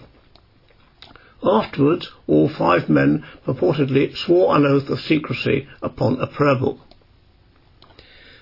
Afterwards, 1.45 2.11
all 2.27 2.49
five 2.49 2.89
men 2.89 3.25
purportedly 3.45 4.17
swore 4.17 4.55
an 4.57 4.65
oath 4.65 4.89
of 4.89 5.01
secrecy 5.01 5.67
upon 5.81 6.21
a 6.21 6.27
prayer 6.27 6.55
book. 6.55 6.79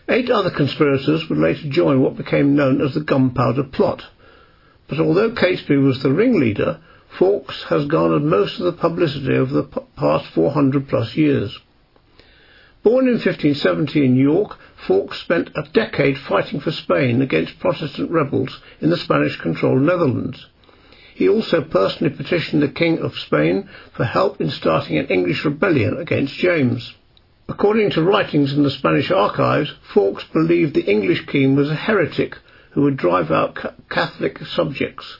Eight 0.09 0.29
other 0.29 0.51
conspirators 0.51 1.29
would 1.29 1.39
later 1.39 1.69
join 1.69 2.01
what 2.01 2.17
became 2.17 2.57
known 2.57 2.81
as 2.81 2.95
the 2.95 3.01
Gunpowder 3.01 3.63
Plot. 3.65 4.05
But 4.89 4.99
although 4.99 5.31
Catesby 5.31 5.77
was 5.77 6.03
the 6.03 6.13
ringleader, 6.13 6.81
Fawkes 7.17 7.63
has 7.65 7.87
garnered 7.87 8.25
most 8.25 8.59
of 8.59 8.65
the 8.65 8.73
publicity 8.73 9.35
over 9.37 9.55
the 9.55 9.83
past 9.97 10.27
400 10.35 10.89
plus 10.89 11.17
years. 11.17 11.59
Born 12.83 13.07
in 13.07 13.15
1570 13.15 14.05
in 14.07 14.17
York, 14.17 14.57
Fawkes 14.87 15.21
spent 15.21 15.51
a 15.55 15.69
decade 15.75 16.17
fighting 16.17 16.61
for 16.61 16.71
Spain 16.71 17.21
against 17.21 17.59
Protestant 17.59 18.11
rebels 18.11 18.59
in 18.81 18.89
the 18.89 18.97
Spanish-controlled 18.97 19.83
Netherlands. 19.83 20.47
He 21.15 21.29
also 21.29 21.61
personally 21.61 22.17
petitioned 22.17 22.63
the 22.63 22.69
King 22.69 23.01
of 23.01 23.19
Spain 23.19 23.69
for 23.93 24.05
help 24.05 24.41
in 24.41 24.49
starting 24.49 24.97
an 24.97 25.09
English 25.09 25.45
rebellion 25.45 25.99
against 25.99 26.37
James. 26.37 26.95
According 27.51 27.91
to 27.91 28.03
writings 28.03 28.55
in 28.55 28.63
the 28.63 28.71
Spanish 28.71 29.11
archives, 29.11 29.75
Fawkes 29.93 30.25
believed 30.33 30.73
the 30.73 30.91
English 30.91 31.27
king 31.27 31.57
was 31.57 31.69
a 31.69 31.75
heretic 31.75 32.39
who 32.71 32.83
would 32.83 32.97
drive 32.97 33.31
out 33.31 33.59
Catholic 33.91 34.39
subjects. 34.47 35.19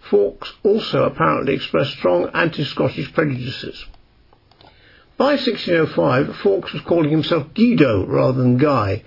Fawkes 0.00 0.54
also 0.62 1.04
apparently 1.04 1.54
expressed 1.54 1.98
strong 1.98 2.30
anti-Scottish 2.32 3.12
prejudices. 3.12 3.84
By 5.16 5.32
1605, 5.32 6.36
Fawkes 6.36 6.72
was 6.72 6.82
calling 6.82 7.10
himself 7.10 7.54
Guido 7.54 8.06
rather 8.06 8.42
than 8.42 8.56
Guy. 8.58 9.02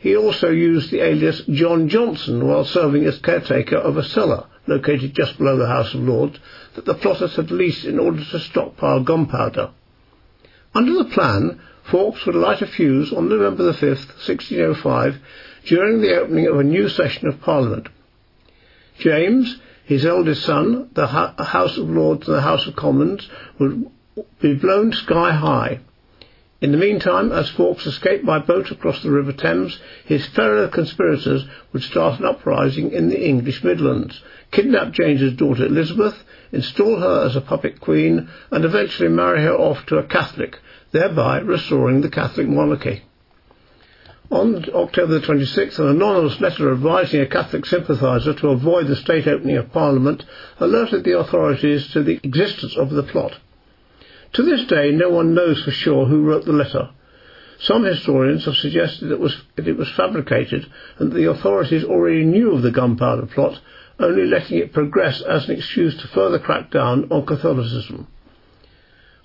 He 0.00 0.16
also 0.16 0.50
used 0.50 0.90
the 0.90 1.00
alias 1.00 1.42
John 1.50 1.88
Johnson 1.88 2.46
while 2.46 2.64
serving 2.64 3.04
as 3.04 3.18
caretaker 3.18 3.76
of 3.76 3.96
a 3.96 4.04
cellar 4.04 4.46
located 4.66 5.14
just 5.14 5.38
below 5.38 5.56
the 5.56 5.66
House 5.66 5.94
of 5.94 6.00
Lords 6.00 6.38
that 6.74 6.84
the 6.84 6.94
plotters 6.94 7.34
had 7.36 7.50
leased 7.50 7.84
in 7.84 7.98
order 7.98 8.22
to 8.22 8.38
stockpile 8.38 9.02
gunpowder. 9.02 9.70
Under 10.74 10.92
the 10.92 11.06
plan, 11.06 11.60
Fawkes 11.84 12.24
would 12.26 12.34
light 12.34 12.62
a 12.62 12.66
fuse 12.66 13.12
on 13.12 13.28
November 13.28 13.64
the 13.64 13.72
5th, 13.72 14.08
1605, 14.26 15.16
during 15.64 16.00
the 16.00 16.16
opening 16.16 16.46
of 16.46 16.58
a 16.58 16.64
new 16.64 16.88
session 16.88 17.26
of 17.26 17.40
Parliament. 17.40 17.88
James, 18.98 19.58
his 19.84 20.04
eldest 20.04 20.44
son, 20.44 20.90
the 20.92 21.06
House 21.06 21.78
of 21.78 21.88
Lords 21.88 22.28
and 22.28 22.36
the 22.36 22.42
House 22.42 22.66
of 22.66 22.76
Commons, 22.76 23.28
would 23.58 23.90
be 24.40 24.54
blown 24.54 24.92
sky 24.92 25.32
high. 25.32 25.80
In 26.60 26.72
the 26.72 26.78
meantime, 26.78 27.30
as 27.30 27.48
Fawkes 27.50 27.86
escaped 27.86 28.26
by 28.26 28.40
boat 28.40 28.72
across 28.72 29.00
the 29.02 29.12
River 29.12 29.32
Thames, 29.32 29.78
his 30.04 30.26
fellow 30.26 30.66
conspirators 30.66 31.46
would 31.72 31.84
start 31.84 32.18
an 32.18 32.26
uprising 32.26 32.90
in 32.90 33.10
the 33.10 33.24
English 33.24 33.62
Midlands, 33.62 34.20
kidnap 34.50 34.90
James's 34.90 35.34
daughter 35.34 35.66
Elizabeth, 35.66 36.24
install 36.50 36.98
her 36.98 37.26
as 37.26 37.36
a 37.36 37.40
puppet 37.40 37.80
queen, 37.80 38.28
and 38.50 38.64
eventually 38.64 39.08
marry 39.08 39.42
her 39.42 39.54
off 39.54 39.86
to 39.86 39.98
a 39.98 40.02
Catholic, 40.02 40.58
thereby 40.90 41.38
restoring 41.38 42.00
the 42.00 42.10
Catholic 42.10 42.48
monarchy. 42.48 43.02
On 44.30 44.62
October 44.74 45.20
the 45.20 45.26
26th, 45.26 45.78
an 45.78 45.88
anonymous 45.88 46.40
letter 46.40 46.72
advising 46.72 47.20
a 47.20 47.26
Catholic 47.26 47.64
sympathiser 47.66 48.34
to 48.34 48.48
avoid 48.48 48.88
the 48.88 48.96
state 48.96 49.28
opening 49.28 49.56
of 49.56 49.72
Parliament 49.72 50.24
alerted 50.58 51.04
the 51.04 51.18
authorities 51.18 51.86
to 51.92 52.02
the 52.02 52.18
existence 52.24 52.76
of 52.76 52.90
the 52.90 53.04
plot. 53.04 53.38
To 54.34 54.42
this 54.42 54.64
day, 54.64 54.92
no 54.92 55.10
one 55.10 55.34
knows 55.34 55.62
for 55.62 55.70
sure 55.70 56.06
who 56.06 56.22
wrote 56.22 56.44
the 56.44 56.52
letter. 56.52 56.90
Some 57.60 57.84
historians 57.84 58.44
have 58.44 58.56
suggested 58.56 59.06
that 59.06 59.14
it 59.14 59.20
was, 59.20 59.36
that 59.56 59.66
it 59.66 59.76
was 59.76 59.90
fabricated 59.90 60.66
and 60.98 61.10
that 61.10 61.16
the 61.16 61.30
authorities 61.30 61.84
already 61.84 62.24
knew 62.24 62.52
of 62.52 62.62
the 62.62 62.70
gunpowder 62.70 63.26
plot, 63.26 63.60
only 63.98 64.26
letting 64.26 64.58
it 64.58 64.72
progress 64.72 65.20
as 65.22 65.48
an 65.48 65.56
excuse 65.56 65.96
to 65.96 66.08
further 66.08 66.38
crack 66.38 66.70
down 66.70 67.10
on 67.10 67.26
Catholicism. 67.26 68.06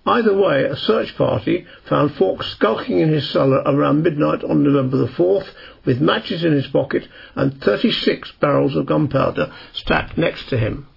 Either 0.05 0.35
way, 0.35 0.63
a 0.63 0.75
search 0.75 1.15
party 1.15 1.65
found 1.85 2.13
Fawkes 2.15 2.47
skulking 2.47 2.99
in 2.99 3.09
his 3.09 3.29
cellar 3.29 3.61
around 3.65 4.03
midnight 4.03 4.43
on 4.43 4.63
November 4.63 4.97
the 4.97 5.07
4th 5.07 5.47
with 5.85 6.01
matches 6.01 6.43
in 6.43 6.51
his 6.51 6.67
pocket 6.67 7.07
and 7.35 7.61
36 7.61 8.31
barrels 8.41 8.75
of 8.75 8.85
gunpowder 8.85 9.53
stacked 9.73 10.17
next 10.17 10.49
to 10.49 10.57
him. 10.57 10.87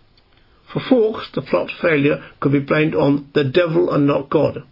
Fawkes, 0.80 1.30
the 1.32 1.42
plot's 1.42 1.72
failure 1.80 2.22
could 2.40 2.52
be 2.52 2.60
blamed 2.60 2.94
on 2.94 3.28
the 3.32 3.44
devil 3.44 3.90
and 3.92 4.06
not 4.06 4.30
God. 4.30 4.62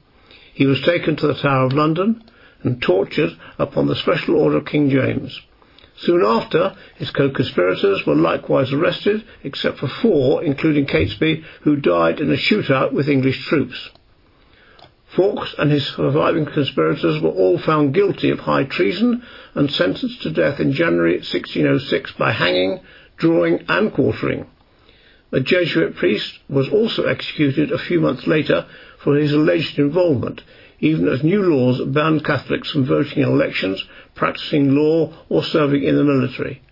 He 0.52 0.66
was 0.66 0.80
taken 0.82 1.16
to 1.16 1.26
the 1.26 1.34
Tower 1.34 1.66
of 1.66 1.72
London 1.72 2.22
and 2.62 2.80
tortured 2.80 3.36
upon 3.58 3.86
the 3.86 3.96
special 3.96 4.36
order 4.36 4.58
of 4.58 4.66
King 4.66 4.90
James. 4.90 5.40
Soon 5.96 6.24
after, 6.24 6.74
his 6.96 7.10
co-conspirators 7.10 8.04
were 8.04 8.16
likewise 8.16 8.72
arrested, 8.72 9.22
except 9.44 9.78
for 9.78 9.86
four, 9.86 10.42
including 10.42 10.86
Catesby, 10.86 11.44
who 11.62 11.76
died 11.76 12.20
in 12.20 12.32
a 12.32 12.36
shootout 12.36 12.92
with 12.92 13.08
English 13.08 13.46
troops. 13.46 13.90
Fawkes 15.06 15.54
and 15.58 15.70
his 15.70 15.86
surviving 15.86 16.46
conspirators 16.46 17.20
were 17.20 17.30
all 17.30 17.58
found 17.58 17.94
guilty 17.94 18.30
of 18.30 18.40
high 18.40 18.64
treason 18.64 19.22
and 19.54 19.70
sentenced 19.70 20.22
to 20.22 20.30
death 20.30 20.58
in 20.58 20.72
January 20.72 21.18
1606 21.18 22.12
by 22.12 22.32
hanging, 22.32 22.80
drawing 23.16 23.64
and 23.68 23.92
quartering. 23.92 24.46
A 25.34 25.40
Jesuit 25.40 25.96
priest 25.96 26.38
was 26.48 26.68
also 26.68 27.06
executed 27.06 27.72
a 27.72 27.78
few 27.78 28.00
months 28.00 28.24
later 28.24 28.66
for 28.98 29.16
his 29.16 29.32
alleged 29.32 29.80
involvement, 29.80 30.44
even 30.78 31.08
as 31.08 31.24
new 31.24 31.42
laws 31.42 31.80
banned 31.80 32.24
Catholics 32.24 32.70
from 32.70 32.84
voting 32.84 33.24
in 33.24 33.28
elections, 33.28 33.84
practicing 34.14 34.76
law, 34.76 35.12
or 35.28 35.42
serving 35.42 35.82
in 35.82 35.96
the 35.96 36.04
military. 36.04 36.62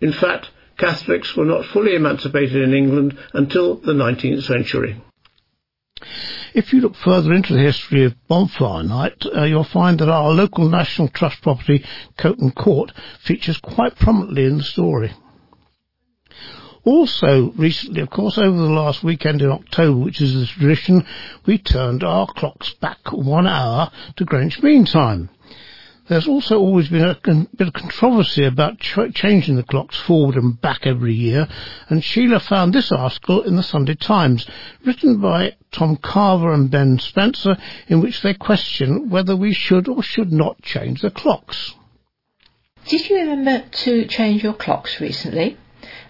In 0.00 0.10
fact, 0.10 0.48
Catholics 0.78 1.36
were 1.36 1.44
not 1.44 1.66
fully 1.66 1.94
emancipated 1.94 2.62
in 2.62 2.72
England 2.72 3.18
until 3.34 3.74
the 3.74 3.92
19th 3.92 4.44
century. 4.44 4.96
If 6.54 6.72
you 6.72 6.80
look 6.80 6.94
further 6.94 7.34
into 7.34 7.52
the 7.52 7.60
history 7.60 8.04
of 8.04 8.14
Bonfire 8.26 8.84
Night, 8.84 9.22
uh, 9.26 9.42
you'll 9.42 9.64
find 9.64 9.98
that 9.98 10.08
our 10.08 10.30
local 10.30 10.66
National 10.70 11.08
Trust 11.08 11.42
property, 11.42 11.84
Coughton 12.16 12.52
Court, 12.52 12.92
features 13.20 13.58
quite 13.58 13.96
prominently 13.96 14.46
in 14.46 14.56
the 14.56 14.64
story. 14.64 15.12
Also, 16.86 17.50
recently, 17.56 18.00
of 18.00 18.10
course, 18.10 18.38
over 18.38 18.56
the 18.56 18.70
last 18.70 19.02
weekend 19.02 19.42
in 19.42 19.50
October, 19.50 19.98
which 19.98 20.20
is 20.20 20.34
the 20.34 20.46
tradition, 20.46 21.04
we 21.44 21.58
turned 21.58 22.04
our 22.04 22.28
clocks 22.28 22.74
back 22.74 22.98
one 23.10 23.44
hour 23.44 23.90
to 24.14 24.24
Greenwich 24.24 24.62
Mean 24.62 24.84
Time. 24.84 25.28
There's 26.06 26.28
also 26.28 26.60
always 26.60 26.88
been 26.88 27.02
a 27.02 27.18
bit 27.56 27.66
of 27.66 27.74
controversy 27.74 28.44
about 28.44 28.78
ch- 28.78 29.12
changing 29.12 29.56
the 29.56 29.64
clocks 29.64 29.98
forward 29.98 30.36
and 30.36 30.60
back 30.60 30.86
every 30.86 31.12
year, 31.12 31.48
and 31.88 32.04
Sheila 32.04 32.38
found 32.38 32.72
this 32.72 32.92
article 32.92 33.42
in 33.42 33.56
the 33.56 33.64
Sunday 33.64 33.96
Times, 33.96 34.46
written 34.84 35.20
by 35.20 35.56
Tom 35.72 35.96
Carver 35.96 36.52
and 36.52 36.70
Ben 36.70 37.00
Spencer, 37.00 37.56
in 37.88 38.00
which 38.00 38.22
they 38.22 38.34
question 38.34 39.10
whether 39.10 39.34
we 39.34 39.52
should 39.52 39.88
or 39.88 40.04
should 40.04 40.30
not 40.30 40.62
change 40.62 41.00
the 41.00 41.10
clocks. 41.10 41.74
Did 42.86 43.10
you 43.10 43.16
remember 43.18 43.64
to 43.68 44.06
change 44.06 44.44
your 44.44 44.54
clocks 44.54 45.00
recently? 45.00 45.56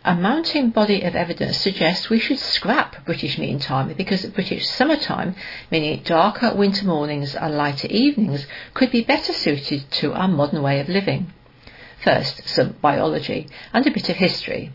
A 0.07 0.15
mounting 0.15 0.71
body 0.71 1.03
of 1.03 1.17
evidence 1.17 1.59
suggests 1.59 2.09
we 2.09 2.21
should 2.21 2.39
scrap 2.39 3.05
British 3.05 3.39
mean 3.39 3.59
time 3.59 3.93
because 3.95 4.25
British 4.27 4.65
summertime, 4.69 5.35
meaning 5.69 6.01
darker 6.05 6.55
winter 6.55 6.87
mornings 6.87 7.35
and 7.35 7.57
lighter 7.57 7.89
evenings, 7.89 8.47
could 8.73 8.93
be 8.93 9.03
better 9.03 9.33
suited 9.33 9.91
to 9.91 10.13
our 10.13 10.29
modern 10.29 10.63
way 10.63 10.79
of 10.79 10.89
living. 10.89 11.33
First, 12.05 12.47
some 12.47 12.77
biology 12.81 13.49
and 13.73 13.85
a 13.85 13.91
bit 13.91 14.09
of 14.09 14.15
history. 14.15 14.71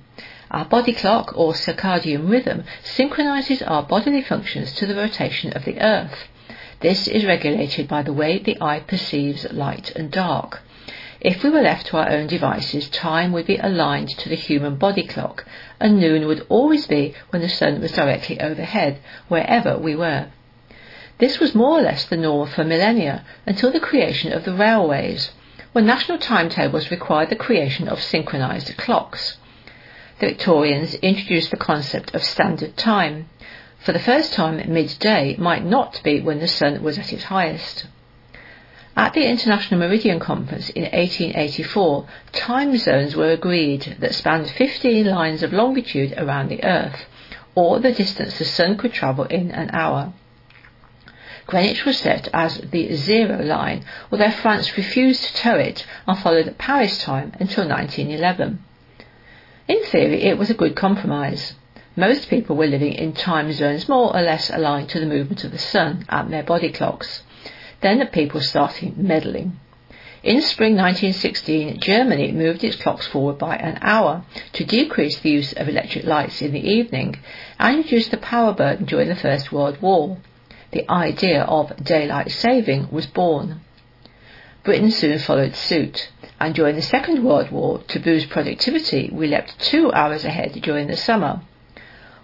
Our 0.51 0.65
body 0.65 0.91
clock 0.91 1.31
or 1.33 1.53
circadian 1.53 2.29
rhythm 2.29 2.65
synchronizes 2.83 3.61
our 3.61 3.83
bodily 3.83 4.23
functions 4.23 4.73
to 4.73 4.85
the 4.85 4.95
rotation 4.95 5.53
of 5.53 5.63
the 5.63 5.79
earth. 5.79 6.27
This 6.81 7.07
is 7.07 7.23
regulated 7.23 7.87
by 7.87 8.01
the 8.01 8.11
way 8.11 8.37
the 8.37 8.57
eye 8.59 8.81
perceives 8.81 9.49
light 9.53 9.91
and 9.95 10.11
dark. 10.11 10.61
If 11.21 11.43
we 11.43 11.51
were 11.51 11.61
left 11.61 11.85
to 11.87 11.97
our 11.97 12.09
own 12.09 12.25
devices, 12.25 12.89
time 12.89 13.31
would 13.31 13.45
be 13.45 13.57
aligned 13.57 14.09
to 14.17 14.27
the 14.27 14.35
human 14.35 14.77
body 14.77 15.03
clock, 15.03 15.45
and 15.79 15.99
noon 15.99 16.25
would 16.25 16.43
always 16.49 16.87
be 16.87 17.13
when 17.29 17.43
the 17.43 17.49
sun 17.49 17.79
was 17.79 17.91
directly 17.91 18.41
overhead, 18.41 18.97
wherever 19.27 19.77
we 19.77 19.95
were. 19.95 20.29
This 21.19 21.39
was 21.39 21.53
more 21.53 21.77
or 21.77 21.81
less 21.83 22.05
the 22.05 22.17
norm 22.17 22.49
for 22.49 22.63
millennia 22.63 23.23
until 23.45 23.71
the 23.71 23.79
creation 23.79 24.33
of 24.33 24.45
the 24.45 24.53
railways, 24.53 25.31
when 25.73 25.85
national 25.85 26.17
timetables 26.17 26.89
required 26.89 27.29
the 27.29 27.35
creation 27.35 27.87
of 27.87 28.01
synchronized 28.01 28.75
clocks. 28.77 29.37
The 30.17 30.25
Victorians 30.25 30.95
introduced 30.95 31.51
the 31.51 31.57
concept 31.57 32.15
of 32.15 32.23
standard 32.23 32.75
time. 32.77 33.29
For 33.77 33.91
the 33.91 33.99
first 33.99 34.33
time, 34.33 34.57
midday 34.73 35.35
might 35.37 35.63
not 35.63 36.01
be 36.03 36.19
when 36.19 36.39
the 36.39 36.47
sun 36.47 36.81
was 36.81 36.97
at 36.97 37.13
its 37.13 37.25
highest. 37.25 37.85
At 38.97 39.13
the 39.13 39.25
International 39.25 39.79
Meridian 39.79 40.19
Conference 40.19 40.69
in 40.69 40.83
1884, 40.83 42.07
time 42.33 42.75
zones 42.77 43.15
were 43.15 43.31
agreed 43.31 43.95
that 43.99 44.13
spanned 44.13 44.49
15 44.49 45.05
lines 45.05 45.43
of 45.43 45.53
longitude 45.53 46.13
around 46.17 46.49
the 46.49 46.63
Earth, 46.63 47.05
or 47.55 47.79
the 47.79 47.93
distance 47.93 48.37
the 48.37 48.43
Sun 48.43 48.77
could 48.77 48.91
travel 48.91 49.23
in 49.25 49.51
an 49.51 49.69
hour. 49.71 50.11
Greenwich 51.47 51.85
was 51.85 51.99
set 51.99 52.27
as 52.33 52.57
the 52.57 52.93
zero 52.93 53.41
line, 53.41 53.85
although 54.11 54.29
France 54.29 54.75
refused 54.75 55.23
to 55.23 55.33
tow 55.35 55.55
it 55.55 55.85
and 56.05 56.19
followed 56.19 56.57
Paris 56.57 57.01
time 57.01 57.31
until 57.39 57.67
1911. 57.67 58.63
In 59.69 59.83
theory, 59.85 60.23
it 60.23 60.37
was 60.37 60.49
a 60.49 60.53
good 60.53 60.75
compromise. 60.75 61.55
Most 61.95 62.29
people 62.29 62.57
were 62.57 62.67
living 62.67 62.93
in 62.93 63.13
time 63.13 63.51
zones 63.53 63.87
more 63.87 64.15
or 64.15 64.21
less 64.21 64.49
aligned 64.49 64.89
to 64.89 64.99
the 64.99 65.05
movement 65.05 65.45
of 65.45 65.51
the 65.51 65.57
sun 65.57 66.05
and 66.09 66.31
their 66.31 66.43
body 66.43 66.71
clocks. 66.71 67.23
Then 67.81 67.99
the 67.99 68.05
people 68.05 68.41
started 68.41 68.97
meddling. 68.97 69.59
In 70.23 70.43
spring 70.43 70.75
1916, 70.75 71.79
Germany 71.79 72.31
moved 72.31 72.63
its 72.63 72.75
clocks 72.75 73.07
forward 73.07 73.39
by 73.39 73.55
an 73.55 73.79
hour 73.81 74.23
to 74.53 74.63
decrease 74.63 75.19
the 75.19 75.31
use 75.31 75.51
of 75.53 75.67
electric 75.67 76.05
lights 76.05 76.43
in 76.43 76.51
the 76.51 76.63
evening 76.63 77.17
and 77.57 77.77
reduce 77.77 78.07
the 78.09 78.17
power 78.17 78.53
burden 78.53 78.85
during 78.85 79.09
the 79.09 79.15
First 79.15 79.51
World 79.51 79.81
War. 79.81 80.17
The 80.73 80.89
idea 80.91 81.41
of 81.41 81.75
daylight 81.83 82.29
saving 82.29 82.89
was 82.91 83.07
born. 83.07 83.61
Britain 84.63 84.91
soon 84.91 85.17
followed 85.17 85.55
suit, 85.55 86.11
and 86.39 86.53
during 86.53 86.75
the 86.75 86.83
Second 86.83 87.23
World 87.23 87.49
War, 87.49 87.81
to 87.87 87.99
boost 87.99 88.29
productivity, 88.29 89.09
we 89.11 89.25
leapt 89.25 89.59
two 89.59 89.91
hours 89.91 90.23
ahead 90.23 90.53
during 90.61 90.85
the 90.85 90.95
summer. 90.95 91.41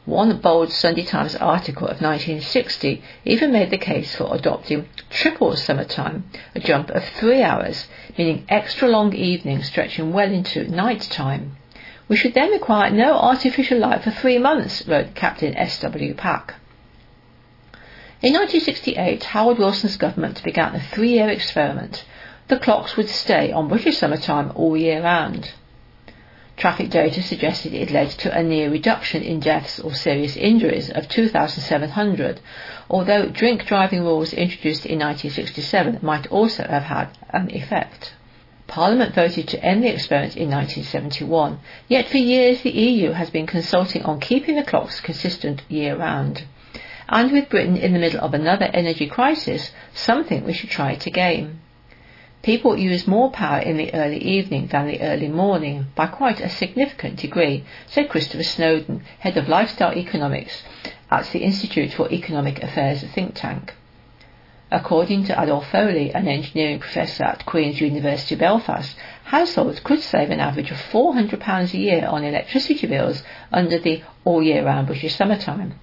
One 0.06 0.38
bold 0.38 0.72
Sunday 0.72 1.04
Times 1.04 1.36
article 1.36 1.88
of 1.88 2.00
1960 2.00 3.02
even 3.26 3.52
made 3.52 3.72
the 3.72 3.78
case 3.80 4.16
for 4.16 4.34
adopting 4.36 4.88
triple 5.10 5.56
summertime, 5.56 6.30
a 6.56 6.60
jump 6.60 6.90
of 6.90 7.04
three 7.04 7.42
hours, 7.42 7.88
meaning 8.18 8.46
extra 8.50 8.88
long 8.88 9.14
evenings 9.14 9.68
stretching 9.68 10.14
well 10.14 10.32
into 10.32 10.68
night 10.70 11.02
time. 11.02 11.58
We 12.08 12.16
should 12.16 12.34
then 12.34 12.52
require 12.52 12.90
no 12.90 13.18
artificial 13.18 13.80
light 13.80 14.04
for 14.04 14.12
three 14.12 14.38
months, 14.38 14.88
wrote 14.88 15.16
Captain 15.16 15.56
S.W. 15.56 16.14
Pack. 16.14 16.56
In 18.22 18.34
1968, 18.34 19.24
Harold 19.26 19.60
Wilson's 19.60 19.98
government 19.98 20.44
began 20.44 20.74
a 20.74 20.80
three-year 20.80 21.30
experiment. 21.30 22.04
The 22.48 22.58
clocks 22.58 22.98
would 22.98 23.10
stay 23.10 23.52
on 23.52 23.68
British 23.68 23.98
summertime 23.98 24.52
all 24.56 24.76
year 24.76 25.04
round. 25.04 25.52
Traffic 26.58 26.90
data 26.90 27.22
suggested 27.22 27.76
it 27.76 27.92
led 27.92 28.10
to 28.10 28.36
a 28.36 28.42
near 28.42 28.72
reduction 28.72 29.22
in 29.22 29.40
deaths 29.40 29.80
or 29.80 29.94
serious 29.94 30.36
injuries 30.36 30.90
of 30.90 31.08
2,700, 31.08 32.40
although 32.90 33.28
drink 33.28 33.66
driving 33.68 34.02
rules 34.02 34.34
introduced 34.34 34.84
in 34.84 34.98
1967 34.98 36.00
might 36.02 36.26
also 36.28 36.64
have 36.64 36.86
had 36.86 37.10
an 37.30 37.52
effect. 37.54 38.14
Parliament 38.66 39.14
voted 39.14 39.48
to 39.48 39.64
end 39.64 39.84
the 39.84 39.94
experiment 39.94 40.36
in 40.36 40.50
1971, 40.50 41.60
yet 41.88 42.08
for 42.08 42.18
years 42.18 42.64
the 42.64 42.72
EU 42.72 43.12
has 43.12 43.30
been 43.30 43.46
consulting 43.46 44.02
on 44.02 44.20
keeping 44.20 44.56
the 44.56 44.64
clocks 44.64 45.00
consistent 45.00 45.62
year 45.70 45.96
round. 45.96 46.44
And 47.08 47.32
with 47.32 47.50
Britain 47.50 47.78
in 47.78 47.94
the 47.94 48.00
middle 48.00 48.20
of 48.20 48.34
another 48.34 48.66
energy 48.74 49.06
crisis, 49.06 49.72
something 49.94 50.44
we 50.44 50.54
should 50.54 50.72
try 50.72 50.94
it 50.94 51.06
again. 51.06 51.62
People 52.48 52.78
use 52.78 53.06
more 53.06 53.30
power 53.30 53.60
in 53.60 53.76
the 53.76 53.94
early 53.94 54.20
evening 54.20 54.68
than 54.68 54.88
the 54.88 55.02
early 55.02 55.28
morning 55.28 55.88
by 55.96 56.08
quite 56.08 56.40
a 56.40 56.48
significant 56.48 57.18
degree, 57.18 57.66
said 57.88 58.08
Christopher 58.08 58.44
Snowden, 58.44 59.04
head 59.20 59.36
of 59.36 59.50
lifestyle 59.50 59.94
economics 59.94 60.64
at 61.12 61.26
the 61.32 61.40
Institute 61.40 61.92
for 61.92 62.10
Economic 62.10 62.64
Affairs 62.64 63.04
think 63.04 63.36
tank. 63.36 63.76
According 64.72 65.26
to 65.26 65.38
Adolphe 65.38 65.68
Foley, 65.70 66.14
an 66.14 66.30
engineering 66.30 66.80
professor 66.80 67.26
at 67.26 67.46
Queen's 67.46 67.82
University 67.82 68.36
Belfast, 68.36 68.96
households 69.26 69.82
could 69.82 70.00
save 70.00 70.30
an 70.30 70.40
average 70.40 70.72
of 70.72 70.78
£400 70.78 71.74
a 71.74 71.78
year 71.78 72.08
on 72.08 72.24
electricity 72.24 72.88
bills 72.88 73.24
under 73.52 73.78
the 73.78 74.04
all 74.24 74.42
year 74.42 74.64
round 74.64 74.88
British 74.88 75.16
summertime. 75.16 75.74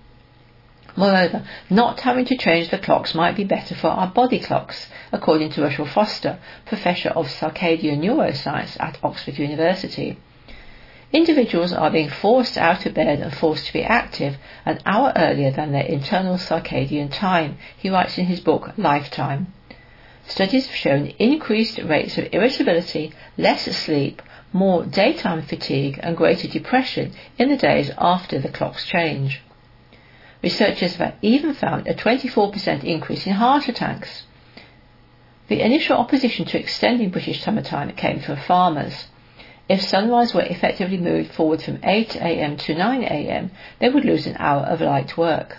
Moreover, 0.97 1.43
not 1.69 2.01
having 2.01 2.25
to 2.27 2.37
change 2.37 2.69
the 2.69 2.79
clocks 2.79 3.15
might 3.15 3.35
be 3.35 3.43
better 3.43 3.75
for 3.75 3.89
our 3.89 4.07
body 4.07 4.39
clocks, 4.39 4.89
according 5.11 5.51
to 5.51 5.63
Russell 5.63 5.87
Foster, 5.87 6.39
Professor 6.67 7.09
of 7.09 7.27
Circadian 7.29 8.01
Neuroscience 8.01 8.77
at 8.79 8.99
Oxford 9.03 9.39
University. 9.39 10.17
Individuals 11.13 11.73
are 11.73 11.91
being 11.91 12.09
forced 12.09 12.57
out 12.57 12.87
of 12.87 12.95
bed 12.95 13.21
and 13.21 13.35
forced 13.35 13.67
to 13.67 13.73
be 13.73 13.83
active 13.83 14.37
an 14.65 14.79
hour 14.87 15.13
earlier 15.17 15.51
than 15.51 15.73
their 15.73 15.85
internal 15.85 16.37
circadian 16.37 17.11
time, 17.11 17.57
he 17.77 17.91
writes 17.91 18.19
in 18.19 18.27
his 18.27 18.41
book 18.41 18.73
Lifetime. 18.77 19.53
Studies 20.27 20.67
have 20.67 20.77
shown 20.77 21.13
increased 21.19 21.79
rates 21.79 22.19
of 22.19 22.29
irritability, 22.33 23.13
less 23.37 23.65
sleep, 23.77 24.23
more 24.53 24.85
daytime 24.85 25.43
fatigue, 25.43 25.99
and 26.03 26.17
greater 26.17 26.49
depression 26.49 27.13
in 27.37 27.49
the 27.49 27.57
days 27.57 27.91
after 27.99 28.39
the 28.39 28.49
clocks 28.49 28.87
change. 28.87 29.43
Researchers 30.45 30.97
have 30.97 31.15
even 31.23 31.55
found 31.55 31.89
a 31.89 31.95
24% 31.95 32.85
increase 32.85 33.27
in 33.27 33.33
heart 33.33 33.67
attacks. 33.67 34.25
The 35.49 35.63
initial 35.63 35.97
opposition 35.97 36.45
to 36.45 36.59
extending 36.59 37.09
British 37.09 37.43
summertime 37.43 37.91
came 37.93 38.21
from 38.21 38.37
farmers. 38.37 39.07
If 39.71 39.81
sunrise 39.81 40.35
were 40.35 40.43
effectively 40.43 40.99
moved 40.99 41.33
forward 41.33 41.63
from 41.63 41.79
8am 41.79 42.59
to 42.59 42.75
9am, 42.75 43.53
they 43.79 43.89
would 43.89 44.05
lose 44.05 44.27
an 44.27 44.37
hour 44.39 44.65
of 44.65 44.83
light 44.83 45.17
work. 45.17 45.57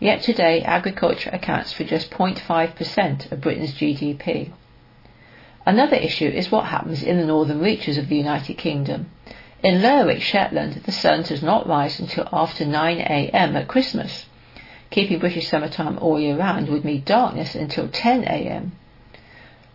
Yet 0.00 0.22
today, 0.22 0.62
agriculture 0.62 1.28
accounts 1.30 1.74
for 1.74 1.84
just 1.84 2.10
0.5% 2.10 3.30
of 3.30 3.42
Britain's 3.42 3.74
GDP. 3.74 4.50
Another 5.66 5.96
issue 5.96 6.28
is 6.28 6.50
what 6.50 6.64
happens 6.64 7.02
in 7.02 7.18
the 7.18 7.26
northern 7.26 7.60
reaches 7.60 7.98
of 7.98 8.08
the 8.08 8.16
United 8.16 8.56
Kingdom. 8.56 9.10
In 9.66 9.82
Lerwick, 9.82 10.22
Shetland, 10.22 10.74
the 10.84 10.92
sun 10.92 11.24
does 11.24 11.42
not 11.42 11.66
rise 11.66 11.98
until 11.98 12.28
after 12.32 12.64
9am 12.64 13.32
at 13.34 13.66
Christmas. 13.66 14.26
Keeping 14.90 15.18
British 15.18 15.48
summertime 15.48 15.98
all 15.98 16.20
year 16.20 16.38
round 16.38 16.68
would 16.68 16.84
mean 16.84 17.02
darkness 17.04 17.56
until 17.56 17.88
10am. 17.88 18.70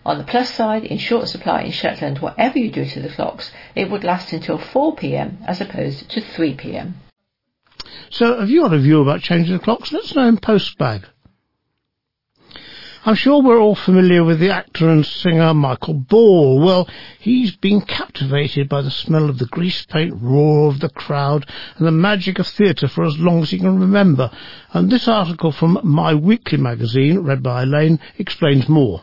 On 0.06 0.18
the 0.18 0.24
plus 0.24 0.50
side, 0.50 0.86
in 0.86 0.98
short 0.98 1.28
supply 1.28 1.64
in 1.64 1.72
Shetland, 1.72 2.20
whatever 2.20 2.58
you 2.58 2.72
do 2.72 2.86
to 2.86 3.02
the 3.02 3.10
clocks, 3.10 3.52
it 3.76 3.92
would 3.92 4.06
last 4.06 4.32
until 4.32 4.58
4pm 4.58 5.46
as 5.46 5.60
opposed 5.60 6.10
to 6.12 6.22
3pm. 6.22 6.94
So, 8.12 8.40
have 8.40 8.50
you 8.50 8.62
got 8.62 8.74
a 8.74 8.80
view 8.80 9.02
about 9.02 9.20
changing 9.20 9.58
the 9.58 9.62
clocks? 9.62 9.92
Let's 9.92 10.16
know 10.16 10.26
in 10.26 10.38
postbag. 10.38 11.04
I'm 13.04 13.16
sure 13.16 13.42
we're 13.42 13.60
all 13.60 13.74
familiar 13.74 14.24
with 14.24 14.40
the 14.40 14.52
actor 14.52 14.88
and 14.88 15.04
singer 15.04 15.56
Michael 15.56 15.96
Ball. 15.96 16.60
Well, 16.60 16.88
he's 17.18 17.56
been 17.56 17.82
captivated 17.82 18.70
by 18.70 18.84
the 18.84 18.92
smell 18.92 19.28
of 19.28 19.40
the 19.40 19.48
grease 19.48 19.84
paint, 19.88 20.14
roar 20.22 20.70
of 20.70 20.82
the 20.82 20.90
crowd, 20.90 21.48
and 21.78 21.88
the 21.88 21.92
magic 21.92 22.38
of 22.38 22.46
theatre 22.46 22.88
for 22.88 23.04
as 23.04 23.18
long 23.18 23.42
as 23.42 23.50
he 23.50 23.58
can 23.58 23.80
remember. 23.80 24.30
And 24.72 24.92
this 24.92 25.08
article 25.08 25.52
from 25.52 25.80
My 25.84 26.14
Weekly 26.14 26.60
magazine, 26.60 27.22
read 27.22 27.42
by 27.42 27.64
Elaine, 27.64 28.00
explains 28.20 28.70
more. 28.70 29.02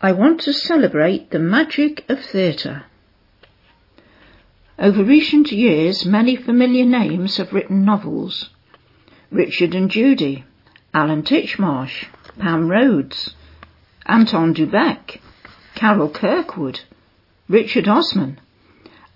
I 0.00 0.12
want 0.12 0.42
to 0.42 0.52
celebrate 0.52 1.32
the 1.32 1.40
magic 1.40 2.08
of 2.08 2.24
theatre. 2.24 2.84
Over 4.78 5.02
recent 5.02 5.50
years, 5.50 6.06
many 6.06 6.36
familiar 6.36 6.84
names 6.84 7.38
have 7.38 7.52
written 7.52 7.84
novels. 7.84 8.50
Richard 9.32 9.74
and 9.74 9.90
Judy, 9.90 10.44
Alan 10.94 11.24
Titchmarsh, 11.24 12.06
Pam 12.38 12.68
Rhodes, 12.68 13.34
Anton 14.06 14.52
du 14.52 14.66
Beke, 14.66 15.20
Carol 15.74 16.08
Kirkwood, 16.08 16.80
Richard 17.48 17.88
Osman, 17.88 18.38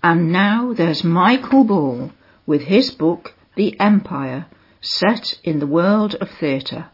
and 0.03 0.31
now 0.31 0.73
there's 0.73 1.03
Michael 1.03 1.63
Ball 1.63 2.11
with 2.45 2.63
his 2.63 2.91
book 2.91 3.33
The 3.55 3.79
Empire, 3.79 4.47
set 4.81 5.39
in 5.43 5.59
the 5.59 5.67
world 5.67 6.15
of 6.15 6.29
theatre. 6.29 6.87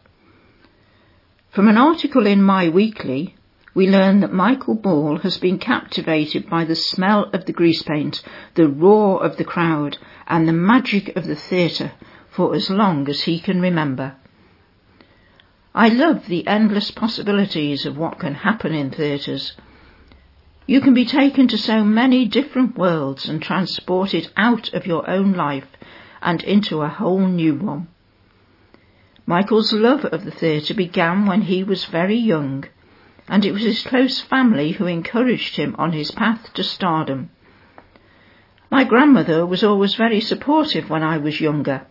From 1.50 1.68
an 1.68 1.76
article 1.76 2.26
in 2.26 2.42
My 2.42 2.68
Weekly, 2.68 3.34
we 3.74 3.88
learn 3.88 4.20
that 4.20 4.32
Michael 4.32 4.74
Ball 4.74 5.18
has 5.18 5.38
been 5.38 5.58
captivated 5.58 6.48
by 6.48 6.64
the 6.64 6.76
smell 6.76 7.30
of 7.32 7.46
the 7.46 7.52
grease 7.52 7.82
paint, 7.82 8.22
the 8.54 8.68
roar 8.68 9.22
of 9.24 9.36
the 9.38 9.44
crowd, 9.44 9.98
and 10.26 10.46
the 10.46 10.52
magic 10.52 11.16
of 11.16 11.26
the 11.26 11.36
theatre 11.36 11.92
for 12.30 12.54
as 12.54 12.70
long 12.70 13.08
as 13.08 13.22
he 13.22 13.40
can 13.40 13.60
remember. 13.60 14.14
I 15.74 15.88
love 15.88 16.26
the 16.26 16.46
endless 16.46 16.90
possibilities 16.90 17.86
of 17.86 17.96
what 17.96 18.18
can 18.18 18.34
happen 18.34 18.74
in 18.74 18.90
theatres. 18.90 19.54
You 20.66 20.80
can 20.82 20.92
be 20.92 21.06
taken 21.06 21.48
to 21.48 21.56
so 21.56 21.82
many 21.82 22.26
different 22.26 22.76
worlds 22.76 23.26
and 23.26 23.40
transported 23.40 24.30
out 24.36 24.72
of 24.74 24.86
your 24.86 25.08
own 25.08 25.32
life 25.32 25.68
and 26.20 26.42
into 26.42 26.82
a 26.82 26.88
whole 26.88 27.26
new 27.26 27.54
one. 27.54 27.88
Michael's 29.24 29.72
love 29.72 30.04
of 30.04 30.24
the 30.24 30.30
theatre 30.30 30.74
began 30.74 31.24
when 31.26 31.42
he 31.42 31.64
was 31.64 31.86
very 31.86 32.16
young, 32.16 32.64
and 33.26 33.44
it 33.44 33.52
was 33.52 33.62
his 33.62 33.82
close 33.82 34.20
family 34.20 34.72
who 34.72 34.86
encouraged 34.86 35.56
him 35.56 35.74
on 35.78 35.92
his 35.92 36.10
path 36.10 36.52
to 36.54 36.62
stardom. 36.62 37.30
My 38.70 38.84
grandmother 38.84 39.46
was 39.46 39.64
always 39.64 39.94
very 39.94 40.20
supportive 40.20 40.90
when 40.90 41.02
I 41.02 41.18
was 41.18 41.40
younger, 41.40 41.86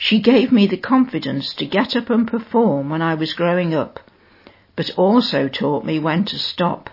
she 0.00 0.20
gave 0.20 0.52
me 0.52 0.64
the 0.64 0.76
confidence 0.76 1.52
to 1.52 1.66
get 1.66 1.96
up 1.96 2.08
and 2.08 2.28
perform 2.28 2.88
when 2.88 3.02
I 3.02 3.14
was 3.14 3.34
growing 3.34 3.74
up, 3.74 3.98
but 4.76 4.90
also 4.96 5.48
taught 5.48 5.84
me 5.84 5.98
when 5.98 6.24
to 6.26 6.38
stop. 6.38 6.88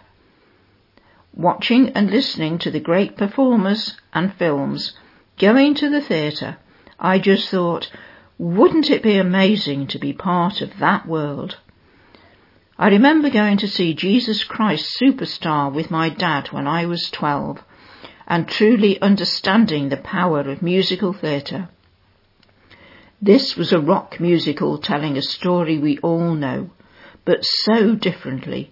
Watching 1.31 1.89
and 1.89 2.09
listening 2.09 2.57
to 2.57 2.71
the 2.71 2.79
great 2.79 3.15
performers 3.15 3.95
and 4.11 4.33
films, 4.33 4.97
going 5.37 5.75
to 5.75 5.89
the 5.89 6.01
theatre, 6.01 6.57
I 6.99 7.19
just 7.19 7.47
thought, 7.49 7.91
wouldn't 8.39 8.89
it 8.89 9.03
be 9.03 9.17
amazing 9.17 9.85
to 9.87 9.99
be 9.99 10.11
part 10.11 10.61
of 10.61 10.79
that 10.79 11.07
world? 11.07 11.57
I 12.79 12.89
remember 12.89 13.29
going 13.29 13.57
to 13.57 13.67
see 13.67 13.93
Jesus 13.93 14.43
Christ 14.43 14.99
Superstar 14.99 15.71
with 15.71 15.91
my 15.91 16.09
dad 16.09 16.47
when 16.47 16.67
I 16.67 16.87
was 16.87 17.11
12 17.11 17.63
and 18.27 18.47
truly 18.47 18.99
understanding 18.99 19.89
the 19.89 19.97
power 19.97 20.39
of 20.39 20.63
musical 20.63 21.13
theatre. 21.13 21.69
This 23.21 23.55
was 23.55 23.71
a 23.71 23.79
rock 23.79 24.19
musical 24.19 24.77
telling 24.77 25.17
a 25.17 25.21
story 25.21 25.77
we 25.77 25.97
all 25.99 26.35
know, 26.35 26.69
but 27.23 27.45
so 27.45 27.95
differently, 27.95 28.71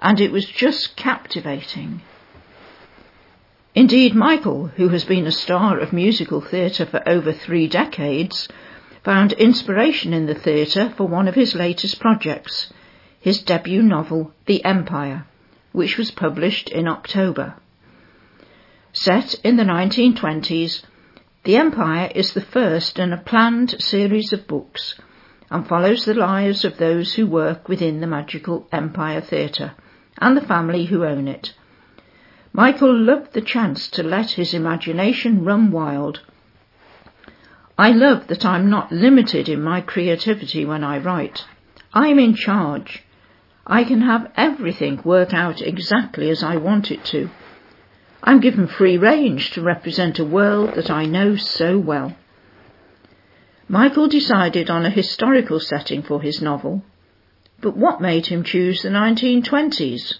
and 0.00 0.20
it 0.20 0.32
was 0.32 0.46
just 0.46 0.96
captivating. 0.96 2.00
Indeed, 3.74 4.14
Michael, 4.14 4.66
who 4.76 4.88
has 4.88 5.04
been 5.04 5.26
a 5.26 5.32
star 5.32 5.78
of 5.78 5.92
musical 5.92 6.40
theatre 6.40 6.86
for 6.86 7.06
over 7.08 7.32
three 7.32 7.68
decades, 7.68 8.48
found 9.04 9.32
inspiration 9.32 10.12
in 10.12 10.26
the 10.26 10.34
theatre 10.34 10.92
for 10.96 11.06
one 11.06 11.28
of 11.28 11.34
his 11.34 11.54
latest 11.54 12.00
projects, 12.00 12.72
his 13.20 13.42
debut 13.42 13.82
novel, 13.82 14.32
The 14.46 14.64
Empire, 14.64 15.26
which 15.72 15.96
was 15.96 16.10
published 16.10 16.68
in 16.68 16.88
October. 16.88 17.54
Set 18.92 19.34
in 19.42 19.56
the 19.56 19.64
1920s, 19.64 20.82
The 21.44 21.56
Empire 21.56 22.08
is 22.14 22.34
the 22.34 22.40
first 22.40 23.00
in 23.00 23.12
a 23.12 23.16
planned 23.16 23.74
series 23.80 24.32
of 24.32 24.46
books 24.46 24.94
and 25.50 25.66
follows 25.66 26.04
the 26.04 26.14
lives 26.14 26.64
of 26.64 26.76
those 26.76 27.14
who 27.14 27.26
work 27.26 27.68
within 27.68 28.00
the 28.00 28.06
magical 28.06 28.68
Empire 28.70 29.20
Theatre 29.20 29.72
and 30.18 30.36
the 30.36 30.46
family 30.46 30.84
who 30.84 31.04
own 31.04 31.26
it. 31.26 31.52
Michael 32.52 32.96
loved 32.96 33.32
the 33.32 33.40
chance 33.40 33.88
to 33.88 34.04
let 34.04 34.30
his 34.30 34.54
imagination 34.54 35.44
run 35.44 35.72
wild. 35.72 36.20
I 37.76 37.90
love 37.90 38.28
that 38.28 38.44
I'm 38.44 38.70
not 38.70 38.92
limited 38.92 39.48
in 39.48 39.62
my 39.62 39.80
creativity 39.80 40.64
when 40.64 40.84
I 40.84 40.98
write. 40.98 41.44
I'm 41.92 42.20
in 42.20 42.34
charge. 42.36 43.02
I 43.66 43.82
can 43.82 44.02
have 44.02 44.30
everything 44.36 45.02
work 45.04 45.34
out 45.34 45.60
exactly 45.60 46.30
as 46.30 46.44
I 46.44 46.56
want 46.56 46.92
it 46.92 47.04
to. 47.06 47.30
I'm 48.24 48.40
given 48.40 48.68
free 48.68 48.98
range 48.98 49.50
to 49.52 49.62
represent 49.62 50.18
a 50.18 50.24
world 50.24 50.74
that 50.74 50.90
I 50.90 51.06
know 51.06 51.36
so 51.36 51.78
well. 51.78 52.14
Michael 53.68 54.06
decided 54.06 54.70
on 54.70 54.86
a 54.86 54.90
historical 54.90 55.58
setting 55.58 56.02
for 56.02 56.22
his 56.22 56.40
novel, 56.40 56.84
but 57.60 57.76
what 57.76 58.00
made 58.00 58.26
him 58.26 58.44
choose 58.44 58.82
the 58.82 58.90
1920s? 58.90 60.14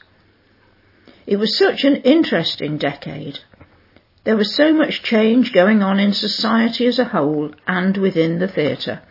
It 1.27 1.37
was 1.37 1.57
such 1.57 1.85
an 1.85 1.97
interesting 1.97 2.77
decade. 2.77 3.39
There 4.25 4.37
was 4.37 4.55
so 4.55 4.73
much 4.73 5.03
change 5.03 5.53
going 5.53 5.83
on 5.83 6.01
in 6.01 6.13
society 6.13 6.87
as 6.87 6.99
a 6.99 7.05
whole 7.05 7.51
and 7.67 7.97
within 7.97 8.39
the 8.39 8.49
theatre. 8.49 9.03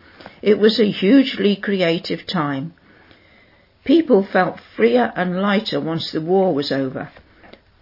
It 0.42 0.58
was 0.58 0.80
a 0.80 0.90
hugely 0.90 1.56
creative 1.56 2.26
time. 2.26 2.74
People 3.84 4.22
felt 4.22 4.60
freer 4.76 5.12
and 5.16 5.40
lighter 5.40 5.80
once 5.80 6.12
the 6.12 6.20
war 6.20 6.54
was 6.54 6.72
over, 6.72 7.10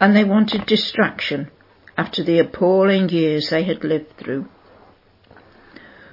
and 0.01 0.17
they 0.17 0.25
wanted 0.25 0.65
distraction 0.67 1.51
after 1.99 2.23
the 2.23 2.39
appalling 2.39 3.09
years 3.11 3.51
they 3.51 3.63
had 3.65 3.85
lived 3.85 4.17
through. 4.17 4.49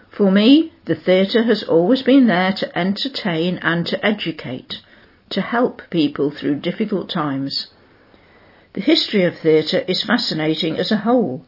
For 0.09 0.31
me, 0.31 0.73
the 0.85 0.95
theatre 0.95 1.43
has 1.43 1.63
always 1.63 2.01
been 2.01 2.27
there 2.27 2.51
to 2.53 2.77
entertain 2.77 3.59
and 3.61 3.85
to 3.87 4.05
educate, 4.05 4.81
to 5.29 5.41
help 5.41 5.81
people 5.89 6.31
through 6.31 6.59
difficult 6.59 7.09
times. 7.09 7.67
The 8.73 8.81
history 8.81 9.23
of 9.23 9.37
theatre 9.37 9.83
is 9.87 10.03
fascinating 10.03 10.77
as 10.77 10.91
a 10.91 10.97
whole, 10.97 11.45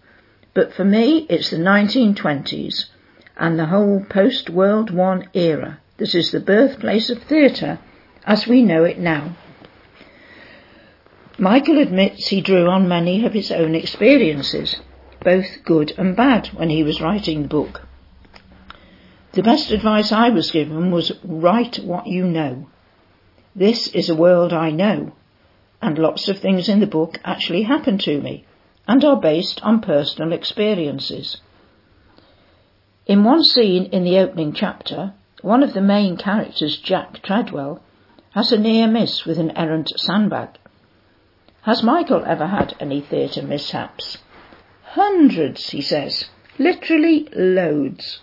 but 0.54 0.74
for 0.74 0.86
me 0.86 1.26
it's 1.30 1.50
the 1.50 1.58
1920s 1.58 2.86
and 3.38 3.58
the 3.58 3.68
whole 3.68 4.06
post 4.10 4.50
World 4.50 4.92
War 4.92 5.24
era 5.34 5.80
that 5.98 6.16
is 6.16 6.32
the 6.32 6.40
birthplace 6.40 7.10
of 7.10 7.24
theatre 7.24 7.80
as 8.26 8.48
we 8.48 8.62
know 8.62 8.84
it 8.84 9.00
now. 9.00 9.36
Michael 11.40 11.80
admits 11.80 12.28
he 12.28 12.42
drew 12.42 12.68
on 12.70 12.90
many 12.90 13.24
of 13.26 13.32
his 13.32 13.50
own 13.50 13.74
experiences, 13.74 14.76
both 15.24 15.64
good 15.64 15.94
and 15.98 16.14
bad, 16.14 16.48
when 16.48 16.70
he 16.70 16.84
was 16.84 17.00
writing 17.00 17.44
the 17.44 17.48
book. 17.48 17.88
The 19.32 19.42
best 19.42 19.72
advice 19.72 20.12
I 20.12 20.32
was 20.32 20.52
given 20.52 20.92
was 20.92 21.14
write 21.24 21.78
what 21.78 22.08
you 22.08 22.26
know. 22.26 22.68
This 23.56 23.88
is 23.88 24.10
a 24.10 24.16
world 24.16 24.52
I 24.52 24.72
know, 24.72 25.14
and 25.82 25.98
lots 25.98 26.28
of 26.28 26.40
things 26.40 26.68
in 26.68 26.82
the 26.82 26.88
book 26.88 27.22
actually 27.24 27.62
happen 27.62 27.98
to 28.00 28.20
me 28.20 28.44
and 28.86 29.06
are 29.06 29.16
based 29.16 29.62
on 29.64 29.80
personal 29.80 30.34
experiences. 30.34 31.38
In 33.06 33.24
one 33.24 33.46
scene 33.46 33.86
in 33.86 34.04
the 34.04 34.18
opening 34.18 34.52
chapter, 34.52 35.14
one 35.42 35.64
of 35.64 35.74
the 35.74 35.80
main 35.80 36.18
characters, 36.18 36.76
Jack 36.76 37.22
Treadwell, 37.22 37.82
has 38.32 38.52
a 38.52 38.58
near 38.58 38.88
miss 38.88 39.24
with 39.24 39.40
an 39.40 39.56
errant 39.56 39.90
sandbag. 39.96 40.59
Has 41.64 41.84
Michael 41.84 42.24
ever 42.26 42.48
had 42.48 42.74
any 42.80 43.02
theatre 43.02 43.42
mishaps? 43.42 44.20
Hundreds, 44.84 45.70
he 45.72 45.82
says. 45.82 46.30
Literally 46.58 47.28
loads. 47.36 48.22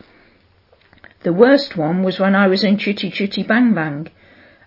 The 1.23 1.35
worst 1.35 1.77
one 1.77 2.03
was 2.03 2.19
when 2.19 2.35
I 2.35 2.47
was 2.47 2.65
in 2.65 2.79
Chitty 2.79 3.11
Chitty 3.11 3.43
Bang 3.43 3.75
Bang, 3.75 4.09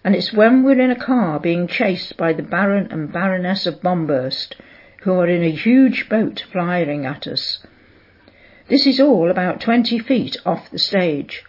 and 0.04 0.16
it's 0.16 0.32
when 0.32 0.64
we're 0.64 0.80
in 0.80 0.92
a 0.92 0.96
car 0.96 1.40
being 1.40 1.68
chased 1.68 2.16
by 2.16 2.32
the 2.32 2.44
Baron 2.44 2.92
and 2.92 3.12
Baroness 3.12 3.66
of 3.66 3.82
Bomburst, 3.82 4.56
who 5.02 5.14
are 5.14 5.28
in 5.28 5.44
a 5.44 5.52
huge 5.52 6.08
boat 6.08 6.46
flying 6.52 7.08
at 7.08 7.26
us. 7.26 7.66
This 8.68 8.86
is 8.86 9.00
all 9.00 9.32
about 9.32 9.62
20 9.62 9.98
feet 9.98 10.38
off 10.46 10.70
the 10.70 10.78
stage. 10.78 11.44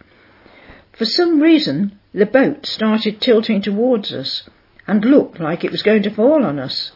For 0.93 1.05
some 1.05 1.39
reason, 1.39 1.99
the 2.13 2.25
boat 2.25 2.65
started 2.65 3.21
tilting 3.21 3.61
towards 3.61 4.11
us 4.11 4.49
and 4.87 5.05
looked 5.05 5.39
like 5.39 5.63
it 5.63 5.71
was 5.71 5.83
going 5.83 6.01
to 6.03 6.09
fall 6.09 6.43
on 6.43 6.57
us, 6.57 6.91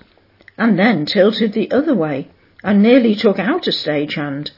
and 0.58 0.80
then 0.80 1.06
tilted 1.06 1.54
the 1.54 1.72
other 1.72 1.96
way 1.96 2.28
and 2.64 2.82
nearly 2.82 3.16
took 3.16 3.40
out 3.40 3.68
a 3.68 3.72
stagehand. 3.72 4.52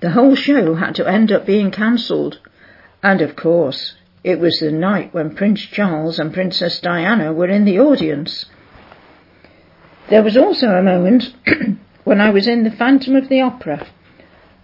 The 0.00 0.10
whole 0.10 0.34
show 0.34 0.74
had 0.74 0.94
to 0.94 1.06
end 1.06 1.30
up 1.30 1.44
being 1.44 1.70
cancelled. 1.70 2.38
And 3.02 3.20
of 3.20 3.36
course, 3.36 3.96
it 4.24 4.38
was 4.38 4.58
the 4.58 4.72
night 4.72 5.12
when 5.12 5.34
Prince 5.34 5.60
Charles 5.60 6.18
and 6.18 6.32
Princess 6.32 6.80
Diana 6.80 7.32
were 7.32 7.48
in 7.48 7.64
the 7.64 7.78
audience. 7.78 8.46
There 10.08 10.22
was 10.22 10.36
also 10.36 10.68
a 10.68 10.82
moment 10.82 11.34
when 12.04 12.20
I 12.20 12.30
was 12.30 12.48
in 12.48 12.64
the 12.64 12.70
Phantom 12.70 13.14
of 13.16 13.28
the 13.28 13.40
Opera, 13.40 13.86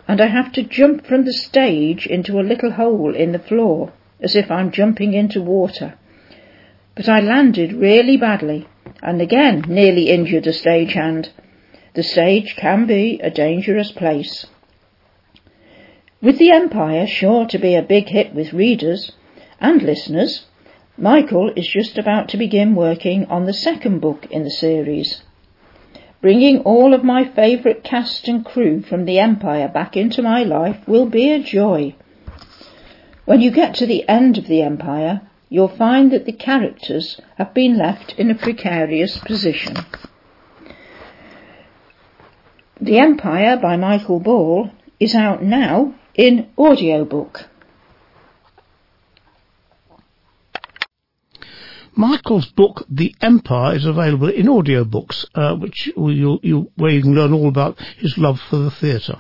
and 0.09 0.21
I 0.21 0.27
have 0.27 0.53
to 0.53 0.63
jump 0.63 1.07
from 1.07 1.25
the 1.25 1.33
stage 1.33 2.07
into 2.07 2.41
a 2.41 2.49
little 2.49 2.73
hole 2.73 3.15
in 3.15 3.33
the 3.33 3.39
floor, 3.39 3.93
as 4.21 4.37
if 4.37 4.51
I'm 4.51 4.71
jumping 4.71 5.13
into 5.13 5.43
water. 5.43 5.95
But 6.95 7.09
I 7.09 7.21
landed 7.21 7.73
really 7.73 8.17
badly, 8.17 8.69
and 9.03 9.21
again 9.21 9.65
nearly 9.69 10.09
injured 10.11 10.47
a 10.47 10.53
stagehand. 10.53 11.31
The 11.95 12.03
stage 12.03 12.57
can 12.57 12.87
be 12.87 13.21
a 13.23 13.31
dangerous 13.31 13.93
place. 13.93 14.47
With 16.23 16.39
The 16.39 16.51
Empire 16.51 17.07
sure 17.07 17.47
to 17.47 17.59
be 17.59 17.75
a 17.75 17.83
big 17.83 18.09
hit 18.09 18.35
with 18.35 18.53
readers 18.53 19.13
and 19.61 19.83
listeners, 19.83 20.47
Michael 20.99 21.53
is 21.55 21.67
just 21.67 21.99
about 21.99 22.29
to 22.31 22.37
begin 22.37 22.75
working 22.75 23.27
on 23.27 23.45
the 23.45 23.53
second 23.53 24.01
book 24.01 24.27
in 24.31 24.45
the 24.45 24.51
series. 24.51 25.23
Bringing 26.23 26.61
all 26.61 26.95
of 26.95 27.05
my 27.05 27.25
favourite 27.25 27.85
cast 27.85 28.27
and 28.29 28.45
crew 28.45 28.81
from 28.81 29.05
The 29.05 29.19
Empire 29.19 29.69
back 29.69 29.97
into 29.97 30.23
my 30.23 30.43
life 30.43 30.89
will 30.89 31.07
be 31.07 31.31
a 31.31 31.43
joy. 31.43 31.95
When 33.27 33.41
you 33.41 33.51
get 33.51 33.75
to 33.75 33.87
the 33.87 34.09
end 34.09 34.39
of 34.39 34.47
The 34.47 34.63
Empire, 34.63 35.21
you'll 35.49 35.77
find 35.77 36.13
that 36.13 36.27
the 36.27 36.33
characters 36.33 37.21
have 37.39 37.55
been 37.55 37.77
left 37.77 38.15
in 38.19 38.31
a 38.31 38.35
precarious 38.35 39.19
position. 39.19 39.77
The 42.81 42.99
Empire 42.99 43.57
by 43.57 43.77
Michael 43.77 44.21
Ball 44.21 44.71
is 45.01 45.15
out 45.15 45.43
now 45.43 45.95
in 46.15 46.49
audiobook. 46.59 47.49
Michael's 51.99 52.47
book, 52.47 52.85
The 52.91 53.15
Empire, 53.23 53.75
is 53.75 53.87
available 53.87 54.29
in 54.29 54.47
audiobooks, 54.47 55.25
uh, 55.35 55.57
which 55.57 55.91
you, 55.97 56.39
you, 56.43 56.71
where 56.77 56.91
you 56.91 57.01
can 57.01 57.15
learn 57.15 57.33
all 57.33 57.49
about 57.49 57.79
his 57.97 58.19
love 58.19 58.39
for 58.51 58.57
the 58.57 58.71
theatre. 58.71 59.19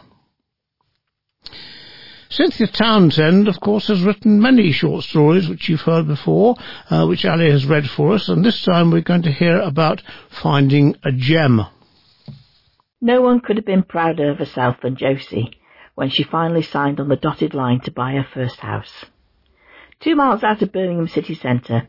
Cynthia 2.28 2.66
Townsend, 2.66 3.46
of 3.46 3.60
course, 3.60 3.86
has 3.86 4.02
written 4.02 4.40
many 4.40 4.72
short 4.72 5.04
stories, 5.04 5.48
which 5.48 5.68
you've 5.68 5.82
heard 5.82 6.08
before, 6.08 6.56
uh, 6.90 7.06
which 7.06 7.24
Ali 7.24 7.50
has 7.50 7.66
read 7.66 7.88
for 7.88 8.12
us, 8.12 8.28
and 8.28 8.44
this 8.44 8.62
time 8.62 8.90
we're 8.90 9.00
going 9.00 9.22
to 9.22 9.32
hear 9.32 9.60
about 9.60 10.02
finding 10.28 10.96
a 11.04 11.12
gem. 11.12 11.64
No 13.00 13.20
one 13.20 13.40
could 13.40 13.56
have 13.56 13.66
been 13.66 13.84
prouder 13.84 14.30
of 14.30 14.38
herself 14.38 14.76
than 14.82 14.96
Josie 14.96 15.60
when 15.94 16.10
she 16.10 16.24
finally 16.24 16.62
signed 16.62 16.98
on 17.00 17.08
the 17.08 17.16
dotted 17.16 17.54
line 17.54 17.80
to 17.80 17.90
buy 17.90 18.12
her 18.12 18.26
first 18.34 18.60
house. 18.60 19.04
Two 20.00 20.16
miles 20.16 20.42
out 20.42 20.60
of 20.62 20.72
Birmingham 20.72 21.08
city 21.08 21.34
centre, 21.34 21.88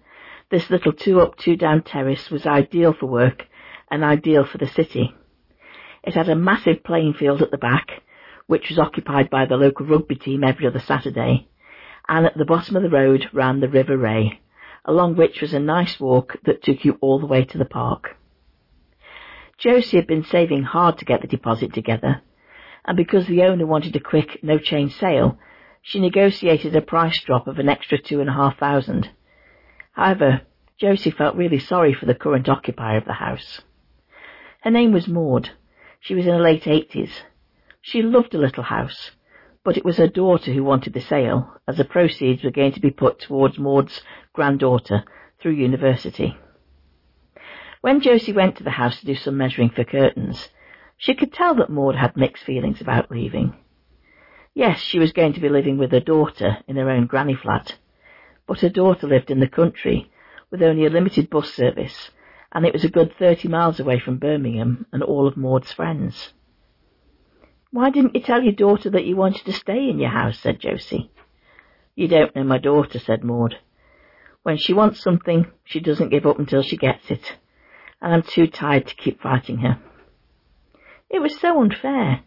this 0.50 0.70
little 0.70 0.94
two-up, 0.94 1.38
two-down 1.38 1.84
terrace 1.84 2.30
was 2.30 2.46
ideal 2.46 2.94
for 2.94 3.08
work 3.08 3.46
and 3.92 4.04
ideal 4.04 4.46
for 4.46 4.58
the 4.60 4.68
city. 4.68 5.14
It 6.04 6.14
had 6.14 6.30
a 6.30 6.36
massive 6.36 6.84
playing 6.86 7.16
field 7.16 7.42
at 7.42 7.52
the 7.52 7.58
back, 7.58 8.02
which 8.48 8.69
was 8.69 8.80
occupied 8.80 9.30
by 9.30 9.45
the 9.45 9.56
local 9.56 9.86
rugby 9.86 10.15
team 10.15 10.44
every 10.44 10.65
other 10.65 10.80
Saturday, 10.80 11.48
and 12.07 12.26
at 12.26 12.38
the 12.38 12.45
bottom 12.45 12.76
of 12.76 12.84
the 12.84 12.90
road 12.90 13.28
ran 13.34 13.60
the 13.60 13.69
River 13.69 13.98
Rea, 13.98 14.41
along 14.86 15.15
which 15.15 15.41
was 15.41 15.53
a 15.53 15.60
nice 15.60 15.99
walk 15.99 16.38
that 16.45 16.64
took 16.64 16.84
you 16.84 16.98
all 17.02 17.19
the 17.19 17.26
way 17.26 17.44
to 17.44 17.57
the 17.57 17.65
park. 17.65 18.15
Josie 19.57 19.98
had 19.98 20.07
been 20.07 20.24
saving 20.24 20.64
hard 20.64 20.98
to 20.98 21.06
get 21.06 21.22
the 21.22 21.28
deposit 21.28 21.74
together, 21.74 22.22
and 22.86 22.95
because 22.95 23.28
the 23.28 23.44
owner 23.44 23.65
wanted 23.65 23.95
a 23.95 23.99
quick, 23.99 24.40
no-change 24.41 24.95
sale, 24.95 25.38
she 25.82 25.99
negotiated 25.99 26.76
a 26.76 26.82
price 26.82 27.22
drop 27.22 27.48
of 27.48 27.60
an 27.60 27.68
extra 27.68 27.98
two 27.98 28.22
and 28.22 28.30
a 28.30 28.34
half 28.34 28.57
thousand. 28.57 29.10
However, 29.91 30.41
Josie 30.78 31.11
felt 31.11 31.36
really 31.36 31.60
sorry 31.60 31.94
for 31.94 32.06
the 32.06 32.14
current 32.14 32.48
occupier 32.48 32.98
of 32.98 33.06
the 33.06 33.14
house. 33.14 33.61
Her 34.61 34.72
name 34.72 34.91
was 34.91 35.07
Maud. 35.07 35.49
She 35.99 36.14
was 36.14 36.26
in 36.26 36.34
her 36.34 36.41
late 36.41 36.68
eighties. 36.68 37.11
She 37.90 38.02
loved 38.02 38.34
the 38.34 38.38
little 38.38 38.64
house, 38.64 39.12
but 39.64 39.78
it 39.78 39.86
was 39.86 39.96
her 39.96 40.10
daughter 40.10 40.52
who 40.52 40.62
wanted 40.62 40.92
the 40.92 41.00
sale, 41.00 41.54
as 41.70 41.78
the 41.78 41.86
proceeds 41.86 42.44
were 42.44 42.52
going 42.52 42.74
to 42.74 42.82
be 42.82 42.92
put 42.92 43.18
towards 43.18 43.58
Maud's 43.58 44.04
granddaughter 44.34 45.06
through 45.40 45.54
university. 45.54 46.36
When 47.80 48.02
Josie 48.02 48.34
went 48.34 48.58
to 48.58 48.66
the 48.66 48.72
house 48.72 49.00
to 49.00 49.06
do 49.06 49.16
some 49.16 49.38
measuring 49.38 49.70
for 49.70 49.86
curtains, 49.86 50.50
she 50.98 51.16
could 51.16 51.32
tell 51.32 51.56
that 51.56 51.70
Maud 51.70 51.96
had 51.96 52.18
mixed 52.18 52.44
feelings 52.44 52.82
about 52.82 53.10
leaving. 53.10 53.56
Yes, 54.54 54.80
she 54.80 55.00
was 55.00 55.14
going 55.14 55.32
to 55.32 55.40
be 55.40 55.48
living 55.48 55.78
with 55.78 55.94
her 55.94 56.02
daughter 56.02 56.58
in 56.68 56.76
her 56.76 56.90
own 56.90 57.06
granny 57.06 57.36
flat, 57.36 57.78
but 58.46 58.60
her 58.60 58.70
daughter 58.70 59.08
lived 59.08 59.32
in 59.32 59.40
the 59.40 59.48
country 59.48 60.12
with 60.52 60.62
only 60.62 60.86
a 60.86 60.90
limited 60.90 61.30
bus 61.30 61.54
service, 61.54 62.12
and 62.52 62.66
it 62.66 62.74
was 62.74 62.84
a 62.84 62.90
good 62.90 63.16
thirty 63.18 63.48
miles 63.48 63.80
away 63.80 63.98
from 63.98 64.18
Birmingham 64.18 64.86
and 64.92 65.04
all 65.04 65.26
of 65.26 65.38
Maud's 65.38 65.72
friends. 65.72 66.34
Why 67.72 67.89
didn't 67.89 68.15
you 68.15 68.22
tell 68.22 68.41
your 68.41 68.53
daughter 68.53 68.89
that 68.91 69.06
you 69.06 69.15
wanted 69.15 69.45
to 69.45 69.52
stay 69.52 69.89
in 69.89 69.99
your 69.99 70.10
house? 70.10 70.39
said 70.39 70.60
Josie. 70.60 71.11
You 71.95 72.07
don't 72.07 72.35
know 72.35 72.44
my 72.44 72.60
daughter, 72.60 72.99
said 72.99 73.23
Maud. 73.23 73.56
When 74.44 74.57
she 74.57 74.73
wants 74.73 75.02
something, 75.02 75.48
she 75.65 75.81
doesn't 75.81 76.10
give 76.10 76.26
up 76.26 76.39
until 76.39 76.61
she 76.61 76.77
gets 76.77 77.11
it, 77.11 77.38
and 78.02 78.14
I'm 78.14 78.22
too 78.22 78.48
tired 78.48 78.88
to 78.88 78.95
keep 78.95 79.22
fighting 79.22 79.57
her. 79.57 79.80
It 81.10 81.19
was 81.19 81.38
so 81.39 81.61
unfair. 81.61 82.22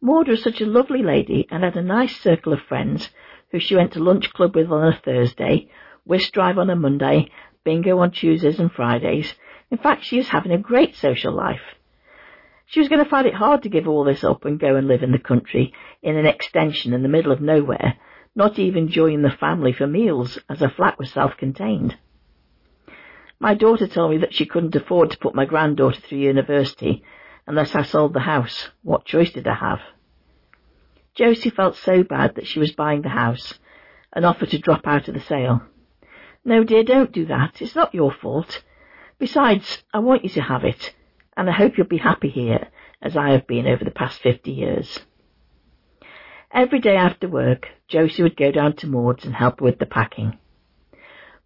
Maud 0.00 0.28
was 0.28 0.42
such 0.42 0.60
a 0.60 0.66
lovely 0.66 1.02
lady 1.02 1.46
and 1.50 1.62
had 1.62 1.76
a 1.76 1.82
nice 1.82 2.18
circle 2.20 2.52
of 2.54 2.60
friends 2.60 3.10
who 3.50 3.60
she 3.60 3.76
went 3.76 3.92
to 3.92 4.02
lunch 4.02 4.32
club 4.32 4.56
with 4.56 4.70
on 4.70 4.92
a 4.92 4.98
Thursday, 5.04 5.68
whist 6.04 6.32
drive 6.32 6.56
on 6.56 6.70
a 6.70 6.76
Monday, 6.76 7.30
bingo 7.64 7.98
on 7.98 8.10
Tuesdays 8.10 8.58
and 8.58 8.72
Fridays. 8.72 9.34
In 9.70 9.76
fact, 9.76 10.04
she 10.04 10.16
was 10.16 10.28
having 10.28 10.52
a 10.52 10.58
great 10.58 10.96
social 10.96 11.32
life. 11.32 11.60
She 12.72 12.80
was 12.80 12.88
going 12.88 13.04
to 13.04 13.10
find 13.10 13.26
it 13.26 13.34
hard 13.34 13.64
to 13.64 13.68
give 13.68 13.86
all 13.86 14.02
this 14.02 14.24
up 14.24 14.46
and 14.46 14.58
go 14.58 14.76
and 14.76 14.88
live 14.88 15.02
in 15.02 15.12
the 15.12 15.18
country 15.18 15.74
in 16.02 16.16
an 16.16 16.24
extension 16.24 16.94
in 16.94 17.02
the 17.02 17.08
middle 17.08 17.30
of 17.30 17.38
nowhere, 17.38 17.98
not 18.34 18.58
even 18.58 18.88
join 18.88 19.20
the 19.20 19.30
family 19.30 19.74
for 19.74 19.86
meals 19.86 20.38
as 20.48 20.60
her 20.60 20.70
flat 20.70 20.98
was 20.98 21.12
self-contained. 21.12 21.98
My 23.38 23.52
daughter 23.52 23.86
told 23.86 24.12
me 24.12 24.16
that 24.18 24.32
she 24.32 24.46
couldn't 24.46 24.74
afford 24.74 25.10
to 25.10 25.18
put 25.18 25.34
my 25.34 25.44
granddaughter 25.44 26.00
through 26.00 26.20
university 26.20 27.04
unless 27.46 27.74
I 27.74 27.82
sold 27.82 28.14
the 28.14 28.20
house. 28.20 28.70
What 28.82 29.04
choice 29.04 29.32
did 29.32 29.46
I 29.46 29.54
have? 29.54 29.80
Josie 31.14 31.50
felt 31.50 31.76
so 31.76 32.02
bad 32.02 32.36
that 32.36 32.46
she 32.46 32.58
was 32.58 32.72
buying 32.72 33.02
the 33.02 33.10
house 33.10 33.58
and 34.14 34.24
offered 34.24 34.48
to 34.48 34.58
drop 34.58 34.86
out 34.86 35.08
of 35.08 35.14
the 35.14 35.20
sale. 35.20 35.60
No, 36.42 36.64
dear, 36.64 36.84
don't 36.84 37.12
do 37.12 37.26
that. 37.26 37.60
It's 37.60 37.76
not 37.76 37.94
your 37.94 38.12
fault. 38.12 38.64
Besides, 39.18 39.84
I 39.92 39.98
want 39.98 40.24
you 40.24 40.30
to 40.30 40.40
have 40.40 40.64
it, 40.64 40.94
and 41.36 41.48
I 41.48 41.52
hope 41.52 41.76
you'll 41.76 41.86
be 41.86 41.98
happy 41.98 42.28
here, 42.28 42.68
as 43.00 43.16
I 43.16 43.30
have 43.30 43.46
been 43.46 43.66
over 43.66 43.84
the 43.84 43.90
past 43.90 44.20
fifty 44.20 44.52
years. 44.52 45.00
Every 46.50 46.80
day 46.80 46.96
after 46.96 47.28
work, 47.28 47.68
Josie 47.88 48.22
would 48.22 48.36
go 48.36 48.50
down 48.50 48.76
to 48.76 48.86
Maud's 48.86 49.24
and 49.24 49.34
help 49.34 49.60
with 49.60 49.78
the 49.78 49.86
packing. 49.86 50.38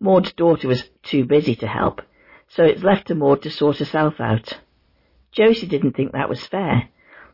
Maud's 0.01 0.33
daughter 0.33 0.69
was 0.69 0.91
too 1.03 1.25
busy 1.25 1.55
to 1.57 1.67
help, 1.67 2.03
so 2.49 2.65
it's 2.65 2.83
left 2.83 3.07
to 3.09 3.15
Maud 3.15 3.43
to 3.43 3.51
sort 3.51 3.79
herself 3.79 4.21
out. 4.21 4.59
Josie 5.33 5.67
didn't 5.67 5.93
think 5.93 6.13
that 6.13 6.29
was 6.29 6.47
fair, 6.47 6.89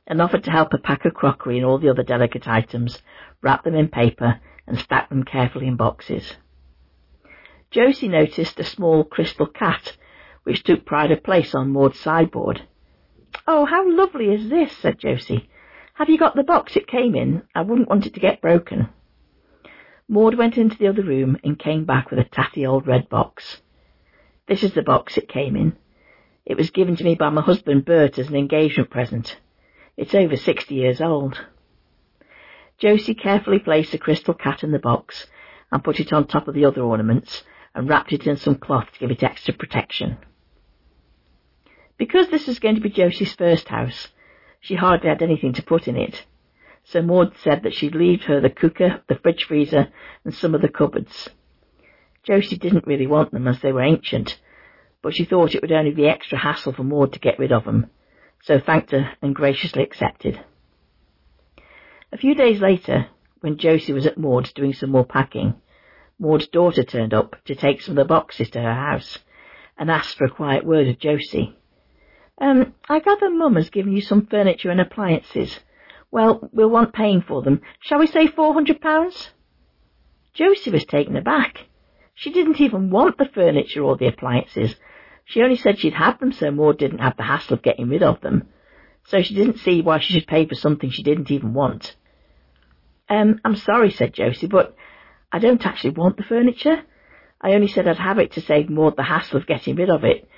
and 0.07 0.21
offered 0.21 0.45
to 0.45 0.51
help 0.51 0.73
her 0.73 0.79
pack 0.79 1.03
her 1.05 1.11
crockery 1.11 1.57
and 1.57 1.67
all 1.67 1.79
the 1.79 1.89
other 1.89 2.03
delicate 2.03 2.47
items, 2.47 3.03
wrap 3.41 3.65
them 3.65 3.75
in 3.75 3.89
paper, 3.89 4.41
and 4.67 4.79
stack 4.79 5.09
them 5.09 5.25
carefully 5.25 5.67
in 5.67 5.77
boxes. 5.77 6.37
Josie 7.71 8.09
noticed 8.09 8.61
a 8.61 8.65
small 8.65 9.03
crystal 9.03 9.47
cat, 9.47 9.97
which 10.45 10.65
took 10.65 10.85
pride 10.85 11.11
of 11.11 11.23
place 11.23 11.55
on 11.55 11.71
Maud's 11.71 11.99
sideboard. 12.01 12.63
Oh, 13.47 13.65
how 13.65 13.89
lovely 13.89 14.27
is 14.27 14.51
this? 14.51 14.77
said 14.79 14.99
Josie. 14.99 15.49
Have 15.95 16.09
you 16.09 16.19
got 16.19 16.35
the 16.35 16.43
box 16.43 16.77
it 16.77 16.87
came 16.87 17.15
in? 17.15 17.43
I 17.55 17.63
wouldn't 17.63 17.89
want 17.89 18.07
it 18.07 18.15
to 18.15 18.21
get 18.21 18.41
broken. 18.41 18.89
Maud 20.09 20.35
went 20.35 20.59
into 20.59 20.77
the 20.77 20.89
other 20.89 21.03
room 21.03 21.39
and 21.45 21.59
came 21.59 21.85
back 21.85 22.11
with 22.11 22.19
a 22.19 22.25
tatty 22.25 22.67
old 22.67 22.87
red 22.87 23.09
box. 23.09 23.63
This 24.49 24.63
is 24.63 24.75
the 24.75 24.83
box 24.83 25.17
it 25.17 25.29
came 25.29 25.57
in. 25.57 25.77
It 26.45 26.57
was 26.57 26.71
given 26.71 26.97
to 26.97 27.05
me 27.05 27.15
by 27.15 27.31
my 27.31 27.41
husband 27.41 27.85
Bert 27.85 28.19
as 28.19 28.29
an 28.29 28.37
engagement 28.37 28.91
present. 28.91 29.39
It's 29.97 30.15
over 30.15 30.37
sixty 30.37 30.75
years 30.75 31.01
old. 31.01 31.41
Josie 32.79 33.15
carefully 33.15 33.61
placed 33.61 33.93
the 33.93 33.99
crystal 33.99 34.35
cat 34.35 34.65
in 34.65 34.73
the 34.73 34.79
box 34.79 35.27
and 35.71 35.85
put 35.85 36.01
it 36.01 36.13
on 36.13 36.27
top 36.27 36.49
of 36.49 36.55
the 36.55 36.65
other 36.65 36.83
ornaments 36.83 37.45
and 37.75 37.89
wrapped 37.89 38.13
it 38.13 38.27
in 38.27 38.37
some 38.37 38.57
cloth 38.57 38.89
to 38.93 38.99
give 38.99 39.11
it 39.11 39.23
extra 39.23 39.55
protection. 39.55 40.19
Because 41.99 42.29
this 42.29 42.47
was 42.47 42.59
going 42.59 42.75
to 42.75 42.81
be 42.81 42.91
Josie's 42.91 43.35
first 43.35 43.69
house, 43.69 44.09
she 44.61 44.75
hardly 44.75 45.09
had 45.09 45.23
anything 45.23 45.53
to 45.55 45.63
put 45.63 45.89
in 45.89 45.97
it. 45.97 46.25
So 46.85 47.03
Maud 47.03 47.37
said 47.39 47.63
that 47.63 47.75
she'd 47.75 47.95
leave 47.95 48.23
her 48.23 48.41
the 48.41 48.51
cooker, 48.51 49.03
the 49.09 49.17
fridge 49.17 49.45
freezer, 49.45 49.89
and 50.25 50.35
some 50.35 50.55
of 50.55 50.63
the 50.63 50.69
cupboards. 50.69 51.29
Josie 52.25 52.57
didn't 52.57 52.87
really 52.87 53.07
want 53.07 53.33
them 53.33 53.49
as 53.49 53.61
they 53.61 53.73
were 53.73 53.83
ancient, 53.83 54.39
but 55.03 55.15
she 55.15 55.25
thought 55.25 55.55
it 55.55 55.63
would 55.63 55.73
only 55.73 55.93
be 55.93 56.07
extra 56.07 56.39
hassle 56.39 56.73
for 56.73 56.85
Maud 56.85 57.13
to 57.13 57.19
get 57.19 57.39
rid 57.39 57.53
of 57.53 57.65
them, 57.65 57.91
so 58.43 58.59
thanked 58.59 58.93
her 58.93 59.13
and 59.21 59.35
graciously 59.35 59.83
accepted. 59.83 60.41
A 62.13 62.19
few 62.19 62.35
days 62.35 62.61
later, 62.61 63.07
when 63.41 63.59
Josie 63.59 63.93
was 63.93 64.07
at 64.07 64.19
Maud's 64.19 64.53
doing 64.53 64.73
some 64.73 64.91
more 64.91 65.05
packing, 65.05 65.55
Maud's 66.19 66.47
daughter 66.47 66.85
turned 66.85 67.15
up 67.15 67.37
to 67.47 67.55
take 67.55 67.81
some 67.81 67.99
of 67.99 68.05
the 68.05 68.09
boxes 68.09 68.51
to 68.51 68.61
her 68.61 68.75
house 68.75 69.19
and 69.77 69.91
asked 69.91 70.17
for 70.17 70.27
a 70.27 70.31
quiet 70.31 70.65
word 70.65 70.87
of 70.87 70.99
Josie. 70.99 71.57
Um, 72.41 72.75
I 72.89 73.01
gather 73.01 73.31
Mum 73.31 73.57
has 73.57 73.71
given 73.71 73.93
you 73.93 74.01
some 74.01 74.27
furniture 74.27 74.71
and 74.71 74.81
appliances. 74.81 75.61
Well, 76.11 76.49
we'll 76.53 76.71
want 76.71 76.93
paying 76.93 77.23
for 77.23 77.43
them. 77.43 77.63
Shall 77.81 77.99
we 77.99 78.07
say 78.07 78.27
four 78.27 78.53
hundred 78.53 78.81
pounds? 78.81 79.31
Josie 80.35 80.71
was 80.71 80.85
taken 80.85 81.17
aback. 81.17 81.67
She 82.15 82.31
didn't 82.31 82.61
even 82.61 82.91
want 82.91 83.19
the 83.19 83.25
furniture 83.25 83.83
or 83.83 83.97
the 83.97 84.09
appliances. 84.09 84.75
She 85.25 85.43
only 85.43 85.57
said 85.57 85.79
she'd 85.79 85.95
have 85.95 86.19
them 86.19 86.33
so 86.33 86.51
Maud 86.51 86.79
didn't 86.79 86.99
have 86.99 87.17
the 87.17 87.23
hassle 87.23 87.55
of 87.55 87.63
getting 87.63 87.89
rid 87.89 88.03
of 88.03 88.21
them. 88.21 88.49
So 89.05 89.23
she 89.23 89.35
didn't 89.35 89.59
see 89.59 89.83
why 89.83 89.99
she 89.99 90.13
should 90.15 90.27
pay 90.27 90.47
for 90.47 90.55
something 90.55 90.91
she 90.91 91.03
didn't 91.03 91.31
even 91.31 91.55
want. 91.55 91.97
Um, 93.09 93.41
I'm 93.45 93.57
sorry, 93.57 93.91
said 93.91 94.15
Josie, 94.15 94.47
but 94.47 94.75
I 95.31 95.39
don't 95.39 95.65
actually 95.65 95.91
want 95.91 96.17
the 96.17 96.23
furniture. 96.23 96.83
I 97.41 97.53
only 97.55 97.69
said 97.69 97.89
I'd 97.89 97.99
have 97.99 98.19
it 98.19 98.33
to 98.33 98.41
save 98.41 98.71
Maud 98.71 98.97
the 98.97 99.03
hassle 99.03 99.39
of 99.39 99.47
getting 99.47 99.77
rid 99.77 99.91
of 99.91 100.05
it. 100.05 100.29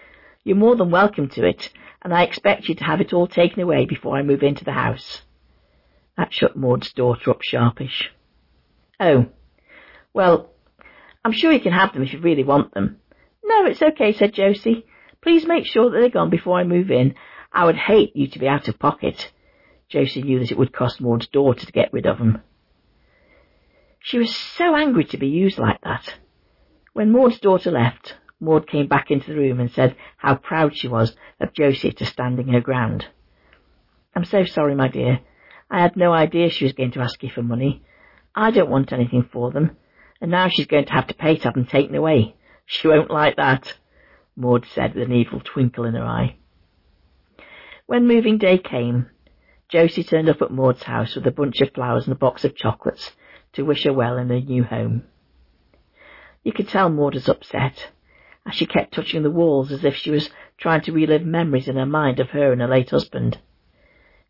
You're 0.44 0.56
more 0.56 0.76
than 0.76 0.90
welcome 0.90 1.28
to 1.30 1.46
it, 1.46 1.70
and 2.02 2.12
I 2.12 2.22
expect 2.22 2.68
you 2.68 2.74
to 2.74 2.84
have 2.84 3.00
it 3.00 3.14
all 3.14 3.26
taken 3.26 3.62
away 3.62 3.86
before 3.86 4.16
I 4.16 4.22
move 4.22 4.42
into 4.42 4.64
the 4.64 4.72
house. 4.72 5.22
That 6.18 6.32
shut 6.32 6.54
Maud's 6.54 6.92
daughter 6.92 7.30
up 7.30 7.42
sharpish. 7.42 8.10
Oh, 9.00 9.26
well, 10.12 10.50
I'm 11.24 11.32
sure 11.32 11.50
you 11.50 11.60
can 11.60 11.72
have 11.72 11.94
them 11.94 12.02
if 12.02 12.12
you 12.12 12.20
really 12.20 12.44
want 12.44 12.74
them. 12.74 13.00
No, 13.42 13.64
it's 13.64 13.82
okay, 13.82 14.12
said 14.12 14.34
Josie. 14.34 14.84
Please 15.22 15.46
make 15.46 15.64
sure 15.64 15.90
that 15.90 15.98
they're 15.98 16.10
gone 16.10 16.30
before 16.30 16.58
I 16.58 16.64
move 16.64 16.90
in. 16.90 17.14
I 17.50 17.64
would 17.64 17.76
hate 17.76 18.14
you 18.14 18.28
to 18.28 18.38
be 18.38 18.46
out 18.46 18.68
of 18.68 18.78
pocket. 18.78 19.32
Josie 19.88 20.22
knew 20.22 20.40
that 20.40 20.52
it 20.52 20.58
would 20.58 20.72
cost 20.72 21.00
Maud's 21.00 21.28
daughter 21.28 21.64
to 21.64 21.72
get 21.72 21.92
rid 21.92 22.06
of 22.06 22.18
them. 22.18 22.42
She 24.00 24.18
was 24.18 24.36
so 24.36 24.76
angry 24.76 25.04
to 25.06 25.16
be 25.16 25.28
used 25.28 25.58
like 25.58 25.80
that. 25.82 26.14
When 26.92 27.10
Maud's 27.10 27.40
daughter 27.40 27.70
left, 27.70 28.14
Maud 28.44 28.68
came 28.68 28.86
back 28.86 29.10
into 29.10 29.32
the 29.32 29.38
room 29.38 29.60
and 29.60 29.70
said 29.70 29.96
how 30.16 30.36
proud 30.36 30.76
she 30.76 30.88
was 30.88 31.16
of 31.40 31.54
Josie 31.54 31.92
to 31.92 32.04
standing 32.04 32.48
her 32.48 32.60
ground. 32.60 33.06
I'm 34.14 34.24
so 34.24 34.44
sorry, 34.44 34.74
my 34.74 34.88
dear. 34.88 35.20
I 35.70 35.80
had 35.80 35.96
no 35.96 36.12
idea 36.12 36.50
she 36.50 36.64
was 36.64 36.74
going 36.74 36.92
to 36.92 37.00
ask 37.00 37.22
you 37.22 37.30
for 37.30 37.42
money. 37.42 37.82
I 38.34 38.50
don't 38.50 38.70
want 38.70 38.92
anything 38.92 39.28
for 39.32 39.50
them, 39.50 39.76
and 40.20 40.30
now 40.30 40.48
she's 40.48 40.66
going 40.66 40.84
to 40.84 40.92
have 40.92 41.06
to 41.08 41.14
pay 41.14 41.36
to 41.36 41.44
have 41.44 41.54
them 41.54 41.66
taken 41.66 41.94
away. 41.94 42.36
She 42.66 42.88
won't 42.88 43.10
like 43.10 43.36
that, 43.36 43.72
Maud 44.36 44.66
said 44.66 44.94
with 44.94 45.04
an 45.04 45.12
evil 45.12 45.40
twinkle 45.40 45.84
in 45.84 45.94
her 45.94 46.04
eye. 46.04 46.36
When 47.86 48.06
moving 48.06 48.38
day 48.38 48.58
came, 48.58 49.10
Josie 49.68 50.04
turned 50.04 50.28
up 50.28 50.42
at 50.42 50.50
Maud's 50.50 50.82
house 50.82 51.14
with 51.14 51.26
a 51.26 51.30
bunch 51.30 51.60
of 51.60 51.72
flowers 51.72 52.04
and 52.04 52.12
a 52.12 52.18
box 52.18 52.44
of 52.44 52.56
chocolates 52.56 53.12
to 53.54 53.64
wish 53.64 53.84
her 53.84 53.92
well 53.92 54.16
in 54.18 54.28
her 54.28 54.40
new 54.40 54.64
home. 54.64 55.04
You 56.42 56.52
could 56.52 56.68
tell 56.68 56.88
Maud 56.88 57.14
was 57.14 57.28
upset, 57.28 57.90
as 58.46 58.54
she 58.54 58.66
kept 58.66 58.94
touching 58.94 59.22
the 59.22 59.30
walls 59.30 59.72
as 59.72 59.84
if 59.84 59.94
she 59.94 60.10
was 60.10 60.30
trying 60.58 60.82
to 60.82 60.92
relive 60.92 61.24
memories 61.24 61.68
in 61.68 61.76
her 61.76 61.86
mind 61.86 62.20
of 62.20 62.30
her 62.30 62.52
and 62.52 62.60
her 62.60 62.68
late 62.68 62.90
husband. 62.90 63.38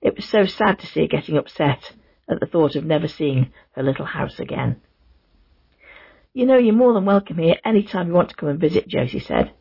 It 0.00 0.16
was 0.16 0.24
so 0.24 0.44
sad 0.44 0.78
to 0.78 0.86
see 0.86 1.00
her 1.00 1.06
getting 1.06 1.36
upset 1.36 1.92
at 2.28 2.40
the 2.40 2.46
thought 2.46 2.76
of 2.76 2.84
never 2.84 3.08
seeing 3.08 3.52
her 3.72 3.82
little 3.82 4.06
house 4.06 4.38
again. 4.38 4.80
You 6.32 6.46
know 6.46 6.58
you're 6.58 6.74
more 6.74 6.94
than 6.94 7.04
welcome 7.04 7.38
here 7.38 7.56
any 7.64 7.82
time 7.82 8.08
you 8.08 8.14
want 8.14 8.30
to 8.30 8.36
come 8.36 8.48
and 8.48 8.60
visit, 8.60 8.88
Josie 8.88 9.20
said. 9.20 9.52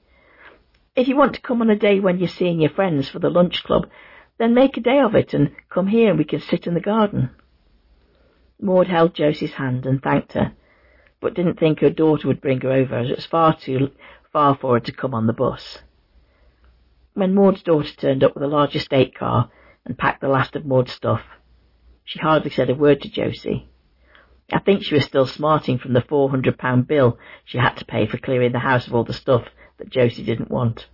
If 0.95 1.07
you 1.07 1.15
want 1.15 1.35
to 1.35 1.41
come 1.41 1.61
on 1.61 1.69
a 1.69 1.75
day 1.75 1.99
when 1.99 2.19
you're 2.19 2.27
seeing 2.27 2.61
your 2.61 2.69
friends 2.69 3.09
for 3.09 3.19
the 3.19 3.29
lunch 3.29 3.63
club, 3.63 3.87
then 4.37 4.53
make 4.53 4.77
a 4.77 4.81
day 4.81 4.99
of 4.99 5.15
it 5.15 5.33
and 5.33 5.51
come 5.69 5.87
here 5.87 6.09
and 6.09 6.17
we 6.17 6.25
can 6.25 6.39
sit 6.39 6.67
in 6.67 6.73
the 6.73 6.79
garden. 6.79 7.31
Maud 8.61 8.87
held 8.87 9.13
Josie's 9.13 9.53
hand 9.53 9.85
and 9.85 10.01
thanked 10.01 10.33
her, 10.33 10.53
but 11.19 11.33
didn't 11.33 11.59
think 11.59 11.79
her 11.79 11.89
daughter 11.89 12.27
would 12.27 12.41
bring 12.41 12.61
her 12.61 12.71
over 12.71 12.97
as 12.97 13.09
it 13.09 13.17
was 13.17 13.25
far 13.25 13.55
too 13.55 13.89
far 14.33 14.57
for 14.57 14.73
her 14.73 14.79
to 14.81 14.91
come 14.91 15.13
on 15.13 15.27
the 15.27 15.33
bus. 15.33 15.79
When 17.13 17.35
Maud's 17.35 17.61
daughter 17.61 17.95
turned 17.95 18.23
up 18.23 18.33
with 18.33 18.43
a 18.43 18.47
large 18.47 18.75
estate 18.75 19.15
car 19.15 19.51
and 19.85 19.97
packed 19.97 20.21
the 20.21 20.27
last 20.27 20.55
of 20.55 20.65
Maud's 20.65 20.91
stuff, 20.91 21.21
she 22.03 22.19
hardly 22.19 22.49
said 22.49 22.69
a 22.69 22.75
word 22.75 23.01
to 23.01 23.09
Josie. 23.09 23.69
I 24.51 24.59
think 24.59 24.83
she 24.83 24.95
was 24.95 25.05
still 25.05 25.27
smarting 25.27 25.77
from 25.77 25.93
the 25.93 26.01
four 26.01 26.29
hundred 26.29 26.57
pound 26.57 26.87
bill 26.87 27.17
she 27.45 27.59
had 27.59 27.75
to 27.77 27.85
pay 27.85 28.07
for 28.07 28.17
clearing 28.17 28.51
the 28.51 28.59
house 28.59 28.87
of 28.87 28.95
all 28.95 29.03
the 29.03 29.13
stuff 29.13 29.47
that 29.77 29.89
Josie 29.89 30.23
didn't 30.23 30.51
want. 30.51 30.87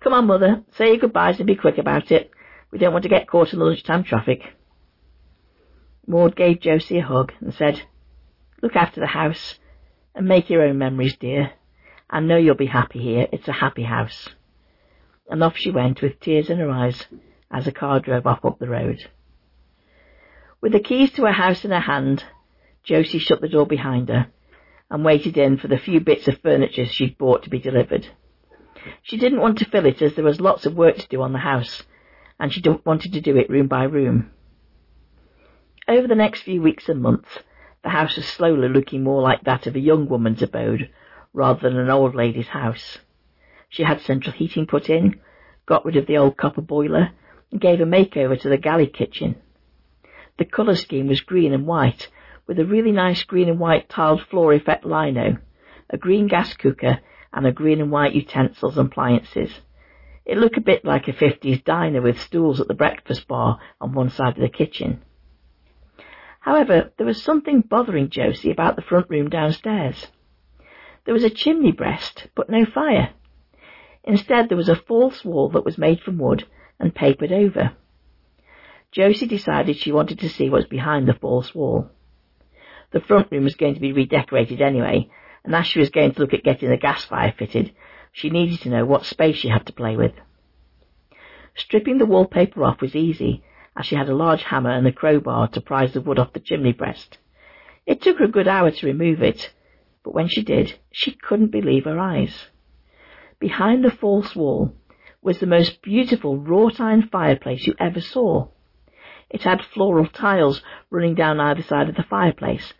Come 0.00 0.14
on, 0.14 0.26
Mother, 0.26 0.62
say 0.76 0.88
your 0.88 0.98
goodbyes 0.98 1.38
and 1.38 1.46
be 1.46 1.56
quick 1.56 1.78
about 1.78 2.10
it. 2.10 2.30
We 2.70 2.78
don't 2.78 2.92
want 2.92 3.02
to 3.02 3.08
get 3.08 3.28
caught 3.28 3.52
in 3.52 3.58
the 3.58 3.64
lunchtime 3.64 4.04
traffic. 4.04 4.40
Maud 6.06 6.34
gave 6.34 6.60
Josie 6.60 6.98
a 6.98 7.02
hug 7.02 7.32
and 7.40 7.52
said, 7.54 7.82
Look 8.62 8.76
after 8.76 9.00
the 9.00 9.06
house 9.06 9.58
and 10.14 10.26
make 10.26 10.48
your 10.48 10.62
own 10.62 10.78
memories, 10.78 11.16
dear. 11.16 11.52
I 12.12 12.20
know 12.20 12.36
you'll 12.36 12.54
be 12.54 12.66
happy 12.66 12.98
here. 12.98 13.26
It's 13.32 13.48
a 13.48 13.52
happy 13.52 13.84
house. 13.84 14.28
And 15.30 15.42
off 15.42 15.56
she 15.56 15.70
went 15.70 16.02
with 16.02 16.20
tears 16.20 16.50
in 16.50 16.58
her 16.58 16.70
eyes 16.70 17.06
as 17.50 17.64
the 17.64 17.72
car 17.72 18.00
drove 18.00 18.26
off 18.26 18.44
up 18.44 18.58
the 18.58 18.68
road. 18.68 19.08
With 20.60 20.72
the 20.72 20.80
keys 20.80 21.10
to 21.12 21.22
her 21.22 21.32
house 21.32 21.64
in 21.64 21.70
her 21.70 21.80
hand, 21.80 22.22
Josie 22.84 23.18
shut 23.18 23.40
the 23.40 23.48
door 23.48 23.66
behind 23.66 24.10
her 24.10 24.26
and 24.90 25.02
waited 25.06 25.38
in 25.38 25.56
for 25.56 25.68
the 25.68 25.78
few 25.78 26.00
bits 26.00 26.28
of 26.28 26.38
furniture 26.42 26.84
she'd 26.84 27.16
bought 27.16 27.44
to 27.44 27.50
be 27.50 27.58
delivered. 27.58 28.06
She 29.02 29.16
didn't 29.16 29.40
want 29.40 29.58
to 29.58 29.64
fill 29.64 29.86
it 29.86 30.02
as 30.02 30.14
there 30.14 30.24
was 30.24 30.38
lots 30.38 30.66
of 30.66 30.74
work 30.74 30.98
to 30.98 31.08
do 31.08 31.22
on 31.22 31.32
the 31.32 31.38
house, 31.38 31.82
and 32.38 32.52
she 32.52 32.62
wanted 32.84 33.14
to 33.14 33.22
do 33.22 33.38
it 33.38 33.48
room 33.48 33.68
by 33.68 33.84
room. 33.84 34.30
Over 35.88 36.06
the 36.06 36.14
next 36.14 36.42
few 36.42 36.60
weeks 36.60 36.90
and 36.90 37.00
months, 37.00 37.38
the 37.82 37.88
house 37.88 38.16
was 38.16 38.26
slowly 38.26 38.68
looking 38.68 39.02
more 39.02 39.22
like 39.22 39.44
that 39.44 39.66
of 39.66 39.76
a 39.76 39.80
young 39.80 40.08
woman's 40.08 40.42
abode 40.42 40.90
rather 41.32 41.68
than 41.68 41.78
an 41.78 41.90
old 41.90 42.14
lady's 42.14 42.48
house. 42.48 42.98
She 43.68 43.82
had 43.82 44.00
central 44.00 44.32
heating 44.32 44.66
put 44.66 44.90
in, 44.90 45.20
got 45.66 45.84
rid 45.84 45.96
of 45.96 46.06
the 46.06 46.18
old 46.18 46.36
copper 46.36 46.60
boiler, 46.60 47.10
and 47.50 47.60
gave 47.60 47.80
a 47.80 47.84
makeover 47.84 48.38
to 48.40 48.48
the 48.48 48.58
galley 48.58 48.86
kitchen. 48.86 49.36
The 50.38 50.44
colour 50.44 50.74
scheme 50.74 51.08
was 51.08 51.20
green 51.20 51.52
and 51.52 51.66
white, 51.66 52.10
with 52.46 52.58
a 52.58 52.66
really 52.66 52.92
nice 52.92 53.22
green 53.22 53.48
and 53.48 53.58
white 53.58 53.88
tiled 53.88 54.22
floor 54.22 54.52
effect 54.52 54.84
lino, 54.84 55.38
a 55.88 55.98
green 55.98 56.26
gas 56.26 56.54
cooker, 56.54 57.00
and 57.32 57.46
a 57.46 57.52
green 57.52 57.80
and 57.80 57.90
white 57.90 58.14
utensils 58.14 58.76
and 58.76 58.88
appliances. 58.88 59.60
It 60.24 60.38
looked 60.38 60.56
a 60.56 60.62
bit 60.62 60.84
like 60.84 61.08
a 61.08 61.12
50s 61.12 61.64
diner 61.64 62.00
with 62.00 62.20
stools 62.20 62.60
at 62.60 62.68
the 62.68 62.74
breakfast 62.74 63.26
bar 63.26 63.58
on 63.80 63.92
one 63.92 64.10
side 64.10 64.36
of 64.36 64.42
the 64.42 64.48
kitchen. 64.48 65.02
However, 66.40 66.92
there 66.96 67.06
was 67.06 67.22
something 67.22 67.60
bothering 67.60 68.10
Josie 68.10 68.50
about 68.50 68.76
the 68.76 68.82
front 68.82 69.08
room 69.08 69.30
downstairs. 69.30 70.08
There 71.04 71.14
was 71.14 71.24
a 71.24 71.30
chimney 71.30 71.72
breast, 71.72 72.28
but 72.34 72.48
no 72.48 72.64
fire. 72.64 73.10
Instead, 74.04 74.48
there 74.48 74.56
was 74.56 74.68
a 74.68 74.76
false 74.76 75.24
wall 75.24 75.48
that 75.50 75.64
was 75.64 75.78
made 75.78 76.00
from 76.00 76.18
wood 76.18 76.46
and 76.78 76.94
papered 76.94 77.32
over. 77.32 77.72
Josie 78.90 79.26
decided 79.26 79.76
she 79.76 79.92
wanted 79.92 80.18
to 80.20 80.28
see 80.28 80.50
what 80.50 80.58
was 80.58 80.66
behind 80.66 81.08
the 81.08 81.14
false 81.14 81.54
wall. 81.54 81.90
The 82.90 83.00
front 83.00 83.32
room 83.32 83.44
was 83.44 83.54
going 83.54 83.74
to 83.74 83.80
be 83.80 83.92
redecorated 83.92 84.60
anyway, 84.60 85.08
and 85.44 85.54
as 85.54 85.66
she 85.66 85.78
was 85.78 85.90
going 85.90 86.12
to 86.12 86.20
look 86.20 86.34
at 86.34 86.44
getting 86.44 86.68
the 86.68 86.76
gas 86.76 87.04
fire 87.04 87.34
fitted, 87.36 87.72
she 88.12 88.28
needed 88.28 88.60
to 88.60 88.68
know 88.68 88.84
what 88.84 89.06
space 89.06 89.36
she 89.36 89.48
had 89.48 89.66
to 89.66 89.72
play 89.72 89.96
with. 89.96 90.12
Stripping 91.54 91.98
the 91.98 92.06
wallpaper 92.06 92.64
off 92.64 92.80
was 92.80 92.94
easy, 92.94 93.42
as 93.76 93.86
she 93.86 93.96
had 93.96 94.08
a 94.08 94.14
large 94.14 94.42
hammer 94.42 94.70
and 94.70 94.86
a 94.86 94.92
crowbar 94.92 95.48
to 95.48 95.60
prise 95.60 95.94
the 95.94 96.00
wood 96.00 96.18
off 96.18 96.32
the 96.34 96.40
chimney 96.40 96.72
breast. 96.72 97.18
It 97.86 98.02
took 98.02 98.18
her 98.18 98.26
a 98.26 98.28
good 98.28 98.46
hour 98.46 98.70
to 98.70 98.86
remove 98.86 99.22
it, 99.22 99.52
but 100.04 100.14
when 100.14 100.28
she 100.28 100.42
did, 100.42 100.78
she 100.90 101.12
couldn't 101.12 101.50
believe 101.52 101.84
her 101.84 101.98
eyes. 101.98 102.48
Behind 103.38 103.84
the 103.84 103.90
false 103.90 104.34
wall 104.34 104.74
was 105.22 105.38
the 105.38 105.46
most 105.46 105.82
beautiful 105.82 106.36
wrought 106.36 106.80
iron 106.80 107.08
fireplace 107.10 107.66
you 107.66 107.74
ever 107.78 108.00
saw. 108.00 108.48
It 109.30 109.42
had 109.42 109.64
floral 109.64 110.06
tiles 110.06 110.62
running 110.90 111.14
down 111.14 111.40
either 111.40 111.62
side 111.62 111.88
of 111.88 111.94
the 111.94 112.02
fireplace, 112.02 112.74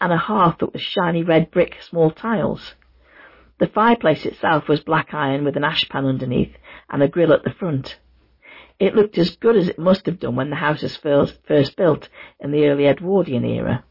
and 0.00 0.12
a 0.12 0.16
hearth 0.18 0.58
that 0.58 0.72
was 0.72 0.82
shiny 0.82 1.22
red 1.22 1.50
brick 1.50 1.80
small 1.80 2.10
tiles. 2.10 2.74
The 3.58 3.66
fireplace 3.66 4.26
itself 4.26 4.68
was 4.68 4.80
black 4.80 5.14
iron 5.14 5.44
with 5.44 5.56
an 5.56 5.64
ashpan 5.64 6.06
underneath 6.06 6.54
and 6.90 7.02
a 7.02 7.08
grill 7.08 7.32
at 7.32 7.42
the 7.42 7.50
front. 7.50 7.98
It 8.78 8.94
looked 8.94 9.16
as 9.16 9.36
good 9.36 9.56
as 9.56 9.68
it 9.68 9.78
must 9.78 10.04
have 10.04 10.20
done 10.20 10.36
when 10.36 10.50
the 10.50 10.56
house 10.56 10.82
was 10.82 10.96
first 10.96 11.76
built 11.76 12.08
in 12.38 12.50
the 12.52 12.66
early 12.66 12.86
Edwardian 12.86 13.44
era. 13.44 13.84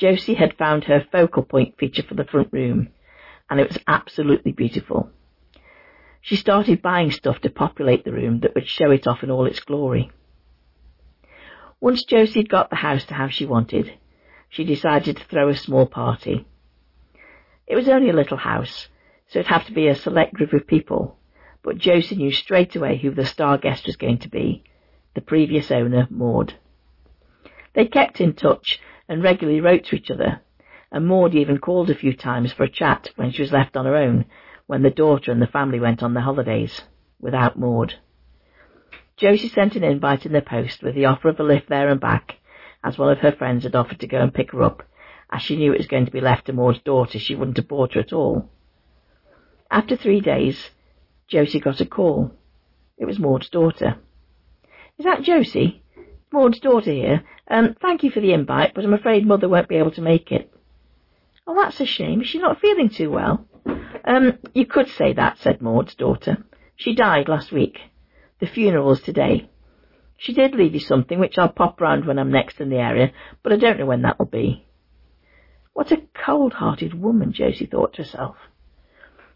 Josie 0.00 0.32
had 0.32 0.56
found 0.56 0.84
her 0.84 1.04
focal 1.12 1.42
point 1.42 1.76
feature 1.76 2.02
for 2.02 2.14
the 2.14 2.24
front 2.24 2.48
room, 2.52 2.88
and 3.50 3.60
it 3.60 3.68
was 3.68 3.78
absolutely 3.86 4.50
beautiful. 4.50 5.10
She 6.22 6.36
started 6.36 6.80
buying 6.80 7.10
stuff 7.10 7.38
to 7.42 7.50
populate 7.50 8.04
the 8.06 8.12
room 8.12 8.40
that 8.40 8.54
would 8.54 8.66
show 8.66 8.90
it 8.92 9.06
off 9.06 9.22
in 9.22 9.30
all 9.30 9.44
its 9.44 9.60
glory. 9.60 10.10
Once 11.80 12.02
Josie 12.04 12.40
had 12.40 12.48
got 12.48 12.70
the 12.70 12.76
house 12.76 13.04
to 13.06 13.14
how 13.14 13.28
she 13.28 13.44
wanted, 13.44 13.92
she 14.48 14.64
decided 14.64 15.18
to 15.18 15.24
throw 15.24 15.50
a 15.50 15.54
small 15.54 15.84
party. 15.84 16.46
It 17.66 17.76
was 17.76 17.88
only 17.88 18.08
a 18.08 18.14
little 18.14 18.38
house, 18.38 18.88
so 19.28 19.40
it'd 19.40 19.52
have 19.52 19.66
to 19.66 19.72
be 19.72 19.88
a 19.88 19.94
select 19.94 20.32
group 20.32 20.54
of 20.54 20.66
people, 20.66 21.18
but 21.62 21.76
Josie 21.76 22.16
knew 22.16 22.32
straight 22.32 22.74
away 22.74 22.96
who 22.96 23.10
the 23.10 23.26
star 23.26 23.58
guest 23.58 23.84
was 23.84 23.96
going 23.96 24.18
to 24.20 24.30
be, 24.30 24.64
the 25.14 25.20
previous 25.20 25.70
owner, 25.70 26.08
Maud. 26.08 26.54
They 27.74 27.84
kept 27.84 28.22
in 28.22 28.32
touch 28.32 28.80
and 29.10 29.24
regularly 29.24 29.60
wrote 29.60 29.84
to 29.84 29.96
each 29.96 30.08
other, 30.08 30.40
and 30.92 31.04
Maud 31.04 31.34
even 31.34 31.58
called 31.58 31.90
a 31.90 31.96
few 31.96 32.16
times 32.16 32.52
for 32.52 32.62
a 32.62 32.70
chat 32.70 33.10
when 33.16 33.32
she 33.32 33.42
was 33.42 33.50
left 33.50 33.76
on 33.76 33.84
her 33.84 33.96
own, 33.96 34.24
when 34.68 34.82
the 34.82 34.90
daughter 34.90 35.32
and 35.32 35.42
the 35.42 35.48
family 35.48 35.80
went 35.80 36.00
on 36.00 36.14
their 36.14 36.22
holidays, 36.22 36.82
without 37.18 37.58
Maud. 37.58 37.94
Josie 39.16 39.48
sent 39.48 39.74
an 39.74 39.82
invite 39.82 40.24
in 40.26 40.32
the 40.32 40.40
post 40.40 40.84
with 40.84 40.94
the 40.94 41.06
offer 41.06 41.28
of 41.28 41.40
a 41.40 41.42
lift 41.42 41.68
there 41.68 41.88
and 41.88 42.00
back, 42.00 42.36
as 42.84 42.96
one 42.96 43.10
of 43.10 43.18
her 43.18 43.32
friends 43.32 43.64
had 43.64 43.74
offered 43.74 43.98
to 43.98 44.06
go 44.06 44.20
and 44.20 44.32
pick 44.32 44.52
her 44.52 44.62
up, 44.62 44.84
as 45.28 45.42
she 45.42 45.56
knew 45.56 45.72
it 45.72 45.78
was 45.78 45.88
going 45.88 46.06
to 46.06 46.12
be 46.12 46.20
left 46.20 46.46
to 46.46 46.52
Maud's 46.52 46.78
daughter, 46.78 47.18
she 47.18 47.34
wouldn't 47.34 47.56
have 47.56 47.66
bought 47.66 47.94
her 47.94 48.00
at 48.00 48.12
all. 48.12 48.48
After 49.72 49.96
three 49.96 50.20
days, 50.20 50.70
Josie 51.26 51.58
got 51.58 51.80
a 51.80 51.84
call. 51.84 52.30
It 52.96 53.06
was 53.06 53.18
Maud's 53.18 53.48
daughter. 53.48 53.96
Is 54.98 55.04
that 55.04 55.22
Josie? 55.22 55.82
Maud's 56.32 56.60
daughter 56.60 56.92
here. 56.92 57.24
Um, 57.48 57.74
thank 57.82 58.02
you 58.02 58.10
for 58.10 58.20
the 58.20 58.32
invite, 58.32 58.74
but 58.74 58.84
I'm 58.84 58.94
afraid 58.94 59.26
Mother 59.26 59.48
won't 59.48 59.68
be 59.68 59.76
able 59.76 59.90
to 59.92 60.02
make 60.02 60.30
it. 60.30 60.52
Oh, 61.46 61.54
that's 61.54 61.80
a 61.80 61.86
shame. 61.86 62.22
She's 62.22 62.40
not 62.40 62.60
feeling 62.60 62.88
too 62.88 63.10
well? 63.10 63.46
Um, 64.04 64.38
you 64.54 64.66
could 64.66 64.88
say 64.88 65.12
that, 65.14 65.38
said 65.38 65.60
Maud's 65.60 65.94
daughter. 65.94 66.44
She 66.76 66.94
died 66.94 67.28
last 67.28 67.50
week. 67.50 67.78
The 68.40 68.46
funeral's 68.46 69.00
today. 69.00 69.50
She 70.16 70.32
did 70.32 70.54
leave 70.54 70.74
you 70.74 70.80
something, 70.80 71.18
which 71.18 71.38
I'll 71.38 71.48
pop 71.48 71.80
round 71.80 72.06
when 72.06 72.18
I'm 72.18 72.30
next 72.30 72.60
in 72.60 72.70
the 72.70 72.76
area, 72.76 73.12
but 73.42 73.52
I 73.52 73.56
don't 73.56 73.78
know 73.78 73.86
when 73.86 74.02
that'll 74.02 74.26
be. 74.26 74.66
What 75.72 75.92
a 75.92 76.02
cold-hearted 76.14 76.94
woman, 76.94 77.32
Josie 77.32 77.66
thought 77.66 77.94
to 77.94 78.02
herself. 78.02 78.36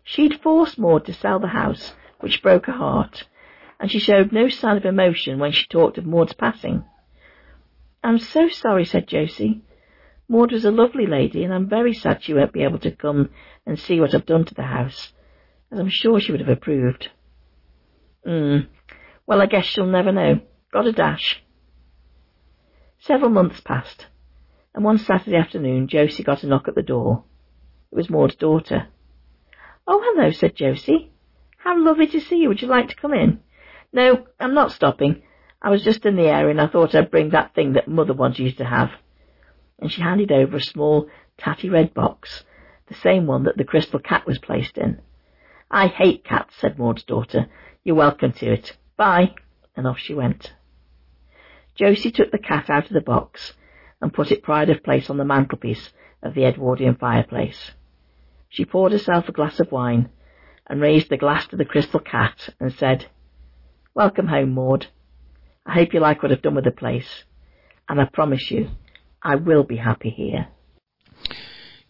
She'd 0.05 0.41
forced 0.43 0.79
Maud 0.79 1.07
to 1.07 1.15
sell 1.15 1.41
the 1.41 1.49
house, 1.49 1.95
which 2.21 2.43
broke 2.43 2.67
her 2.67 2.73
heart, 2.73 3.25
and 3.85 3.91
she 3.91 3.99
showed 3.99 4.33
no 4.33 4.49
sign 4.49 4.79
of 4.79 4.87
emotion 4.87 5.39
when 5.39 5.53
she 5.53 5.67
talked 5.67 5.99
of 5.99 6.07
Maud's 6.07 6.33
passing. 6.33 6.83
I'm 8.03 8.19
so 8.19 8.49
sorry, 8.49 8.87
said 8.87 9.07
Josie. 9.07 9.61
Maud 10.27 10.53
was 10.53 10.65
a 10.65 10.71
lovely 10.71 11.05
lady, 11.05 11.45
and 11.45 11.53
I'm 11.53 11.69
very 11.69 11.93
sad 11.93 12.23
she 12.23 12.33
won't 12.33 12.55
be 12.55 12.63
able 12.63 12.79
to 12.79 12.91
come 12.91 13.29
and 13.67 13.79
see 13.79 14.01
what 14.01 14.15
I've 14.15 14.25
done 14.25 14.47
to 14.47 14.55
the 14.55 14.63
house, 14.63 15.13
as 15.71 15.79
I'm 15.79 15.91
sure 15.91 16.19
she 16.19 16.33
would 16.33 16.41
have 16.41 16.49
approved. 16.49 17.11
Hmm. 18.25 18.61
Well, 19.27 19.43
I 19.43 19.45
guess 19.45 19.67
she'll 19.67 19.85
never 19.85 20.13
know. 20.13 20.41
Got 20.73 20.87
a 20.87 20.93
dash. 20.93 21.43
Several 23.01 23.29
months 23.29 23.61
passed, 23.61 24.07
and 24.75 24.83
one 24.83 24.97
Saturday 24.97 25.37
afternoon 25.37 25.89
Josie 25.89 26.23
got 26.23 26.43
a 26.43 26.47
knock 26.47 26.69
at 26.69 26.75
the 26.75 26.81
door. 26.81 27.25
It 27.93 27.97
was 27.97 28.09
Maud's 28.09 28.37
daughter. 28.37 28.87
Oh, 29.87 30.01
hello, 30.03 30.31
said 30.31 30.57
Josie. 30.57 31.13
How 31.59 31.79
lovely 31.79 32.07
to 32.07 32.21
see 32.23 32.37
you. 32.37 32.49
Would 32.49 32.63
you 32.63 32.69
like 32.69 32.89
to 32.89 32.97
come 32.97 33.13
in? 33.13 33.41
No, 33.95 34.27
I'm 34.41 34.55
not 34.55 34.73
stopping. 34.73 35.23
I 35.63 35.71
was 35.71 35.85
just 35.85 36.05
in 36.05 36.17
the 36.17 36.27
area 36.27 36.51
and 36.51 36.61
I 36.61 36.67
thought 36.67 36.97
I'd 36.97 37.13
bring 37.13 37.31
that 37.31 37.55
thing 37.55 37.75
that 37.75 37.87
Mother 37.87 38.13
wants 38.13 38.41
you 38.41 38.51
to 38.51 38.65
have. 38.65 38.91
And 39.79 39.91
she 39.91 40.03
handed 40.03 40.33
over 40.33 40.57
a 40.57 40.61
small, 40.61 41.09
tatty 41.39 41.71
red 41.71 41.95
box, 41.95 42.43
the 42.89 42.95
same 42.95 43.27
one 43.27 43.45
that 43.45 43.57
the 43.57 43.63
crystal 43.63 44.01
cat 44.01 44.27
was 44.27 44.41
placed 44.41 44.79
in. 44.79 45.01
I 45.71 45.87
hate 45.87 46.25
cats, 46.25 46.57
said 46.59 46.77
Maud's 46.77 47.05
daughter. 47.05 47.47
You're 47.85 47.95
welcome 47.95 48.33
to 48.33 48.53
it. 48.53 48.77
Bye. 48.97 49.37
And 49.77 49.87
off 49.87 49.99
she 49.99 50.13
went. 50.13 50.53
Josie 51.77 52.11
took 52.11 52.33
the 52.33 52.39
cat 52.39 52.69
out 52.69 52.87
of 52.87 52.93
the 52.93 53.01
box 53.01 53.55
and 54.03 54.13
put 54.13 54.33
it 54.33 54.43
pride 54.43 54.71
of 54.71 54.83
place 54.83 55.09
on 55.09 55.19
the 55.19 55.25
mantelpiece 55.25 55.91
of 56.21 56.35
the 56.35 56.45
Edwardian 56.45 56.97
fireplace. 56.97 57.71
She 58.49 58.65
poured 58.65 58.91
herself 58.91 59.29
a 59.29 59.33
glass 59.33 59.61
of 59.61 59.71
wine 59.71 60.11
and 60.67 60.81
raised 60.81 61.11
the 61.11 61.17
glass 61.17 61.47
to 61.49 61.57
the 61.57 61.65
crystal 61.65 62.01
cat 62.01 62.49
and 62.59 62.73
said, 62.73 63.07
Welcome 63.95 64.27
home, 64.27 64.55
Maud. 64.55 64.89
I 65.65 65.75
hope 65.75 65.95
you 65.95 66.01
like 66.01 66.23
what 66.23 66.33
I've 66.33 66.43
done 66.43 66.57
with 66.57 66.65
the 66.65 66.73
place, 66.73 67.25
and 67.89 68.01
I 68.01 68.07
promise 68.13 68.51
you, 68.51 68.69
I 69.23 69.37
will 69.37 69.63
be 69.63 69.77
happy 69.77 70.11
here. 70.11 70.49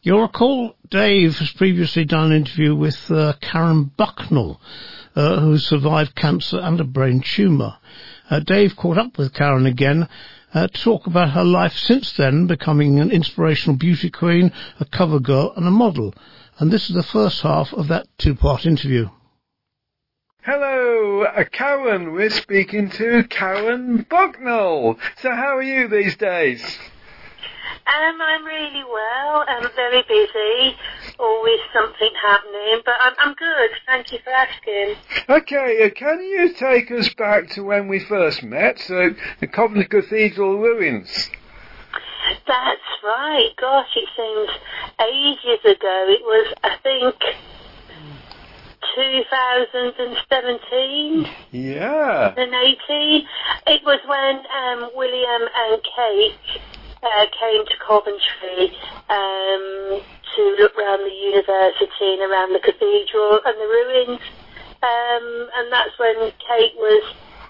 You'll 0.02 0.22
recall 0.22 0.76
Dave 0.90 1.39
has 1.39 1.52
previously 1.52 2.05
done 2.05 2.31
an 2.31 2.36
interview 2.36 2.74
with 2.74 3.10
uh, 3.10 3.32
Karen 3.40 3.90
Bucknell, 3.97 4.60
uh, 5.16 5.40
who 5.40 5.56
survived 5.56 6.14
cancer 6.14 6.59
and 6.59 6.78
a 6.78 6.85
brain 6.85 7.22
tumour. 7.22 7.78
Uh, 8.28 8.40
Dave 8.40 8.76
caught 8.76 8.98
up 8.98 9.16
with 9.16 9.32
Karen 9.32 9.64
again 9.64 10.06
uh, 10.52 10.66
to 10.66 10.82
talk 10.82 11.06
about 11.06 11.31
her 11.31 11.44
life 11.44 11.72
since 11.72 12.12
then, 12.12 12.47
becoming 12.47 13.01
an 13.01 13.10
inspirational 13.10 13.76
beauty 13.78 14.10
queen, 14.10 14.52
a 14.78 14.85
cover 14.85 15.18
girl 15.18 15.55
and 15.56 15.66
a 15.66 15.70
model 15.70 16.12
and 16.59 16.70
this 16.70 16.89
is 16.89 16.94
the 16.94 17.02
first 17.02 17.40
half 17.43 17.72
of 17.72 17.89
that 17.89 18.06
two-part 18.18 18.66
interview. 18.66 19.09
Hello, 20.46 21.22
uh, 21.22 21.44
Karen. 21.52 22.12
We're 22.12 22.28
speaking 22.28 22.90
to 22.90 23.24
Karen 23.30 24.04
Bucknell. 24.10 24.98
So 25.22 25.30
how 25.30 25.56
are 25.56 25.62
you 25.62 25.88
these 25.88 26.18
days? 26.18 26.62
Um, 27.86 28.20
I'm 28.20 28.44
really 28.44 28.84
well. 28.84 29.46
I'm 29.48 29.70
very 29.74 30.02
busy. 30.02 30.76
Always 31.18 31.60
something 31.72 32.10
happening, 32.20 32.82
but 32.84 32.94
I'm, 33.00 33.14
I'm 33.20 33.34
good. 33.36 33.70
Thank 33.86 34.12
you 34.12 34.18
for 34.22 34.28
asking. 34.28 34.96
Okay, 35.30 35.86
uh, 35.86 35.88
can 35.98 36.22
you 36.22 36.52
take 36.52 36.90
us 36.90 37.08
back 37.14 37.48
to 37.52 37.62
when 37.62 37.88
we 37.88 38.00
first 38.00 38.42
met, 38.42 38.78
so 38.80 39.14
the 39.40 39.46
Coventry 39.46 39.86
Cathedral 39.86 40.58
ruins? 40.58 41.30
That's 42.46 43.02
right. 43.02 43.48
Gosh, 43.58 43.96
it 43.96 44.08
seems 44.14 44.50
ages 45.00 45.64
ago. 45.64 46.06
It 46.10 46.20
was, 46.22 46.52
I 46.62 46.76
think, 46.82 47.14
2017. 48.94 51.26
Yeah. 51.50 52.34
And 52.36 52.54
18. 52.54 53.26
It 53.66 53.82
was 53.84 53.98
when 54.06 54.46
um, 54.46 54.90
William 54.94 55.42
and 55.42 55.82
Kate 55.82 56.38
uh, 57.02 57.26
came 57.38 57.66
to 57.66 57.76
Coventry 57.86 58.72
um, 59.10 60.00
to 60.36 60.42
look 60.58 60.76
around 60.78 61.04
the 61.04 61.14
university 61.14 62.14
and 62.14 62.22
around 62.22 62.52
the 62.52 62.60
cathedral 62.60 63.40
and 63.44 63.60
the 63.60 63.66
ruins. 63.66 64.20
Um, 64.82 65.48
and 65.56 65.72
that's 65.72 65.98
when 65.98 66.30
Kate 66.46 66.76
was 66.76 67.02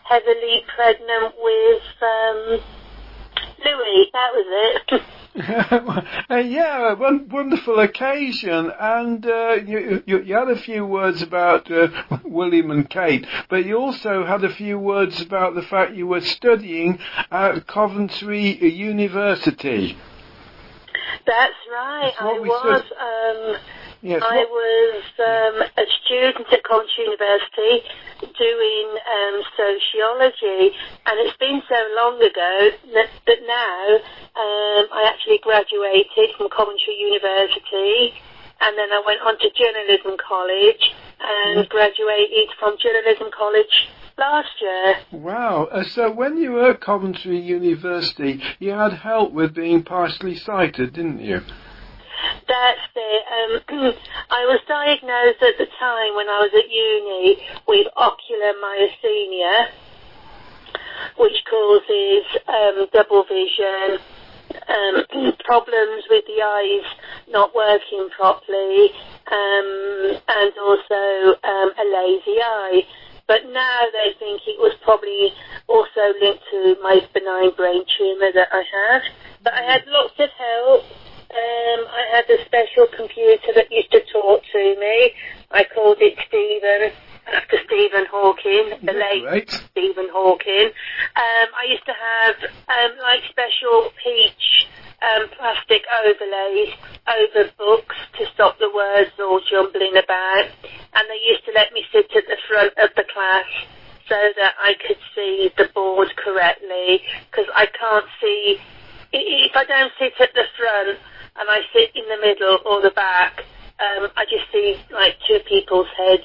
heavily 0.02 0.62
pregnant 0.74 1.34
with 1.38 1.82
um, 2.02 2.60
Louis. 3.64 4.10
That 4.12 4.30
was 4.32 4.46
it. 4.48 5.02
uh, 6.30 6.36
yeah, 6.36 6.92
one 6.94 7.28
wonderful 7.28 7.80
occasion, 7.80 8.70
and 8.78 9.26
uh, 9.26 9.54
you, 9.66 10.00
you, 10.06 10.22
you, 10.22 10.34
had 10.34 10.48
a 10.48 10.60
few 10.60 10.86
words 10.86 11.22
about 11.22 11.68
uh, 11.72 11.88
William 12.24 12.70
and 12.70 12.88
Kate, 12.88 13.26
but 13.50 13.66
you 13.66 13.76
also 13.76 14.24
had 14.24 14.44
a 14.44 14.54
few 14.54 14.78
words 14.78 15.20
about 15.20 15.56
the 15.56 15.62
fact 15.62 15.96
you 15.96 16.06
were 16.06 16.20
studying 16.20 17.00
at 17.32 17.66
Coventry 17.66 18.64
University. 18.64 19.98
That's 21.26 21.54
right. 21.68 22.12
That's 22.12 22.20
I 22.20 22.38
was. 22.38 23.56
Yes, 24.04 24.20
I 24.20 24.44
was 24.44 25.00
um, 25.16 25.64
a 25.80 25.86
student 26.04 26.44
at 26.52 26.60
Coventry 26.60 27.08
University 27.08 27.88
doing 28.20 28.86
um, 29.00 29.40
sociology, 29.56 30.76
and 31.08 31.14
it's 31.24 31.38
been 31.40 31.62
so 31.64 31.80
long 31.96 32.20
ago 32.20 32.68
that, 32.92 33.08
that 33.24 33.40
now 33.48 33.80
um, 34.36 34.84
I 34.92 35.08
actually 35.08 35.40
graduated 35.40 36.36
from 36.36 36.52
Coventry 36.52 37.00
University, 37.00 38.12
and 38.60 38.76
then 38.76 38.92
I 38.92 39.00
went 39.08 39.24
on 39.24 39.40
to 39.40 39.48
journalism 39.56 40.20
college 40.20 40.84
and 41.24 41.66
graduated 41.70 42.52
from 42.60 42.76
journalism 42.76 43.32
college 43.32 43.88
last 44.18 44.52
year. 44.60 44.96
Wow. 45.12 45.64
Uh, 45.72 45.82
so 45.82 46.12
when 46.12 46.36
you 46.36 46.52
were 46.52 46.72
at 46.72 46.82
Coventry 46.82 47.40
University, 47.40 48.42
you 48.58 48.72
had 48.72 48.92
help 48.92 49.32
with 49.32 49.54
being 49.54 49.82
partially 49.82 50.36
sighted, 50.36 50.92
didn't 50.92 51.20
you? 51.20 51.40
That's 52.48 52.80
it. 52.94 53.22
Um, 53.70 53.94
I 54.30 54.44
was 54.46 54.60
diagnosed 54.68 55.42
at 55.42 55.58
the 55.58 55.66
time 55.78 56.14
when 56.14 56.28
I 56.28 56.40
was 56.44 56.52
at 56.52 56.70
uni 56.70 57.40
with 57.66 57.86
ocular 57.96 58.52
myasthenia, 58.60 59.68
which 61.18 61.44
causes 61.48 62.24
um, 62.48 62.86
double 62.92 63.24
vision, 63.24 63.98
um, 64.68 65.32
problems 65.44 66.04
with 66.10 66.24
the 66.26 66.42
eyes 66.42 66.86
not 67.28 67.54
working 67.54 68.08
properly, 68.16 68.90
um, 69.32 70.20
and 70.28 70.52
also 70.60 71.38
um, 71.44 71.68
a 71.74 71.86
lazy 71.92 72.38
eye. 72.40 72.82
But 73.26 73.48
now 73.48 73.80
they 73.92 74.12
think 74.18 74.42
it 74.46 74.60
was 74.60 74.74
probably 74.82 75.32
also 75.66 76.12
linked 76.20 76.44
to 76.50 76.76
my 76.82 77.00
benign 77.14 77.56
brain 77.56 77.82
tumour 77.96 78.32
that 78.34 78.48
I 78.52 78.62
have. 78.68 79.02
But 79.42 79.54
I 79.54 79.62
had 79.62 79.84
lots 79.86 80.12
of 80.18 80.28
help 80.36 80.84
um, 81.34 81.80
I 81.90 82.02
had 82.14 82.30
a 82.30 82.44
special 82.46 82.86
computer 82.94 83.50
that 83.54 83.66
used 83.70 83.90
to 83.90 84.00
talk 84.12 84.42
to 84.52 84.62
me. 84.78 85.10
I 85.50 85.64
called 85.74 85.98
it 85.98 86.14
Stephen 86.28 86.94
after 87.26 87.58
Stephen 87.66 88.06
Hawking, 88.06 88.78
the 88.86 88.92
late 88.92 89.24
right. 89.24 89.50
Stephen 89.72 90.08
Hawking. 90.12 90.70
Um, 91.16 91.48
I 91.58 91.64
used 91.66 91.86
to 91.86 91.96
have 91.96 92.36
um, 92.70 92.98
like 93.02 93.26
special 93.30 93.90
peach 93.98 94.70
um, 95.02 95.26
plastic 95.34 95.82
overlays 96.06 96.70
over 97.10 97.50
books 97.58 97.96
to 98.18 98.26
stop 98.34 98.58
the 98.58 98.70
words 98.70 99.10
all 99.18 99.40
jumbling 99.50 99.98
about, 99.98 100.46
and 100.94 101.04
they 101.10 101.18
used 101.26 101.44
to 101.46 101.52
let 101.52 101.72
me 101.72 101.82
sit 101.90 102.14
at 102.14 102.30
the 102.30 102.38
front 102.46 102.78
of 102.78 102.94
the 102.94 103.04
class 103.12 103.48
so 104.08 104.20
that 104.38 104.54
I 104.60 104.74
could 104.86 105.00
see 105.16 105.50
the 105.56 105.66
board 105.74 106.14
correctly 106.14 107.02
because 107.26 107.50
I 107.54 107.66
can't 107.66 108.06
see 108.20 108.60
if 109.12 109.56
I 109.56 109.64
don't 109.64 109.92
sit 109.98 110.12
at 110.20 110.30
the 110.34 110.44
front 110.56 110.98
and 111.36 111.48
I 111.50 111.60
sit 111.72 111.90
in 111.94 112.04
the 112.08 112.20
middle 112.20 112.58
or 112.64 112.80
the 112.80 112.90
back, 112.90 113.40
um, 113.80 114.08
I 114.16 114.24
just 114.24 114.50
see 114.52 114.76
like 114.92 115.14
two 115.26 115.40
people's 115.48 115.88
heads. 115.96 116.22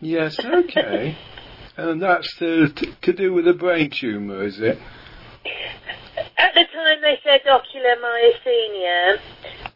Yes, 0.00 0.38
okay. 0.38 1.16
and 1.76 2.02
that's 2.02 2.36
to, 2.36 2.68
to 2.68 3.12
do 3.12 3.32
with 3.32 3.48
a 3.48 3.54
brain 3.54 3.90
tumour, 3.90 4.44
is 4.44 4.60
it? 4.60 4.78
At 6.36 6.54
the 6.54 6.64
time 6.72 7.00
they 7.00 7.18
said 7.24 7.40
ocular 7.48 7.96
myasthenia, 7.96 9.18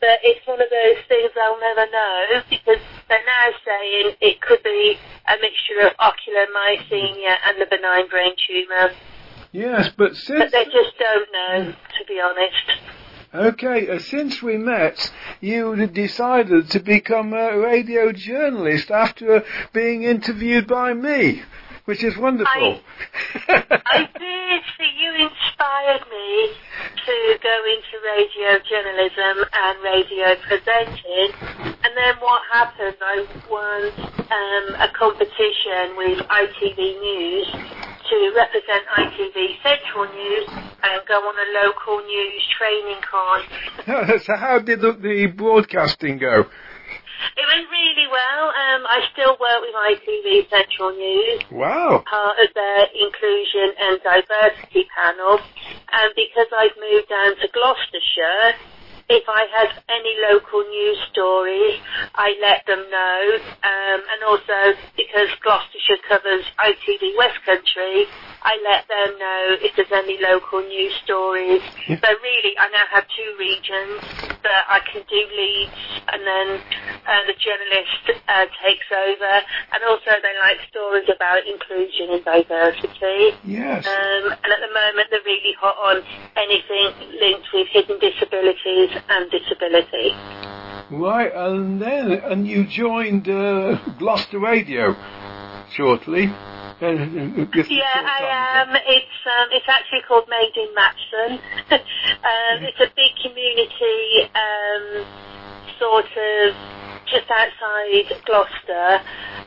but 0.00 0.20
it's 0.22 0.46
one 0.46 0.60
of 0.60 0.68
those 0.68 1.02
things 1.08 1.30
I'll 1.40 1.60
never 1.60 1.90
know 1.90 2.42
because 2.50 2.82
they're 3.08 3.24
now 3.24 3.48
saying 3.64 4.16
it 4.20 4.40
could 4.42 4.62
be 4.62 4.98
a 5.26 5.40
mixture 5.40 5.86
of 5.86 5.92
ocular 5.98 6.46
myasthenia 6.54 7.36
and 7.46 7.60
the 7.60 7.66
benign 7.70 8.08
brain 8.08 8.32
tumour. 8.46 8.92
Yes, 9.52 9.90
but 9.96 10.14
since... 10.16 10.38
But 10.38 10.52
they 10.52 10.64
just 10.64 10.98
don't 10.98 11.28
know, 11.32 11.72
to 11.72 12.04
be 12.06 12.20
honest. 12.20 12.95
Okay, 13.34 13.88
uh, 13.88 13.98
since 13.98 14.42
we 14.42 14.56
met, 14.56 15.12
you 15.40 15.86
decided 15.86 16.70
to 16.70 16.80
become 16.80 17.32
a 17.32 17.58
radio 17.58 18.12
journalist 18.12 18.90
after 18.90 19.44
being 19.72 20.04
interviewed 20.04 20.66
by 20.66 20.94
me, 20.94 21.42
which 21.86 22.04
is 22.04 22.16
wonderful. 22.16 22.80
I, 23.48 23.64
I 23.86 24.08
did. 24.18 24.62
See, 24.78 24.92
you 24.98 25.12
inspired 25.26 26.02
me 26.08 26.52
to 27.04 27.38
go 27.42 27.56
into 27.66 27.96
radio 28.16 28.58
journalism 28.68 29.44
and 29.52 29.82
radio 29.82 30.36
presenting. 30.46 31.32
And 31.84 31.96
then 31.96 32.14
what 32.20 32.42
happened? 32.52 32.96
I 33.00 33.26
won 33.50 33.92
um, 34.30 34.80
a 34.80 34.92
competition 34.96 35.96
with 35.96 36.18
ITV 36.18 37.00
News 37.00 37.76
to 38.08 38.32
represent 38.34 38.84
ITV 38.96 39.62
Central 39.62 40.06
News 40.12 40.48
and 40.82 41.02
go 41.08 41.14
on 41.14 41.34
a 41.34 41.48
local 41.66 41.98
news 42.06 42.42
training 42.56 43.00
course. 43.02 44.22
so 44.24 44.36
how 44.36 44.58
did 44.58 44.80
the, 44.80 44.92
the, 44.92 45.26
broadcasting 45.26 46.18
go? 46.18 46.46
It 47.36 47.44
went 47.48 47.66
really 47.70 48.06
well. 48.06 48.44
Um, 48.48 48.86
I 48.86 49.00
still 49.12 49.36
work 49.40 49.60
with 49.60 49.74
ITV 49.74 50.48
Central 50.50 50.92
News. 50.92 51.42
Wow. 51.50 52.04
Part 52.08 52.38
of 52.38 52.54
their 52.54 52.86
inclusion 52.94 53.74
and 53.80 54.00
diversity 54.02 54.86
panel. 54.94 55.40
And 55.90 56.12
because 56.14 56.46
I've 56.56 56.76
moved 56.78 57.08
down 57.08 57.36
to 57.36 57.48
Gloucestershire, 57.52 58.75
if 59.08 59.24
I 59.28 59.46
have 59.54 59.70
any 59.88 60.14
local 60.30 60.62
news 60.66 60.98
stories, 61.12 61.78
I 62.14 62.34
let 62.42 62.66
them 62.66 62.82
know. 62.90 63.18
Um, 63.62 64.00
and 64.02 64.20
also 64.26 64.78
because 64.96 65.30
Gloucestershire 65.42 66.02
covers 66.08 66.44
ITV 66.58 67.14
West 67.18 67.38
Country, 67.46 68.06
I 68.42 68.58
let 68.66 68.86
them 68.86 69.18
know 69.18 69.42
if 69.62 69.74
there's 69.76 69.94
any 69.94 70.18
local 70.22 70.62
news 70.62 70.94
stories. 71.02 71.62
Yeah. 71.88 71.98
So 72.02 72.08
really, 72.22 72.54
I 72.58 72.68
now 72.70 72.86
have 72.90 73.04
two 73.14 73.30
regions 73.38 74.02
that 74.42 74.64
I 74.70 74.78
can 74.86 75.02
do 75.10 75.18
leads, 75.18 75.82
and 76.14 76.22
then 76.22 76.48
uh, 77.06 77.22
the 77.26 77.34
journalist 77.34 78.04
uh, 78.30 78.46
takes 78.62 78.86
over. 78.94 79.34
And 79.74 79.82
also, 79.82 80.14
they 80.22 80.34
like 80.38 80.62
stories 80.70 81.08
about 81.10 81.42
inclusion 81.46 82.14
and 82.14 82.22
diversity. 82.22 83.34
Yes. 83.42 83.82
Um, 83.82 84.22
and 84.46 84.50
at 84.54 84.62
the 84.62 84.70
moment, 84.70 85.10
they're 85.10 85.26
really 85.26 85.54
hot 85.58 85.74
on 85.82 86.02
anything 86.38 86.94
linked 87.18 87.48
with 87.50 87.66
hidden 87.74 87.98
disabilities 87.98 88.90
and 89.08 89.30
disability. 89.30 90.14
Right, 90.90 91.32
and 91.34 91.80
then 91.82 92.12
and 92.12 92.46
you 92.46 92.64
joined 92.64 93.28
uh, 93.28 93.78
Gloucester 93.98 94.38
Radio 94.38 94.94
shortly. 95.72 96.32
Yeah, 97.70 98.04
I 98.04 98.60
am. 98.60 98.76
It's 98.76 99.18
um, 99.24 99.48
it's 99.50 99.68
actually 99.68 100.02
called 100.06 100.28
Made 100.28 100.52
in 100.56 100.74
Matson. 100.74 101.40
um, 101.72 102.56
it's 102.68 102.80
a 102.80 102.92
big 102.92 103.16
community, 103.24 104.28
um, 104.36 105.06
sort 105.80 106.04
of 106.04 106.52
just 107.08 107.30
outside 107.32 108.12
Gloucester, 108.26 109.00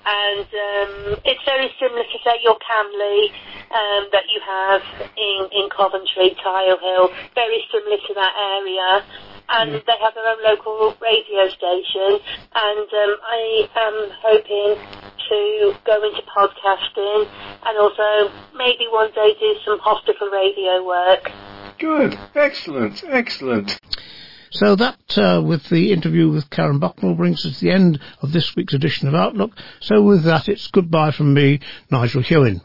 and 0.10 0.48
um, 0.50 1.22
it's 1.22 1.44
very 1.46 1.70
similar 1.78 2.02
to 2.02 2.18
say 2.26 2.42
your 2.42 2.58
Canley 2.66 3.30
um, 3.78 4.10
that 4.10 4.26
you 4.34 4.42
have 4.42 4.82
in 5.14 5.50
in 5.54 5.70
Coventry, 5.70 6.34
Tile 6.42 6.80
Hill. 6.82 7.10
Very 7.36 7.62
similar 7.70 7.98
to 8.10 8.14
that 8.16 8.34
area 8.58 9.06
and 9.50 9.74
they 9.74 9.98
have 10.02 10.14
their 10.14 10.30
own 10.30 10.42
local 10.46 10.94
radio 11.02 11.50
station. 11.50 12.22
And 12.54 12.86
um, 12.86 13.12
I 13.26 13.66
am 13.76 13.96
hoping 14.22 14.78
to 15.30 15.74
go 15.86 15.96
into 16.04 16.22
podcasting 16.30 17.19
and 17.26 17.78
also 17.78 18.34
maybe 18.56 18.86
one 18.90 19.12
day 19.12 19.36
do 19.40 19.56
some 19.66 19.80
hospital 19.80 20.30
radio 20.30 20.86
work. 20.86 21.32
Good. 21.80 22.20
Excellent. 22.36 23.04
Excellent. 23.08 23.80
So 24.52 24.76
that, 24.76 25.18
uh, 25.18 25.42
with 25.46 25.70
the 25.70 25.94
interview 25.94 26.30
with 26.30 26.50
Karen 26.50 26.80
Bucknell, 26.80 27.14
brings 27.14 27.46
us 27.46 27.60
to 27.60 27.66
the 27.66 27.72
end 27.72 28.00
of 28.22 28.32
this 28.32 28.56
week's 28.56 28.74
edition 28.74 29.08
of 29.08 29.14
Outlook. 29.14 29.52
So 29.80 30.02
with 30.02 30.24
that, 30.24 30.50
it's 30.50 30.68
goodbye 30.68 31.12
from 31.12 31.34
me, 31.34 31.60
Nigel 31.92 32.24
Hewin. 32.24 32.62